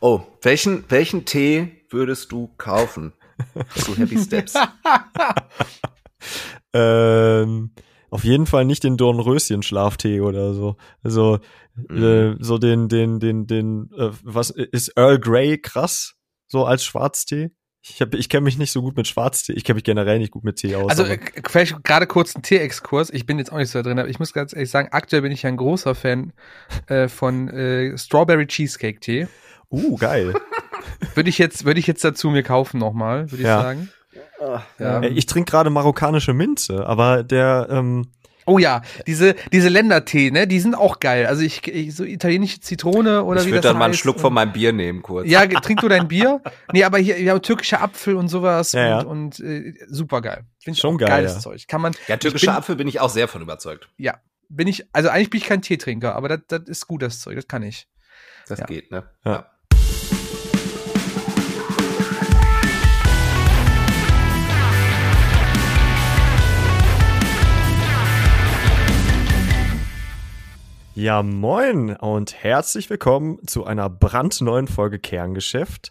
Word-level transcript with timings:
Oh, 0.00 0.20
welchen, 0.42 0.84
welchen 0.88 1.24
Tee 1.24 1.72
würdest 1.90 2.30
du 2.30 2.50
kaufen 2.56 3.12
zu 3.74 3.96
Happy 3.96 4.18
Steps? 4.18 4.54
ähm, 6.72 7.70
auf 8.10 8.24
jeden 8.24 8.46
Fall 8.46 8.64
nicht 8.64 8.84
den 8.84 8.96
Dornröschen-Schlaftee 8.96 10.20
oder 10.20 10.54
so. 10.54 10.76
Also, 11.02 11.40
mhm. 11.74 12.02
äh, 12.02 12.36
so 12.40 12.58
den, 12.58 12.88
den, 12.88 13.18
den, 13.18 13.46
den, 13.46 13.90
äh, 13.96 14.10
was 14.22 14.50
ist 14.50 14.92
Earl 14.96 15.18
Grey 15.18 15.58
krass? 15.58 16.14
So 16.46 16.64
als 16.64 16.84
Schwarztee? 16.84 17.50
Ich, 17.90 18.00
hab, 18.00 18.14
ich 18.14 18.28
kenne 18.28 18.42
mich 18.42 18.58
nicht 18.58 18.72
so 18.72 18.82
gut 18.82 18.96
mit 18.96 19.06
Schwarztee. 19.06 19.52
Ich 19.52 19.64
kenne 19.64 19.76
mich 19.76 19.84
generell 19.84 20.18
nicht 20.18 20.32
gut 20.32 20.44
mit 20.44 20.56
Tee 20.56 20.74
aus. 20.76 20.90
Also 20.90 21.04
äh, 21.04 21.18
vielleicht 21.46 21.82
gerade 21.84 22.06
kurz 22.06 22.34
ein 22.34 22.42
Tee-Exkurs. 22.42 23.10
Ich 23.10 23.26
bin 23.26 23.38
jetzt 23.38 23.52
auch 23.52 23.58
nicht 23.58 23.70
so 23.70 23.82
drin, 23.82 23.98
aber 23.98 24.08
ich 24.08 24.18
muss 24.18 24.32
ganz 24.32 24.52
ehrlich 24.52 24.70
sagen, 24.70 24.88
aktuell 24.92 25.22
bin 25.22 25.32
ich 25.32 25.46
ein 25.46 25.56
großer 25.56 25.94
Fan 25.94 26.32
äh, 26.86 27.08
von 27.08 27.48
äh, 27.48 27.96
Strawberry 27.96 28.46
Cheesecake 28.46 29.00
Tee. 29.00 29.28
Uh, 29.70 29.96
geil. 29.96 30.34
würde 31.14 31.28
ich 31.28 31.38
jetzt, 31.38 31.64
würde 31.64 31.80
ich 31.80 31.86
jetzt 31.86 32.04
dazu 32.04 32.30
mir 32.30 32.42
kaufen 32.42 32.78
nochmal, 32.78 33.30
würde 33.30 33.42
ich 33.42 33.48
ja. 33.48 33.62
sagen. 33.62 33.90
Ja. 34.78 35.02
Ich 35.02 35.26
trinke 35.26 35.50
gerade 35.50 35.68
marokkanische 35.68 36.32
Minze, 36.32 36.86
aber 36.86 37.24
der 37.24 37.66
ähm, 37.70 38.08
Oh 38.48 38.58
ja, 38.58 38.82
diese, 39.06 39.34
diese 39.52 39.68
Ländertee, 39.68 40.30
ne, 40.30 40.46
die 40.46 40.58
sind 40.58 40.74
auch 40.74 41.00
geil. 41.00 41.26
Also 41.26 41.42
ich, 41.42 41.66
ich 41.68 41.94
so 41.94 42.04
italienische 42.04 42.60
Zitrone 42.60 43.24
oder 43.24 43.40
ich 43.40 43.46
wie 43.46 43.50
das 43.50 43.58
Ich 43.58 43.64
würde 43.64 43.68
dann 43.68 43.78
mal 43.78 43.84
einen 43.86 43.94
Schluck 43.94 44.18
von 44.20 44.32
meinem 44.32 44.52
Bier 44.52 44.72
nehmen, 44.72 45.02
kurz. 45.02 45.28
Ja, 45.28 45.46
trink 45.46 45.80
du 45.80 45.88
dein 45.88 46.08
Bier? 46.08 46.40
nee, 46.72 46.84
aber 46.84 46.98
hier, 46.98 47.20
ja, 47.20 47.38
türkischer 47.38 47.82
Apfel 47.82 48.16
und 48.16 48.28
sowas 48.28 48.72
ja, 48.72 49.00
und, 49.00 49.38
und 49.38 49.40
äh, 49.40 49.74
super 49.88 50.22
geil. 50.22 50.44
Finde 50.58 50.76
ich 50.76 50.80
Schon 50.80 50.98
geil, 50.98 51.08
geiles 51.08 51.34
ja. 51.34 51.40
Zeug. 51.40 51.68
Kann 51.68 51.80
man. 51.80 51.94
Ja, 52.06 52.16
türkischer 52.16 52.52
bin, 52.52 52.56
Apfel 52.56 52.76
bin 52.76 52.88
ich 52.88 53.00
auch 53.00 53.10
sehr 53.10 53.28
von 53.28 53.42
überzeugt. 53.42 53.88
Ja, 53.98 54.18
bin 54.48 54.66
ich, 54.66 54.86
also 54.92 55.10
eigentlich 55.10 55.30
bin 55.30 55.40
ich 55.40 55.46
kein 55.46 55.62
Teetrinker, 55.62 56.14
aber 56.14 56.28
das, 56.28 56.40
das 56.48 56.62
ist 56.64 56.86
gut, 56.86 57.02
das 57.02 57.20
Zeug, 57.20 57.36
das 57.36 57.48
kann 57.48 57.62
ich. 57.62 57.86
Das 58.46 58.60
ja. 58.60 58.66
geht, 58.66 58.90
ne? 58.90 59.04
ja. 59.24 59.50
Ja, 70.98 71.22
moin 71.22 71.94
und 71.94 72.42
herzlich 72.42 72.90
willkommen 72.90 73.38
zu 73.46 73.64
einer 73.64 73.88
brandneuen 73.88 74.66
Folge 74.66 74.98
Kerngeschäft. 74.98 75.90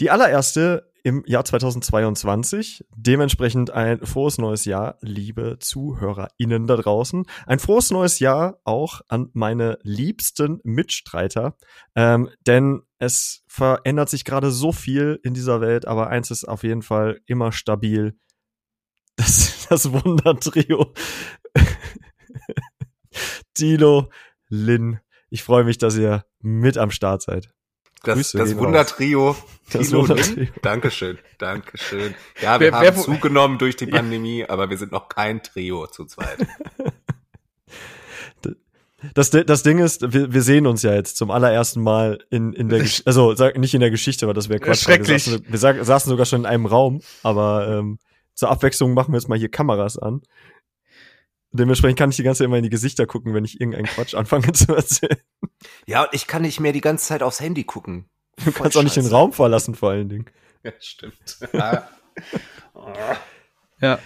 Die 0.00 0.10
allererste 0.10 0.90
im 1.04 1.22
Jahr 1.26 1.44
2022. 1.44 2.84
Dementsprechend 2.96 3.70
ein 3.70 4.04
frohes 4.04 4.38
neues 4.38 4.64
Jahr, 4.64 4.98
liebe 5.00 5.58
ZuhörerInnen 5.60 6.66
da 6.66 6.74
draußen. 6.74 7.24
Ein 7.46 7.60
frohes 7.60 7.92
neues 7.92 8.18
Jahr 8.18 8.58
auch 8.64 9.00
an 9.06 9.30
meine 9.32 9.78
liebsten 9.84 10.58
Mitstreiter. 10.64 11.56
Ähm, 11.94 12.30
denn 12.48 12.82
es 12.98 13.44
verändert 13.46 14.08
sich 14.08 14.24
gerade 14.24 14.50
so 14.50 14.72
viel 14.72 15.20
in 15.22 15.34
dieser 15.34 15.60
Welt, 15.60 15.86
aber 15.86 16.08
eins 16.08 16.32
ist 16.32 16.48
auf 16.48 16.64
jeden 16.64 16.82
Fall 16.82 17.20
immer 17.26 17.52
stabil. 17.52 18.18
Das, 19.14 19.66
das 19.68 19.92
Wundertrio. 19.92 20.94
Tilo, 23.54 24.10
Lin. 24.48 25.00
Ich 25.30 25.42
freue 25.42 25.64
mich, 25.64 25.78
dass 25.78 25.96
ihr 25.96 26.24
mit 26.40 26.78
am 26.78 26.90
Start 26.90 27.22
seid. 27.22 27.52
Das, 28.02 28.14
Grüße 28.14 28.38
das 28.38 28.56
Wundertrio, 28.56 29.36
das 29.70 29.92
Wundertrio. 29.92 30.48
Dankeschön, 30.62 31.18
Dankeschön. 31.38 32.14
Ja, 32.40 32.58
wir 32.58 32.72
wer, 32.72 32.78
haben 32.78 32.84
wer, 32.84 32.96
zugenommen 32.96 33.58
durch 33.58 33.76
die 33.76 33.86
Pandemie, 33.86 34.40
ja. 34.40 34.48
aber 34.48 34.70
wir 34.70 34.78
sind 34.78 34.90
noch 34.90 35.08
kein 35.10 35.42
Trio 35.42 35.86
zu 35.86 36.06
zweit. 36.06 36.38
Das, 39.14 39.30
das 39.30 39.62
Ding 39.62 39.78
ist, 39.78 40.12
wir, 40.12 40.32
wir 40.32 40.42
sehen 40.42 40.66
uns 40.66 40.82
ja 40.82 40.92
jetzt 40.92 41.16
zum 41.16 41.30
allerersten 41.30 41.82
Mal 41.82 42.18
in, 42.28 42.52
in 42.52 42.68
der 42.68 42.78
Geschichte, 42.82 43.06
also 43.06 43.34
sag, 43.34 43.56
nicht 43.56 43.72
in 43.72 43.80
der 43.80 43.90
Geschichte, 43.90 44.26
aber 44.26 44.34
das 44.34 44.48
wäre 44.48 44.60
Quatsch. 44.60 44.82
Schrecklich. 44.82 45.26
Wir 45.26 45.58
saßen, 45.58 45.76
wir 45.78 45.84
saßen 45.84 46.10
sogar 46.10 46.26
schon 46.26 46.40
in 46.40 46.46
einem 46.46 46.66
Raum, 46.66 47.00
aber 47.22 47.66
ähm, 47.68 47.98
zur 48.34 48.50
Abwechslung 48.50 48.94
machen 48.94 49.12
wir 49.12 49.18
jetzt 49.18 49.28
mal 49.28 49.38
hier 49.38 49.50
Kameras 49.50 49.98
an. 49.98 50.22
Dementsprechend 51.52 51.98
kann 51.98 52.10
ich 52.10 52.16
die 52.16 52.22
ganze 52.22 52.38
Zeit 52.38 52.46
immer 52.46 52.58
in 52.58 52.62
die 52.62 52.70
Gesichter 52.70 53.06
gucken, 53.06 53.34
wenn 53.34 53.44
ich 53.44 53.60
irgendeinen 53.60 53.86
Quatsch 53.86 54.14
anfange 54.14 54.52
zu 54.52 54.74
erzählen. 54.74 55.18
Ja, 55.86 56.04
und 56.04 56.10
ich 56.12 56.26
kann 56.26 56.42
nicht 56.42 56.60
mehr 56.60 56.72
die 56.72 56.80
ganze 56.80 57.06
Zeit 57.06 57.22
aufs 57.22 57.40
Handy 57.40 57.64
gucken. 57.64 58.08
Du 58.44 58.52
kannst 58.52 58.76
auch 58.76 58.82
nicht 58.82 58.96
den 58.96 59.06
Raum 59.06 59.32
verlassen, 59.32 59.74
vor 59.74 59.90
allen 59.90 60.08
Dingen. 60.08 60.26
Ja, 60.62 60.72
stimmt. 60.78 61.38
ja. 61.52 61.88
Ja, 63.80 63.98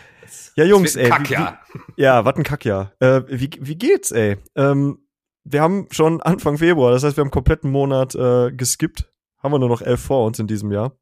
ja 0.57 0.65
Jungs, 0.65 0.97
ey. 0.97 1.09
Kackjahr. 1.09 1.61
Wie, 1.97 2.03
ja, 2.03 2.25
was 2.25 2.37
ein 2.37 2.45
Kackjahr. 2.45 2.93
Äh, 3.01 3.23
wie, 3.29 3.51
wie 3.61 3.77
geht's, 3.77 4.11
ey? 4.11 4.39
Ähm, 4.57 5.07
wir 5.45 5.61
haben 5.61 5.89
schon 5.91 6.23
Anfang 6.23 6.59
Februar, 6.59 6.93
das 6.93 7.05
heißt, 7.05 7.17
wir 7.17 7.21
haben 7.21 7.27
einen 7.27 7.33
kompletten 7.33 7.71
Monat 7.71 8.15
äh, 8.15 8.51
geskippt. 8.51 9.13
Haben 9.43 9.53
wir 9.53 9.59
nur 9.59 9.69
noch 9.69 9.83
elf 9.83 10.01
vor 10.01 10.25
uns 10.27 10.39
in 10.39 10.47
diesem 10.47 10.73
Jahr. 10.73 10.97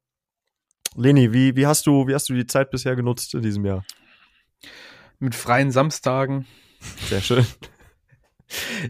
Leni, 0.95 1.31
wie, 1.31 1.55
wie, 1.55 1.65
hast 1.65 1.87
du, 1.87 2.07
wie 2.07 2.13
hast 2.13 2.29
du 2.29 2.33
die 2.33 2.45
Zeit 2.45 2.69
bisher 2.69 2.95
genutzt 2.95 3.33
in 3.33 3.41
diesem 3.41 3.65
Jahr? 3.65 3.85
Mit 5.19 5.35
freien 5.35 5.71
Samstagen. 5.71 6.45
Sehr 7.09 7.21
schön. 7.21 7.45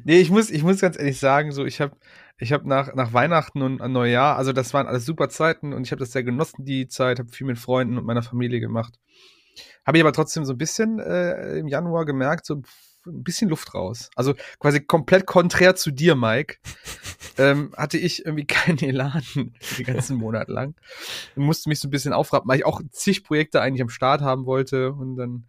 nee, 0.04 0.20
ich 0.20 0.30
muss, 0.30 0.50
ich 0.50 0.64
muss 0.64 0.82
ganz 0.82 0.98
ehrlich 0.98 1.20
sagen, 1.20 1.52
so 1.52 1.66
ich 1.66 1.82
habe 1.82 1.96
ich 2.40 2.52
habe 2.52 2.68
nach, 2.68 2.94
nach 2.96 3.14
Weihnachten 3.14 3.62
und 3.62 3.82
an 3.82 3.92
Neujahr, 3.92 4.36
also 4.38 4.54
das 4.54 4.74
waren 4.74 4.88
alles 4.88 5.06
super 5.06 5.30
Zeiten 5.30 5.74
und 5.74 5.86
ich 5.86 5.92
habe 5.92 6.00
das 6.00 6.12
sehr 6.12 6.24
genossen, 6.24 6.66
die 6.66 6.88
Zeit, 6.88 7.20
habe 7.20 7.30
viel 7.30 7.48
mit 7.48 7.60
Freunden 7.60 7.98
und 7.98 8.06
meiner 8.06 8.24
Familie 8.24 8.60
gemacht. 8.60 9.00
Habe 9.86 9.98
ich 9.98 10.04
aber 10.04 10.14
trotzdem 10.14 10.46
so 10.46 10.54
ein 10.54 10.58
bisschen 10.58 11.00
äh, 11.00 11.58
im 11.58 11.68
Januar 11.68 12.06
gemerkt, 12.06 12.46
so 12.46 12.56
ein 12.56 12.64
bisschen 13.06 13.50
Luft 13.50 13.74
raus. 13.74 14.10
Also 14.16 14.34
quasi 14.60 14.80
komplett 14.80 15.26
konträr 15.26 15.76
zu 15.76 15.92
dir, 15.92 16.16
Mike. 16.16 16.58
ähm, 17.38 17.72
hatte 17.78 17.98
ich 17.98 18.26
irgendwie 18.26 18.46
keinen 18.48 18.80
Elan 18.80 19.24
den 19.36 19.86
ganzen 19.86 20.18
Monat 20.18 20.48
lang. 20.48 20.76
Und 21.36 21.46
musste 21.46 21.70
mich 21.70 21.80
so 21.80 21.88
ein 21.88 21.92
bisschen 21.92 22.14
aufrappen, 22.14 22.50
weil 22.50 22.58
ich 22.58 22.66
auch 22.66 22.82
zig 22.92 23.24
Projekte 23.24 23.62
eigentlich 23.62 23.82
am 23.82 23.90
Start 23.90 24.22
haben 24.22 24.46
wollte 24.46 24.94
und 24.94 25.18
dann 25.18 25.46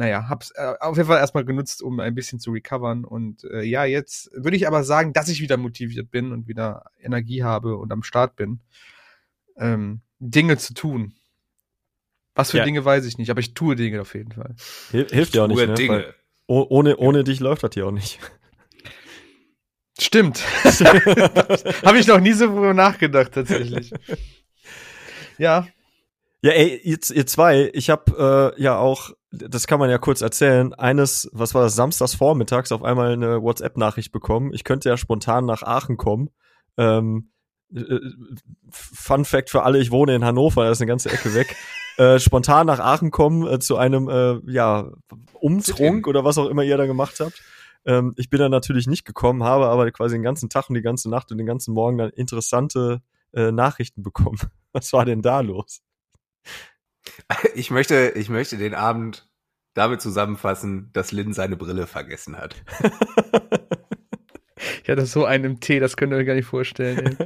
naja, 0.00 0.30
hab's 0.30 0.50
äh, 0.52 0.72
auf 0.80 0.96
jeden 0.96 1.08
Fall 1.08 1.18
erstmal 1.18 1.44
genutzt, 1.44 1.82
um 1.82 2.00
ein 2.00 2.14
bisschen 2.14 2.40
zu 2.40 2.52
recovern. 2.52 3.04
Und 3.04 3.44
äh, 3.44 3.60
ja, 3.60 3.84
jetzt 3.84 4.30
würde 4.32 4.56
ich 4.56 4.66
aber 4.66 4.82
sagen, 4.82 5.12
dass 5.12 5.28
ich 5.28 5.42
wieder 5.42 5.58
motiviert 5.58 6.10
bin 6.10 6.32
und 6.32 6.48
wieder 6.48 6.86
Energie 6.98 7.44
habe 7.44 7.76
und 7.76 7.92
am 7.92 8.02
Start 8.02 8.34
bin, 8.34 8.60
ähm, 9.58 10.00
Dinge 10.18 10.56
zu 10.56 10.72
tun. 10.72 11.12
Was 12.34 12.52
für 12.52 12.56
ja. 12.56 12.64
Dinge 12.64 12.82
weiß 12.82 13.04
ich 13.04 13.18
nicht, 13.18 13.30
aber 13.30 13.40
ich 13.40 13.52
tue 13.52 13.76
Dinge 13.76 14.00
auf 14.00 14.14
jeden 14.14 14.32
Fall. 14.32 14.54
hilft 14.90 15.34
dir 15.34 15.44
auch 15.44 15.48
nicht, 15.48 15.58
ne? 15.58 15.74
Dinge. 15.74 16.14
ohne 16.46 16.96
ohne 16.96 17.22
dich 17.22 17.40
läuft 17.40 17.62
das 17.62 17.72
hier 17.74 17.86
auch 17.86 17.92
nicht. 17.92 18.20
Stimmt. 20.00 20.42
Habe 21.84 21.98
ich 21.98 22.06
noch 22.06 22.20
nie 22.20 22.32
so 22.32 22.46
drüber 22.46 22.72
nachgedacht, 22.72 23.32
tatsächlich. 23.32 23.92
Ja, 25.36 25.66
ja, 26.42 26.52
ey, 26.52 26.80
ihr, 26.82 26.98
ihr 27.12 27.26
zwei, 27.26 27.70
ich 27.74 27.90
habe 27.90 28.54
äh, 28.56 28.62
ja 28.62 28.78
auch, 28.78 29.10
das 29.30 29.66
kann 29.66 29.78
man 29.78 29.90
ja 29.90 29.98
kurz 29.98 30.22
erzählen, 30.22 30.74
eines, 30.74 31.30
was 31.32 31.54
war 31.54 31.62
das, 31.62 31.76
samstags 31.76 32.14
vormittags 32.14 32.72
auf 32.72 32.82
einmal 32.82 33.12
eine 33.12 33.42
WhatsApp-Nachricht 33.42 34.12
bekommen. 34.12 34.52
Ich 34.52 34.64
könnte 34.64 34.88
ja 34.88 34.96
spontan 34.96 35.46
nach 35.46 35.62
Aachen 35.62 35.96
kommen. 35.96 36.30
Ähm, 36.76 37.30
äh, 37.74 38.00
Fun 38.70 39.24
Fact 39.24 39.50
für 39.50 39.62
alle, 39.62 39.78
ich 39.78 39.90
wohne 39.90 40.14
in 40.14 40.24
Hannover, 40.24 40.64
da 40.64 40.70
ist 40.70 40.80
eine 40.80 40.88
ganze 40.88 41.10
Ecke 41.10 41.34
weg. 41.34 41.54
äh, 41.96 42.18
spontan 42.18 42.66
nach 42.66 42.80
Aachen 42.80 43.10
kommen 43.10 43.46
äh, 43.46 43.60
zu 43.60 43.76
einem 43.76 44.08
äh, 44.08 44.40
ja, 44.50 44.90
Umtrunk 45.34 46.08
oder 46.08 46.24
was 46.24 46.38
auch 46.38 46.48
immer 46.48 46.64
ihr 46.64 46.76
da 46.76 46.86
gemacht 46.86 47.20
habt. 47.20 47.40
Ähm, 47.84 48.14
ich 48.16 48.30
bin 48.30 48.40
da 48.40 48.48
natürlich 48.48 48.86
nicht 48.86 49.04
gekommen, 49.04 49.44
habe 49.44 49.66
aber 49.66 49.90
quasi 49.92 50.16
den 50.16 50.22
ganzen 50.22 50.48
Tag 50.48 50.68
und 50.68 50.74
die 50.74 50.82
ganze 50.82 51.08
Nacht 51.08 51.30
und 51.30 51.38
den 51.38 51.46
ganzen 51.46 51.72
Morgen 51.72 51.98
dann 51.98 52.10
interessante 52.10 53.00
äh, 53.32 53.52
Nachrichten 53.52 54.02
bekommen. 54.02 54.38
Was 54.72 54.92
war 54.92 55.04
denn 55.04 55.22
da 55.22 55.40
los? 55.40 55.82
Ich 57.54 57.70
möchte, 57.70 58.12
ich 58.16 58.28
möchte 58.28 58.56
den 58.56 58.74
Abend 58.74 59.30
damit 59.74 60.00
zusammenfassen, 60.00 60.90
dass 60.92 61.12
Lynn 61.12 61.32
seine 61.32 61.56
Brille 61.56 61.86
vergessen 61.86 62.36
hat. 62.36 62.56
ich 64.82 64.88
hatte 64.88 65.06
so 65.06 65.24
einen 65.24 65.44
im 65.44 65.60
Tee, 65.60 65.80
das 65.80 65.96
könnt 65.96 66.12
ihr 66.12 66.16
euch 66.16 66.26
gar 66.26 66.34
nicht 66.34 66.46
vorstellen. 66.46 67.16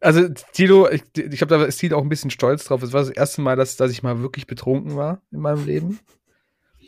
also 0.00 0.28
Tilo, 0.52 0.88
ich, 0.88 1.02
ich 1.16 1.38
glaube, 1.38 1.58
da 1.58 1.64
ist 1.64 1.78
Tilo 1.78 1.98
auch 1.98 2.02
ein 2.02 2.08
bisschen 2.08 2.30
stolz 2.30 2.64
drauf. 2.64 2.82
Es 2.82 2.92
war 2.92 3.00
das 3.00 3.10
erste 3.10 3.40
Mal, 3.40 3.56
dass, 3.56 3.76
dass 3.76 3.90
ich 3.90 4.02
mal 4.02 4.20
wirklich 4.20 4.46
betrunken 4.46 4.96
war 4.96 5.20
in 5.32 5.40
meinem 5.40 5.66
Leben. 5.66 6.00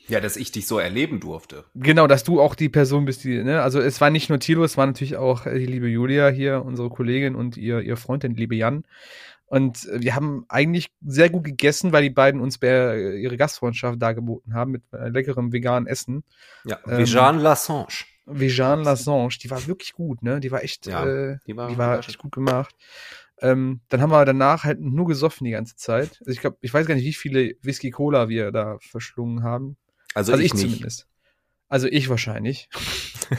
Ja, 0.08 0.20
dass 0.20 0.36
ich 0.36 0.52
dich 0.52 0.68
so 0.68 0.78
erleben 0.78 1.18
durfte. 1.18 1.64
Genau, 1.74 2.06
dass 2.06 2.22
du 2.22 2.40
auch 2.40 2.54
die 2.54 2.68
Person 2.68 3.06
bist, 3.06 3.24
die, 3.24 3.42
ne? 3.42 3.62
Also 3.62 3.80
es 3.80 4.00
war 4.00 4.10
nicht 4.10 4.28
nur 4.28 4.38
Tilo, 4.38 4.62
es 4.62 4.76
war 4.76 4.86
natürlich 4.86 5.16
auch 5.16 5.44
die 5.44 5.66
liebe 5.66 5.88
Julia 5.88 6.28
hier, 6.28 6.64
unsere 6.64 6.90
Kollegin 6.90 7.34
und 7.34 7.56
ihr, 7.56 7.80
ihr 7.80 7.96
Freund, 7.96 8.22
die 8.22 8.28
liebe 8.28 8.54
Jan. 8.54 8.84
Und 9.46 9.86
äh, 9.86 10.02
wir 10.02 10.14
haben 10.14 10.44
eigentlich 10.48 10.90
sehr 11.04 11.30
gut 11.30 11.44
gegessen, 11.44 11.92
weil 11.92 12.02
die 12.02 12.10
beiden 12.10 12.40
uns 12.40 12.60
äh, 12.62 13.16
ihre 13.16 13.36
Gastfreundschaft 13.36 14.02
dargeboten 14.02 14.54
haben 14.54 14.72
mit 14.72 14.82
äh, 14.92 15.08
leckerem 15.08 15.52
veganen 15.52 15.86
Essen. 15.86 16.24
Ja, 16.64 16.78
ähm, 16.86 16.98
Vegan 16.98 17.38
Lassange. 17.38 18.04
Vegan 18.26 18.82
Lassange, 18.82 19.36
die 19.40 19.50
war 19.50 19.64
wirklich 19.66 19.92
gut, 19.92 20.22
ne? 20.22 20.40
Die 20.40 20.50
war 20.50 20.64
echt, 20.64 20.86
ja, 20.86 21.06
äh, 21.06 21.38
die 21.46 21.56
war, 21.56 21.68
die 21.68 21.78
war 21.78 22.00
echt 22.00 22.18
gut 22.18 22.32
gemacht. 22.32 22.74
Ähm, 23.40 23.80
dann 23.88 24.00
haben 24.00 24.10
wir 24.10 24.24
danach 24.24 24.64
halt 24.64 24.80
nur 24.80 25.06
gesoffen 25.06 25.44
die 25.44 25.50
ganze 25.50 25.76
Zeit. 25.76 26.18
Also 26.20 26.32
ich 26.32 26.40
glaube, 26.40 26.56
ich 26.60 26.72
weiß 26.72 26.86
gar 26.86 26.94
nicht, 26.94 27.04
wie 27.04 27.12
viele 27.12 27.54
Whisky 27.62 27.90
Cola 27.90 28.28
wir 28.28 28.50
da 28.50 28.78
verschlungen 28.80 29.44
haben. 29.44 29.76
Also, 30.14 30.32
also 30.32 30.42
ich, 30.42 30.54
ich 30.54 30.60
zumindest. 30.60 31.06
Also 31.68 31.88
ich 31.88 32.08
wahrscheinlich. 32.08 32.68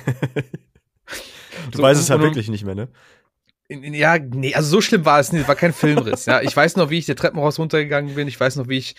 du 1.71 1.77
so, 1.77 1.83
weißt 1.83 1.99
es 1.99 2.09
halt 2.09 2.21
wirklich 2.21 2.49
nicht 2.49 2.63
mehr, 2.63 2.75
ne? 2.75 2.89
In, 3.67 3.83
in, 3.83 3.93
ja, 3.93 4.17
nee, 4.17 4.55
also 4.55 4.69
so 4.69 4.81
schlimm 4.81 5.05
war 5.05 5.19
es 5.19 5.31
nicht, 5.31 5.47
war 5.47 5.55
kein 5.55 5.73
Filmriss, 5.73 6.25
ja. 6.25 6.41
Ich 6.41 6.55
weiß 6.55 6.75
noch, 6.77 6.89
wie 6.89 6.99
ich 6.99 7.05
der 7.05 7.15
Treppenhaus 7.15 7.59
runtergegangen 7.59 8.15
bin, 8.15 8.27
ich 8.27 8.39
weiß 8.39 8.55
noch, 8.55 8.67
wie 8.69 8.77
ich 8.77 8.95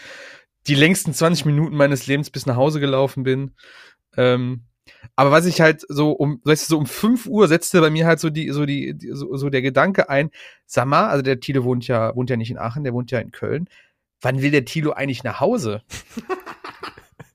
die 0.66 0.74
längsten 0.74 1.14
20 1.14 1.46
Minuten 1.46 1.76
meines 1.76 2.06
Lebens 2.06 2.30
bis 2.30 2.46
nach 2.46 2.56
Hause 2.56 2.80
gelaufen 2.80 3.22
bin. 3.22 3.52
Ähm, 4.16 4.64
aber 5.16 5.30
was 5.30 5.46
ich 5.46 5.60
halt 5.60 5.84
so 5.88 6.12
um, 6.12 6.40
weißt 6.44 6.68
du, 6.68 6.74
so 6.74 6.78
um 6.78 6.86
5 6.86 7.26
Uhr 7.26 7.48
setzte 7.48 7.80
bei 7.80 7.90
mir 7.90 8.06
halt 8.06 8.20
so 8.20 8.30
die, 8.30 8.50
so 8.50 8.66
die, 8.66 8.94
die 8.94 9.10
so, 9.12 9.36
so 9.36 9.48
der 9.50 9.62
Gedanke 9.62 10.08
ein, 10.08 10.30
sag 10.66 10.86
mal, 10.86 11.08
also 11.08 11.22
der 11.22 11.40
Tilo 11.40 11.64
wohnt 11.64 11.86
ja, 11.88 12.14
wohnt 12.14 12.30
ja 12.30 12.36
nicht 12.36 12.50
in 12.50 12.58
Aachen, 12.58 12.84
der 12.84 12.92
wohnt 12.92 13.10
ja 13.10 13.18
in 13.18 13.30
Köln. 13.30 13.68
Wann 14.20 14.42
will 14.42 14.50
der 14.50 14.64
Tilo 14.64 14.92
eigentlich 14.92 15.24
nach 15.24 15.40
Hause? 15.40 15.82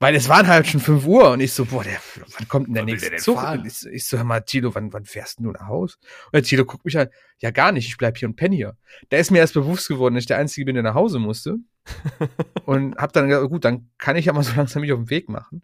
Weil 0.04 0.16
es 0.16 0.28
waren 0.28 0.48
halt 0.48 0.68
schon 0.68 0.82
5 0.82 1.06
Uhr 1.06 1.32
und 1.32 1.40
ich 1.40 1.54
so, 1.54 1.64
boah, 1.64 1.82
der, 1.84 1.98
wann 2.38 2.48
kommt 2.50 2.68
denn 2.68 2.74
der 2.74 2.82
Wann 2.84 2.90
nächste 2.90 3.10
der 3.10 3.20
Zug? 3.20 3.40
ich, 3.66 3.74
so- 3.74 3.90
ich 3.90 4.06
so, 4.06 4.18
hör 4.18 4.26
mal, 4.26 4.42
Tilo, 4.42 4.76
wann, 4.76 4.92
wann 4.92 5.06
fährst 5.06 5.40
denn 5.40 5.46
du 5.46 5.52
nach 5.52 5.68
Haus? 5.68 5.96
Und 6.26 6.34
der 6.34 6.44
Tilo 6.44 6.66
guckt 6.66 6.84
mich 6.84 6.98
an, 6.98 7.08
ja 7.40 7.52
gar 7.52 7.72
nicht, 7.72 7.88
ich 7.88 7.96
bleib 7.96 8.18
hier 8.18 8.28
und 8.28 8.36
penne 8.36 8.54
hier. 8.54 8.76
Da 9.08 9.18
ist 9.18 9.32
mir 9.32 9.40
erst 9.40 9.54
bewusst 9.54 9.88
geworden, 9.88 10.16
dass 10.16 10.24
ich 10.24 10.28
der 10.28 10.40
Einzige 10.40 10.66
bin, 10.66 10.76
der 10.76 10.84
nach 10.84 10.94
Hause 10.94 11.20
musste. 11.20 11.60
und 12.66 12.98
hab 12.98 13.14
dann 13.14 13.30
gesagt, 13.30 13.50
gut, 13.50 13.64
dann 13.64 13.90
kann 13.98 14.18
ich 14.18 14.26
ja 14.26 14.34
mal 14.34 14.44
so 14.44 14.54
langsam 14.58 14.82
mich 14.82 14.92
auf 14.92 15.00
den 15.00 15.10
Weg 15.10 15.30
machen. 15.30 15.64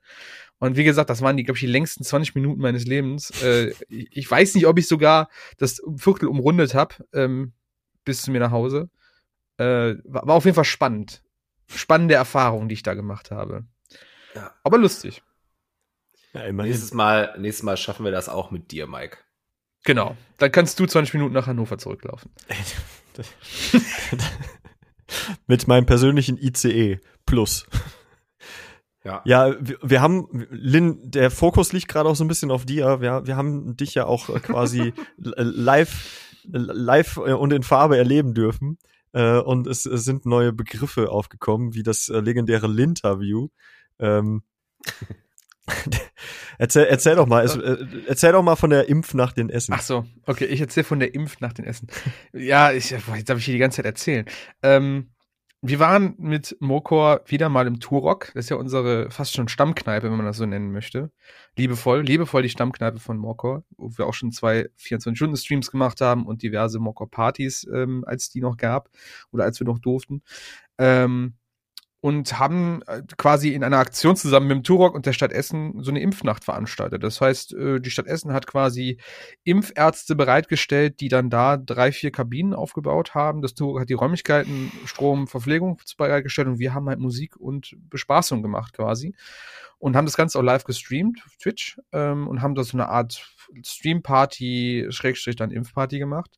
Und 0.58 0.78
wie 0.78 0.86
gesagt, 0.86 1.10
das 1.10 1.22
waren 1.22 1.36
die, 1.36 1.44
glaube 1.44 1.58
ich, 1.58 1.62
die 1.62 1.68
längsten 1.68 2.06
20 2.06 2.34
Minuten 2.36 2.62
meines 2.62 2.86
Lebens. 2.86 3.32
Äh, 3.44 3.74
ich, 3.90 4.08
ich 4.12 4.32
weiß 4.32 4.56
nicht, 4.56 4.68
ob 4.68 4.80
ich 4.80 4.88
sogar 4.88 5.30
das 5.58 5.82
Viertel 5.98 6.28
umrundet 6.30 6.76
habe, 6.76 6.96
ähm, 7.12 7.52
bis 8.06 8.22
zu 8.22 8.32
mir 8.32 8.40
nach 8.40 8.52
Hause. 8.52 8.90
Äh, 9.58 9.96
war, 10.06 10.28
war 10.28 10.36
auf 10.36 10.46
jeden 10.46 10.56
Fall 10.56 10.64
spannend. 10.64 11.24
Spannende 11.68 12.16
Erfahrung, 12.16 12.70
die 12.70 12.74
ich 12.74 12.84
da 12.84 12.94
gemacht 12.94 13.32
habe. 13.32 13.66
Ja. 14.40 14.52
Aber 14.64 14.78
lustig. 14.78 15.22
Ja, 16.34 16.42
immerhin. 16.42 16.72
Nächstes 16.72 16.94
Mal, 16.94 17.36
nächstes 17.38 17.64
Mal 17.64 17.78
schaffen 17.78 18.06
wir 18.06 18.12
das 18.12 18.30
auch 18.30 18.52
mit 18.52 18.72
dir, 18.72 18.88
Mike. 18.88 19.18
Genau. 19.84 20.16
Dann 20.38 20.52
kannst 20.52 20.80
du 20.80 20.86
20 20.86 21.14
Minuten 21.14 21.34
nach 21.34 21.48
Hannover 21.48 21.78
zurücklaufen. 21.78 22.32
Mit 25.48 25.68
meinem 25.68 25.86
persönlichen 25.86 26.38
ICE 26.38 27.00
Plus. 27.26 27.66
Ja. 29.04 29.22
Ja, 29.26 29.56
wir, 29.60 29.78
wir 29.82 30.02
haben, 30.02 30.28
Lin, 30.52 31.00
der 31.04 31.32
Fokus 31.32 31.74
liegt 31.74 31.88
gerade 31.88 32.10
auch 32.10 32.16
so 32.16 32.24
ein 32.24 32.28
bisschen 32.28 32.52
auf 32.52 32.66
dir. 32.66 33.02
Wir, 33.02 33.26
wir 33.26 33.36
haben 33.36 33.76
dich 33.76 33.96
ja 33.96 34.06
auch 34.06 34.28
quasi 34.42 34.94
live, 35.18 36.36
live 36.44 37.18
und 37.18 37.52
in 37.52 37.64
Farbe 37.64 37.98
erleben 37.98 38.34
dürfen. 38.34 38.78
Äh, 39.14 39.40
Und 39.40 39.68
es, 39.68 39.86
es 39.86 40.04
sind 40.04 40.26
neue 40.26 40.54
Begriffe 40.54 41.10
aufgekommen, 41.10 41.74
wie 41.74 41.84
das 41.84 42.10
äh, 42.10 42.20
legendäre 42.20 42.68
Linterview. 42.68 43.48
Ähm, 44.00 44.44
erzähl, 46.58 46.86
erzähl 46.86 47.16
doch 47.16 47.28
mal, 47.28 47.46
äh, 47.46 48.08
erzähl 48.08 48.32
doch 48.32 48.44
mal 48.44 48.56
von 48.56 48.70
der 48.70 48.90
Impf 48.90 49.14
nach 49.14 49.34
den 49.34 49.50
Essen. 49.50 49.74
Ach 49.76 49.82
so, 49.82 50.06
okay, 50.26 50.46
ich 50.46 50.62
erzähle 50.62 50.84
von 50.84 51.00
der 51.00 51.14
Impf 51.14 51.40
nach 51.40 51.54
den 51.54 51.66
Essen. 51.66 51.88
Ja, 52.34 52.72
ich, 52.72 52.96
boah, 53.06 53.16
jetzt 53.16 53.30
darf 53.30 53.38
ich 53.38 53.46
hier 53.46 53.54
die 53.54 53.60
ganze 53.60 53.78
Zeit 53.78 53.86
erzählen. 53.86 54.26
Ähm, 54.64 55.12
wir 55.62 55.80
waren 55.80 56.16
mit 56.18 56.56
Mokor 56.62 57.22
wieder 57.26 57.50
mal 57.50 57.68
im 57.68 57.82
Turok. 57.82 58.32
Das 58.34 58.46
ist 58.46 58.50
ja 58.50 58.56
unsere 58.56 59.12
fast 59.12 59.34
schon 59.34 59.50
Stammkneipe, 59.50 60.10
wenn 60.10 60.16
man 60.16 60.26
das 60.26 60.38
so 60.38 60.46
nennen 60.46 60.72
möchte. 60.72 61.12
Liebevoll, 61.58 62.02
liebevoll 62.02 62.44
die 62.44 62.50
Stammkneipe 62.50 63.00
von 63.00 63.18
Mokor, 63.18 63.64
wo 63.76 63.90
wir 63.98 64.08
auch 64.08 64.14
schon 64.14 64.32
zwei 64.32 64.70
24-Stunden-Streams 64.80 65.70
gemacht 65.70 66.00
haben 66.00 66.26
und 66.26 66.44
diverse 66.44 66.80
Mokor-Partys, 66.80 67.68
ähm, 67.74 68.06
als 68.08 68.30
die 68.30 68.40
noch 68.40 68.56
gab 68.56 68.90
oder 69.32 69.44
als 69.44 69.60
wir 69.60 69.68
noch 69.68 69.80
durften. 69.80 70.22
Ähm, 70.78 71.34
und 72.02 72.40
haben 72.40 72.82
äh, 72.88 73.02
quasi 73.18 73.54
in 73.54 73.64
einer 73.64 73.78
Aktion 73.78 74.16
zusammen 74.16 74.48
mit 74.48 74.58
dem 74.58 74.64
Turok 74.64 74.96
und 74.96 75.06
der 75.06 75.14
Stadt 75.14 75.34
Essen 75.34 75.84
so 75.84 75.92
eine 75.92 76.00
Impfnacht 76.00 76.46
veranstaltet. 76.46 77.04
Das 77.04 77.20
heißt, 77.20 77.54
äh, 77.54 77.80
die 77.82 77.92
Stadt 77.92 78.08
Essen 78.08 78.32
hat 78.32 78.48
quasi 78.48 78.98
Impfärzte 79.44 80.16
bereitgestellt, 80.16 81.02
die 81.02 81.10
dann 81.10 81.30
da 81.30 81.58
drei, 81.58 81.92
vier 81.92 82.12
Kabinen 82.12 82.54
aufgebaut 82.54 83.16
haben. 83.16 83.42
Das 83.42 83.54
Turok 83.54 83.82
hat 83.82 83.90
die 83.90 83.96
Räumlichkeiten, 83.96 84.72
Strom, 84.86 85.28
Verpflegung 85.28 85.78
bereitgestellt 85.98 86.48
und 86.48 86.60
wir 86.60 86.74
haben 86.74 86.88
halt 86.88 87.00
Musik 87.00 87.36
und 87.36 87.76
Bespaßung 87.90 88.42
gemacht 88.42 88.74
quasi. 88.74 89.14
Und 89.78 89.96
haben 89.96 90.06
das 90.06 90.18
Ganze 90.18 90.38
auch 90.38 90.44
live 90.44 90.66
gestreamt 90.66 91.22
auf 91.26 91.38
Twitch 91.38 91.80
ähm, 91.94 92.28
und 92.28 92.42
haben 92.42 92.56
da 92.56 92.64
so 92.64 92.78
eine 92.78 92.90
Art 92.90 93.34
Stream-Party, 93.64 94.88
Schrägstrich 94.90 95.38
dann 95.38 95.52
Impfparty 95.52 96.00
gemacht 96.00 96.38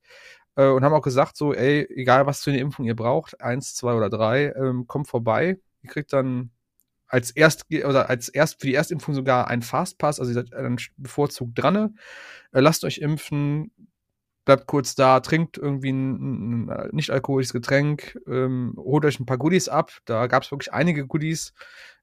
äh, 0.55 0.67
und 0.67 0.83
haben 0.83 0.93
auch 0.93 1.01
gesagt, 1.01 1.37
so, 1.37 1.53
ey, 1.53 1.87
egal 1.89 2.25
was 2.25 2.43
für 2.43 2.51
eine 2.51 2.59
Impfung 2.59 2.85
ihr 2.85 2.95
braucht, 2.95 3.41
eins, 3.41 3.75
zwei 3.75 3.93
oder 3.93 4.09
drei, 4.09 4.53
ähm, 4.55 4.87
kommt 4.87 5.07
vorbei. 5.07 5.59
Ihr 5.81 5.89
kriegt 5.89 6.13
dann 6.13 6.51
als 7.07 7.31
erst 7.31 7.65
oder 7.71 8.09
als 8.09 8.29
erst 8.29 8.61
für 8.61 8.67
die 8.67 8.75
Erstimpfung 8.75 9.13
sogar 9.13 9.47
einen 9.47 9.61
Fastpass, 9.61 10.19
also 10.19 10.31
ihr 10.31 10.35
seid 10.35 10.53
dann 10.53 10.77
bevorzugt 10.97 11.51
dran. 11.55 11.97
Äh, 12.51 12.61
lasst 12.61 12.85
euch 12.85 12.99
impfen, 12.99 13.71
bleibt 14.45 14.67
kurz 14.67 14.95
da, 14.95 15.19
trinkt 15.19 15.57
irgendwie 15.57 15.91
ein, 15.91 16.69
ein 16.69 16.89
nicht 16.93 17.11
alkoholisches 17.11 17.53
Getränk, 17.53 18.17
ähm, 18.27 18.73
holt 18.77 19.05
euch 19.05 19.19
ein 19.19 19.25
paar 19.25 19.37
Goodies 19.37 19.69
ab. 19.69 19.91
Da 20.05 20.27
gab 20.27 20.43
es 20.43 20.51
wirklich 20.51 20.73
einige 20.73 21.05
Goodies. 21.05 21.53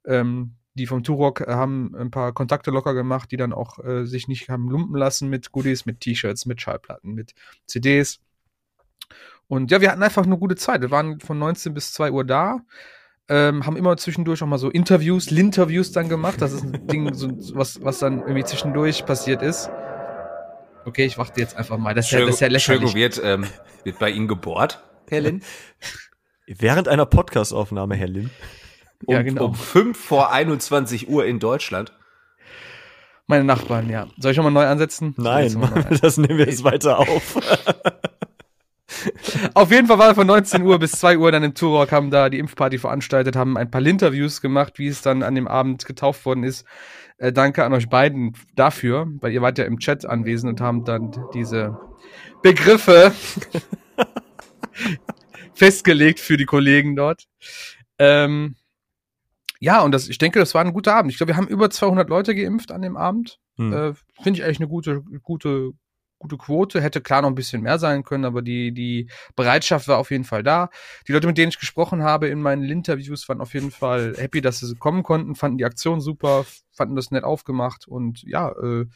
Ähm, 0.06 0.56
die 0.78 0.86
vom 0.86 1.02
Turok 1.02 1.40
äh, 1.40 1.46
haben 1.48 1.94
ein 1.96 2.10
paar 2.10 2.32
Kontakte 2.32 2.70
locker 2.70 2.94
gemacht, 2.94 3.30
die 3.32 3.36
dann 3.36 3.52
auch 3.52 3.78
äh, 3.84 4.06
sich 4.06 4.28
nicht 4.28 4.48
haben 4.48 4.68
lumpen 4.70 4.96
lassen 4.96 5.28
mit 5.28 5.52
Goodies, 5.52 5.86
mit 5.86 6.00
T-Shirts, 6.00 6.46
mit 6.46 6.60
Schallplatten, 6.60 7.14
mit 7.14 7.34
CDs. 7.66 8.20
Und 9.48 9.70
ja, 9.70 9.80
wir 9.80 9.90
hatten 9.90 10.02
einfach 10.02 10.24
eine 10.24 10.38
gute 10.38 10.56
Zeit. 10.56 10.82
Wir 10.82 10.90
waren 10.90 11.20
von 11.20 11.38
19 11.38 11.74
bis 11.74 11.92
2 11.94 12.12
Uhr 12.12 12.24
da, 12.24 12.60
ähm, 13.28 13.66
haben 13.66 13.76
immer 13.76 13.96
zwischendurch 13.96 14.42
auch 14.42 14.46
mal 14.46 14.58
so 14.58 14.70
Interviews, 14.70 15.30
Linterviews 15.30 15.92
dann 15.92 16.08
gemacht. 16.08 16.40
Das 16.40 16.52
ist 16.52 16.64
ein 16.64 16.86
Ding, 16.86 17.12
so, 17.14 17.30
was, 17.54 17.82
was 17.82 17.98
dann 17.98 18.20
irgendwie 18.20 18.44
zwischendurch 18.44 19.04
passiert 19.06 19.42
ist. 19.42 19.70
Okay, 20.84 21.04
ich 21.04 21.18
warte 21.18 21.40
jetzt 21.40 21.56
einfach 21.56 21.78
mal. 21.78 21.94
Das 21.94 22.06
ist 22.06 22.12
ja, 22.12 22.20
das 22.20 22.36
ist 22.36 22.40
ja 22.40 22.46
Entschuldigung, 22.48 22.94
lächerlich. 22.94 23.16
wird, 23.16 23.24
ähm, 23.24 23.46
wird 23.84 23.98
bei 23.98 24.10
Ihnen 24.10 24.28
gebohrt, 24.28 24.82
Herr 25.08 25.20
Lin? 25.20 25.42
Während 26.46 26.88
einer 26.88 27.04
Podcastaufnahme, 27.04 27.94
Herr 27.96 28.08
Lin. 28.08 28.30
Um, 29.04 29.14
Ja, 29.14 29.22
genau. 29.22 29.46
um 29.46 29.54
5 29.54 29.98
vor 29.98 30.32
21 30.32 31.08
Uhr 31.08 31.26
in 31.26 31.38
Deutschland. 31.38 31.92
Meine 33.26 33.44
Nachbarn, 33.44 33.90
ja. 33.90 34.08
Soll 34.18 34.32
ich 34.32 34.38
nochmal 34.38 34.52
neu 34.52 34.66
ansetzen? 34.66 35.14
Nein, 35.18 35.52
neu. 35.52 35.96
das 36.00 36.16
nehmen 36.16 36.38
wir 36.38 36.46
jetzt 36.46 36.64
weiter 36.64 36.98
auf. 36.98 37.38
Auf 39.54 39.70
jeden 39.70 39.86
Fall 39.86 39.98
war 39.98 40.14
von 40.14 40.26
19 40.26 40.62
Uhr 40.62 40.78
bis 40.78 40.92
2 40.92 41.18
Uhr 41.18 41.30
dann 41.30 41.42
im 41.42 41.54
Turok, 41.54 41.92
haben 41.92 42.10
da 42.10 42.30
die 42.30 42.38
Impfparty 42.38 42.78
veranstaltet, 42.78 43.36
haben 43.36 43.56
ein 43.56 43.70
paar 43.70 43.80
Linterviews 43.80 44.40
gemacht, 44.40 44.78
wie 44.78 44.88
es 44.88 45.02
dann 45.02 45.22
an 45.22 45.34
dem 45.34 45.46
Abend 45.46 45.84
getauft 45.84 46.24
worden 46.24 46.42
ist. 46.42 46.64
Äh, 47.18 47.32
danke 47.32 47.64
an 47.64 47.72
euch 47.72 47.88
beiden 47.88 48.34
dafür, 48.54 49.08
weil 49.20 49.32
ihr 49.32 49.42
wart 49.42 49.58
ja 49.58 49.64
im 49.64 49.78
Chat 49.78 50.06
anwesend 50.06 50.50
und 50.50 50.60
haben 50.60 50.84
dann 50.84 51.12
diese 51.34 51.78
Begriffe 52.42 53.12
festgelegt 55.54 56.20
für 56.20 56.36
die 56.36 56.46
Kollegen 56.46 56.96
dort. 56.96 57.24
Ähm, 57.98 58.56
ja, 59.60 59.82
und 59.82 59.92
das, 59.92 60.08
ich 60.08 60.18
denke, 60.18 60.38
das 60.38 60.54
war 60.54 60.64
ein 60.64 60.72
guter 60.72 60.94
Abend. 60.94 61.10
Ich 61.10 61.18
glaube, 61.18 61.32
wir 61.32 61.36
haben 61.36 61.48
über 61.48 61.68
200 61.68 62.08
Leute 62.08 62.34
geimpft 62.34 62.70
an 62.70 62.82
dem 62.82 62.96
Abend. 62.96 63.38
Hm. 63.56 63.72
Äh, 63.72 63.94
Finde 64.22 64.38
ich 64.38 64.44
eigentlich 64.44 64.60
eine 64.60 64.68
gute, 64.68 65.02
gute, 65.22 65.72
gute 66.18 66.36
Quote. 66.36 66.80
Hätte 66.80 67.00
klar 67.00 67.22
noch 67.22 67.28
ein 67.28 67.34
bisschen 67.34 67.62
mehr 67.62 67.78
sein 67.78 68.04
können, 68.04 68.24
aber 68.24 68.42
die, 68.42 68.72
die 68.72 69.10
Bereitschaft 69.36 69.88
war 69.88 69.98
auf 69.98 70.10
jeden 70.10 70.24
Fall 70.24 70.42
da. 70.42 70.70
Die 71.06 71.12
Leute, 71.12 71.26
mit 71.26 71.38
denen 71.38 71.50
ich 71.50 71.58
gesprochen 71.58 72.02
habe 72.02 72.28
in 72.28 72.40
meinen 72.40 72.64
Interviews, 72.64 73.28
waren 73.28 73.40
auf 73.40 73.54
jeden 73.54 73.70
Fall 73.70 74.14
happy, 74.16 74.40
dass 74.40 74.60
sie 74.60 74.74
kommen 74.76 75.02
konnten, 75.02 75.34
fanden 75.34 75.58
die 75.58 75.64
Aktion 75.64 76.00
super, 76.00 76.44
fanden 76.72 76.96
das 76.96 77.10
nett 77.10 77.24
aufgemacht 77.24 77.88
und 77.88 78.22
ja, 78.22 78.50
äh, 78.50 78.86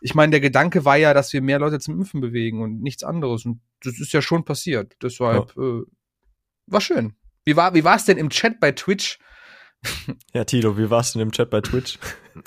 ich 0.00 0.14
meine, 0.14 0.30
der 0.30 0.40
Gedanke 0.40 0.84
war 0.84 0.96
ja, 0.96 1.12
dass 1.12 1.32
wir 1.32 1.42
mehr 1.42 1.58
Leute 1.58 1.78
zum 1.78 1.98
Impfen 1.98 2.20
bewegen 2.20 2.62
und 2.62 2.80
nichts 2.80 3.04
anderes. 3.04 3.44
Und 3.44 3.60
das 3.82 4.00
ist 4.00 4.12
ja 4.12 4.22
schon 4.22 4.44
passiert. 4.44 4.96
Deshalb 5.02 5.54
äh, 5.56 5.82
war 6.66 6.80
schön. 6.80 7.14
Wie 7.44 7.56
war, 7.56 7.74
wie 7.74 7.84
war 7.84 7.96
es 7.96 8.06
denn 8.06 8.16
im 8.16 8.30
Chat 8.30 8.60
bei 8.60 8.72
Twitch? 8.72 9.18
Ja, 10.34 10.44
Tilo, 10.44 10.76
wie 10.76 10.90
warst 10.90 11.14
du 11.14 11.18
denn 11.18 11.28
im 11.28 11.32
Chat 11.32 11.48
bei 11.48 11.62
Twitch? 11.62 11.98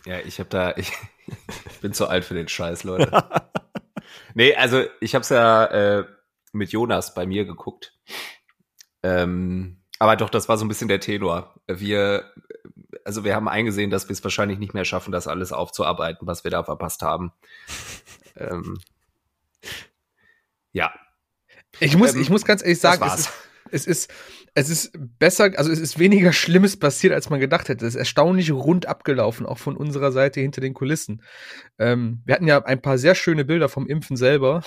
Ja, 0.06 0.20
ich 0.20 0.40
hab 0.40 0.52
da, 0.52 0.76
ich, 0.78 0.92
ich 1.28 1.80
bin 1.82 1.92
zu 1.92 2.08
alt 2.08 2.26
für 2.26 2.36
den 2.36 2.48
Scheiß, 2.48 2.84
Leute. 2.84 3.12
nee, 4.34 4.56
also 4.56 4.84
ich 5.00 5.16
hab's 5.16 5.30
ja 5.30 5.66
äh, 5.66 6.06
mit 6.52 6.72
Jonas 6.72 7.14
bei 7.14 7.26
mir 7.26 7.46
geguckt. 7.46 7.98
Ähm, 9.04 9.82
aber 10.00 10.16
doch, 10.16 10.30
das 10.30 10.50
war 10.50 10.58
so 10.58 10.66
ein 10.66 10.68
bisschen 10.68 10.88
der 10.88 11.00
Tenor. 11.00 11.56
Wir, 11.68 12.32
also 13.06 13.24
wir 13.24 13.36
haben 13.36 13.48
eingesehen, 13.48 13.90
dass 13.90 14.10
wir 14.10 14.14
es 14.14 14.24
wahrscheinlich 14.24 14.60
nicht 14.60 14.74
mehr 14.74 14.86
schaffen, 14.86 15.12
das 15.12 15.28
alles 15.28 15.52
aufzuarbeiten, 15.52 16.28
was 16.28 16.44
wir 16.44 16.52
da 16.52 16.64
verpasst 16.64 17.02
haben. 17.02 17.32
ähm, 18.36 18.80
ja, 20.72 20.94
Ich 21.80 21.98
muss, 21.98 22.14
Ähm, 22.14 22.22
ich 22.22 22.30
muss 22.30 22.46
ganz 22.46 22.62
ehrlich 22.62 22.80
sagen, 22.80 23.04
es 23.06 23.20
ist, 23.20 23.32
es 23.72 23.88
ist, 23.88 24.14
es 24.56 24.70
ist 24.70 24.92
besser, 25.20 25.52
also 25.56 25.72
es 25.72 25.80
ist 25.80 25.98
weniger 25.98 26.32
Schlimmes 26.32 26.78
passiert, 26.78 27.14
als 27.14 27.30
man 27.30 27.40
gedacht 27.40 27.70
hätte. 27.70 27.86
Es 27.86 27.96
ist 27.96 28.00
erstaunlich 28.00 28.52
rund 28.52 28.88
abgelaufen, 28.88 29.46
auch 29.46 29.58
von 29.58 29.76
unserer 29.76 30.12
Seite 30.12 30.42
hinter 30.42 30.62
den 30.62 30.74
Kulissen. 30.74 31.24
Ähm, 31.80 32.22
wir 32.26 32.36
hatten 32.36 32.48
ja 32.48 32.64
ein 32.64 32.82
paar 32.82 32.98
sehr 32.98 33.16
schöne 33.16 33.46
Bilder 33.46 33.70
vom 33.70 33.88
Impfen 33.88 34.16
selber. 34.16 34.62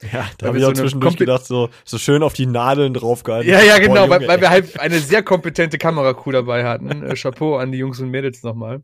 Ja, 0.00 0.28
da 0.38 0.46
Weil 0.46 0.48
habe 0.48 0.52
wir 0.52 0.54
ich 0.54 0.60
so 0.60 0.66
auch 0.66 0.68
eine 0.68 0.80
zwischendurch 0.80 1.16
gedacht, 1.16 1.44
so, 1.44 1.70
so 1.84 1.98
schön 1.98 2.22
auf 2.22 2.32
die 2.32 2.46
Nadeln 2.46 2.94
draufgehalten. 2.94 3.50
Ja, 3.50 3.60
ja, 3.60 3.74
Boah, 3.74 3.80
genau, 3.80 4.08
weil, 4.08 4.20
Junge, 4.20 4.28
weil 4.28 4.40
wir 4.40 4.46
ey. 4.46 4.52
halt 4.52 4.80
eine 4.80 4.98
sehr 5.00 5.22
kompetente 5.24 5.76
Kameracrew 5.76 6.30
dabei 6.30 6.64
hatten. 6.64 7.02
Äh, 7.02 7.14
Chapeau 7.16 7.56
an 7.56 7.72
die 7.72 7.78
Jungs 7.78 7.98
und 7.98 8.10
Mädels 8.10 8.44
nochmal. 8.44 8.82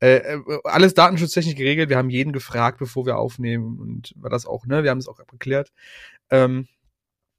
Äh, 0.00 0.16
äh, 0.16 0.40
alles 0.64 0.94
datenschutztechnisch 0.94 1.56
geregelt. 1.56 1.90
Wir 1.90 1.98
haben 1.98 2.10
jeden 2.10 2.32
gefragt, 2.32 2.78
bevor 2.78 3.04
wir 3.04 3.18
aufnehmen 3.18 3.78
und 3.78 4.14
war 4.16 4.30
das 4.30 4.46
auch, 4.46 4.66
ne? 4.66 4.82
Wir 4.82 4.90
haben 4.90 4.98
es 4.98 5.08
auch 5.08 5.20
abgeklärt. 5.20 5.72
Ähm, 6.30 6.68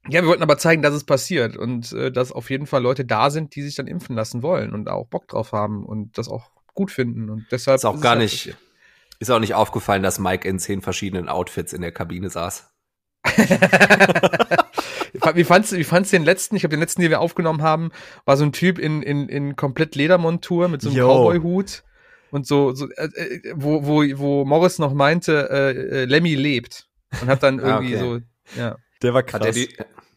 ja, 0.06 0.22
wir 0.22 0.28
wollten 0.28 0.42
aber 0.42 0.58
zeigen, 0.58 0.82
dass 0.82 0.94
es 0.94 1.04
passiert 1.04 1.56
und 1.56 1.92
äh, 1.92 2.10
dass 2.10 2.32
auf 2.32 2.50
jeden 2.50 2.66
Fall 2.66 2.82
Leute 2.82 3.04
da 3.04 3.30
sind, 3.30 3.54
die 3.54 3.62
sich 3.62 3.74
dann 3.74 3.86
impfen 3.86 4.16
lassen 4.16 4.42
wollen 4.42 4.72
und 4.72 4.88
auch 4.88 5.06
Bock 5.06 5.28
drauf 5.28 5.52
haben 5.52 5.84
und 5.84 6.16
das 6.16 6.28
auch 6.28 6.50
gut 6.74 6.90
finden. 6.90 7.28
Und 7.28 7.46
deshalb 7.50 7.76
ist 7.76 7.84
auch 7.84 7.96
ist 7.96 8.00
gar 8.00 8.12
halt 8.12 8.22
nicht, 8.22 8.56
ist 9.18 9.30
auch 9.30 9.40
nicht 9.40 9.54
aufgefallen, 9.54 10.02
dass 10.02 10.18
Mike 10.18 10.48
in 10.48 10.58
zehn 10.58 10.80
verschiedenen 10.80 11.28
Outfits 11.28 11.72
in 11.72 11.82
der 11.82 11.92
Kabine 11.92 12.30
saß. 12.30 12.70
wie 15.34 15.44
fandst 15.44 15.72
du 15.72 15.76
wie 15.76 15.84
fandst 15.84 16.12
du 16.12 16.16
den 16.16 16.24
letzten? 16.24 16.56
Ich 16.56 16.62
habe 16.62 16.70
den 16.70 16.80
letzten, 16.80 17.02
den 17.02 17.10
wir 17.10 17.20
aufgenommen 17.20 17.62
haben, 17.62 17.90
war 18.24 18.36
so 18.36 18.44
ein 18.44 18.52
Typ 18.52 18.78
in, 18.78 19.02
in, 19.02 19.28
in 19.28 19.56
komplett 19.56 19.96
Ledermontur 19.96 20.68
mit 20.68 20.80
so 20.80 20.90
einem 20.90 20.98
Cowboy-Hut 21.00 21.82
und 22.30 22.46
so, 22.46 22.72
so 22.72 22.88
äh, 22.90 23.06
äh, 23.06 23.52
wo, 23.54 23.84
wo, 23.86 24.02
wo 24.18 24.44
Morris 24.44 24.78
noch 24.78 24.94
meinte, 24.94 25.48
äh, 25.50 26.02
äh, 26.02 26.04
Lemmy 26.04 26.34
lebt 26.34 26.88
und 27.20 27.28
hat 27.28 27.42
dann 27.42 27.60
ah, 27.60 27.66
irgendwie 27.66 27.96
ah, 27.96 28.04
okay. 28.04 28.24
so, 28.54 28.60
ja. 28.60 28.76
Der 29.02 29.14
war 29.14 29.22
krass. 29.22 29.40
Hat 29.40 29.46
er, 29.46 29.52
die, 29.52 29.68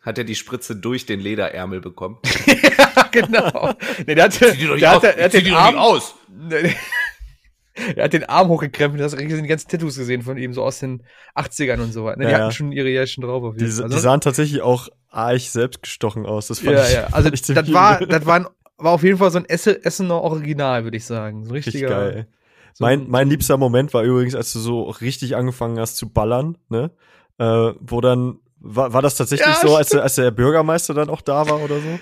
hat 0.01 0.17
er 0.17 0.23
die 0.23 0.35
Spritze 0.35 0.75
durch 0.75 1.05
den 1.05 1.19
Lederärmel 1.19 1.81
bekommen? 1.81 2.19
ja, 2.45 3.09
genau. 3.11 3.73
Nee, 4.05 4.15
der 4.15 4.25
hatte, 4.25 4.51
Zieh 4.51 4.57
die 4.57 4.67
doch 4.67 4.73
nicht 4.73 4.83
der 4.83 4.97
aus. 4.97 5.03
Er 5.03 5.25
hat 5.25 5.31
Zieh 5.31 5.43
den 5.43 5.53
Arm, 5.53 5.77
aus. 5.77 6.15
er 7.95 8.03
hat 8.03 8.13
den 8.13 8.23
Arm 8.25 8.49
hochgekrempelt, 8.49 8.99
du 8.99 9.05
hast 9.05 9.19
die 9.19 9.47
ganzen 9.47 9.69
Tattoos 9.69 9.97
gesehen 9.97 10.23
von 10.23 10.37
ihm, 10.37 10.53
so 10.53 10.63
aus 10.63 10.79
den 10.79 11.03
80ern 11.35 11.79
und 11.79 11.93
so 11.93 12.05
weiter. 12.05 12.19
Ne, 12.19 12.25
die 12.25 12.31
ja, 12.31 12.39
hatten 12.39 12.51
schon 12.51 12.71
ihre 12.71 12.89
Jährchen 12.89 13.23
drauf 13.23 13.43
auf 13.43 13.55
jeden 13.55 13.67
die, 13.67 13.71
Fall. 13.71 13.89
Die 13.89 13.99
sahen 13.99 14.21
tatsächlich 14.21 14.61
auch 14.61 14.89
arg 15.09 15.41
selbstgestochen 15.41 16.25
aus. 16.25 16.47
Das 16.47 16.59
fand 16.59 16.77
ja, 16.77 16.85
ich, 16.85 16.93
ja. 16.93 17.07
Also 17.11 17.29
das 17.29 17.73
war, 17.73 17.99
das 18.05 18.25
war, 18.25 18.35
ein, 18.35 18.47
war 18.77 18.91
auf 18.93 19.03
jeden 19.03 19.17
Fall 19.17 19.31
so 19.31 19.37
ein 19.37 19.45
Essener 19.45 20.21
Original, 20.21 20.83
würde 20.83 20.97
ich 20.97 21.05
sagen. 21.05 21.45
So 21.45 21.53
richtiger. 21.53 21.87
Richtig 21.87 21.89
geil. 21.89 22.27
So 22.73 22.85
mein, 22.85 23.09
mein 23.09 23.29
liebster 23.29 23.57
Moment 23.57 23.93
war 23.93 24.03
übrigens, 24.03 24.35
als 24.35 24.53
du 24.53 24.59
so 24.59 24.83
richtig 24.83 25.35
angefangen 25.35 25.79
hast 25.79 25.97
zu 25.97 26.09
ballern, 26.09 26.57
ne? 26.69 26.91
Äh, 27.37 27.73
wo 27.79 28.01
dann, 28.01 28.39
war, 28.61 28.93
war 28.93 29.01
das 29.01 29.15
tatsächlich 29.15 29.47
ja, 29.47 29.59
so, 29.61 29.75
als, 29.75 29.93
als 29.93 30.15
der 30.15 30.31
Bürgermeister 30.31 30.93
dann 30.93 31.09
auch 31.09 31.21
da 31.21 31.49
war 31.49 31.61
oder 31.61 31.79
so? 31.79 31.99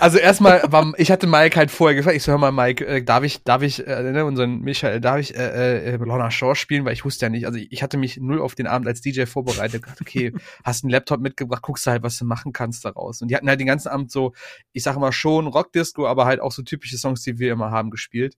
Also 0.00 0.18
erstmal, 0.18 0.62
war, 0.70 0.92
ich 0.98 1.10
hatte 1.10 1.26
Mike 1.26 1.56
halt 1.56 1.70
vorher 1.70 1.96
gefragt, 1.96 2.16
ich 2.16 2.22
so, 2.22 2.30
hör 2.30 2.38
mal, 2.38 2.52
Mike, 2.52 2.86
äh, 2.86 3.02
darf 3.02 3.24
ich, 3.24 3.42
darf 3.42 3.62
ich, 3.62 3.86
äh, 3.86 4.02
ne, 4.02 4.24
unseren 4.24 4.60
Michael, 4.60 5.00
darf 5.00 5.18
ich 5.18 5.34
äh, 5.34 5.94
äh, 5.94 5.96
Lorna 5.96 6.30
Shaw 6.30 6.54
spielen, 6.54 6.84
weil 6.84 6.92
ich 6.92 7.04
wusste 7.04 7.26
ja 7.26 7.30
nicht, 7.30 7.46
also 7.46 7.58
ich 7.58 7.82
hatte 7.82 7.96
mich 7.96 8.18
null 8.18 8.40
auf 8.40 8.54
den 8.54 8.66
Abend 8.66 8.86
als 8.86 9.00
DJ 9.00 9.24
vorbereitet, 9.24 9.82
gedacht, 9.82 10.00
okay, 10.00 10.32
hast 10.64 10.84
einen 10.84 10.90
Laptop 10.90 11.20
mitgebracht, 11.20 11.62
guckst 11.62 11.86
du 11.86 11.90
halt, 11.90 12.02
was 12.02 12.18
du 12.18 12.26
machen 12.26 12.52
kannst 12.52 12.84
daraus. 12.84 13.22
Und 13.22 13.28
die 13.28 13.36
hatten 13.36 13.48
halt 13.48 13.60
den 13.60 13.66
ganzen 13.66 13.88
Abend 13.88 14.10
so, 14.10 14.34
ich 14.72 14.82
sag 14.82 14.96
mal 14.98 15.12
schon 15.12 15.46
Rockdisco, 15.46 16.06
aber 16.06 16.26
halt 16.26 16.40
auch 16.40 16.52
so 16.52 16.62
typische 16.62 16.98
Songs, 16.98 17.22
die 17.22 17.38
wir 17.38 17.52
immer 17.52 17.70
haben, 17.70 17.90
gespielt. 17.90 18.36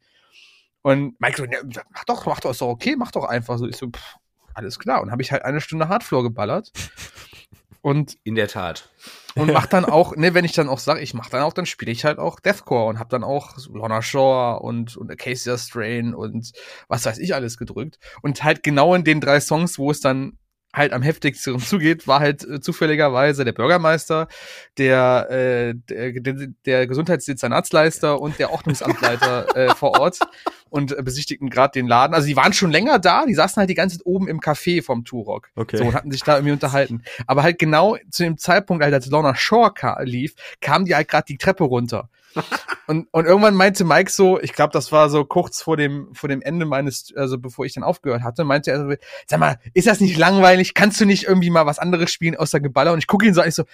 Und 0.83 1.21
Mike 1.21 1.37
so, 1.37 1.45
ja, 1.45 1.83
mach 1.91 2.05
doch, 2.05 2.27
mach 2.27 2.41
doch, 2.41 2.53
ist 2.53 2.61
doch 2.61 2.69
okay, 2.69 2.95
mach 2.97 3.11
doch 3.11 3.25
einfach 3.25 3.59
so. 3.59 3.67
Ich 3.67 3.77
so, 3.77 3.89
pff, 3.89 4.17
alles 4.55 4.79
klar. 4.79 5.03
Und 5.03 5.11
habe 5.11 5.21
ich 5.21 5.33
halt 5.33 5.45
eine 5.45 5.61
Stunde 5.61 5.89
Hardfloor 5.89 6.23
geballert. 6.23 6.73
Und 7.83 8.19
in 8.25 8.35
der 8.35 8.49
Tat. 8.49 8.91
Und 9.35 9.53
mach 9.53 9.67
dann 9.67 9.85
auch, 9.85 10.15
ne, 10.17 10.35
wenn 10.35 10.45
ich 10.45 10.53
dann 10.53 10.69
auch 10.69 10.79
sage, 10.79 11.01
ich 11.01 11.15
mach 11.15 11.31
dann 11.31 11.43
auch, 11.43 11.55
dann 11.55 11.65
spiele 11.65 11.93
ich 11.93 12.05
halt 12.05 12.19
auch 12.19 12.41
Deathcore 12.41 12.89
und 12.89 12.99
hab 12.99 13.09
dann 13.09 13.25
auch 13.25 13.57
Lorna 13.69 14.03
Shore 14.03 14.61
und, 14.61 14.97
und 14.97 15.11
Acacia 15.11 15.57
Strain 15.57 16.15
und 16.15 16.53
was 16.89 17.07
weiß 17.07 17.19
ich 17.19 17.35
alles 17.35 17.57
gedrückt. 17.57 17.99
Und 18.21 18.45
halt 18.45 18.63
genau 18.63 18.95
in 18.95 19.05
den 19.05 19.21
drei 19.21 19.41
Songs, 19.41 19.79
wo 19.79 19.91
es 19.91 20.01
dann 20.01 20.37
halt 20.73 20.93
am 20.93 21.03
heftigsten 21.03 21.59
zugeht, 21.61 22.07
war 22.07 22.21
halt 22.21 22.45
äh, 22.45 22.61
zufälligerweise 22.61 23.45
der 23.45 23.53
Bürgermeister, 23.53 24.29
der, 24.79 25.31
äh, 25.31 25.75
der, 25.75 26.49
der, 26.67 26.87
Gesundheitsdezernatsleister 26.87 28.21
und 28.21 28.39
der 28.39 28.53
Ordnungsamtleiter 28.53 29.57
äh, 29.57 29.75
vor 29.75 29.99
Ort 30.01 30.19
und 30.69 30.97
äh, 30.97 31.03
besichtigten 31.03 31.51
gerade 31.51 31.73
den 31.73 31.87
Laden. 31.87 32.15
Also 32.15 32.27
die 32.27 32.37
waren 32.37 32.53
schon 32.53 32.71
länger 32.71 32.99
da, 32.99 33.27
die 33.27 33.35
saßen 33.35 33.61
halt 33.61 33.71
die 33.71 33.75
ganze 33.75 33.99
Zeit 33.99 34.07
oben 34.07 34.29
im 34.29 34.41
Café 34.41 34.83
vom 34.83 35.05
Turok. 35.05 35.51
Okay. 35.57 35.77
So 35.77 35.85
und 35.85 35.95
hatten 35.95 36.11
sich 36.11 36.23
da 36.23 36.37
irgendwie 36.37 36.53
unterhalten. 36.53 37.03
Aber 37.27 37.43
halt 37.43 37.59
genau 37.59 37.97
zu 38.11 38.23
dem 38.23 38.39
Zeitpunkt, 38.39 38.83
als 38.85 39.07
Lorna 39.07 39.35
Shore 39.35 39.73
lief, 40.03 40.35
kamen 40.61 40.85
die 40.85 40.95
halt 40.95 41.09
gerade 41.09 41.25
die 41.27 41.39
Treppe 41.39 41.65
runter. 41.65 42.09
Und, 42.87 43.09
und 43.11 43.25
irgendwann 43.25 43.55
meinte 43.55 43.85
Mike 43.85 44.11
so, 44.11 44.41
ich 44.41 44.53
glaube, 44.53 44.73
das 44.73 44.93
war 44.93 45.11
so 45.11 45.25
kurz 45.25 45.63
vor 45.63 45.77
dem, 45.77 46.15
vor 46.15 46.29
dem 46.29 46.43
Ende 46.43 46.67
meines, 46.67 47.13
also 47.17 47.39
bevor 47.39 47.65
ich 47.65 47.75
dann 47.75 47.85
aufgehört 47.85 48.23
hatte, 48.23 48.45
meinte 48.45 48.71
er 48.71 48.81
so, 48.81 48.95
sag 49.27 49.41
mal, 49.41 49.59
ist 49.75 49.87
das 49.87 50.01
nicht 50.01 50.17
langweilig? 50.17 50.75
Kannst 50.75 51.01
du 51.01 51.05
nicht 51.05 51.25
irgendwie 51.25 51.51
mal 51.51 51.67
was 51.67 51.79
anderes 51.79 52.11
spielen 52.11 52.37
außer 52.37 52.61
Geballer? 52.61 52.93
Und 52.93 52.99
ich 52.99 53.07
gucke 53.07 53.27
ihn 53.27 53.35
so 53.35 53.41
an, 53.41 53.49
ich 53.49 53.55
so, 53.55 53.65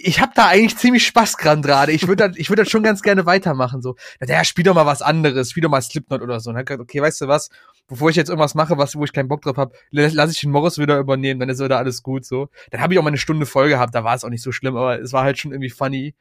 ich 0.00 0.20
habe 0.20 0.32
da 0.34 0.46
eigentlich 0.46 0.76
ziemlich 0.76 1.04
Spaß 1.06 1.36
dran 1.36 1.60
gerade. 1.60 1.90
Ich 1.90 2.06
würde 2.06 2.32
ich 2.36 2.50
würde 2.50 2.62
das 2.62 2.70
schon 2.70 2.84
ganz 2.84 3.02
gerne 3.02 3.26
weitermachen 3.26 3.82
so. 3.82 3.96
Ja, 4.24 4.44
spiel 4.44 4.64
doch 4.64 4.74
mal 4.74 4.86
was 4.86 5.02
anderes, 5.02 5.50
spiel 5.50 5.62
doch 5.62 5.70
mal 5.70 5.82
Slipknot 5.82 6.22
oder 6.22 6.38
so. 6.38 6.50
Und 6.50 6.56
er 6.56 6.60
hat 6.60 6.66
gesagt, 6.66 6.82
okay, 6.82 7.02
weißt 7.02 7.22
du 7.22 7.28
was? 7.28 7.50
Bevor 7.88 8.08
ich 8.10 8.16
jetzt 8.16 8.28
irgendwas 8.28 8.54
mache, 8.54 8.78
was 8.78 8.94
wo 8.94 9.04
ich 9.04 9.12
keinen 9.12 9.28
Bock 9.28 9.42
drauf 9.42 9.56
habe, 9.56 9.74
lasse 9.90 10.32
ich 10.32 10.40
den 10.40 10.52
Morris 10.52 10.78
wieder 10.78 10.98
übernehmen, 10.98 11.40
dann 11.40 11.48
ist 11.48 11.62
wieder 11.62 11.78
alles 11.78 12.02
gut 12.02 12.24
so. 12.24 12.48
Dann 12.70 12.80
habe 12.80 12.92
ich 12.92 12.98
auch 12.98 13.02
mal 13.02 13.08
eine 13.08 13.18
Stunde 13.18 13.44
Folge 13.44 13.74
gehabt, 13.74 13.94
da 13.94 14.04
war 14.04 14.14
es 14.14 14.24
auch 14.24 14.30
nicht 14.30 14.42
so 14.42 14.52
schlimm, 14.52 14.76
aber 14.76 15.00
es 15.00 15.12
war 15.12 15.24
halt 15.24 15.38
schon 15.38 15.50
irgendwie 15.50 15.70
funny. 15.70 16.14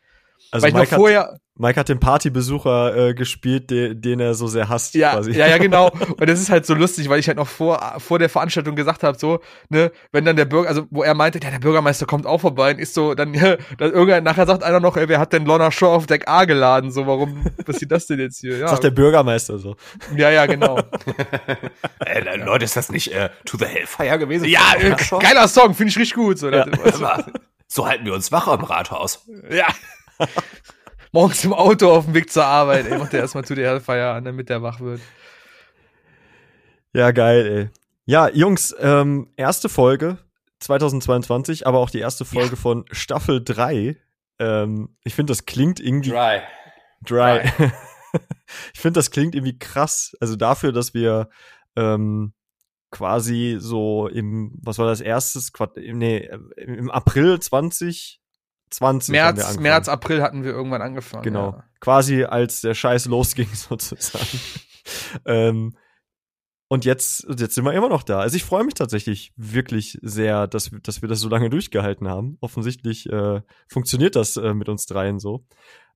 Also 0.51 0.65
Weil 0.65 0.73
Mike, 0.73 0.95
vorher, 0.95 1.19
hat, 1.21 1.41
Mike 1.55 1.79
hat 1.79 1.89
den 1.89 1.99
Partybesucher 1.99 2.95
äh, 2.95 3.13
gespielt, 3.13 3.69
den, 3.69 3.99
den 4.01 4.19
er 4.19 4.33
so 4.33 4.47
sehr 4.47 4.69
hasst. 4.69 4.93
Ja, 4.93 5.13
quasi. 5.13 5.31
ja, 5.31 5.47
ja, 5.47 5.57
genau. 5.57 5.89
Und 6.19 6.29
das 6.29 6.39
ist 6.39 6.49
halt 6.49 6.65
so 6.65 6.73
lustig, 6.73 7.09
weil 7.09 7.19
ich 7.19 7.27
halt 7.27 7.37
noch 7.37 7.47
vor, 7.47 7.95
vor 7.97 8.19
der 8.19 8.29
Veranstaltung 8.29 8.75
gesagt 8.75 9.03
habe, 9.03 9.17
so, 9.17 9.39
ne, 9.69 9.91
wenn 10.11 10.23
dann 10.23 10.35
der 10.35 10.45
Bürger, 10.45 10.69
also 10.69 10.85
wo 10.89 11.03
er 11.03 11.15
meinte, 11.15 11.39
ja, 11.43 11.49
der 11.49 11.59
Bürgermeister 11.59 12.05
kommt 12.05 12.25
auch 12.25 12.39
vorbei 12.39 12.71
und 12.71 12.79
ist 12.79 12.93
so, 12.93 13.13
dann, 13.13 13.33
ja, 13.33 13.57
dann 13.77 13.91
irgendwann 13.91 14.23
nachher 14.23 14.45
sagt 14.45 14.63
einer 14.63 14.79
noch, 14.79 14.95
ey, 14.97 15.09
wer 15.09 15.19
hat 15.19 15.33
denn 15.33 15.45
Lorna 15.45 15.71
Shaw 15.71 15.95
auf 15.95 16.05
Deck 16.05 16.27
A 16.27 16.45
geladen? 16.45 16.91
So, 16.91 17.07
warum 17.07 17.43
passiert 17.65 17.91
das 17.91 18.05
denn 18.07 18.19
jetzt 18.19 18.39
hier? 18.39 18.57
Ja. 18.57 18.67
Sagt 18.67 18.83
der 18.83 18.91
Bürgermeister 18.91 19.57
so. 19.57 19.75
Ja, 20.15 20.29
ja, 20.29 20.45
genau. 20.45 20.79
äh, 22.05 22.37
Leute, 22.37 22.65
ist 22.65 22.77
das 22.77 22.89
nicht 22.89 23.11
äh, 23.13 23.29
To 23.45 23.57
the 23.57 23.65
Hellfire 23.65 24.19
gewesen? 24.19 24.45
Ja, 24.45 24.75
äh, 24.79 24.95
geiler 25.19 25.47
Song, 25.47 25.73
finde 25.73 25.89
ich 25.89 25.97
richtig 25.97 26.15
gut. 26.15 26.37
So, 26.37 26.49
ja. 26.49 26.65
so 27.67 27.87
halten 27.87 28.05
wir 28.05 28.13
uns 28.13 28.31
wach 28.31 28.47
am 28.47 28.63
Rathaus. 28.63 29.25
Ja. 29.49 29.67
Morgens 31.11 31.43
im 31.45 31.53
Auto 31.53 31.91
auf 31.91 32.05
dem 32.05 32.13
Weg 32.13 32.31
zur 32.31 32.45
Arbeit, 32.45 32.85
ey, 32.87 32.97
macht 32.97 33.13
er 33.13 33.21
erstmal 33.21 33.45
zu 33.45 33.55
der 33.55 33.69
Hellfire 33.69 34.11
an, 34.11 34.25
damit 34.25 34.49
der 34.49 34.61
wach 34.61 34.79
wird. 34.79 35.01
Ja, 36.93 37.11
geil, 37.11 37.47
ey. 37.47 37.69
Ja, 38.05 38.29
Jungs, 38.29 38.75
ähm, 38.79 39.31
erste 39.35 39.69
Folge 39.69 40.17
2022, 40.59 41.67
aber 41.67 41.79
auch 41.79 41.89
die 41.89 41.99
erste 41.99 42.25
Folge 42.25 42.51
ja. 42.51 42.55
von 42.55 42.85
Staffel 42.91 43.43
3. 43.43 43.97
Ähm, 44.39 44.95
ich 45.03 45.13
finde, 45.13 45.31
das 45.31 45.45
klingt 45.45 45.79
irgendwie. 45.79 46.11
Dry. 46.11 46.41
Dry. 47.05 47.41
Dry. 47.57 47.71
ich 48.73 48.79
finde, 48.79 48.99
das 48.99 49.11
klingt 49.11 49.35
irgendwie 49.35 49.59
krass. 49.59 50.15
Also 50.19 50.35
dafür, 50.35 50.71
dass 50.71 50.93
wir 50.93 51.29
ähm, 51.75 52.33
quasi 52.91 53.57
so 53.59 54.07
im, 54.07 54.57
was 54.61 54.77
war 54.77 54.87
das 54.87 55.01
erstes, 55.01 55.51
nee, 55.75 56.29
im 56.57 56.89
April 56.89 57.39
20 57.39 58.21
20 58.69 59.11
März, 59.11 59.57
März, 59.59 59.89
April 59.89 60.21
hatten 60.21 60.43
wir 60.43 60.51
irgendwann 60.51 60.81
angefangen. 60.81 61.23
Genau. 61.23 61.51
Ja. 61.51 61.63
Quasi 61.79 62.23
als 62.23 62.61
der 62.61 62.73
Scheiß 62.73 63.05
losging, 63.05 63.49
sozusagen. 63.53 64.39
ähm, 65.25 65.77
und 66.69 66.83
jetzt, 66.83 67.25
jetzt 67.37 67.55
sind 67.55 67.63
wir 67.63 67.73
immer 67.73 67.87
noch 67.87 68.03
da. 68.03 68.19
Also 68.19 68.35
ich 68.35 68.43
freue 68.43 68.65
mich 68.65 68.73
tatsächlich 68.73 69.31
wirklich 69.37 69.97
sehr, 70.01 70.47
dass, 70.47 70.71
dass 70.83 71.01
wir 71.01 71.07
das 71.07 71.21
so 71.21 71.29
lange 71.29 71.49
durchgehalten 71.49 72.09
haben. 72.09 72.37
Offensichtlich 72.41 73.07
äh, 73.09 73.41
funktioniert 73.69 74.17
das 74.17 74.35
äh, 74.35 74.53
mit 74.53 74.67
uns 74.67 74.85
dreien 74.85 75.19
so. 75.19 75.45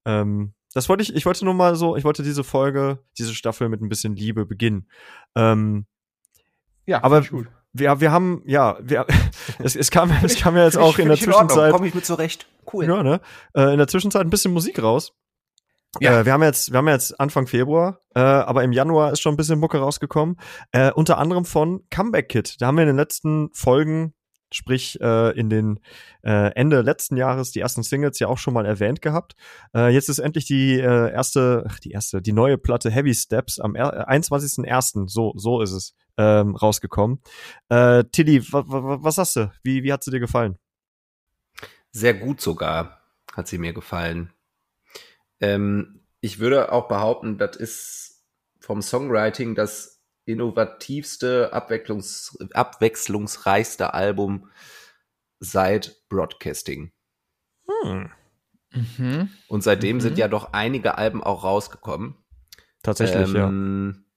Ähm, 0.06 0.54
das 0.74 0.88
wollte 0.88 1.04
ich, 1.04 1.14
ich 1.14 1.26
wollte 1.26 1.44
nur 1.44 1.54
mal 1.54 1.76
so, 1.76 1.98
ich 1.98 2.06
wollte 2.06 2.24
diese 2.24 2.46
Folge, 2.46 3.00
diese 3.18 3.36
Staffel 3.36 3.68
mit 3.68 3.82
ein 3.82 3.90
bisschen 3.90 4.16
Liebe 4.16 4.46
beginnen. 4.46 4.88
Ähm, 5.36 5.88
ja, 6.86 7.04
aber 7.04 7.22
gut 7.22 7.48
wir, 7.74 8.00
wir 8.02 8.12
haben, 8.12 8.42
ja, 8.46 8.78
wir, 8.82 9.06
es, 9.60 9.76
es 9.76 9.92
kam, 9.92 10.12
es 10.24 10.38
kam 10.38 10.56
ja 10.56 10.66
jetzt 10.66 10.78
auch 10.78 10.98
in 10.98 11.08
der 11.08 11.18
Zwischenzeit. 11.18 11.72
Komme 11.72 11.88
ich 11.88 11.94
mit 11.94 12.06
zurecht. 12.06 12.48
Cool. 12.72 12.86
Ja, 12.86 13.04
ne? 13.04 13.22
Äh, 13.56 13.72
in 13.72 13.78
der 13.78 13.88
Zwischenzeit 13.88 14.22
ein 14.22 14.30
bisschen 14.30 14.54
Musik 14.54 14.82
raus. 14.82 15.14
Ja. 16.00 16.22
Äh, 16.22 16.26
wir 16.26 16.34
haben 16.34 16.44
jetzt, 16.44 16.72
wir 16.72 16.78
haben 16.78 16.88
jetzt 16.88 17.20
Anfang 17.20 17.48
Februar, 17.48 18.00
äh, 18.16 18.20
aber 18.20 18.64
im 18.64 18.72
Januar 18.72 19.12
ist 19.12 19.22
schon 19.22 19.34
ein 19.34 19.38
bisschen 19.38 19.60
Mucke 19.60 19.80
rausgekommen. 19.80 20.38
Äh, 20.72 20.92
unter 20.92 21.18
anderem 21.18 21.46
von 21.46 21.84
Comeback 21.90 22.30
Kid. 22.30 22.62
Da 22.62 22.68
haben 22.68 22.78
wir 22.78 22.84
in 22.84 22.88
den 22.88 22.98
letzten 22.98 23.50
Folgen 23.54 24.14
sprich 24.54 25.00
äh, 25.02 25.38
in 25.38 25.50
den 25.50 25.80
äh, 26.24 26.54
Ende 26.56 26.82
letzten 26.82 27.18
Jahres 27.18 27.52
die 27.52 27.62
ersten 27.62 27.84
Singles 27.84 28.20
ja 28.20 28.28
auch 28.28 28.38
schon 28.38 28.54
mal 28.54 28.66
erwähnt 28.66 29.02
gehabt. 29.02 29.36
Äh, 29.74 29.94
jetzt 29.94 30.10
ist 30.10 30.20
endlich 30.20 30.46
die 30.46 30.74
äh, 30.78 31.12
erste, 31.12 31.66
ach, 31.68 31.80
die 31.80 31.92
erste, 31.92 32.22
die 32.22 32.34
neue 32.34 32.58
Platte 32.58 32.92
Heavy 32.92 33.14
Steps 33.14 33.60
am 33.60 33.74
21.01. 33.74 35.08
so 35.08 35.34
so 35.36 35.62
ist 35.62 35.72
es 35.72 35.96
ähm, 36.22 36.56
rausgekommen. 36.56 37.20
Äh, 37.70 38.04
Tilly, 38.12 38.42
was 38.52 39.16
sagst 39.16 39.36
du? 39.38 39.52
Wie 39.64 39.84
wie 39.84 39.92
hat 39.92 40.04
sie 40.04 40.12
dir 40.12 40.20
gefallen? 40.20 40.58
Sehr 41.92 42.14
gut 42.14 42.42
sogar 42.42 43.02
hat 43.34 43.48
sie 43.48 43.58
mir 43.58 43.74
gefallen. 43.74 44.32
Ähm, 45.40 46.02
ich 46.20 46.40
würde 46.40 46.72
auch 46.72 46.88
behaupten, 46.88 47.38
das 47.38 47.56
ist 47.58 48.24
vom 48.60 48.82
Songwriting 48.82 49.56
das 49.56 50.02
innovativste, 50.26 51.52
abwechslungs 51.52 52.38
abwechslungsreichste 52.54 53.94
Album 53.94 54.50
seit 55.40 56.08
Broadcasting. 56.10 56.92
Hm. 57.84 58.12
Mhm. 58.74 59.30
Und 59.48 59.64
seitdem 59.64 59.98
mhm. 59.98 60.02
sind 60.02 60.18
ja 60.18 60.28
doch 60.28 60.54
einige 60.54 60.98
Alben 60.98 61.24
auch 61.24 61.44
rausgekommen. 61.44 62.16
Tatsächlich, 62.84 63.34
ähm, 63.36 63.96
ja. 63.96 64.11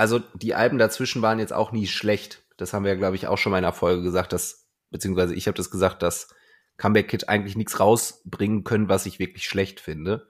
Also 0.00 0.18
die 0.32 0.54
Alben 0.54 0.78
dazwischen 0.78 1.20
waren 1.20 1.40
jetzt 1.40 1.52
auch 1.52 1.72
nie 1.72 1.86
schlecht. 1.86 2.42
Das 2.56 2.72
haben 2.72 2.86
wir, 2.86 2.96
glaube 2.96 3.16
ich, 3.16 3.26
auch 3.26 3.36
schon 3.36 3.52
mal 3.52 3.58
in 3.58 3.66
einer 3.66 3.74
Folge 3.74 4.00
gesagt, 4.00 4.32
dass 4.32 4.66
beziehungsweise 4.88 5.34
ich 5.34 5.46
habe 5.46 5.58
das 5.58 5.70
gesagt, 5.70 6.02
dass 6.02 6.34
Comeback 6.78 7.08
Kid 7.08 7.28
eigentlich 7.28 7.54
nichts 7.54 7.80
rausbringen 7.80 8.64
können, 8.64 8.88
was 8.88 9.04
ich 9.04 9.18
wirklich 9.18 9.44
schlecht 9.44 9.78
finde. 9.78 10.26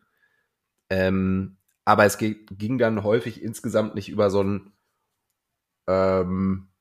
Ähm, 0.88 1.58
aber 1.84 2.04
es 2.04 2.18
ging 2.18 2.78
dann 2.78 3.04
häufig 3.04 3.40
insgesamt 3.40 3.94
nicht 3.94 4.08
über 4.08 4.28
so 4.28 4.42
ein 4.42 4.72
ähm, 5.86 6.72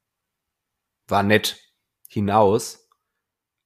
war 1.07 1.21
nett 1.21 1.59
hinaus. 2.07 2.89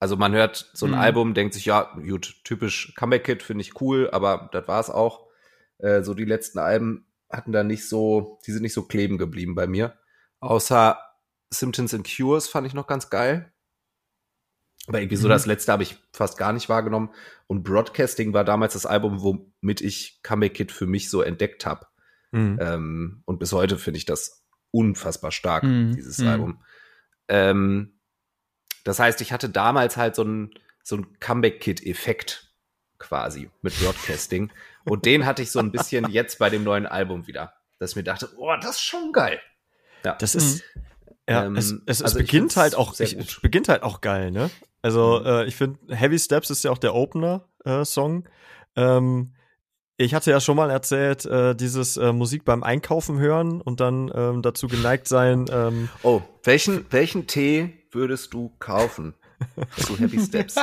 Also 0.00 0.18
man 0.18 0.34
hört 0.34 0.70
so 0.74 0.84
ein 0.84 0.92
mhm. 0.92 0.98
Album, 0.98 1.32
denkt 1.32 1.54
sich, 1.54 1.64
ja, 1.64 1.94
gut, 1.94 2.42
typisch 2.44 2.92
Comeback 2.94 3.24
Kid, 3.24 3.42
finde 3.42 3.62
ich 3.62 3.80
cool, 3.80 4.10
aber 4.10 4.50
das 4.52 4.68
war 4.68 4.80
es 4.80 4.90
auch. 4.90 5.26
Äh, 5.78 6.02
so 6.02 6.12
die 6.12 6.26
letzten 6.26 6.58
Alben 6.58 7.06
hatten 7.36 7.52
da 7.52 7.64
nicht 7.64 7.88
so, 7.88 8.40
die 8.46 8.52
sind 8.52 8.62
nicht 8.62 8.72
so 8.72 8.82
kleben 8.82 9.18
geblieben 9.18 9.54
bei 9.54 9.66
mir. 9.66 9.98
Außer 10.40 10.98
Symptoms 11.50 11.94
and 11.94 12.08
Cures 12.08 12.48
fand 12.48 12.66
ich 12.66 12.74
noch 12.74 12.86
ganz 12.86 13.10
geil. 13.10 13.52
Aber 14.86 15.00
irgendwie 15.00 15.16
so 15.16 15.28
mhm. 15.28 15.32
das 15.32 15.46
letzte 15.46 15.72
habe 15.72 15.82
ich 15.82 15.96
fast 16.12 16.36
gar 16.36 16.52
nicht 16.52 16.68
wahrgenommen. 16.68 17.10
Und 17.46 17.62
Broadcasting 17.62 18.34
war 18.34 18.44
damals 18.44 18.74
das 18.74 18.86
Album, 18.86 19.22
womit 19.22 19.80
ich 19.80 20.20
Comeback 20.22 20.54
Kid 20.54 20.72
für 20.72 20.86
mich 20.86 21.10
so 21.10 21.22
entdeckt 21.22 21.64
habe. 21.64 21.86
Mhm. 22.32 22.58
Ähm, 22.60 23.22
und 23.24 23.38
bis 23.38 23.52
heute 23.52 23.78
finde 23.78 23.98
ich 23.98 24.04
das 24.04 24.44
unfassbar 24.70 25.30
stark, 25.30 25.62
mhm. 25.62 25.94
dieses 25.94 26.18
mhm. 26.18 26.28
Album. 26.28 26.64
Ähm, 27.28 28.00
das 28.84 28.98
heißt, 28.98 29.20
ich 29.22 29.32
hatte 29.32 29.48
damals 29.48 29.96
halt 29.96 30.14
so 30.14 30.22
einen 30.22 30.50
so 30.82 30.96
ein 30.96 31.18
Comeback 31.18 31.60
Kid 31.60 31.84
Effekt 31.86 32.52
quasi 32.98 33.50
mit 33.62 33.78
Broadcasting. 33.80 34.50
Und 34.84 35.06
den 35.06 35.26
hatte 35.26 35.42
ich 35.42 35.50
so 35.50 35.58
ein 35.58 35.72
bisschen 35.72 36.10
jetzt 36.10 36.38
bei 36.38 36.50
dem 36.50 36.64
neuen 36.64 36.86
Album 36.86 37.26
wieder. 37.26 37.54
Dass 37.78 37.90
ich 37.90 37.96
mir 37.96 38.04
dachte, 38.04 38.30
oh, 38.36 38.54
das 38.60 38.76
ist 38.76 38.82
schon 38.82 39.12
geil. 39.12 39.40
Ja. 40.04 40.14
Das 40.14 40.34
ist, 40.34 40.62
mhm. 40.74 40.82
ja, 41.28 41.44
ähm, 41.46 41.56
es, 41.56 41.74
es, 41.86 42.02
also 42.02 42.18
es 42.18 42.24
beginnt 42.24 42.56
halt 42.56 42.74
auch, 42.74 42.98
ich, 43.00 43.16
es 43.16 43.40
beginnt 43.40 43.68
halt 43.68 43.82
auch 43.82 44.00
geil, 44.00 44.30
ne? 44.30 44.50
Also 44.82 45.20
mhm. 45.20 45.26
äh, 45.26 45.44
ich 45.46 45.56
finde, 45.56 45.96
Heavy 45.96 46.18
Steps 46.18 46.50
ist 46.50 46.64
ja 46.64 46.70
auch 46.70 46.78
der 46.78 46.94
Opener-Song. 46.94 48.26
Äh, 48.76 48.82
ähm, 48.82 49.34
ich 49.96 50.14
hatte 50.14 50.30
ja 50.30 50.40
schon 50.40 50.56
mal 50.56 50.70
erzählt, 50.70 51.24
äh, 51.24 51.54
dieses 51.54 51.96
äh, 51.96 52.12
Musik 52.12 52.44
beim 52.44 52.62
Einkaufen 52.62 53.18
hören 53.18 53.60
und 53.60 53.80
dann 53.80 54.10
ähm, 54.14 54.42
dazu 54.42 54.66
geneigt 54.66 55.06
sein. 55.06 55.46
Ähm, 55.50 55.88
oh, 56.02 56.20
welchen, 56.42 56.84
welchen 56.90 57.26
Tee 57.26 57.72
würdest 57.92 58.34
du 58.34 58.52
kaufen 58.58 59.14
zu 59.76 59.96
Happy 59.98 60.20
Steps? 60.20 60.56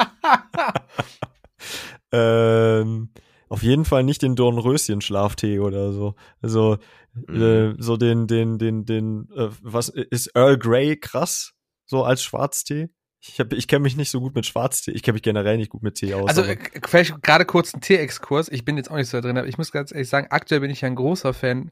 ähm, 2.11 3.09
auf 3.51 3.63
jeden 3.63 3.83
Fall 3.83 4.03
nicht 4.03 4.21
den 4.21 4.37
Dornröschen-Schlaftee 4.37 5.59
oder 5.59 5.91
so. 5.91 6.15
Also 6.41 6.77
mhm. 7.13 7.41
äh, 7.41 7.75
so 7.79 7.97
den, 7.97 8.25
den, 8.25 8.57
den, 8.57 8.85
den, 8.85 9.27
äh, 9.35 9.49
was 9.61 9.89
ist 9.89 10.31
Earl 10.35 10.57
Grey 10.57 10.97
krass 10.97 11.51
so 11.85 12.05
als 12.05 12.23
Schwarztee? 12.23 12.89
Ich, 13.19 13.41
hab, 13.41 13.51
ich 13.51 13.67
kenne 13.67 13.83
mich 13.83 13.97
nicht 13.97 14.09
so 14.09 14.21
gut 14.21 14.35
mit 14.35 14.45
Schwarztee. 14.45 14.91
Ich 14.91 15.03
kenne 15.03 15.15
mich 15.15 15.21
generell 15.21 15.57
nicht 15.57 15.69
gut 15.69 15.83
mit 15.83 15.95
Tee 15.95 16.13
aus. 16.13 16.29
Also 16.29 16.45
vielleicht 16.87 17.21
gerade 17.21 17.43
kurz 17.43 17.73
ein 17.73 17.81
Tee-Exkurs. 17.81 18.47
Ich 18.47 18.63
bin 18.63 18.77
jetzt 18.77 18.89
auch 18.89 18.95
nicht 18.95 19.09
so 19.09 19.19
drin, 19.19 19.37
aber 19.37 19.47
ich 19.47 19.57
muss 19.57 19.73
ganz 19.73 19.91
ehrlich 19.91 20.07
sagen, 20.07 20.27
aktuell 20.29 20.61
bin 20.61 20.71
ich 20.71 20.85
ein 20.85 20.95
großer 20.95 21.33
Fan 21.33 21.71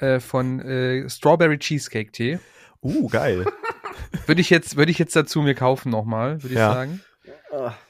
äh, 0.00 0.20
von 0.20 0.60
äh, 0.60 1.08
Strawberry 1.08 1.58
Cheesecake 1.58 2.12
Tee. 2.12 2.38
Uh, 2.82 3.08
geil. 3.08 3.46
würde 4.26 4.42
ich 4.42 4.50
jetzt, 4.50 4.76
würde 4.76 4.92
ich 4.92 4.98
jetzt 4.98 5.16
dazu 5.16 5.40
mir 5.40 5.54
kaufen 5.54 5.88
nochmal, 5.88 6.42
würde 6.42 6.52
ich 6.52 6.60
ja. 6.60 6.74
sagen. 6.74 7.00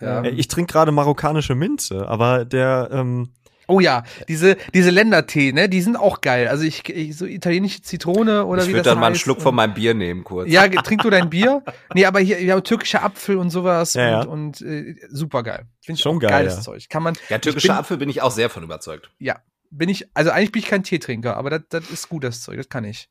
Ja. 0.00 0.24
Ich 0.24 0.48
trinke 0.48 0.72
gerade 0.72 0.92
marokkanische 0.92 1.54
Minze, 1.54 2.08
aber 2.08 2.44
der 2.44 2.88
ähm, 2.92 3.30
Oh 3.66 3.80
ja, 3.80 4.04
diese, 4.28 4.56
diese 4.74 4.90
Ländertee, 4.90 5.52
ne, 5.52 5.68
die 5.68 5.80
sind 5.80 5.96
auch 5.96 6.20
geil. 6.20 6.48
Also 6.48 6.64
ich, 6.64 6.86
ich 6.88 7.16
so 7.16 7.24
italienische 7.24 7.82
Zitrone 7.82 8.44
oder 8.44 8.62
ich 8.62 8.68
wie 8.68 8.72
das 8.72 8.78
heißt. 8.78 8.80
Ich 8.80 8.84
würde 8.84 8.90
dann 8.90 9.00
mal 9.00 9.06
einen 9.06 9.14
Schluck 9.16 9.40
von 9.40 9.54
meinem 9.54 9.74
Bier 9.74 9.94
nehmen, 9.94 10.22
kurz. 10.24 10.50
Ja, 10.50 10.68
trink 10.68 11.02
du 11.02 11.10
dein 11.10 11.30
Bier? 11.30 11.62
Nee, 11.94 12.04
aber 12.04 12.20
hier, 12.20 12.42
ja, 12.42 12.60
türkischer 12.60 13.02
Apfel 13.02 13.38
und 13.38 13.50
sowas 13.50 13.94
ja, 13.94 14.20
und, 14.20 14.26
ja. 14.26 14.30
und 14.30 14.60
äh, 14.60 14.96
super 15.08 15.42
geil. 15.42 15.66
Finde 15.80 15.96
ich 15.96 16.02
Schon 16.02 16.18
geil, 16.18 16.30
geiles 16.30 16.56
ja. 16.56 16.60
Zeug. 16.62 16.88
Kann 16.90 17.02
man. 17.02 17.14
Ja, 17.28 17.38
türkischer 17.38 17.68
bin, 17.68 17.76
Apfel 17.76 17.96
bin 17.96 18.08
ich 18.08 18.20
auch 18.20 18.30
sehr 18.30 18.50
von 18.50 18.62
überzeugt. 18.62 19.10
Ja, 19.18 19.40
bin 19.70 19.88
ich, 19.88 20.08
also 20.14 20.30
eigentlich 20.30 20.52
bin 20.52 20.60
ich 20.60 20.68
kein 20.68 20.82
Teetrinker, 20.82 21.36
aber 21.36 21.50
das, 21.50 21.62
das 21.70 21.90
ist 21.90 22.08
gut, 22.08 22.24
das 22.24 22.42
Zeug, 22.42 22.58
das 22.58 22.68
kann 22.68 22.84
ich. 22.84 23.08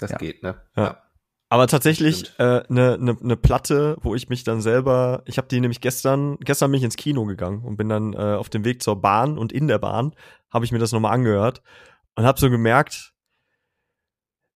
Das 0.00 0.10
ja. 0.10 0.18
geht, 0.18 0.42
ne? 0.42 0.60
Ja. 0.76 1.03
Aber 1.54 1.68
tatsächlich 1.68 2.32
eine 2.36 2.64
äh, 2.68 2.72
ne, 2.72 2.98
ne, 2.98 3.16
ne 3.20 3.36
Platte, 3.36 3.96
wo 4.00 4.16
ich 4.16 4.28
mich 4.28 4.42
dann 4.42 4.60
selber, 4.60 5.22
ich 5.24 5.38
habe 5.38 5.46
die 5.46 5.60
nämlich 5.60 5.80
gestern, 5.80 6.36
gestern 6.40 6.72
bin 6.72 6.78
ich 6.78 6.84
ins 6.84 6.96
Kino 6.96 7.26
gegangen 7.26 7.62
und 7.62 7.76
bin 7.76 7.88
dann 7.88 8.12
äh, 8.12 8.16
auf 8.16 8.48
dem 8.48 8.64
Weg 8.64 8.82
zur 8.82 9.00
Bahn 9.00 9.38
und 9.38 9.52
in 9.52 9.68
der 9.68 9.78
Bahn 9.78 10.16
habe 10.52 10.64
ich 10.64 10.72
mir 10.72 10.80
das 10.80 10.90
nochmal 10.90 11.12
angehört 11.12 11.62
und 12.16 12.24
habe 12.24 12.40
so 12.40 12.50
gemerkt, 12.50 13.12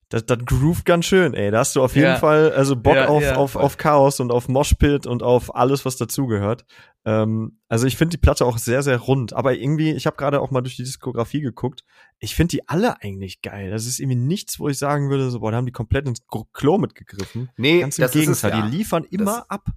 das, 0.09 0.27
das 0.27 0.39
groovt 0.45 0.87
ganz 0.87 1.05
schön, 1.05 1.35
ey. 1.35 1.53
Da 1.53 1.59
hast 1.59 1.77
du 1.77 1.85
auf 1.85 1.95
jeden 1.95 2.09
ja. 2.09 2.17
Fall 2.17 2.51
also 2.51 2.75
Bock 2.75 2.97
ja, 2.97 3.07
auf, 3.07 3.23
ja, 3.23 3.37
auf, 3.37 3.55
auf 3.55 3.77
Chaos 3.77 4.19
und 4.19 4.33
auf 4.33 4.49
Moshpit 4.49 5.07
und 5.07 5.23
auf 5.23 5.55
alles, 5.55 5.85
was 5.85 5.99
dazugehört. 5.99 6.65
Ähm, 7.09 7.59
also 7.69 7.87
ich 7.87 7.97
finde 7.97 8.19
die 8.19 8.21
Platte 8.21 8.45
auch 8.45 8.59
sehr, 8.59 8.83
sehr 8.83 8.99
rund. 8.99 9.33
Aber 9.33 9.55
irgendwie, 9.55 9.93
ich 9.93 10.07
habe 10.07 10.19
gerade 10.19 10.43
auch 10.43 10.51
mal 10.51 10.61
durch 10.61 10.77
die 10.77 10.83
Diskografie 10.83 11.41
geguckt. 11.41 11.83
Ich 12.19 12.35
finde 12.35 12.51
die 12.51 12.69
alle 12.69 13.01
eigentlich 13.01 13.41
geil. 13.41 13.71
Das 13.71 13.87
ist 13.87 13.99
irgendwie 13.99 14.19
nichts, 14.19 14.61
wo 14.61 14.69
ich 14.69 14.77
sagen 14.77 15.09
würde, 15.09 15.31
so, 15.31 15.41
boah, 15.41 15.51
da 15.51 15.57
haben 15.57 15.65
die 15.65 15.73
komplett 15.73 16.07
ins 16.07 16.21
Klo 16.53 16.77
mitgegriffen. 16.77 17.49
Nee, 17.57 17.81
Ganz 17.81 17.97
im 17.97 18.03
das 18.03 18.13
Gegenteil. 18.13 18.51
Ist 18.51 18.59
es, 18.59 18.71
die 18.71 18.77
liefern 18.77 19.05
immer 19.05 19.39
das, 19.39 19.51
ab. 19.51 19.69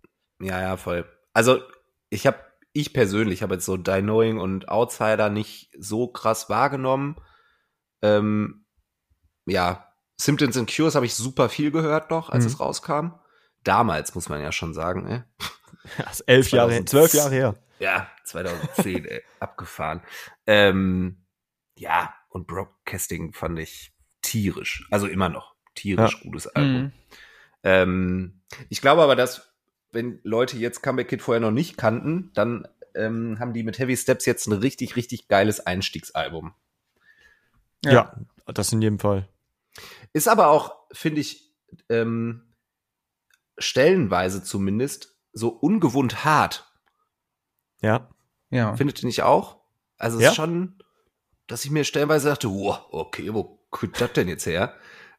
Ja, 0.42 0.60
ja, 0.60 0.76
voll. 0.76 1.06
Also 1.32 1.60
ich 2.10 2.28
habe, 2.28 2.38
ich 2.74 2.92
persönlich 2.92 3.44
habe 3.44 3.54
jetzt 3.54 3.66
so 3.66 3.78
Die 3.78 4.02
Knowing 4.02 4.38
und 4.38 4.68
Outsider 4.68 5.30
nicht 5.30 5.72
so 5.80 6.10
krass 6.10 6.50
wahrgenommen. 6.50 7.16
Ähm, 8.02 8.66
ja, 9.46 9.88
Symptoms 10.20 10.58
and 10.58 10.70
Cures 10.70 10.96
habe 10.96 11.06
ich 11.06 11.16
super 11.16 11.48
viel 11.48 11.72
gehört 11.72 12.12
noch, 12.12 12.30
als 12.30 12.44
mhm. 12.44 12.52
es 12.52 12.60
rauskam. 12.60 13.12
Damals, 13.64 14.16
muss 14.16 14.28
man 14.28 14.42
ja 14.42 14.52
schon 14.52 14.74
sagen, 14.74 15.08
ey. 15.08 15.24
Das 15.98 16.20
ist 16.20 16.22
elf 16.22 16.50
Jahre, 16.52 16.74
her, 16.74 16.86
zwölf 16.86 17.14
Jahre 17.14 17.34
her. 17.34 17.56
Ja, 17.80 18.10
2010, 18.26 19.06
ey, 19.06 19.24
abgefahren. 19.40 20.02
Ähm, 20.46 21.26
ja, 21.76 22.14
und 22.30 22.48
Broadcasting 22.48 23.34
fand 23.34 23.60
ich 23.60 23.94
tierisch. 24.22 24.88
Also 24.92 25.08
immer 25.08 25.30
noch 25.30 25.56
tierisch 25.76 26.14
ja. 26.14 26.20
gutes 26.24 26.48
Album. 26.48 26.84
Mhm. 26.84 26.92
Ähm, 27.64 28.42
ich 28.70 28.82
glaube 28.82 29.02
aber, 29.02 29.16
dass, 29.16 29.54
wenn 29.92 30.20
Leute 30.24 30.58
jetzt 30.58 30.82
Comeback 30.82 31.10
Kid 31.10 31.22
vorher 31.22 31.42
noch 31.42 31.52
nicht 31.52 31.78
kannten, 31.78 32.32
dann 32.34 32.68
ähm, 32.96 33.40
haben 33.40 33.54
die 33.54 33.64
mit 33.64 33.80
Heavy 33.80 33.98
Steps 33.98 34.26
jetzt 34.26 34.48
ein 34.48 34.54
richtig, 34.54 34.96
richtig 34.96 35.28
geiles 35.28 35.60
Einstiegsalbum. 35.60 36.54
Ja, 37.84 37.92
ja 37.92 38.16
das 38.54 38.72
in 38.72 38.82
jedem 38.82 39.00
Fall. 39.00 39.28
Ist 40.14 40.28
aber 40.28 40.48
auch, 40.48 40.76
finde 40.92 41.22
ich, 41.22 41.54
ähm, 41.90 42.54
stellenweise 43.58 44.44
zumindest 44.44 45.11
so 45.34 45.50
ungewohnt 45.50 46.24
hart. 46.24 46.72
Ja. 47.82 48.10
Ja. 48.50 48.76
Findet 48.76 49.02
ihr 49.02 49.08
nicht 49.08 49.24
auch? 49.24 49.62
Also 49.98 50.18
es 50.18 50.24
ja. 50.24 50.30
ist 50.30 50.36
schon, 50.36 50.82
dass 51.48 51.66
ich 51.66 51.72
mir 51.72 51.84
stellenweise 51.84 52.30
dachte, 52.30 52.50
wow, 52.50 52.82
okay, 52.92 53.34
wo 53.34 53.60
kommt 53.70 54.00
das 54.02 54.14
denn 54.14 54.28
jetzt 54.28 54.46
her? 54.46 54.74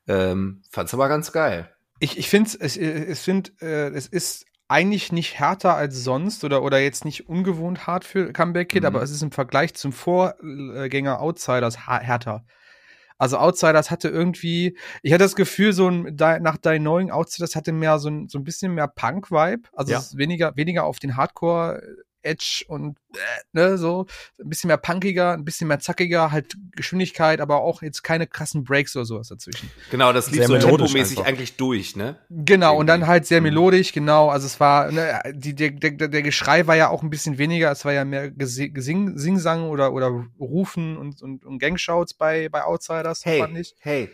Ähm, 0.06 0.62
fand's 0.70 0.94
aber 0.94 1.08
ganz 1.08 1.32
geil. 1.32 1.74
Ich, 2.00 2.18
ich 2.18 2.28
finde 2.28 2.50
es, 2.60 2.76
ich 2.76 3.18
finde, 3.18 3.52
äh, 3.60 3.90
es 3.94 4.06
ist 4.06 4.46
eigentlich 4.68 5.12
nicht 5.12 5.38
härter 5.38 5.76
als 5.76 6.02
sonst 6.02 6.44
oder, 6.44 6.62
oder 6.62 6.80
jetzt 6.80 7.04
nicht 7.04 7.28
ungewohnt 7.28 7.86
hart 7.86 8.04
für 8.04 8.32
Comeback 8.32 8.70
Kid, 8.70 8.82
mhm. 8.82 8.86
aber 8.86 9.02
es 9.02 9.10
ist 9.10 9.22
im 9.22 9.30
Vergleich 9.30 9.74
zum 9.74 9.92
Vorgänger 9.92 11.20
Outsiders 11.20 11.86
härter. 11.86 12.44
Also 13.22 13.38
Outsiders 13.38 13.92
hatte 13.92 14.08
irgendwie, 14.08 14.76
ich 15.00 15.12
hatte 15.12 15.22
das 15.22 15.36
Gefühl, 15.36 15.72
so 15.72 15.88
ein, 15.88 16.16
nach 16.18 16.56
Die 16.56 16.78
Knowing 16.80 17.12
Outsiders 17.12 17.54
hatte 17.54 17.70
mehr 17.70 18.00
so 18.00 18.10
ein, 18.10 18.28
so 18.28 18.36
ein 18.36 18.42
bisschen 18.42 18.74
mehr 18.74 18.88
Punk-Vibe. 18.88 19.68
Also 19.74 19.92
ja. 19.92 20.02
weniger, 20.14 20.56
weniger 20.56 20.82
auf 20.82 20.98
den 20.98 21.16
Hardcore 21.16 21.80
Edge 22.22 22.64
und 22.68 22.96
äh, 23.14 23.18
ne, 23.52 23.78
so 23.78 24.06
ein 24.40 24.48
bisschen 24.48 24.68
mehr 24.68 24.76
punkiger, 24.76 25.32
ein 25.32 25.44
bisschen 25.44 25.68
mehr 25.68 25.80
zackiger, 25.80 26.30
halt 26.30 26.54
Geschwindigkeit, 26.72 27.40
aber 27.40 27.60
auch 27.60 27.82
jetzt 27.82 28.02
keine 28.02 28.26
krassen 28.26 28.64
Breaks 28.64 28.96
oder 28.96 29.04
sowas 29.04 29.28
dazwischen. 29.28 29.70
Genau, 29.90 30.12
das 30.12 30.30
lief 30.30 30.46
so 30.46 30.58
tempomäßig 30.58 31.18
einfach. 31.18 31.28
eigentlich 31.28 31.56
durch, 31.56 31.96
ne? 31.96 32.18
Genau, 32.30 32.68
Irgendwie. 32.68 32.80
und 32.80 32.86
dann 32.86 33.06
halt 33.06 33.26
sehr 33.26 33.40
mhm. 33.40 33.48
melodisch, 33.48 33.92
genau. 33.92 34.28
Also 34.28 34.46
es 34.46 34.60
war, 34.60 34.90
ne, 34.90 35.20
die, 35.32 35.54
der, 35.54 35.70
der, 35.70 36.08
der 36.08 36.22
Geschrei 36.22 36.66
war 36.66 36.76
ja 36.76 36.88
auch 36.88 37.02
ein 37.02 37.10
bisschen 37.10 37.38
weniger, 37.38 37.70
es 37.70 37.84
war 37.84 37.92
ja 37.92 38.04
mehr 38.04 38.30
Gesing, 38.30 39.18
Singsang 39.18 39.68
oder, 39.68 39.92
oder 39.92 40.26
Rufen 40.38 40.96
und, 40.96 41.22
und, 41.22 41.44
und 41.44 41.58
Gangshouts 41.58 42.14
bei, 42.14 42.48
bei 42.48 42.64
Outsiders, 42.64 43.24
hey, 43.24 43.40
fand 43.40 43.58
ich. 43.58 43.74
Hey, 43.80 44.10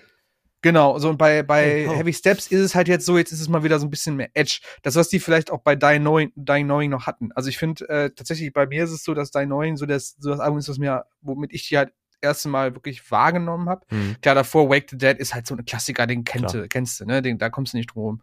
Genau, 0.60 0.98
so 0.98 1.10
und 1.10 1.18
bei, 1.18 1.42
bei 1.44 1.86
oh. 1.88 1.94
Heavy 1.94 2.12
Steps 2.12 2.48
ist 2.48 2.60
es 2.60 2.74
halt 2.74 2.88
jetzt 2.88 3.06
so, 3.06 3.16
jetzt 3.16 3.30
ist 3.30 3.40
es 3.40 3.48
mal 3.48 3.62
wieder 3.62 3.78
so 3.78 3.86
ein 3.86 3.90
bisschen 3.90 4.16
mehr 4.16 4.30
Edge. 4.34 4.60
Das, 4.82 4.96
was 4.96 5.08
die 5.08 5.20
vielleicht 5.20 5.52
auch 5.52 5.60
bei 5.60 5.76
Die 5.76 5.98
Knowing, 5.98 6.32
Die 6.34 6.62
Knowing 6.62 6.90
noch 6.90 7.06
hatten. 7.06 7.30
Also 7.32 7.48
ich 7.48 7.58
finde, 7.58 7.88
äh, 7.88 8.10
tatsächlich 8.10 8.52
bei 8.52 8.66
mir 8.66 8.82
ist 8.82 8.90
es 8.90 9.04
so, 9.04 9.14
dass 9.14 9.30
Die 9.30 9.44
Knowing 9.44 9.76
so 9.76 9.86
das, 9.86 10.16
so 10.18 10.30
das 10.30 10.40
Album 10.40 10.58
ist, 10.58 10.68
was 10.68 10.78
mir, 10.78 11.04
womit 11.20 11.52
ich 11.52 11.68
die 11.68 11.78
halt 11.78 11.92
erste 12.20 12.48
Mal 12.48 12.74
wirklich 12.74 13.08
wahrgenommen 13.10 13.68
habe. 13.68 13.86
Mhm. 13.90 14.16
Klar, 14.20 14.34
davor 14.34 14.68
Wake 14.68 14.90
the 14.90 14.98
Dead 14.98 15.16
ist 15.18 15.32
halt 15.34 15.46
so 15.46 15.54
ein 15.54 15.64
Klassiker, 15.64 16.08
den 16.08 16.24
kennt, 16.24 16.52
kennst 16.70 17.00
du, 17.00 17.04
ne? 17.06 17.22
Den, 17.22 17.38
da 17.38 17.50
kommst 17.50 17.72
du 17.72 17.76
nicht 17.76 17.94
drum 17.94 18.02
rum. 18.02 18.22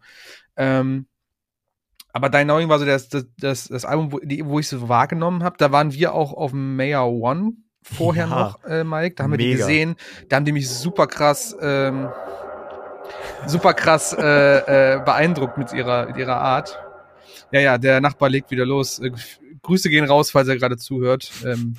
Ähm, 0.56 1.06
aber 2.12 2.28
Die 2.28 2.44
Knowing 2.44 2.68
war 2.68 2.78
so 2.78 2.84
das, 2.84 3.08
das, 3.08 3.26
das, 3.38 3.68
das 3.68 3.84
Album, 3.86 4.12
wo, 4.12 4.18
die, 4.18 4.44
wo 4.44 4.58
ich 4.58 4.68
so 4.68 4.88
wahrgenommen 4.88 5.42
habe. 5.42 5.56
Da 5.58 5.72
waren 5.72 5.92
wir 5.92 6.14
auch 6.14 6.32
auf 6.32 6.52
Mayor 6.52 7.10
One 7.10 7.52
vorher 7.94 8.26
ja, 8.26 8.30
noch, 8.30 8.64
äh, 8.64 8.84
Mike. 8.84 9.14
Da 9.16 9.24
haben 9.24 9.30
mega. 9.30 9.42
wir 9.42 9.50
die 9.50 9.56
gesehen. 9.56 9.96
Da 10.28 10.36
haben 10.36 10.44
die 10.44 10.52
mich 10.52 10.68
super 10.68 11.06
krass, 11.06 11.56
ähm, 11.60 12.08
super 13.46 13.74
krass 13.74 14.12
äh, 14.12 14.94
äh, 14.94 15.00
beeindruckt 15.04 15.58
mit 15.58 15.72
ihrer, 15.72 16.06
mit 16.06 16.16
ihrer 16.16 16.40
Art. 16.40 16.78
Ja, 17.52 17.60
ja, 17.60 17.78
der 17.78 18.00
Nachbar 18.00 18.28
legt 18.28 18.50
wieder 18.50 18.66
los. 18.66 18.98
Äh, 18.98 19.12
Grüße 19.62 19.88
gehen 19.88 20.04
raus, 20.04 20.30
falls 20.30 20.48
er 20.48 20.56
gerade 20.56 20.76
zuhört. 20.76 21.30
Ähm, 21.44 21.76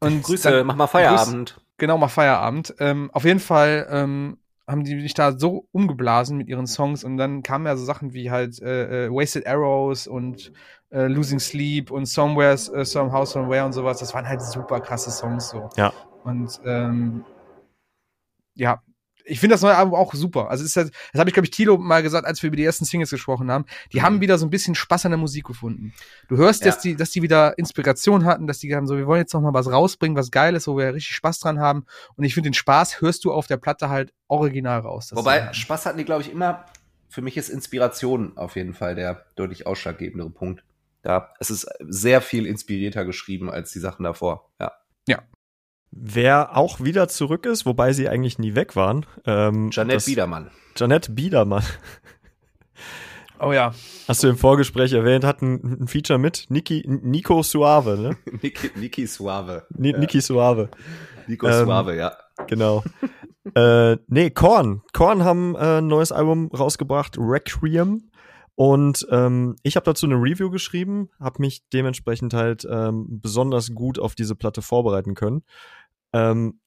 und 0.00 0.22
Grüße, 0.22 0.50
dann, 0.50 0.66
mach 0.66 0.76
mal 0.76 0.86
Feierabend. 0.86 1.54
Grüß, 1.54 1.64
genau, 1.78 1.98
mach 1.98 2.10
Feierabend. 2.10 2.74
Ähm, 2.78 3.10
auf 3.12 3.24
jeden 3.24 3.40
Fall 3.40 3.86
ähm, 3.90 4.38
haben 4.66 4.84
die 4.84 4.94
mich 4.94 5.14
da 5.14 5.38
so 5.38 5.68
umgeblasen 5.72 6.36
mit 6.38 6.48
ihren 6.48 6.66
Songs 6.66 7.04
und 7.04 7.16
dann 7.16 7.42
kamen 7.42 7.66
ja 7.66 7.76
so 7.76 7.84
Sachen 7.84 8.14
wie 8.14 8.30
halt 8.30 8.60
äh, 8.62 9.06
äh, 9.06 9.10
Wasted 9.10 9.46
Arrows 9.46 10.06
und 10.06 10.52
äh, 10.94 11.08
Losing 11.08 11.40
Sleep 11.40 11.90
und 11.90 12.06
Somewhere, 12.06 12.52
äh, 12.52 12.84
Somehow, 12.84 13.24
Somewhere 13.24 13.64
und 13.64 13.72
sowas. 13.72 13.98
Das 13.98 14.14
waren 14.14 14.28
halt 14.28 14.40
super 14.40 14.80
krasse 14.80 15.10
Songs 15.10 15.50
so. 15.50 15.68
Ja. 15.76 15.92
Und 16.22 16.60
ähm, 16.64 17.24
ja, 18.54 18.80
ich 19.26 19.40
finde 19.40 19.54
das 19.54 19.62
neue 19.62 19.76
Album 19.76 19.94
auch 19.94 20.14
super. 20.14 20.50
Also 20.50 20.64
ist 20.64 20.76
halt, 20.76 20.92
das 21.12 21.18
habe 21.18 21.30
ich 21.30 21.34
glaube 21.34 21.46
ich 21.46 21.50
Tilo 21.50 21.78
mal 21.78 22.02
gesagt, 22.02 22.26
als 22.26 22.42
wir 22.42 22.48
über 22.48 22.56
die 22.56 22.64
ersten 22.64 22.84
Singles 22.84 23.10
gesprochen 23.10 23.50
haben. 23.50 23.64
Die 23.92 23.98
mhm. 23.98 24.02
haben 24.02 24.20
wieder 24.20 24.38
so 24.38 24.46
ein 24.46 24.50
bisschen 24.50 24.74
Spaß 24.74 25.06
an 25.06 25.12
der 25.12 25.18
Musik 25.18 25.44
gefunden. 25.46 25.94
Du 26.28 26.36
hörst, 26.36 26.60
ja. 26.60 26.66
dass 26.66 26.80
die, 26.80 26.94
dass 26.94 27.10
die 27.10 27.22
wieder 27.22 27.58
Inspiration 27.58 28.24
hatten, 28.24 28.46
dass 28.46 28.58
die 28.58 28.74
haben 28.74 28.86
so, 28.86 28.96
wir 28.96 29.06
wollen 29.06 29.20
jetzt 29.20 29.32
noch 29.34 29.40
mal 29.40 29.54
was 29.54 29.70
rausbringen, 29.70 30.16
was 30.16 30.30
geil 30.30 30.54
ist, 30.54 30.68
wo 30.68 30.76
wir 30.76 30.94
richtig 30.94 31.16
Spaß 31.16 31.40
dran 31.40 31.58
haben. 31.58 31.86
Und 32.16 32.24
ich 32.24 32.34
finde 32.34 32.50
den 32.50 32.54
Spaß 32.54 33.00
hörst 33.00 33.24
du 33.24 33.32
auf 33.32 33.46
der 33.46 33.56
Platte 33.56 33.88
halt 33.88 34.12
original 34.28 34.80
raus. 34.80 35.10
Wobei 35.14 35.52
Spaß 35.52 35.86
hatten 35.86 35.98
die 35.98 36.04
glaube 36.04 36.22
ich 36.22 36.30
immer. 36.30 36.66
Für 37.08 37.22
mich 37.22 37.36
ist 37.36 37.48
Inspiration 37.48 38.36
auf 38.36 38.56
jeden 38.56 38.74
Fall 38.74 38.94
der 38.94 39.24
deutlich 39.36 39.66
ausschlaggebendere 39.66 40.30
Punkt. 40.30 40.64
Ja, 41.04 41.30
es 41.38 41.50
ist 41.50 41.68
sehr 41.80 42.20
viel 42.20 42.46
inspirierter 42.46 43.04
geschrieben 43.04 43.50
als 43.50 43.72
die 43.72 43.80
Sachen 43.80 44.04
davor. 44.04 44.50
Ja. 44.60 44.72
Ja, 45.06 45.22
Wer 45.96 46.56
auch 46.56 46.80
wieder 46.80 47.06
zurück 47.08 47.46
ist, 47.46 47.66
wobei 47.66 47.92
sie 47.92 48.08
eigentlich 48.08 48.38
nie 48.40 48.56
weg 48.56 48.74
waren. 48.74 49.06
Ähm, 49.26 49.70
Janette 49.72 50.04
Biedermann. 50.04 50.50
Janette 50.76 51.12
Biedermann. 51.12 51.64
Oh 53.40 53.52
ja. 53.52 53.74
Hast 54.06 54.22
du 54.22 54.28
im 54.28 54.38
Vorgespräch 54.38 54.92
erwähnt, 54.92 55.24
hat 55.24 55.42
ein, 55.42 55.82
ein 55.82 55.88
Feature 55.88 56.20
mit 56.20 56.46
Niki, 56.50 56.84
Nico 56.86 57.42
Suave, 57.42 57.98
ne? 57.98 58.16
Niki, 58.42 58.70
Niki 58.76 59.06
Suave. 59.08 59.66
Ni, 59.70 59.90
ja. 59.90 59.98
Niki 59.98 60.20
Suave. 60.20 60.70
Nico 61.26 61.48
ähm, 61.48 61.66
Suave, 61.66 61.96
ja. 61.96 62.16
Genau. 62.46 62.84
äh, 63.56 63.96
nee, 64.06 64.30
Korn. 64.30 64.82
Korn 64.92 65.24
haben 65.24 65.56
äh, 65.56 65.78
ein 65.78 65.88
neues 65.88 66.12
Album 66.12 66.48
rausgebracht, 66.54 67.18
Requiem. 67.18 68.08
Und 68.56 69.06
ähm, 69.10 69.56
ich 69.62 69.76
habe 69.76 69.84
dazu 69.84 70.06
eine 70.06 70.14
Review 70.14 70.50
geschrieben, 70.50 71.10
habe 71.18 71.40
mich 71.40 71.68
dementsprechend 71.70 72.34
halt 72.34 72.66
ähm, 72.70 73.20
besonders 73.20 73.74
gut 73.74 73.98
auf 73.98 74.14
diese 74.14 74.36
Platte 74.36 74.62
vorbereiten 74.62 75.14
können. 75.14 75.42
Ähm, 76.12 76.60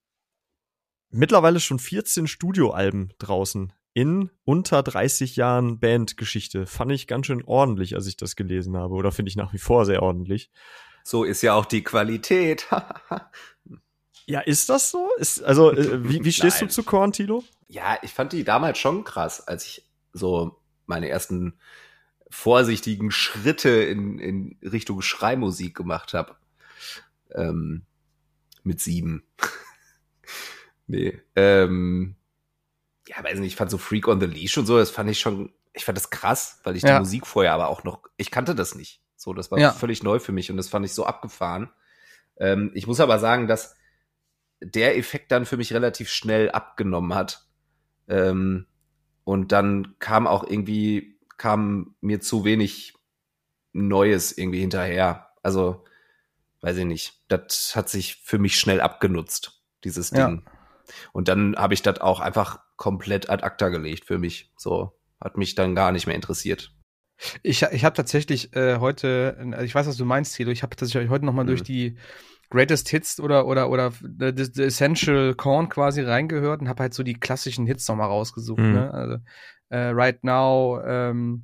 mittlerweile 1.09 1.59
schon 1.59 1.79
14 1.79 2.27
Studioalben 2.27 3.13
draußen 3.19 3.71
in 3.93 4.29
unter 4.43 4.83
30 4.83 5.37
Jahren 5.37 5.79
Bandgeschichte. 5.79 6.67
Fand 6.67 6.91
ich 6.91 7.07
ganz 7.07 7.25
schön 7.25 7.43
ordentlich, 7.43 7.95
als 7.95 8.05
ich 8.05 8.17
das 8.17 8.35
gelesen 8.35 8.75
habe. 8.75 8.93
Oder 8.93 9.11
finde 9.11 9.29
ich 9.29 9.37
nach 9.37 9.53
wie 9.53 9.57
vor 9.57 9.85
sehr 9.85 10.03
ordentlich. 10.03 10.51
So 11.03 11.23
ist 11.23 11.41
ja 11.41 11.53
auch 11.53 11.65
die 11.65 11.83
Qualität. 11.83 12.67
ja, 14.25 14.41
ist 14.41 14.69
das 14.69 14.91
so? 14.91 15.09
Ist, 15.17 15.41
also, 15.41 15.71
äh, 15.71 16.07
wie, 16.07 16.23
wie 16.25 16.33
stehst 16.33 16.61
du 16.61 16.67
zu 16.67 16.83
Korn, 16.83 17.13
Tilo? 17.13 17.45
Ja, 17.69 17.97
ich 18.01 18.11
fand 18.11 18.33
die 18.33 18.43
damals 18.43 18.77
schon 18.77 19.05
krass, 19.05 19.47
als 19.47 19.65
ich 19.65 19.89
so 20.11 20.59
meine 20.87 21.09
ersten 21.09 21.59
vorsichtigen 22.29 23.11
Schritte 23.11 23.69
in, 23.69 24.19
in 24.19 24.57
Richtung 24.61 25.01
Schreimusik 25.01 25.75
gemacht 25.75 26.13
habe. 26.13 26.35
Ähm, 27.33 27.83
mit 28.63 28.81
sieben. 28.81 29.23
nee. 30.87 31.19
Ähm, 31.35 32.15
ja, 33.07 33.23
weiß 33.23 33.39
nicht, 33.39 33.53
ich 33.53 33.55
fand 33.55 33.71
so 33.71 33.77
Freak 33.77 34.07
on 34.07 34.19
the 34.19 34.25
Leash 34.25 34.57
und 34.57 34.65
so, 34.65 34.77
das 34.77 34.91
fand 34.91 35.09
ich 35.09 35.19
schon, 35.19 35.53
ich 35.73 35.85
fand 35.85 35.97
das 35.97 36.09
krass, 36.09 36.59
weil 36.63 36.75
ich 36.75 36.83
ja. 36.83 36.95
die 36.95 36.99
Musik 36.99 37.25
vorher 37.25 37.53
aber 37.53 37.69
auch 37.69 37.83
noch, 37.83 38.03
ich 38.17 38.31
kannte 38.31 38.53
das 38.53 38.75
nicht. 38.75 39.01
So, 39.15 39.33
das 39.33 39.49
war 39.49 39.57
ja. 39.57 39.71
völlig 39.71 40.03
neu 40.03 40.19
für 40.19 40.31
mich 40.31 40.51
und 40.51 40.57
das 40.57 40.69
fand 40.69 40.85
ich 40.85 40.93
so 40.93 41.05
abgefahren. 41.05 41.69
Ähm, 42.37 42.71
ich 42.75 42.85
muss 42.85 42.99
aber 42.99 43.19
sagen, 43.19 43.47
dass 43.47 43.75
der 44.59 44.97
Effekt 44.97 45.31
dann 45.31 45.45
für 45.45 45.57
mich 45.57 45.73
relativ 45.73 46.09
schnell 46.09 46.51
abgenommen 46.51 47.15
hat. 47.15 47.47
Ähm, 48.07 48.67
und 49.27 49.51
dann 49.51 49.99
kam 49.99 50.25
auch 50.25 50.45
irgendwie, 50.45 51.19
kam 51.35 51.97
mir 51.99 52.21
zu 52.21 52.45
wenig 52.45 52.93
Neues 53.73 54.31
irgendwie 54.31 54.61
hinterher. 54.61 55.31
Also, 55.43 55.83
weiß 56.61 56.77
ich 56.77 56.85
nicht. 56.85 57.25
Das 57.27 57.75
hat 57.75 57.89
sich 57.89 58.21
für 58.23 58.39
mich 58.39 58.57
schnell 58.57 58.79
abgenutzt, 58.79 59.61
dieses 59.83 60.11
Ding. 60.11 60.45
Ja. 60.45 60.51
Und 61.11 61.27
dann 61.27 61.57
habe 61.57 61.73
ich 61.73 61.81
das 61.81 61.99
auch 61.99 62.21
einfach 62.21 62.61
komplett 62.77 63.29
ad 63.29 63.43
acta 63.43 63.67
gelegt 63.67 64.05
für 64.05 64.17
mich. 64.17 64.53
So, 64.55 64.97
hat 65.19 65.35
mich 65.35 65.55
dann 65.55 65.75
gar 65.75 65.91
nicht 65.91 66.07
mehr 66.07 66.15
interessiert. 66.15 66.73
Ich, 67.41 67.63
ich 67.63 67.83
habe 67.83 67.95
tatsächlich 67.95 68.55
äh, 68.55 68.77
heute, 68.77 69.37
also 69.51 69.63
ich 69.63 69.73
weiß, 69.73 69.87
was 69.87 69.97
du 69.97 70.05
meinst, 70.05 70.35
Tilo, 70.35 70.51
ich 70.51 70.63
habe 70.63 70.75
tatsächlich 70.75 71.09
heute 71.09 71.25
nochmal 71.25 71.45
mhm. 71.45 71.49
durch 71.49 71.63
die 71.63 71.97
Greatest 72.49 72.87
Hits 72.89 73.19
oder 73.19 73.45
oder 73.45 73.69
oder 73.69 73.91
the, 73.91 74.31
the 74.53 74.63
Essential 74.63 75.35
Corn 75.35 75.67
quasi 75.67 76.01
reingehört 76.01 76.61
und 76.61 76.69
habe 76.69 76.83
halt 76.83 76.93
so 76.93 77.03
die 77.03 77.15
klassischen 77.15 77.65
Hits 77.65 77.87
nochmal 77.87 78.07
rausgesucht. 78.07 78.59
Mhm. 78.59 78.73
Ne? 78.73 78.93
Also 78.93 79.17
äh, 79.69 79.89
Right 79.89 80.23
Now, 80.23 80.81
ähm, 80.85 81.43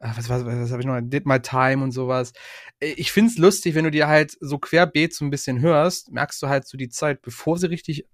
ah, 0.00 0.12
was, 0.16 0.28
was, 0.28 0.44
was 0.44 0.70
habe 0.70 0.80
ich 0.80 0.86
noch? 0.86 0.98
Did 1.02 1.26
My 1.26 1.40
Time 1.40 1.82
und 1.82 1.92
sowas. 1.92 2.32
Äh, 2.80 2.92
ich 2.92 3.12
find's 3.12 3.36
lustig, 3.36 3.74
wenn 3.74 3.84
du 3.84 3.90
dir 3.90 4.08
halt 4.08 4.36
so 4.40 4.58
querbeet 4.58 5.14
so 5.14 5.24
ein 5.24 5.30
bisschen 5.30 5.60
hörst, 5.60 6.12
merkst 6.12 6.42
du 6.42 6.48
halt 6.48 6.66
so 6.66 6.78
die 6.78 6.88
Zeit, 6.88 7.20
bevor 7.20 7.58
sie 7.58 7.68
richtig 7.68 8.06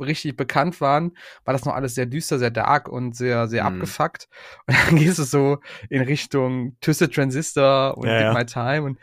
richtig 0.00 0.36
bekannt 0.36 0.80
waren, 0.80 1.16
war 1.44 1.52
das 1.52 1.64
noch 1.64 1.74
alles 1.74 1.94
sehr 1.94 2.06
düster, 2.06 2.38
sehr 2.38 2.50
dark 2.50 2.88
und 2.88 3.16
sehr, 3.16 3.48
sehr 3.48 3.62
mhm. 3.62 3.74
abgefuckt. 3.74 4.28
Und 4.66 4.76
dann 4.76 4.96
gehst 4.96 5.18
du 5.18 5.24
so 5.24 5.58
in 5.90 6.02
Richtung 6.02 6.76
Twisted 6.80 7.14
Transistor 7.14 7.96
und 7.96 8.08
ja, 8.08 8.32
Get 8.32 8.34
My 8.34 8.46
Time 8.46 8.82
und 8.82 8.98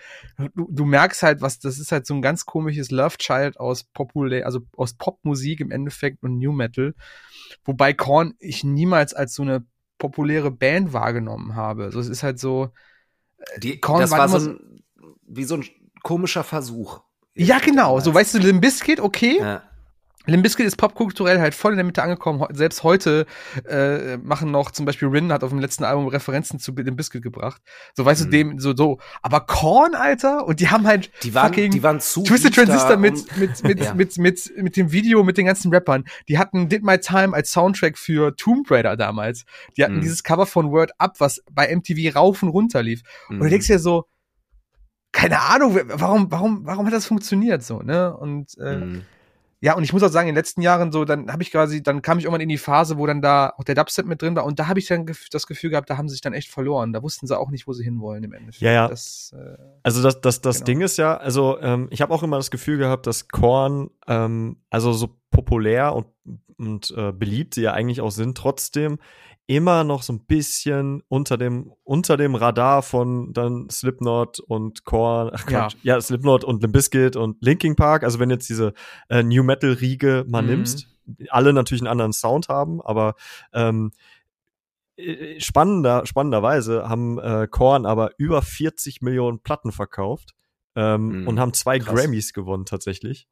du, 0.55 0.67
du 0.69 0.85
merkst 0.85 1.23
halt, 1.23 1.41
was, 1.41 1.59
das 1.59 1.79
ist 1.79 1.91
halt 1.91 2.05
so 2.05 2.13
ein 2.13 2.21
ganz 2.21 2.45
komisches 2.45 2.91
Love 2.91 3.17
Child 3.17 3.59
aus 3.59 3.83
populär, 3.83 4.45
also 4.45 4.61
aus 4.75 4.93
Popmusik 4.93 5.59
im 5.59 5.71
Endeffekt 5.71 6.21
und 6.23 6.37
New 6.37 6.51
Metal. 6.51 6.93
Wobei 7.63 7.93
Korn 7.93 8.33
ich 8.39 8.63
niemals 8.63 9.13
als 9.13 9.35
so 9.35 9.43
eine 9.43 9.65
populäre 9.97 10.51
Band 10.51 10.93
wahrgenommen 10.93 11.55
habe. 11.55 11.91
So, 11.91 11.99
es 11.99 12.09
ist 12.09 12.23
halt 12.23 12.39
so, 12.39 12.71
äh, 13.37 13.59
die, 13.59 13.79
Korn 13.79 14.01
das 14.01 14.11
war, 14.11 14.19
war 14.19 14.27
so 14.27 14.49
ein, 14.49 14.83
wie 15.25 15.45
so 15.45 15.55
ein 15.55 15.65
komischer 16.03 16.43
Versuch. 16.43 17.01
Ja, 17.35 17.59
genau. 17.59 17.99
So, 17.99 18.13
weißt 18.13 18.35
du, 18.35 18.39
Limp 18.39 18.61
Bizkit, 18.61 18.99
okay. 18.99 19.39
Ja. 19.39 19.63
Limbiskit 20.25 20.65
ist 20.65 20.77
popkulturell 20.77 21.39
halt 21.39 21.53
voll 21.53 21.73
in 21.73 21.77
der 21.77 21.85
Mitte 21.85 22.01
angekommen. 22.01 22.45
Selbst 22.53 22.83
heute 22.83 23.25
äh, 23.67 24.17
machen 24.17 24.51
noch 24.51 24.71
zum 24.71 24.85
Beispiel 24.85 25.09
Rin 25.09 25.31
hat 25.33 25.43
auf 25.43 25.49
dem 25.49 25.59
letzten 25.59 25.83
Album 25.83 26.07
Referenzen 26.07 26.59
zu 26.59 26.71
Limbiskit 26.71 27.21
gebracht. 27.21 27.61
So 27.93 28.05
weißt 28.05 28.21
mhm. 28.21 28.25
du 28.25 28.31
dem 28.31 28.59
so 28.59 28.75
so. 28.75 28.99
Aber 29.21 29.41
Korn, 29.41 29.95
Alter, 29.95 30.45
und 30.45 30.59
die 30.59 30.69
haben 30.69 30.87
halt 30.87 31.11
die 31.23 31.33
waren, 31.33 31.47
fucking 31.47 31.71
die 31.71 31.83
waren 31.83 31.99
zu 31.99 32.23
Twisted 32.23 32.55
Transistor 32.55 32.97
mit 32.97 33.37
mit 33.37 33.63
mit, 33.63 33.79
ja. 33.79 33.93
mit, 33.93 34.17
mit 34.17 34.47
mit 34.57 34.63
mit 34.63 34.77
dem 34.77 34.91
Video 34.91 35.23
mit 35.23 35.37
den 35.37 35.45
ganzen 35.45 35.73
Rappern. 35.73 36.05
Die 36.29 36.37
hatten 36.37 36.69
Did 36.69 36.83
My 36.83 36.97
Time 36.97 37.35
als 37.35 37.51
Soundtrack 37.51 37.97
für 37.97 38.35
Tomb 38.35 38.69
Raider 38.71 38.95
damals. 38.95 39.43
Die 39.75 39.83
hatten 39.83 39.97
mhm. 39.97 40.01
dieses 40.01 40.23
Cover 40.23 40.45
von 40.45 40.71
Word 40.71 40.91
Up, 40.99 41.19
was 41.19 41.43
bei 41.51 41.73
MTV 41.75 42.15
rauf 42.15 42.43
und 42.43 42.49
runter 42.49 42.81
lief. 42.81 43.01
Mhm. 43.27 43.35
Und 43.35 43.39
du 43.39 43.45
mhm. 43.45 43.49
denkst 43.49 43.67
dir 43.67 43.79
so, 43.79 44.05
keine 45.11 45.41
Ahnung, 45.41 45.77
warum 45.85 46.31
warum 46.31 46.65
warum 46.65 46.85
hat 46.85 46.93
das 46.93 47.05
funktioniert 47.05 47.61
so 47.61 47.81
ne? 47.81 48.15
Und 48.15 48.57
äh, 48.57 48.77
mhm 48.77 49.05
ja, 49.63 49.77
und 49.77 49.83
ich 49.85 49.93
muss 49.93 50.03
auch 50.03 50.09
sagen, 50.09 50.27
in 50.27 50.35
den 50.35 50.39
letzten 50.39 50.61
Jahren 50.61 50.91
so, 50.91 51.05
dann 51.05 51.31
habe 51.31 51.41
ich 51.41 51.49
quasi, 51.49 51.81
dann 51.81 52.01
kam 52.01 52.17
ich 52.17 52.25
irgendwann 52.25 52.41
in 52.41 52.49
die 52.49 52.57
Phase, 52.57 52.97
wo 52.97 53.07
dann 53.07 53.21
da 53.21 53.53
auch 53.57 53.63
der 53.63 53.75
Dubstep 53.75 54.05
mit 54.05 54.21
drin 54.21 54.35
war 54.35 54.43
und 54.43 54.59
da 54.59 54.67
habe 54.67 54.77
ich 54.77 54.87
dann 54.87 55.09
das 55.31 55.47
Gefühl 55.47 55.69
gehabt, 55.69 55.89
da 55.89 55.95
haben 55.95 56.09
sie 56.09 56.15
sich 56.15 56.21
dann 56.21 56.33
echt 56.33 56.49
verloren. 56.49 56.91
Da 56.91 57.01
wussten 57.01 57.27
sie 57.27 57.39
auch 57.39 57.49
nicht, 57.49 57.65
wo 57.65 57.71
sie 57.71 57.85
hinwollen 57.85 58.25
im 58.25 58.33
Endeffekt. 58.33 58.61
Ja, 58.61 58.73
ja. 58.73 58.87
Das, 58.89 59.33
äh, 59.33 59.55
also 59.81 60.03
das, 60.03 60.19
das, 60.19 60.41
das 60.41 60.57
genau. 60.57 60.65
Ding 60.65 60.81
ist 60.81 60.97
ja, 60.97 61.15
also 61.15 61.61
ähm, 61.61 61.87
ich 61.91 62.01
habe 62.01 62.13
auch 62.13 62.23
immer 62.23 62.35
das 62.35 62.51
Gefühl 62.51 62.77
gehabt, 62.77 63.07
dass 63.07 63.29
Korn, 63.29 63.89
ähm, 64.05 64.57
also 64.69 64.91
so 64.91 65.15
populär 65.31 65.95
und, 65.95 66.07
und 66.57 66.93
äh, 66.97 67.13
beliebt 67.13 67.53
sie 67.53 67.61
ja 67.61 67.71
eigentlich 67.71 68.01
auch 68.01 68.11
sind, 68.11 68.37
trotzdem 68.37 68.99
immer 69.45 69.83
noch 69.83 70.03
so 70.03 70.13
ein 70.13 70.25
bisschen 70.25 71.03
unter 71.09 71.37
dem 71.37 71.73
unter 71.83 72.15
dem 72.15 72.35
Radar 72.35 72.81
von 72.81 73.33
dann 73.33 73.69
Slipknot 73.69 74.39
und 74.39 74.85
Korn, 74.85 75.31
ach 75.33 75.45
Quatsch, 75.45 75.75
ja. 75.83 75.95
ja, 75.95 76.01
Slipknot 76.01 76.43
und 76.43 76.61
Limp 76.61 76.73
Bizkit 76.73 77.15
und 77.15 77.37
Linkin 77.41 77.75
Park, 77.75 78.03
also 78.03 78.19
wenn 78.19 78.29
jetzt 78.29 78.49
diese 78.49 78.73
äh, 79.09 79.21
New 79.21 79.43
Metal 79.43 79.73
Riege 79.73 80.23
mal 80.27 80.41
mhm. 80.41 80.49
nimmst, 80.49 80.87
alle 81.29 81.51
natürlich 81.51 81.81
einen 81.81 81.91
anderen 81.91 82.13
Sound 82.13 82.47
haben, 82.47 82.81
aber 82.81 83.15
ähm, 83.51 83.91
äh, 84.95 85.39
spannender 85.41 86.05
spannenderweise 86.05 86.87
haben 86.87 87.19
äh, 87.19 87.47
Korn 87.49 87.85
aber 87.85 88.11
über 88.17 88.41
40 88.41 89.01
Millionen 89.01 89.39
Platten 89.39 89.73
verkauft 89.73 90.35
ähm, 90.75 91.21
mhm. 91.21 91.27
und 91.27 91.39
haben 91.39 91.53
zwei 91.53 91.79
Krass. 91.79 91.93
Grammys 91.93 92.31
gewonnen 92.33 92.65
tatsächlich. 92.65 93.27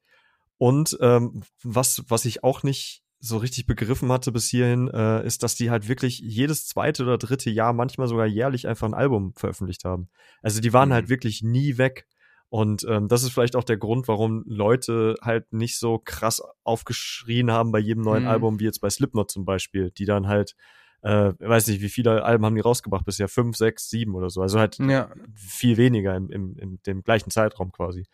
Und 0.58 0.98
ähm, 1.02 1.42
was 1.64 2.04
was 2.08 2.26
ich 2.26 2.44
auch 2.44 2.64
nicht 2.64 3.01
so 3.22 3.38
richtig 3.38 3.68
begriffen 3.68 4.12
hatte 4.12 4.32
bis 4.32 4.48
hierhin, 4.48 4.88
äh, 4.88 5.26
ist, 5.26 5.44
dass 5.44 5.56
die 5.56 5.70
halt 5.70 5.88
wirklich 5.88 6.20
jedes 6.20 6.68
zweite 6.68 7.04
oder 7.04 7.18
dritte 7.20 7.52
Jahr, 7.52 7.72
manchmal 7.72 8.08
sogar 8.08 8.26
jährlich 8.26 8.68
einfach 8.68 8.88
ein 8.88 8.96
Album 8.96 9.34
veröffentlicht 9.36 9.86
haben. 9.86 10.10
Also 10.42 10.60
die 10.60 10.74
waren 10.74 10.92
halt 10.92 11.06
mhm. 11.06 11.10
halt 11.10 11.10
wirklich 11.10 11.44
nie 11.44 11.78
weg. 11.78 12.08
Und 12.50 12.84
ähm, 12.90 13.08
das 13.08 13.24
ist 13.24 13.32
vielleicht 13.32 13.56
auch 13.56 13.64
der 13.64 13.78
Grund, 13.78 14.08
warum 14.08 14.44
Leute 14.46 15.16
halt 15.22 15.54
nicht 15.54 15.78
so 15.78 16.00
krass 16.04 16.42
aufgeschrien 16.64 17.52
haben 17.52 17.72
bei 17.72 17.80
jedem 17.80 18.04
neuen 18.04 18.24
mhm. 18.24 18.30
Album, 18.30 18.60
wie 18.60 18.66
jetzt 18.66 18.82
bei 18.82 18.90
Slipknot 18.90 19.32
zum 19.32 19.46
Beispiel, 19.46 19.92
die 19.92 20.06
dann 20.06 20.28
halt 20.28 20.56
äh, 21.04 21.34
weiß 21.40 21.68
nicht, 21.68 21.82
wie 21.82 21.90
viele 21.90 22.24
Alben 22.24 22.46
haben 22.46 22.56
die 22.56 22.62
rausgebracht 22.62 23.06
bisher? 23.06 23.28
Fünf, 23.28 23.58
sechs, 23.58 23.90
sieben 23.90 24.16
oder 24.16 24.30
so. 24.30 24.42
Also 24.42 24.60
halt 24.60 24.78
Ja. 24.80 25.10
viel 25.36 25.78
weniger 25.78 26.16
im, 26.16 26.30
im, 26.30 26.56
im 26.58 26.82
dem 26.84 27.04
gleichen 27.04 27.32
Zeitraum 27.32 27.72
quasi. 27.72 28.06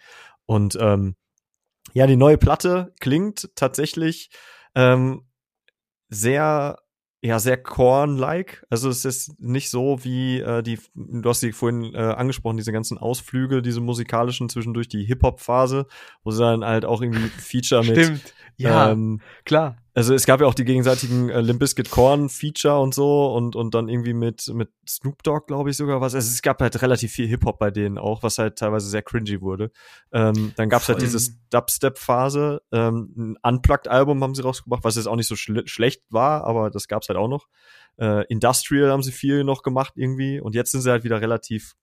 Und 0.45 0.77
ähm, 0.79 1.15
ja, 1.93 2.07
die 2.07 2.15
neue 2.15 2.37
Platte 2.37 2.93
klingt 2.99 3.49
tatsächlich 3.55 4.29
ähm, 4.77 5.23
sehr, 6.09 6.77
ja, 7.21 7.39
sehr 7.39 7.57
Korn-like. 7.57 8.63
Also 8.69 8.89
es 8.89 9.05
ist 9.05 9.39
nicht 9.39 9.71
so 9.71 10.03
wie 10.03 10.39
äh, 10.39 10.61
die, 10.61 10.79
du 10.93 11.27
hast 11.27 11.39
sie 11.39 11.51
vorhin 11.51 11.95
äh, 11.95 11.97
angesprochen, 11.97 12.57
diese 12.57 12.71
ganzen 12.71 12.99
Ausflüge, 12.99 13.63
diese 13.63 13.81
musikalischen 13.81 14.49
zwischendurch 14.49 14.87
die 14.87 15.03
Hip-Hop-Phase, 15.03 15.87
wo 16.23 16.31
sie 16.31 16.43
dann 16.43 16.63
halt 16.63 16.85
auch 16.85 17.01
irgendwie 17.01 17.27
Feature 17.27 17.83
mit 17.83 17.97
Stimmt. 17.97 18.33
Ja, 18.57 18.91
ähm, 18.91 19.21
klar. 19.45 19.77
also 19.93 20.15
es 20.15 20.25
gab 20.25 20.41
ja 20.41 20.47
auch 20.47 20.55
die 20.55 20.65
gegenseitigen 20.65 21.29
äh, 21.29 21.41
Limp 21.41 21.59
Bizkit 21.59 21.91
Korn 21.91 22.27
Feature 22.27 22.79
und 22.79 22.93
so 22.95 23.31
und 23.33 23.55
und 23.55 23.75
dann 23.75 23.87
irgendwie 23.87 24.13
mit 24.13 24.47
mit 24.51 24.71
Snoop 24.87 25.21
Dogg 25.21 25.45
glaube 25.45 25.69
ich 25.69 25.77
sogar 25.77 26.01
was. 26.01 26.15
Also 26.15 26.27
es 26.27 26.41
gab 26.41 26.59
halt 26.59 26.81
relativ 26.81 27.11
viel 27.11 27.27
Hip 27.27 27.45
Hop 27.45 27.59
bei 27.59 27.69
denen 27.69 27.99
auch, 27.99 28.23
was 28.23 28.39
halt 28.39 28.57
teilweise 28.57 28.89
sehr 28.89 29.03
cringy 29.03 29.41
wurde. 29.41 29.71
Ähm, 30.11 30.53
dann 30.55 30.69
gab's 30.69 30.87
halt 30.87 30.99
Voll. 30.99 31.07
diese 31.07 31.33
Dubstep 31.51 31.99
Phase, 31.99 32.61
ähm, 32.71 33.13
ein 33.15 33.37
Unplugged 33.43 33.87
Album 33.87 34.23
haben 34.23 34.33
sie 34.33 34.41
rausgebracht, 34.41 34.83
was 34.83 34.95
jetzt 34.95 35.07
auch 35.07 35.15
nicht 35.15 35.27
so 35.27 35.35
schle 35.35 35.67
schlecht 35.67 36.01
war, 36.09 36.43
aber 36.45 36.71
das 36.71 36.87
gab's 36.87 37.09
halt 37.09 37.17
auch 37.17 37.29
noch. 37.29 37.47
Äh, 37.97 38.25
Industrial 38.27 38.91
haben 38.91 39.03
sie 39.03 39.11
viel 39.11 39.43
noch 39.43 39.61
gemacht 39.61 39.93
irgendwie 39.95 40.39
und 40.39 40.55
jetzt 40.55 40.71
sind 40.71 40.81
sie 40.81 40.89
halt 40.89 41.03
wieder 41.03 41.21
relativ 41.21 41.75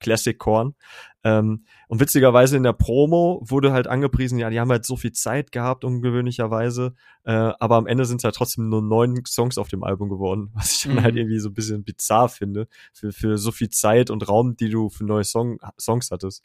Classic 0.00 0.36
Korn. 0.36 0.74
Ähm, 1.22 1.64
und 1.88 2.00
witzigerweise 2.00 2.56
in 2.56 2.62
der 2.62 2.72
Promo 2.72 3.42
wurde 3.44 3.72
halt 3.72 3.86
angepriesen, 3.86 4.38
ja, 4.38 4.48
die 4.48 4.58
haben 4.58 4.70
halt 4.70 4.86
so 4.86 4.96
viel 4.96 5.12
Zeit 5.12 5.52
gehabt, 5.52 5.84
ungewöhnlicherweise. 5.84 6.94
Äh, 7.24 7.32
aber 7.32 7.76
am 7.76 7.86
Ende 7.86 8.06
sind 8.06 8.18
es 8.18 8.24
halt 8.24 8.34
trotzdem 8.34 8.68
nur 8.68 8.80
neun 8.82 9.22
Songs 9.26 9.58
auf 9.58 9.68
dem 9.68 9.84
Album 9.84 10.08
geworden, 10.08 10.50
was 10.54 10.72
ich 10.76 10.82
dann 10.84 10.94
Mhm. 10.96 11.02
halt 11.02 11.16
irgendwie 11.16 11.38
so 11.38 11.50
ein 11.50 11.54
bisschen 11.54 11.84
bizarr 11.84 12.28
finde, 12.28 12.68
für, 12.92 13.12
für 13.12 13.36
so 13.38 13.52
viel 13.52 13.68
Zeit 13.70 14.10
und 14.10 14.28
Raum, 14.28 14.56
die 14.56 14.70
du 14.70 14.88
für 14.88 15.04
neue 15.04 15.24
Song, 15.24 15.58
Songs 15.78 16.10
hattest. 16.10 16.44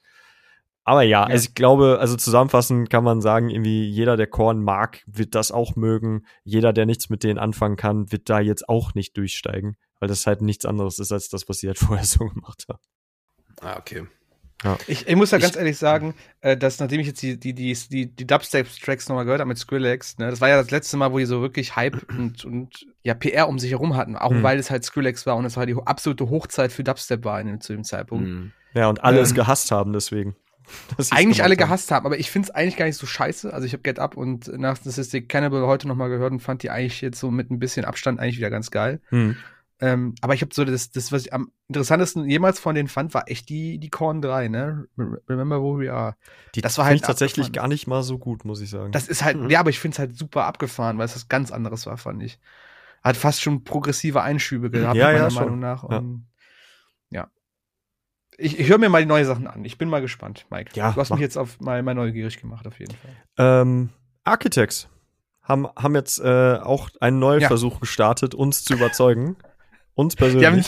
Aber 0.84 1.02
ja, 1.02 1.22
Ja. 1.22 1.24
also 1.26 1.48
ich 1.50 1.56
glaube, 1.56 1.98
also 2.00 2.16
zusammenfassend 2.16 2.90
kann 2.90 3.04
man 3.04 3.20
sagen, 3.22 3.50
irgendwie 3.50 3.86
jeder, 3.90 4.18
der 4.18 4.28
Korn 4.28 4.62
mag, 4.64 5.04
wird 5.08 5.34
das 5.34 5.52
auch 5.52 5.76
mögen. 5.76 6.26
Jeder, 6.44 6.74
der 6.74 6.86
nichts 6.86 7.10
mit 7.10 7.24
denen 7.24 7.40
anfangen 7.40 7.76
kann, 7.76 8.12
wird 8.12 8.30
da 8.30 8.40
jetzt 8.40 8.70
auch 8.70 8.94
nicht 8.94 9.18
durchsteigen, 9.18 9.78
weil 10.00 10.10
das 10.10 10.28
halt 10.28 10.42
nichts 10.42 10.66
anderes 10.66 11.00
ist 11.00 11.12
als 11.12 11.30
das, 11.30 11.50
was 11.50 11.58
sie 11.60 11.68
halt 11.68 11.80
vorher 11.80 12.06
so 12.06 12.28
gemacht 12.28 12.66
haben. 12.70 12.80
Ah, 13.62 13.78
okay. 13.80 14.06
Ich, 14.88 15.08
ich 15.08 15.16
muss 15.16 15.32
ja 15.32 15.38
ganz 15.38 15.56
ehrlich 15.56 15.78
sagen, 15.78 16.14
äh, 16.42 16.56
dass 16.58 16.80
nachdem 16.80 17.00
ich 17.00 17.08
jetzt 17.08 17.22
die, 17.22 17.40
die, 17.40 17.54
die, 17.54 17.74
die, 17.90 18.06
die 18.08 18.28
Dubstep-Tracks 18.28 19.08
nochmal 19.10 19.26
gehört 19.26 19.40
habe 19.42 19.48
mit 19.50 19.58
Skrillex, 19.58 20.18
ne, 20.18 20.30
das 20.30 20.42
war 20.42 20.50
ja 20.50 20.58
das 20.58 20.72
letzte 20.72 20.98
Mal, 20.98 21.12
wo 21.12 21.20
die 21.20 21.26
so 21.26 21.42
wirklich 21.42 21.76
Hype 21.76 22.06
und, 22.18 22.44
und 22.46 22.86
ja, 23.04 23.14
PR 23.14 23.48
um 23.48 23.60
sich 23.60 23.72
herum 23.72 23.96
hatten, 23.96 24.16
auch 24.16 24.32
Hm. 24.32 24.44
weil 24.44 24.60
es 24.60 24.70
halt 24.72 24.84
Skrillex 24.84 25.26
war 25.26 25.36
und 25.36 25.46
es 25.46 25.58
war 25.58 25.66
die 25.66 25.76
absolute 25.86 26.30
Hochzeit 26.30 26.72
für 26.72 26.84
Dubstep 26.84 27.24
war 27.26 27.40
in, 27.42 27.48
dem- 27.48 27.62
zu 27.62 27.74
dem 27.74 27.84
Zeitpunkt. 27.84 28.28
Mhm. 28.28 28.52
Ja, 28.74 28.88
und 28.90 29.04
alle 29.04 29.20
es 29.22 29.30
Ähm, 29.32 29.36
gehasst 29.36 29.72
haben 29.72 29.94
deswegen. 29.94 30.36
Eigentlich 30.98 31.38
gemacht 31.38 31.42
alle 31.42 31.52
haben. 31.54 31.58
gehasst 31.58 31.92
haben, 31.92 32.06
aber 32.08 32.18
ich 32.18 32.32
finde 32.32 32.48
es 32.50 32.56
eigentlich 32.56 32.76
gar 32.76 32.86
nicht 32.88 32.98
so 32.98 33.06
scheiße. 33.06 33.54
Also 33.54 33.68
ich 33.68 33.74
habe 33.74 33.84
Get 33.84 34.00
Up 34.00 34.18
und 34.18 34.48
nach 34.60 34.76
Statistic 34.78 35.30
Cannibal 35.30 35.62
heute 35.68 35.88
nochmal 35.88 36.10
gehört 36.10 36.32
und 36.32 36.40
fand 36.40 36.64
die 36.64 36.72
eigentlich 36.72 37.02
jetzt 37.02 37.20
so 37.20 37.30
mit 37.30 37.52
ein 37.52 37.60
bisschen 37.60 37.86
Abstand 37.86 38.20
eigentlich 38.20 38.38
wieder 38.38 38.50
ganz 38.50 38.72
geil. 38.72 39.00
Hm. 39.10 39.36
Ähm, 39.82 40.16
aber 40.22 40.34
ich 40.34 40.42
habe 40.42 40.54
so 40.54 40.64
das, 40.64 40.92
das, 40.92 41.12
was 41.12 41.26
ich 41.26 41.34
am 41.34 41.52
interessantesten 41.68 42.30
jemals 42.30 42.60
von 42.60 42.76
denen 42.76 42.88
fand, 42.88 43.14
war 43.14 43.30
echt 43.30 43.50
die, 43.50 43.78
die 43.78 43.90
Korn 43.90 44.22
3, 44.22 44.48
ne? 44.48 44.88
Re- 44.98 45.22
Remember 45.28 45.62
Who 45.62 45.80
We 45.80 45.92
Are. 45.92 46.16
Die 46.56 46.62
Das 46.62 46.78
war 46.78 46.86
halt 46.86 46.96
ich 46.96 47.02
tatsächlich 47.02 47.48
abgefahren. 47.48 47.70
gar 47.70 47.74
nicht 47.74 47.86
mal 47.88 48.02
so 48.02 48.18
gut, 48.18 48.46
muss 48.46 48.62
ich 48.62 48.70
sagen. 48.70 48.94
Das 48.94 49.08
ist 49.10 49.24
halt, 49.24 49.36
Mhm. 49.38 49.50
ja, 49.50 49.60
aber 49.60 49.70
ich 49.72 49.80
finde 49.80 49.96
es 49.96 50.00
halt 50.00 50.18
super 50.18 50.46
abgefahren, 50.46 50.98
weil 50.98 51.06
es 51.06 51.16
was 51.16 51.28
ganz 51.28 51.52
anderes 51.52 51.86
war, 51.88 51.98
fand 51.98 52.24
ich. 52.24 52.40
Hat 53.04 53.18
fast 53.18 53.42
schon 53.42 53.64
progressive 53.66 54.22
Einschübe 54.22 54.70
gehabt, 54.72 54.96
Ja, 54.96 55.08
meiner 55.08 55.18
ja, 55.20 55.30
schon. 55.30 55.44
Meinung 55.44 55.60
nach. 55.60 55.84
Ja. 55.90 55.98
Und, 55.98 56.26
ja. 57.10 57.28
Ich, 58.38 58.58
ich 58.60 58.70
höre 58.70 58.78
mir 58.78 58.90
mal 58.90 59.02
die 59.02 59.08
neuen 59.08 59.26
Sachen 59.26 59.46
an. 59.48 59.64
Ich 59.66 59.78
bin 59.78 59.90
mal 59.90 60.02
gespannt, 60.02 60.46
Mike. 60.50 60.72
Ja, 60.76 60.92
du 60.94 61.02
hast 61.02 61.10
mach. 61.10 61.18
mich 61.18 61.22
jetzt 61.24 61.38
auf 61.38 61.60
mal, 61.60 61.84
mal 61.84 61.96
neugierig 61.96 62.40
gemacht, 62.40 62.66
auf 62.66 62.80
jeden 62.80 62.96
Fall. 62.96 63.12
ähm, 63.62 63.90
Architects 64.24 64.88
haben, 65.42 65.68
haben 65.76 65.96
jetzt 65.96 66.20
äh, 66.20 66.56
auch 66.62 66.90
einen 67.02 67.20
neuen 67.20 67.42
Ja. 67.42 67.48
Versuch 67.50 67.80
gestartet, 67.82 68.34
uns 68.34 68.64
zu 68.64 68.74
überzeugen. 68.74 69.36
Uns 69.96 70.16
persönlich. 70.16 70.42
Die 70.42 70.48
haben, 70.48 70.62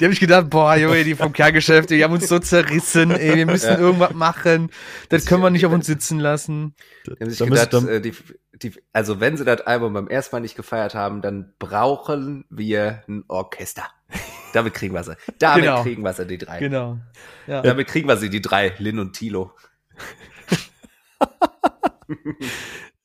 die 0.00 0.04
haben 0.04 0.10
mich 0.10 0.20
gedacht, 0.20 0.48
boah, 0.50 0.74
Junge, 0.74 1.04
die 1.04 1.14
vom 1.14 1.32
Kerngeschäft, 1.34 1.90
die 1.90 2.02
haben 2.02 2.14
uns 2.14 2.26
so 2.28 2.38
zerrissen, 2.38 3.10
ey, 3.10 3.36
wir 3.36 3.44
müssen 3.46 3.68
Ja. 3.70 3.78
irgendwas 3.78 4.14
machen. 4.14 4.70
Das 5.10 5.26
können 5.26 5.42
wir 5.42 5.50
nicht 5.50 5.66
auf 5.66 5.72
uns 5.72 5.86
sitzen 5.86 6.18
lassen. 6.18 6.74
Die 7.06 7.10
haben 7.20 7.28
sich 7.30 7.38
Da 7.38 7.44
gedacht, 7.44 7.72
da- 7.74 7.86
äh, 7.86 8.00
die, 8.00 8.14
die, 8.54 8.72
also 8.94 9.20
wenn 9.20 9.36
sie 9.36 9.44
das 9.44 9.60
Album 9.62 9.92
beim 9.92 10.08
ersten 10.08 10.34
Mal 10.36 10.40
nicht 10.40 10.56
gefeiert 10.56 10.94
haben, 10.94 11.20
dann 11.20 11.52
brauchen 11.58 12.46
wir 12.48 13.02
ein 13.06 13.24
Orchester. 13.28 13.84
Damit 14.54 14.72
kriegen 14.74 14.94
wir 14.94 15.04
sie. 15.04 15.14
Damit 15.38 15.64
Genau. 15.64 15.82
kriegen 15.82 16.02
wir 16.02 16.12
sie, 16.14 16.26
die 16.26 16.38
drei. 16.38 16.58
Genau. 16.58 16.98
Ja. 17.46 17.60
Damit 17.60 17.86
kriegen 17.86 18.08
wir 18.08 18.16
sie, 18.16 18.30
die 18.30 18.40
drei, 18.40 18.74
Lin 18.78 18.98
und 18.98 19.12
Tilo. 19.12 19.52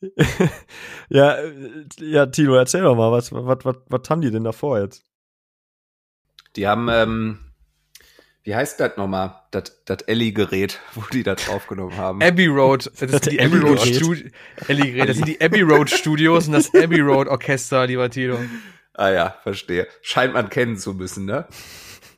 ja, 1.09 1.33
äh, 1.35 1.53
ja, 1.99 2.25
Tilo, 2.27 2.55
erzähl 2.55 2.81
doch 2.81 2.95
mal, 2.95 3.11
was, 3.11 3.31
was, 3.31 3.63
was, 3.65 3.75
was 3.87 4.09
haben 4.09 4.21
die 4.21 4.31
denn 4.31 4.43
davor 4.43 4.79
jetzt? 4.79 5.03
Die 6.55 6.67
haben, 6.67 6.87
ähm, 6.89 7.39
wie 8.43 8.55
heißt 8.55 8.79
das 8.79 8.97
nochmal? 8.97 9.41
Das, 9.51 9.83
das 9.85 10.01
Ellie-Gerät, 10.03 10.79
wo 10.93 11.01
die 11.11 11.23
das 11.23 11.49
aufgenommen 11.49 11.97
haben. 11.97 12.21
Abbey 12.21 12.47
Road, 12.47 12.85
das 12.99 12.99
sind 13.11 13.31
die 13.31 13.39
Abbey 13.41 13.57
Road 13.57 13.79
Ellie-Gerät. 13.79 13.95
Studios. 13.95 14.31
Ellie 14.67 15.05
das 15.05 15.17
sind 15.17 15.27
die 15.27 15.41
Abbey 15.41 15.61
Road 15.61 15.89
Studios 15.89 16.47
und 16.47 16.53
das 16.53 16.73
Abbey 16.73 16.99
Road 17.01 17.27
Orchester, 17.27 17.87
lieber 17.87 18.09
Tilo. 18.09 18.39
ah 18.93 19.09
ja, 19.09 19.35
verstehe. 19.43 19.87
Scheint 20.01 20.33
man 20.33 20.49
kennen 20.49 20.77
zu 20.77 20.93
müssen, 20.93 21.25
ne? 21.25 21.47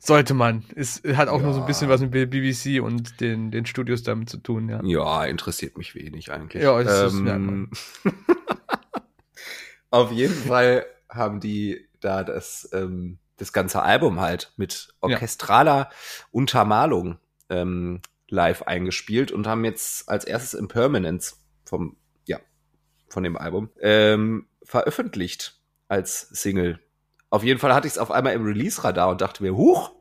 Sollte 0.00 0.32
man. 0.32 0.64
Es 0.76 1.02
hat 1.16 1.28
auch 1.28 1.42
nur 1.42 1.52
so 1.52 1.58
ein 1.58 1.62
Ja. 1.62 1.66
bisschen 1.66 1.88
was 1.88 2.00
mit 2.00 2.12
BBC 2.12 2.80
und 2.82 3.20
den, 3.20 3.50
den 3.50 3.66
Studios 3.66 4.02
damit 4.04 4.30
zu 4.30 4.38
tun, 4.38 4.68
ja. 4.68 4.80
Ja, 4.84 5.24
interessiert 5.24 5.76
mich 5.76 5.94
wenig 5.94 6.30
eigentlich. 6.30 6.62
Ja, 6.62 6.82
das- 6.82 7.00
das 7.00 7.12
merkt 7.14 7.40
ähm, 7.40 7.70
auf 9.90 10.12
jeden 10.12 10.34
Fall 10.34 10.86
haben 11.08 11.40
die 11.40 11.88
da 12.00 12.22
das, 12.24 12.68
ähm, 12.72 13.18
das 13.38 13.52
ganze 13.52 13.82
Album 13.82 14.20
halt 14.20 14.52
mit 14.56 14.94
orchestraler 15.00 15.90
Untermalung 16.30 17.18
ähm, 17.48 18.02
live 18.28 18.62
eingespielt 18.62 19.32
und 19.32 19.46
haben 19.46 19.64
jetzt 19.64 20.08
als 20.08 20.24
erstes 20.24 20.54
Impermanence 20.54 21.40
vom, 21.64 21.96
ja, 22.26 22.38
von 23.08 23.22
dem 23.22 23.36
Album 23.36 23.70
ähm, 23.80 24.46
veröffentlicht 24.62 25.60
als 25.88 26.28
Single. 26.28 26.78
Auf 27.30 27.42
jeden 27.42 27.58
Fall 27.58 27.74
hatte 27.74 27.86
ich 27.86 27.94
es 27.94 27.98
auf 27.98 28.10
einmal 28.10 28.34
im 28.34 28.44
Release-Radar 28.44 29.08
und 29.08 29.20
dachte 29.20 29.42
mir, 29.42 29.56
huch, 29.56 29.92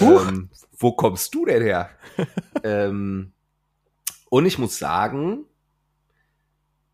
Huch. 0.00 0.28
Ähm, 0.28 0.50
wo 0.76 0.92
kommst 0.92 1.34
du 1.34 1.44
denn 1.46 1.62
her? 1.62 1.90
ähm, 2.64 3.32
und 4.28 4.46
ich 4.46 4.58
muss 4.58 4.78
sagen, 4.78 5.44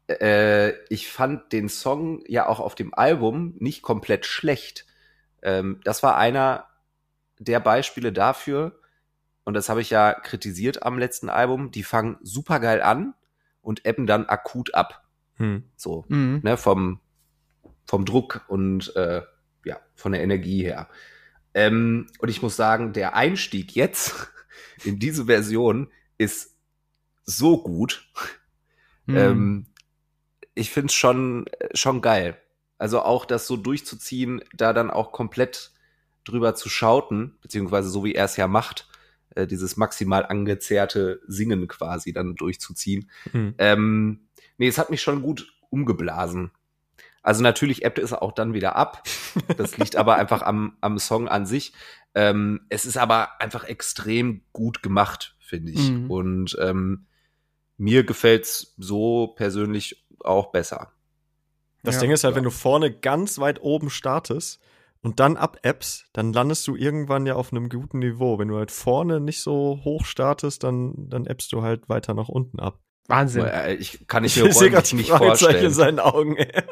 äh, 0.09 0.73
ich 0.89 1.09
fand 1.09 1.53
den 1.53 1.69
Song 1.69 2.23
ja 2.27 2.47
auch 2.47 2.61
auf 2.61 2.75
dem 2.75 2.93
Album 2.95 3.55
nicht 3.59 3.83
komplett 3.83 4.27
schlecht. 4.27 4.87
Ähm, 5.43 5.81
das 5.85 6.03
war 6.03 6.17
einer 6.17 6.67
der 7.39 7.61
Beispiele 7.61 8.13
dafür, 8.13 8.79
und 9.45 9.55
das 9.55 9.69
habe 9.69 9.81
ich 9.81 9.91
ja 9.91 10.15
kritisiert 10.15 10.83
am 10.83 10.99
letzten 10.99 11.29
Album, 11.29 11.71
die 11.71 11.83
fangen 11.83 12.19
super 12.23 12.61
geil 12.61 12.83
an 12.83 13.15
und 13.63 13.87
ebben 13.87 14.07
dann 14.07 14.27
akut 14.27 14.75
ab. 14.75 15.05
Hm. 15.37 15.65
So, 15.77 16.05
Mhm. 16.09 16.41
ne, 16.43 16.57
vom, 16.57 17.01
vom 17.87 18.05
Druck 18.05 18.45
und 18.49 18.95
äh, 18.97 19.23
ja, 19.65 19.81
von 19.95 20.13
der 20.13 20.23
Energie 20.23 20.63
her. 20.63 20.89
Ähm, 21.55 22.07
und 22.19 22.29
ich 22.29 22.43
muss 22.43 22.55
sagen, 22.57 22.93
der 22.93 23.17
Einstieg 23.17 23.75
jetzt 23.75 24.31
in 24.85 24.99
diese 24.99 25.25
Version 25.25 25.91
ist 26.19 26.55
so 27.25 27.63
gut. 27.63 28.09
Mhm. 29.07 29.17
Ähm, 29.17 29.67
ich 30.55 30.71
finde 30.71 30.89
es 30.89 30.95
schon, 30.95 31.47
schon 31.75 32.03
geil. 32.03 32.37
Also 32.81 33.03
auch 33.03 33.27
das 33.27 33.47
so 33.47 33.59
durchzuziehen, 33.59 34.43
da 34.55 34.73
dann 34.73 34.91
auch 34.91 35.13
komplett 35.13 35.73
drüber 36.25 36.55
zu 36.55 36.71
schauten, 36.71 37.37
beziehungsweise 37.43 37.91
so 37.91 38.05
wie 38.05 38.15
er 38.15 38.25
es 38.25 38.39
ja 38.39 38.49
macht, 38.49 38.89
äh, 39.35 39.47
dieses 39.47 39.77
maximal 39.77 40.25
angezerrte 40.25 41.21
Singen 41.27 41.69
quasi 41.69 42.15
dann 42.15 42.37
durchzuziehen. 42.37 43.11
Hm. 43.33 43.55
Ähm, 43.59 44.29
nee, 44.57 44.67
es 44.67 44.79
hat 44.79 44.89
mich 44.89 45.03
schon 45.03 45.21
gut 45.21 45.53
umgeblasen. 45.69 46.53
Also 47.23 47.43
natürlich 47.43 47.85
ebbte 47.85 48.01
es 48.01 48.15
auch 48.15 48.33
dann 48.33 48.55
wieder 48.55 48.77
ab. 48.77 49.03
Das 49.59 49.77
liegt 49.77 49.97
aber 49.97 50.15
einfach 50.15 50.41
am, 50.41 50.79
am 50.81 50.99
Song 50.99 51.29
an 51.29 51.45
sich. 51.45 51.75
Ähm, 52.15 52.63
es 52.71 52.87
ist 52.87 52.97
aber 52.97 53.43
einfach 53.43 53.65
extrem 53.65 54.41
gut 54.55 54.83
gemacht, 54.83 55.37
finde 55.39 55.73
ich. 55.73 55.91
Mhm. 55.91 56.11
Und 56.11 56.57
ähm, 56.59 57.05
mir 57.77 58.05
gefällt's 58.05 58.75
so 58.79 59.27
persönlich 59.37 60.07
auch 60.21 60.51
besser. 60.51 60.95
Das 61.83 61.97
Ja, 61.97 62.01
Ding 62.03 62.11
ist 62.11 62.25
halt, 62.25 62.33
ja. 62.33 62.37
wenn 62.37 62.45
du 62.45 62.51
vorne 62.51 62.91
ganz 62.93 63.39
weit 63.39 63.61
oben 63.63 63.91
startest 63.91 64.61
und 65.03 65.19
dann 65.21 65.37
ab-appst, 65.37 66.07
dann 66.13 66.33
landest 66.33 66.67
du 66.69 66.77
irgendwann 66.77 67.27
ja 67.27 67.35
auf 67.35 67.53
einem 67.53 67.69
guten 67.69 68.01
Niveau. 68.01 68.39
Wenn 68.39 68.49
du 68.49 68.57
halt 68.59 68.71
vorne 68.71 69.21
nicht 69.21 69.41
so 69.41 69.81
hoch 69.85 70.05
startest, 70.05 70.63
dann, 70.65 70.95
dann 71.09 71.27
appst 71.27 71.53
du 71.53 71.63
halt 71.63 71.89
weiter 71.89 72.15
nach 72.15 72.29
unten 72.29 72.61
ab. 72.61 72.79
Wahnsinn. 73.09 73.45
Äh, 73.47 73.75
Ich 73.75 74.07
kann 74.07 74.25
ich 74.25 74.37
Ich 74.37 74.43
mir 74.43 74.53
sehe 74.53 74.71
gerade 74.71 74.89
räumlich 74.89 74.91
die 74.91 74.97
nicht 74.97 75.09
Fragezeichen 75.11 75.31
in 75.31 75.39
vorstellen. 75.39 75.73
seinen 75.73 75.99
Augen. 76.01 76.37
ey. 76.37 76.63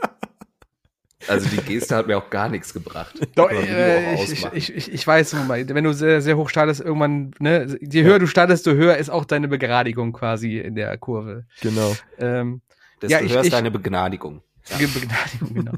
Also 1.26 1.48
die 1.48 1.56
Geste 1.58 1.96
hat 1.96 2.06
mir 2.06 2.16
auch 2.16 2.30
gar 2.30 2.48
nichts 2.48 2.72
gebracht. 2.72 3.14
Doch, 3.34 3.50
äh, 3.50 4.14
ich, 4.22 4.46
ich, 4.52 4.74
ich, 4.74 4.92
ich 4.92 5.06
weiß, 5.06 5.34
wenn 5.48 5.84
du 5.84 5.92
sehr, 5.92 6.22
sehr 6.22 6.36
hoch 6.36 6.48
startest, 6.48 6.80
irgendwann, 6.80 7.32
ne, 7.40 7.76
je 7.80 8.02
höher 8.04 8.12
ja. 8.12 8.18
du 8.18 8.26
startest, 8.26 8.66
desto 8.66 8.78
höher 8.78 8.96
ist 8.96 9.10
auch 9.10 9.24
deine 9.24 9.48
Begradigung 9.48 10.12
quasi 10.12 10.58
in 10.58 10.74
der 10.76 10.96
Kurve. 10.96 11.44
Genau. 11.60 11.96
Ähm, 12.18 12.62
desto 13.02 13.18
ja, 13.18 13.20
ich, 13.24 13.32
höher 13.32 13.40
ist 13.42 13.52
deine 13.52 13.70
Begnadigung. 13.70 14.42
Ja. 14.70 14.86
Begnadigung, 14.86 15.54
genau. 15.54 15.72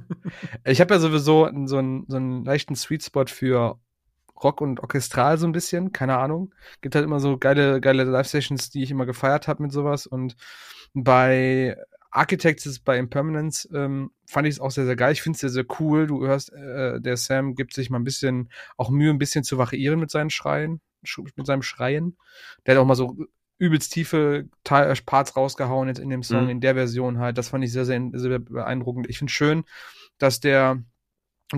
ich 0.65 0.81
habe 0.81 0.95
ja 0.95 1.01
sowieso 1.01 1.49
so 1.67 1.77
einen, 1.77 2.07
so 2.09 2.17
einen 2.17 2.45
leichten 2.45 2.75
Sweet 2.75 3.05
Spot 3.05 3.27
für 3.27 3.79
Rock 4.43 4.61
und 4.61 4.81
Orchestral 4.81 5.39
so 5.39 5.47
ein 5.47 5.53
bisschen, 5.53 5.93
keine 5.93 6.19
Ahnung. 6.19 6.55
Gibt 6.81 6.95
halt 6.95 7.05
immer 7.05 7.21
so 7.21 7.39
geile, 7.39 7.81
geile 7.81 8.05
Live-Sessions, 8.05 8.71
die 8.71 8.83
ich 8.83 8.91
immer 8.91 9.07
gefeiert 9.07 9.49
habe 9.49 9.63
mit 9.63 9.73
sowas. 9.73 10.07
Und 10.07 10.37
bei 10.95 11.77
Architects 12.11 12.67
ist 12.67 12.81
bei 12.81 12.99
Impermanence 12.99 13.69
ähm, 13.73 14.11
fand 14.27 14.49
ich 14.49 14.55
es 14.55 14.61
auch 14.61 14.71
sehr, 14.71 14.87
sehr 14.87 14.97
geil. 14.97 15.13
Ich 15.13 15.23
finde 15.23 15.37
es 15.37 15.41
sehr, 15.41 15.51
sehr 15.51 15.67
cool. 15.79 16.07
Du 16.07 16.27
hörst, 16.27 16.53
äh, 16.53 17.01
der 17.01 17.17
Sam 17.17 17.55
gibt 17.55 17.75
sich 17.75 17.91
mal 17.91 17.99
ein 17.99 18.05
bisschen 18.05 18.51
auch 18.77 18.91
Mühe, 18.91 19.11
ein 19.11 19.19
bisschen 19.19 19.45
zu 19.45 19.59
variieren 19.59 20.01
mit 20.01 20.11
seinen 20.11 20.31
Schreien, 20.31 20.81
mit 21.37 21.47
seinem 21.47 21.63
Schreien. 21.63 22.17
Der 22.67 22.75
hat 22.75 22.83
auch 22.83 22.87
mal 22.87 22.97
so 22.97 23.17
übelst 23.61 23.93
tiefe 23.93 24.49
äh, 24.69 24.95
Parts 25.07 25.37
rausgehauen 25.37 25.89
jetzt 25.89 26.01
in 26.01 26.09
dem 26.09 26.25
Song, 26.25 26.45
mhm. 26.45 26.51
in 26.51 26.61
der 26.61 26.75
Version 26.75 27.19
halt. 27.19 27.39
Das 27.39 27.51
fand 27.51 27.63
ich 27.63 27.73
sehr, 27.73 27.85
sehr, 27.85 28.01
sehr 28.15 28.39
beeindruckend. 28.39 29.09
Ich 29.09 29.19
finde 29.19 29.33
schön, 29.33 29.65
dass 30.19 30.41
der 30.41 30.83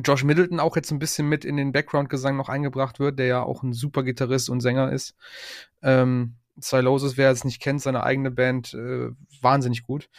Josh 0.05 0.25
Middleton 0.25 0.59
auch 0.59 0.75
jetzt 0.77 0.91
ein 0.91 0.99
bisschen 0.99 1.29
mit 1.29 1.45
in 1.45 1.57
den 1.57 1.73
Background-Gesang 1.73 2.37
noch 2.37 2.49
eingebracht 2.49 2.99
wird, 2.99 3.19
der 3.19 3.27
ja 3.27 3.43
auch 3.43 3.63
ein 3.63 3.73
super 3.73 4.03
Gitarrist 4.03 4.51
und 4.51 4.61
Sänger 4.61 4.91
ist. 4.91 5.15
Ähm, 5.83 6.35
Silosis, 6.57 7.17
wer 7.17 7.31
es 7.31 7.45
nicht 7.45 7.63
kennt, 7.63 7.81
seine 7.81 8.03
eigene 8.03 8.31
Band, 8.31 8.75
äh, 8.75 9.11
wahnsinnig 9.41 9.85
gut. 9.85 10.11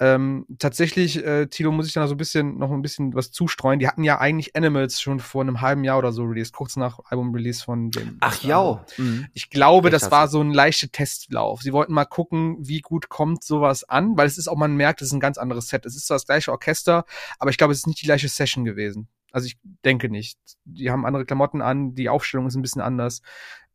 Ähm, 0.00 0.44
tatsächlich, 0.58 1.24
äh, 1.24 1.46
Tilo, 1.46 1.70
muss 1.70 1.86
ich 1.86 1.92
da 1.92 2.08
so 2.08 2.14
ein 2.14 2.18
bisschen, 2.18 2.58
noch 2.58 2.72
ein 2.72 2.82
bisschen 2.82 3.14
was 3.14 3.30
zustreuen. 3.30 3.78
Die 3.78 3.86
hatten 3.86 4.02
ja 4.02 4.18
eigentlich 4.18 4.56
Animals 4.56 5.00
schon 5.00 5.20
vor 5.20 5.42
einem 5.42 5.60
halben 5.60 5.84
Jahr 5.84 5.98
oder 5.98 6.10
so 6.10 6.24
released, 6.24 6.52
kurz 6.52 6.76
nach 6.76 6.98
Album-Release 7.04 7.62
von 7.64 7.90
dem. 7.90 8.16
Ach 8.20 8.42
ja. 8.42 8.84
Mhm. 8.96 9.26
Ich 9.34 9.50
glaube, 9.50 9.88
Echt 9.88 10.02
das 10.02 10.10
war 10.10 10.26
so 10.26 10.40
ein 10.40 10.52
leichter 10.52 10.90
Testlauf. 10.90 11.62
Sie 11.62 11.72
wollten 11.72 11.92
mal 11.92 12.06
gucken, 12.06 12.56
wie 12.58 12.80
gut 12.80 13.08
kommt 13.08 13.44
sowas 13.44 13.84
an, 13.84 14.16
weil 14.16 14.26
es 14.26 14.36
ist 14.36 14.48
auch, 14.48 14.56
man 14.56 14.74
merkt, 14.74 15.00
es 15.00 15.08
ist 15.08 15.14
ein 15.14 15.20
ganz 15.20 15.38
anderes 15.38 15.68
Set. 15.68 15.86
Es 15.86 15.94
ist 15.94 16.08
zwar 16.08 16.16
das 16.16 16.26
gleiche 16.26 16.50
Orchester, 16.50 17.04
aber 17.38 17.50
ich 17.50 17.58
glaube, 17.58 17.72
es 17.72 17.78
ist 17.78 17.86
nicht 17.86 18.02
die 18.02 18.06
gleiche 18.06 18.28
Session 18.28 18.64
gewesen. 18.64 19.08
Also 19.34 19.46
ich 19.46 19.58
denke 19.84 20.08
nicht. 20.08 20.38
Die 20.64 20.92
haben 20.92 21.04
andere 21.04 21.24
Klamotten 21.24 21.60
an, 21.60 21.96
die 21.96 22.08
Aufstellung 22.08 22.46
ist 22.46 22.54
ein 22.54 22.62
bisschen 22.62 22.82
anders. 22.82 23.20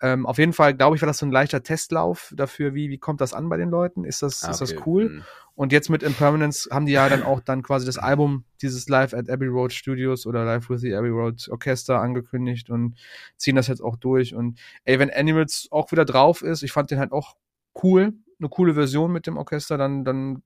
Ähm, 0.01 0.25
auf 0.25 0.37
jeden 0.37 0.53
Fall, 0.53 0.73
glaube 0.73 0.95
ich, 0.95 1.01
war 1.01 1.07
das 1.07 1.17
so 1.17 1.25
ein 1.25 1.31
leichter 1.31 1.61
Testlauf 1.61 2.33
dafür, 2.33 2.73
wie, 2.73 2.89
wie 2.89 2.97
kommt 2.97 3.19
das 3.19 3.33
an 3.33 3.49
bei 3.49 3.57
den 3.57 3.69
Leuten? 3.69 4.05
Ist 4.05 4.21
das, 4.21 4.41
ah, 4.45 4.51
ist 4.51 4.61
das 4.61 4.73
cool? 4.85 5.09
Mhm. 5.09 5.23
Und 5.55 5.73
jetzt 5.73 5.89
mit 5.89 6.01
Impermanence 6.01 6.69
haben 6.71 6.85
die 6.85 6.93
ja 6.93 7.09
dann 7.09 7.23
auch 7.23 7.41
dann 7.41 7.61
quasi 7.61 7.85
das 7.85 7.97
Album, 7.97 8.45
dieses 8.61 8.87
Live 8.87 9.13
at 9.13 9.29
Abbey 9.29 9.47
Road 9.47 9.73
Studios 9.73 10.25
oder 10.25 10.45
Live 10.45 10.69
with 10.69 10.79
the 10.79 10.95
Abbey 10.95 11.09
Road 11.09 11.49
Orchester 11.49 11.99
angekündigt 11.99 12.69
und 12.69 12.95
ziehen 13.35 13.57
das 13.57 13.67
jetzt 13.67 13.81
auch 13.81 13.97
durch. 13.97 14.33
Und 14.33 14.57
ey, 14.85 14.97
wenn 14.97 15.11
Animals 15.11 15.67
auch 15.71 15.91
wieder 15.91 16.05
drauf 16.05 16.41
ist, 16.41 16.63
ich 16.63 16.71
fand 16.71 16.89
den 16.91 16.99
halt 16.99 17.11
auch 17.11 17.35
cool, 17.83 18.13
eine 18.39 18.47
coole 18.47 18.75
Version 18.75 19.11
mit 19.11 19.27
dem 19.27 19.35
Orchester, 19.35 19.77
dann, 19.77 20.05
dann 20.05 20.41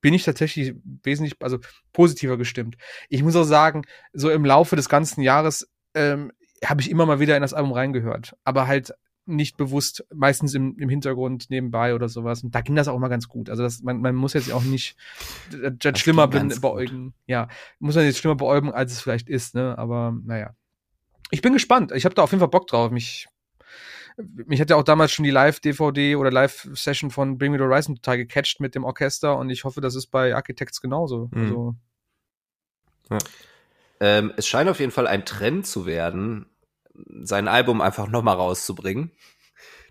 bin 0.00 0.14
ich 0.14 0.24
tatsächlich 0.24 0.74
wesentlich, 1.02 1.34
also 1.40 1.58
positiver 1.92 2.36
gestimmt. 2.36 2.76
Ich 3.08 3.22
muss 3.22 3.36
auch 3.36 3.44
sagen, 3.44 3.82
so 4.12 4.30
im 4.30 4.44
Laufe 4.44 4.76
des 4.76 4.88
ganzen 4.88 5.22
Jahres 5.22 5.68
ähm, 5.94 6.32
habe 6.64 6.80
ich 6.80 6.90
immer 6.90 7.06
mal 7.06 7.20
wieder 7.20 7.36
in 7.36 7.42
das 7.42 7.54
Album 7.54 7.72
reingehört, 7.72 8.36
aber 8.44 8.66
halt 8.66 8.92
nicht 9.26 9.56
bewusst, 9.56 10.06
meistens 10.14 10.54
im, 10.54 10.76
im 10.78 10.88
Hintergrund 10.88 11.50
nebenbei 11.50 11.94
oder 11.94 12.08
sowas. 12.08 12.44
Und 12.44 12.54
da 12.54 12.60
ging 12.60 12.76
das 12.76 12.88
auch 12.88 12.98
mal 12.98 13.08
ganz 13.08 13.28
gut. 13.28 13.50
Also 13.50 13.62
das, 13.62 13.82
man, 13.82 14.00
man 14.00 14.14
muss 14.14 14.34
jetzt 14.34 14.52
auch 14.52 14.62
nicht 14.62 14.96
das, 15.50 15.72
das 15.78 15.98
schlimmer 15.98 16.28
beäugen. 16.28 17.12
Ja, 17.26 17.48
muss 17.80 17.96
man 17.96 18.04
jetzt 18.04 18.18
schlimmer 18.18 18.36
beäugen, 18.36 18.70
als 18.70 18.92
es 18.92 19.00
vielleicht 19.00 19.28
ist, 19.28 19.54
ne? 19.54 19.76
Aber 19.76 20.16
naja. 20.24 20.54
Ich 21.30 21.42
bin 21.42 21.52
gespannt. 21.52 21.90
Ich 21.92 22.04
habe 22.04 22.14
da 22.14 22.22
auf 22.22 22.30
jeden 22.30 22.38
Fall 22.38 22.48
Bock 22.48 22.68
drauf. 22.68 22.92
Mich 22.92 23.26
mich 24.16 24.60
hat 24.60 24.70
ja 24.70 24.76
auch 24.76 24.82
damals 24.82 25.12
schon 25.12 25.24
die 25.24 25.30
Live-DVD 25.30 26.16
oder 26.16 26.30
Live-Session 26.30 27.10
von 27.10 27.38
Bring 27.38 27.52
Me 27.52 27.58
the 27.58 27.64
Horizon 27.64 27.96
total 27.96 28.18
gecatcht 28.18 28.60
mit 28.60 28.74
dem 28.74 28.84
Orchester 28.84 29.36
und 29.36 29.50
ich 29.50 29.64
hoffe, 29.64 29.80
das 29.80 29.94
ist 29.94 30.06
bei 30.08 30.34
Architects 30.34 30.80
genauso. 30.80 31.28
Mhm. 31.32 31.42
Also, 31.42 31.74
ja. 33.10 33.18
ähm, 34.00 34.32
es 34.36 34.46
scheint 34.46 34.70
auf 34.70 34.80
jeden 34.80 34.92
Fall 34.92 35.06
ein 35.06 35.24
Trend 35.24 35.66
zu 35.66 35.86
werden, 35.86 36.46
sein 37.22 37.48
Album 37.48 37.80
einfach 37.80 38.08
nochmal 38.08 38.36
rauszubringen. 38.36 39.10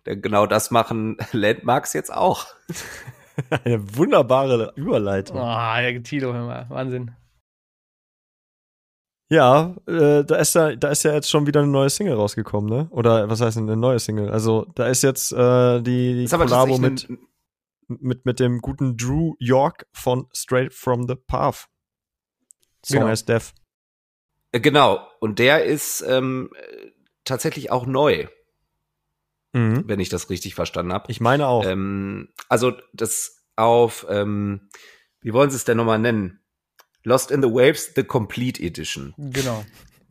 Denn 0.06 0.22
genau 0.22 0.46
das 0.46 0.72
machen 0.72 1.18
Landmarks 1.32 1.94
jetzt 1.94 2.14
auch. 2.14 2.48
Eine 3.50 3.98
wunderbare 3.98 4.74
Überleitung. 4.76 5.38
Ah, 5.38 5.80
oh, 5.82 6.00
Tilo, 6.00 6.34
hör 6.34 6.46
mal. 6.46 6.66
Wahnsinn. 6.70 7.12
Ja, 9.30 9.76
äh, 9.88 10.24
da 10.24 10.36
ist 10.36 10.54
ja, 10.54 10.76
da 10.76 10.90
ist 10.90 11.04
ja 11.04 11.14
jetzt 11.14 11.30
schon 11.30 11.48
wieder 11.48 11.62
eine 11.62 11.72
neue 11.72 11.90
Single 11.90 12.14
rausgekommen, 12.14 12.70
ne? 12.70 12.88
Oder 12.92 13.28
was 13.30 13.42
heißt 13.42 13.58
denn 13.58 13.64
eine 13.64 13.78
neue 13.78 14.00
Single? 14.00 14.30
Also 14.30 14.68
da 14.76 14.88
ist 14.88 15.02
jetzt 15.02 15.32
äh, 15.32 15.82
die, 15.82 16.26
die 16.26 16.28
Kollabo 16.28 16.78
mit, 16.78 17.08
mit 17.88 18.26
mit 18.26 18.40
dem 18.40 18.62
guten 18.62 18.98
Drew 18.98 19.34
York 19.40 19.88
von 19.94 20.28
Straight 20.32 20.74
from 20.74 21.08
the 21.08 21.16
Path. 21.16 21.68
Song 22.86 23.00
genau. 23.00 23.08
heißt 23.08 23.28
Death. 23.28 23.54
Äh, 24.52 24.60
genau. 24.60 25.08
Und 25.20 25.40
der 25.40 25.66
ist 25.66 26.04
ähm, 26.08 26.52
tatsächlich 27.24 27.72
auch 27.72 27.88
neu, 27.88 28.28
mhm. 29.54 29.84
wenn 29.88 30.00
ich 30.00 30.10
das 30.10 30.30
richtig 30.30 30.56
verstanden 30.56 30.94
habe. 30.94 31.12
Ich 31.12 31.20
meine 31.20 31.48
auch. 31.48 31.66
Ähm, 31.66 32.30
also 32.48 32.74
das 32.94 33.44
auf, 33.56 34.06
ähm, 34.10 34.70
wie 35.22 35.34
wollen 35.34 35.50
Sie 35.50 35.56
es 35.56 35.66
denn 35.66 35.78
nochmal 35.78 36.00
nennen? 36.00 36.45
Lost 37.06 37.32
in 37.32 37.42
the 37.42 37.48
Waves, 37.48 37.92
The 37.96 38.04
Complete 38.04 38.62
Edition. 38.62 39.14
Genau. 39.18 39.64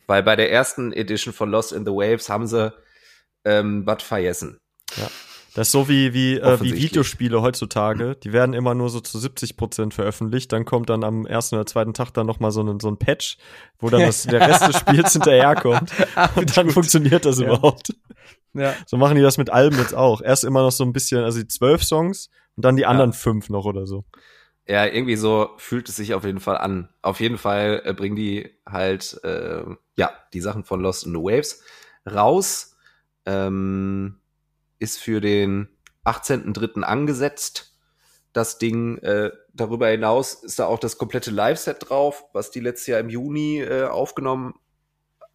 Weil 0.07 0.23
bei 0.23 0.37
der 0.37 0.51
ersten 0.51 0.93
Edition 0.93 1.35
von 1.35 1.51
Lost 1.51 1.73
in 1.73 1.85
the 1.85 1.93
Waves 1.93 2.29
haben 2.29 2.47
sie 2.47 2.73
ähm, 3.45 3.85
was 3.85 4.03
vergessen. 4.03 4.59
Ja. 4.97 5.11
Das 5.55 5.69
ist 5.69 5.73
so 5.73 5.89
wie, 5.89 6.13
wie, 6.13 6.39
äh, 6.39 6.61
wie 6.61 6.75
Videospiele 6.75 7.41
heutzutage. 7.41 8.17
Die 8.17 8.33
werden 8.33 8.55
immer 8.55 8.75
nur 8.75 8.91
so 8.91 8.99
zu 9.01 9.21
70 9.21 9.57
Prozent 9.57 9.95
veröffentlicht. 9.95 10.53
Dann 10.53 10.65
kommt 10.65 10.91
dann 10.91 11.05
am 11.05 11.27
ersten 11.27 11.55
oder 11.55 11.67
zweiten 11.67 11.95
Tag 11.95 12.11
dann 12.13 12.27
nochmal 12.27 12.51
so 12.51 12.63
ein, 12.63 12.81
so 12.81 12.89
ein 12.89 12.99
Patch, 12.99 13.39
wo 13.79 13.89
dann 13.89 14.01
das, 14.01 14.25
der 14.25 14.41
Rest 14.41 14.67
des 14.67 14.79
Spiels 14.79 15.13
hinterherkommt. 15.13 15.93
Und 16.35 16.57
dann 16.57 16.71
funktioniert 16.71 17.25
das 17.25 17.39
ja. 17.39 17.47
überhaupt. 17.47 17.95
Ja. 18.53 18.75
So 18.87 18.97
machen 18.97 19.15
die 19.15 19.23
das 19.23 19.39
mit 19.39 19.51
Alben 19.51 19.79
jetzt 19.79 19.95
auch. 19.95 20.21
Erst 20.23 20.43
immer 20.43 20.63
noch 20.63 20.73
so 20.73 20.85
ein 20.85 20.93
bisschen, 20.93 21.23
also 21.23 21.39
die 21.39 21.49
zwölf 21.49 21.85
Songs 21.85 22.31
und 22.57 22.65
dann 22.65 22.75
die 22.75 22.87
anderen 22.87 23.11
ja. 23.11 23.17
fünf 23.17 23.49
noch 23.49 23.65
oder 23.65 23.87
so. 23.87 24.05
Ja, 24.67 24.87
irgendwie 24.87 25.17
so 25.17 25.51
fühlt 25.59 25.89
es 25.89 25.97
sich 25.97 26.15
auf 26.15 26.25
jeden 26.25 26.41
Fall 26.41 26.57
an. 26.57 26.89
Auf 27.03 27.21
jeden 27.21 27.37
Fall 27.37 27.83
äh, 27.85 27.93
bringen 27.93 28.17
die 28.17 28.51
halt, 28.67 29.21
äh, 29.23 29.63
ja, 29.97 30.11
die 30.33 30.41
Sachen 30.41 30.65
von 30.65 30.81
Lost 30.81 31.05
in 31.05 31.13
the 31.13 31.19
Waves 31.19 31.63
raus. 32.11 32.77
Ähm, 33.27 34.21
ist 34.79 34.99
für 34.99 35.21
den 35.21 35.69
18.03. 36.05 36.83
angesetzt. 36.83 37.79
Das 38.33 38.59
Ding, 38.59 38.99
äh, 38.99 39.31
darüber 39.53 39.89
hinaus 39.89 40.35
ist 40.35 40.59
da 40.59 40.67
auch 40.67 40.79
das 40.79 40.99
komplette 40.99 41.31
Live-Set 41.31 41.89
drauf, 41.89 42.25
was 42.33 42.51
die 42.51 42.61
letztes 42.61 42.89
Jahr 42.89 43.01
im 43.01 43.09
Juni 43.09 43.61
äh, 43.61 43.85
aufgenommen 43.85 44.55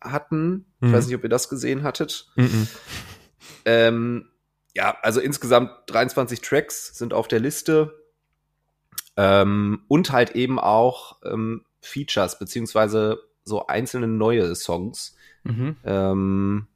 hatten. 0.02 0.66
Mhm. 0.80 0.88
Ich 0.88 0.94
weiß 0.94 1.08
nicht, 1.08 1.16
ob 1.16 1.24
ihr 1.24 1.30
das 1.30 1.50
gesehen 1.50 1.84
hattet. 1.84 2.30
Mhm. 2.36 2.68
Ähm, 3.66 4.30
ja, 4.76 4.98
also 5.02 5.20
insgesamt 5.20 5.72
23 5.88 6.42
Tracks 6.42 6.98
sind 6.98 7.14
auf 7.14 7.28
der 7.28 7.40
Liste 7.40 7.99
ähm, 9.20 9.82
und 9.90 10.14
halt 10.14 10.32
eben 10.32 10.60
auch 10.60 11.18
ähm, 11.26 11.66
Features, 11.82 12.40
beziehungsweise 12.40 13.20
so 13.44 13.68
einzelne 13.68 14.08
neue 14.08 14.56
Songs. 14.56 15.18
Mhm. 15.44 15.76
Ähm, 15.84 16.68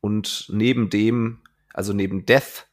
und 0.00 0.46
neben 0.50 0.88
dem, 0.88 1.40
also 1.74 1.92
neben 1.92 2.24
Death, 2.24 2.66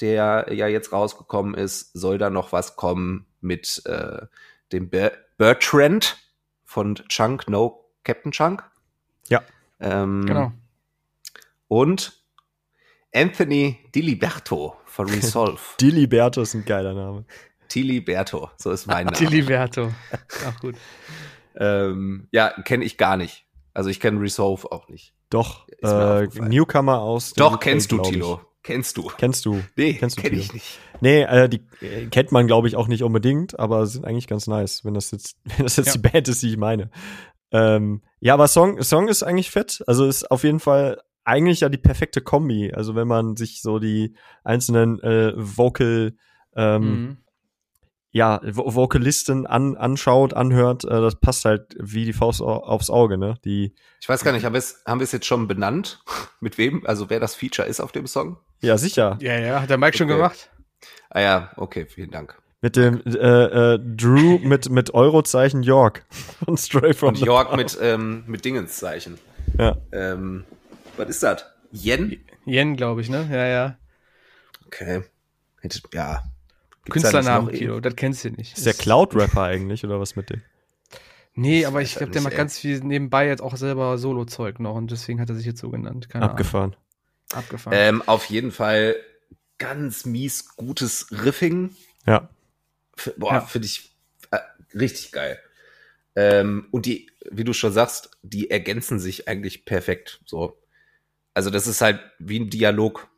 der 0.00 0.46
ja 0.50 0.66
jetzt 0.66 0.92
rausgekommen 0.92 1.54
ist, 1.54 1.92
soll 1.92 2.16
da 2.16 2.30
noch 2.30 2.52
was 2.52 2.76
kommen 2.76 3.26
mit 3.42 3.82
äh, 3.84 4.26
dem 4.72 4.88
Ber 4.88 5.12
Bertrand 5.36 6.16
von 6.64 6.94
Chunk, 7.08 7.50
No 7.50 7.84
Captain 8.02 8.32
Chunk. 8.32 8.64
Ja. 9.28 9.42
Ähm, 9.78 10.24
genau. 10.24 10.52
Und 11.68 12.18
Anthony 13.14 13.78
Diliberto 13.94 14.76
von 14.86 15.08
Resolve. 15.10 15.60
Diliberto 15.78 16.40
ist 16.40 16.54
ein 16.54 16.64
geiler 16.64 16.94
Name. 16.94 17.26
Tiliberto, 17.72 18.50
so 18.58 18.70
ist 18.70 18.86
mein 18.86 19.06
Name. 19.06 19.16
Tiliberto, 19.16 19.90
auch 20.46 20.60
gut. 20.60 20.74
ähm, 21.56 22.28
ja, 22.30 22.50
kenne 22.50 22.84
ich 22.84 22.98
gar 22.98 23.16
nicht. 23.16 23.46
Also 23.72 23.88
ich 23.88 23.98
kenne 23.98 24.20
Resolve 24.20 24.70
auch 24.70 24.88
nicht. 24.88 25.14
Doch, 25.30 25.66
äh, 25.82 26.26
Newcomer 26.26 27.00
aus. 27.00 27.32
Doch, 27.32 27.58
kennst 27.60 27.90
du, 27.90 28.02
Tilo. 28.02 28.42
Kennst 28.62 28.98
du. 28.98 29.10
Kennst 29.16 29.46
du. 29.46 29.62
Nee, 29.74 29.94
kennst 29.94 30.18
du 30.18 30.22
kenn 30.22 30.38
ich 30.38 30.52
nicht. 30.52 30.78
Nee, 31.00 31.22
äh, 31.22 31.48
die 31.48 31.62
äh, 31.80 32.08
kennt 32.08 32.30
man, 32.30 32.46
glaube 32.46 32.68
ich, 32.68 32.76
auch 32.76 32.88
nicht 32.88 33.04
unbedingt, 33.04 33.58
aber 33.58 33.86
sind 33.86 34.04
eigentlich 34.04 34.26
ganz 34.26 34.46
nice, 34.46 34.84
wenn 34.84 34.92
das 34.92 35.10
jetzt, 35.10 35.38
wenn 35.44 35.64
das 35.64 35.76
jetzt 35.76 35.86
ja. 35.86 35.92
die 35.94 36.10
Band 36.10 36.28
ist, 36.28 36.42
die 36.42 36.50
ich 36.50 36.58
meine. 36.58 36.90
Ähm, 37.52 38.02
ja, 38.20 38.34
aber 38.34 38.48
Song, 38.48 38.82
Song 38.82 39.08
ist 39.08 39.22
eigentlich 39.22 39.50
fett. 39.50 39.82
Also 39.86 40.06
ist 40.06 40.30
auf 40.30 40.44
jeden 40.44 40.60
Fall 40.60 41.00
eigentlich 41.24 41.60
ja 41.60 41.70
die 41.70 41.78
perfekte 41.78 42.20
Kombi. 42.20 42.70
Also 42.70 42.94
wenn 42.94 43.08
man 43.08 43.36
sich 43.36 43.62
so 43.62 43.78
die 43.78 44.14
einzelnen 44.44 45.00
äh, 45.00 45.32
Vocal 45.36 46.14
ähm, 46.54 46.82
mhm 46.82 47.21
ja, 48.12 48.40
Vo 48.44 48.74
Vokalisten 48.74 49.46
an, 49.46 49.76
anschaut, 49.76 50.34
anhört, 50.34 50.84
äh, 50.84 51.00
das 51.00 51.16
passt 51.16 51.46
halt 51.46 51.74
wie 51.78 52.04
die 52.04 52.12
Faust 52.12 52.42
aufs 52.42 52.90
Auge, 52.90 53.16
ne? 53.16 53.36
Die, 53.44 53.74
ich 54.00 54.08
weiß 54.08 54.22
gar 54.22 54.32
nicht, 54.32 54.44
haben 54.44 54.52
wir 54.52 54.58
es 54.58 54.82
haben 54.86 55.00
wir 55.00 55.04
es 55.04 55.12
jetzt 55.12 55.26
schon 55.26 55.48
benannt? 55.48 56.04
Mit 56.40 56.58
wem? 56.58 56.86
Also 56.86 57.08
wer 57.08 57.20
das 57.20 57.34
Feature 57.34 57.66
ist 57.66 57.80
auf 57.80 57.90
dem 57.90 58.06
Song? 58.06 58.36
Ja, 58.60 58.76
sicher. 58.76 59.18
Ja, 59.20 59.38
ja, 59.38 59.62
hat 59.62 59.70
der 59.70 59.78
Mike 59.78 59.90
okay. 59.90 59.98
schon 59.98 60.08
gemacht. 60.08 60.50
Ah 61.08 61.20
ja, 61.20 61.50
okay, 61.56 61.86
vielen 61.86 62.10
Dank. 62.10 62.36
Mit 62.60 62.76
dem 62.76 63.02
äh, 63.06 63.74
äh, 63.74 63.78
Drew 63.78 64.38
mit 64.42 64.68
mit 64.68 64.92
Eurozeichen 64.92 65.62
York 65.62 66.04
von 66.44 66.58
Stray 66.58 66.92
from 66.92 67.10
Und 67.10 67.18
York 67.20 67.56
mit 67.56 67.78
ähm, 67.80 68.24
mit 68.26 68.44
Dingenszeichen. 68.44 69.18
Ja. 69.58 69.78
Ähm, 69.90 70.44
was 70.98 71.08
ist 71.08 71.22
das? 71.22 71.46
Yen? 71.72 72.22
Yen, 72.44 72.76
glaube 72.76 73.00
ich, 73.00 73.08
ne? 73.08 73.26
Ja, 73.30 73.46
ja. 73.46 73.78
Okay. 74.66 75.02
Ja. 75.94 76.22
Künstlernamen, 76.90 77.52
Kilo, 77.52 77.80
das 77.80 77.96
kennst 77.96 78.24
du 78.24 78.30
nicht. 78.30 78.56
Ist 78.56 78.66
der 78.66 78.74
Cloud-Rapper 78.74 79.42
eigentlich 79.42 79.84
oder 79.84 80.00
was 80.00 80.16
mit 80.16 80.30
dem? 80.30 80.42
Nee, 81.34 81.64
aber 81.64 81.80
ich 81.80 81.94
glaube, 81.94 82.12
der 82.12 82.22
macht 82.22 82.36
ganz 82.36 82.58
viel 82.58 82.80
nebenbei 82.80 83.26
jetzt 83.26 83.40
auch 83.40 83.56
selber 83.56 83.96
Solo-Zeug 83.96 84.60
noch 84.60 84.74
und 84.74 84.90
deswegen 84.90 85.20
hat 85.20 85.30
er 85.30 85.36
sich 85.36 85.46
jetzt 85.46 85.60
so 85.60 85.70
genannt. 85.70 86.10
Keine 86.10 86.26
Abgefahren. 86.26 86.72
Ahnung. 86.72 87.44
Abgefahren. 87.44 87.76
Ähm, 87.78 88.02
auf 88.06 88.26
jeden 88.26 88.50
Fall 88.50 88.96
ganz 89.58 90.04
mies 90.04 90.56
gutes 90.56 91.06
Riffing. 91.10 91.74
Ja. 92.06 92.28
F 92.96 93.14
boah, 93.16 93.34
ja. 93.34 93.40
finde 93.40 93.66
ich 93.66 93.96
äh, 94.30 94.38
richtig 94.74 95.12
geil. 95.12 95.38
Ähm, 96.14 96.66
und 96.70 96.84
die, 96.84 97.10
wie 97.30 97.44
du 97.44 97.54
schon 97.54 97.72
sagst, 97.72 98.10
die 98.22 98.50
ergänzen 98.50 98.98
sich 98.98 99.28
eigentlich 99.28 99.64
perfekt. 99.64 100.20
So. 100.26 100.58
Also 101.32 101.48
das 101.48 101.66
ist 101.66 101.80
halt 101.80 102.00
wie 102.18 102.40
ein 102.40 102.50
Dialog. 102.50 103.08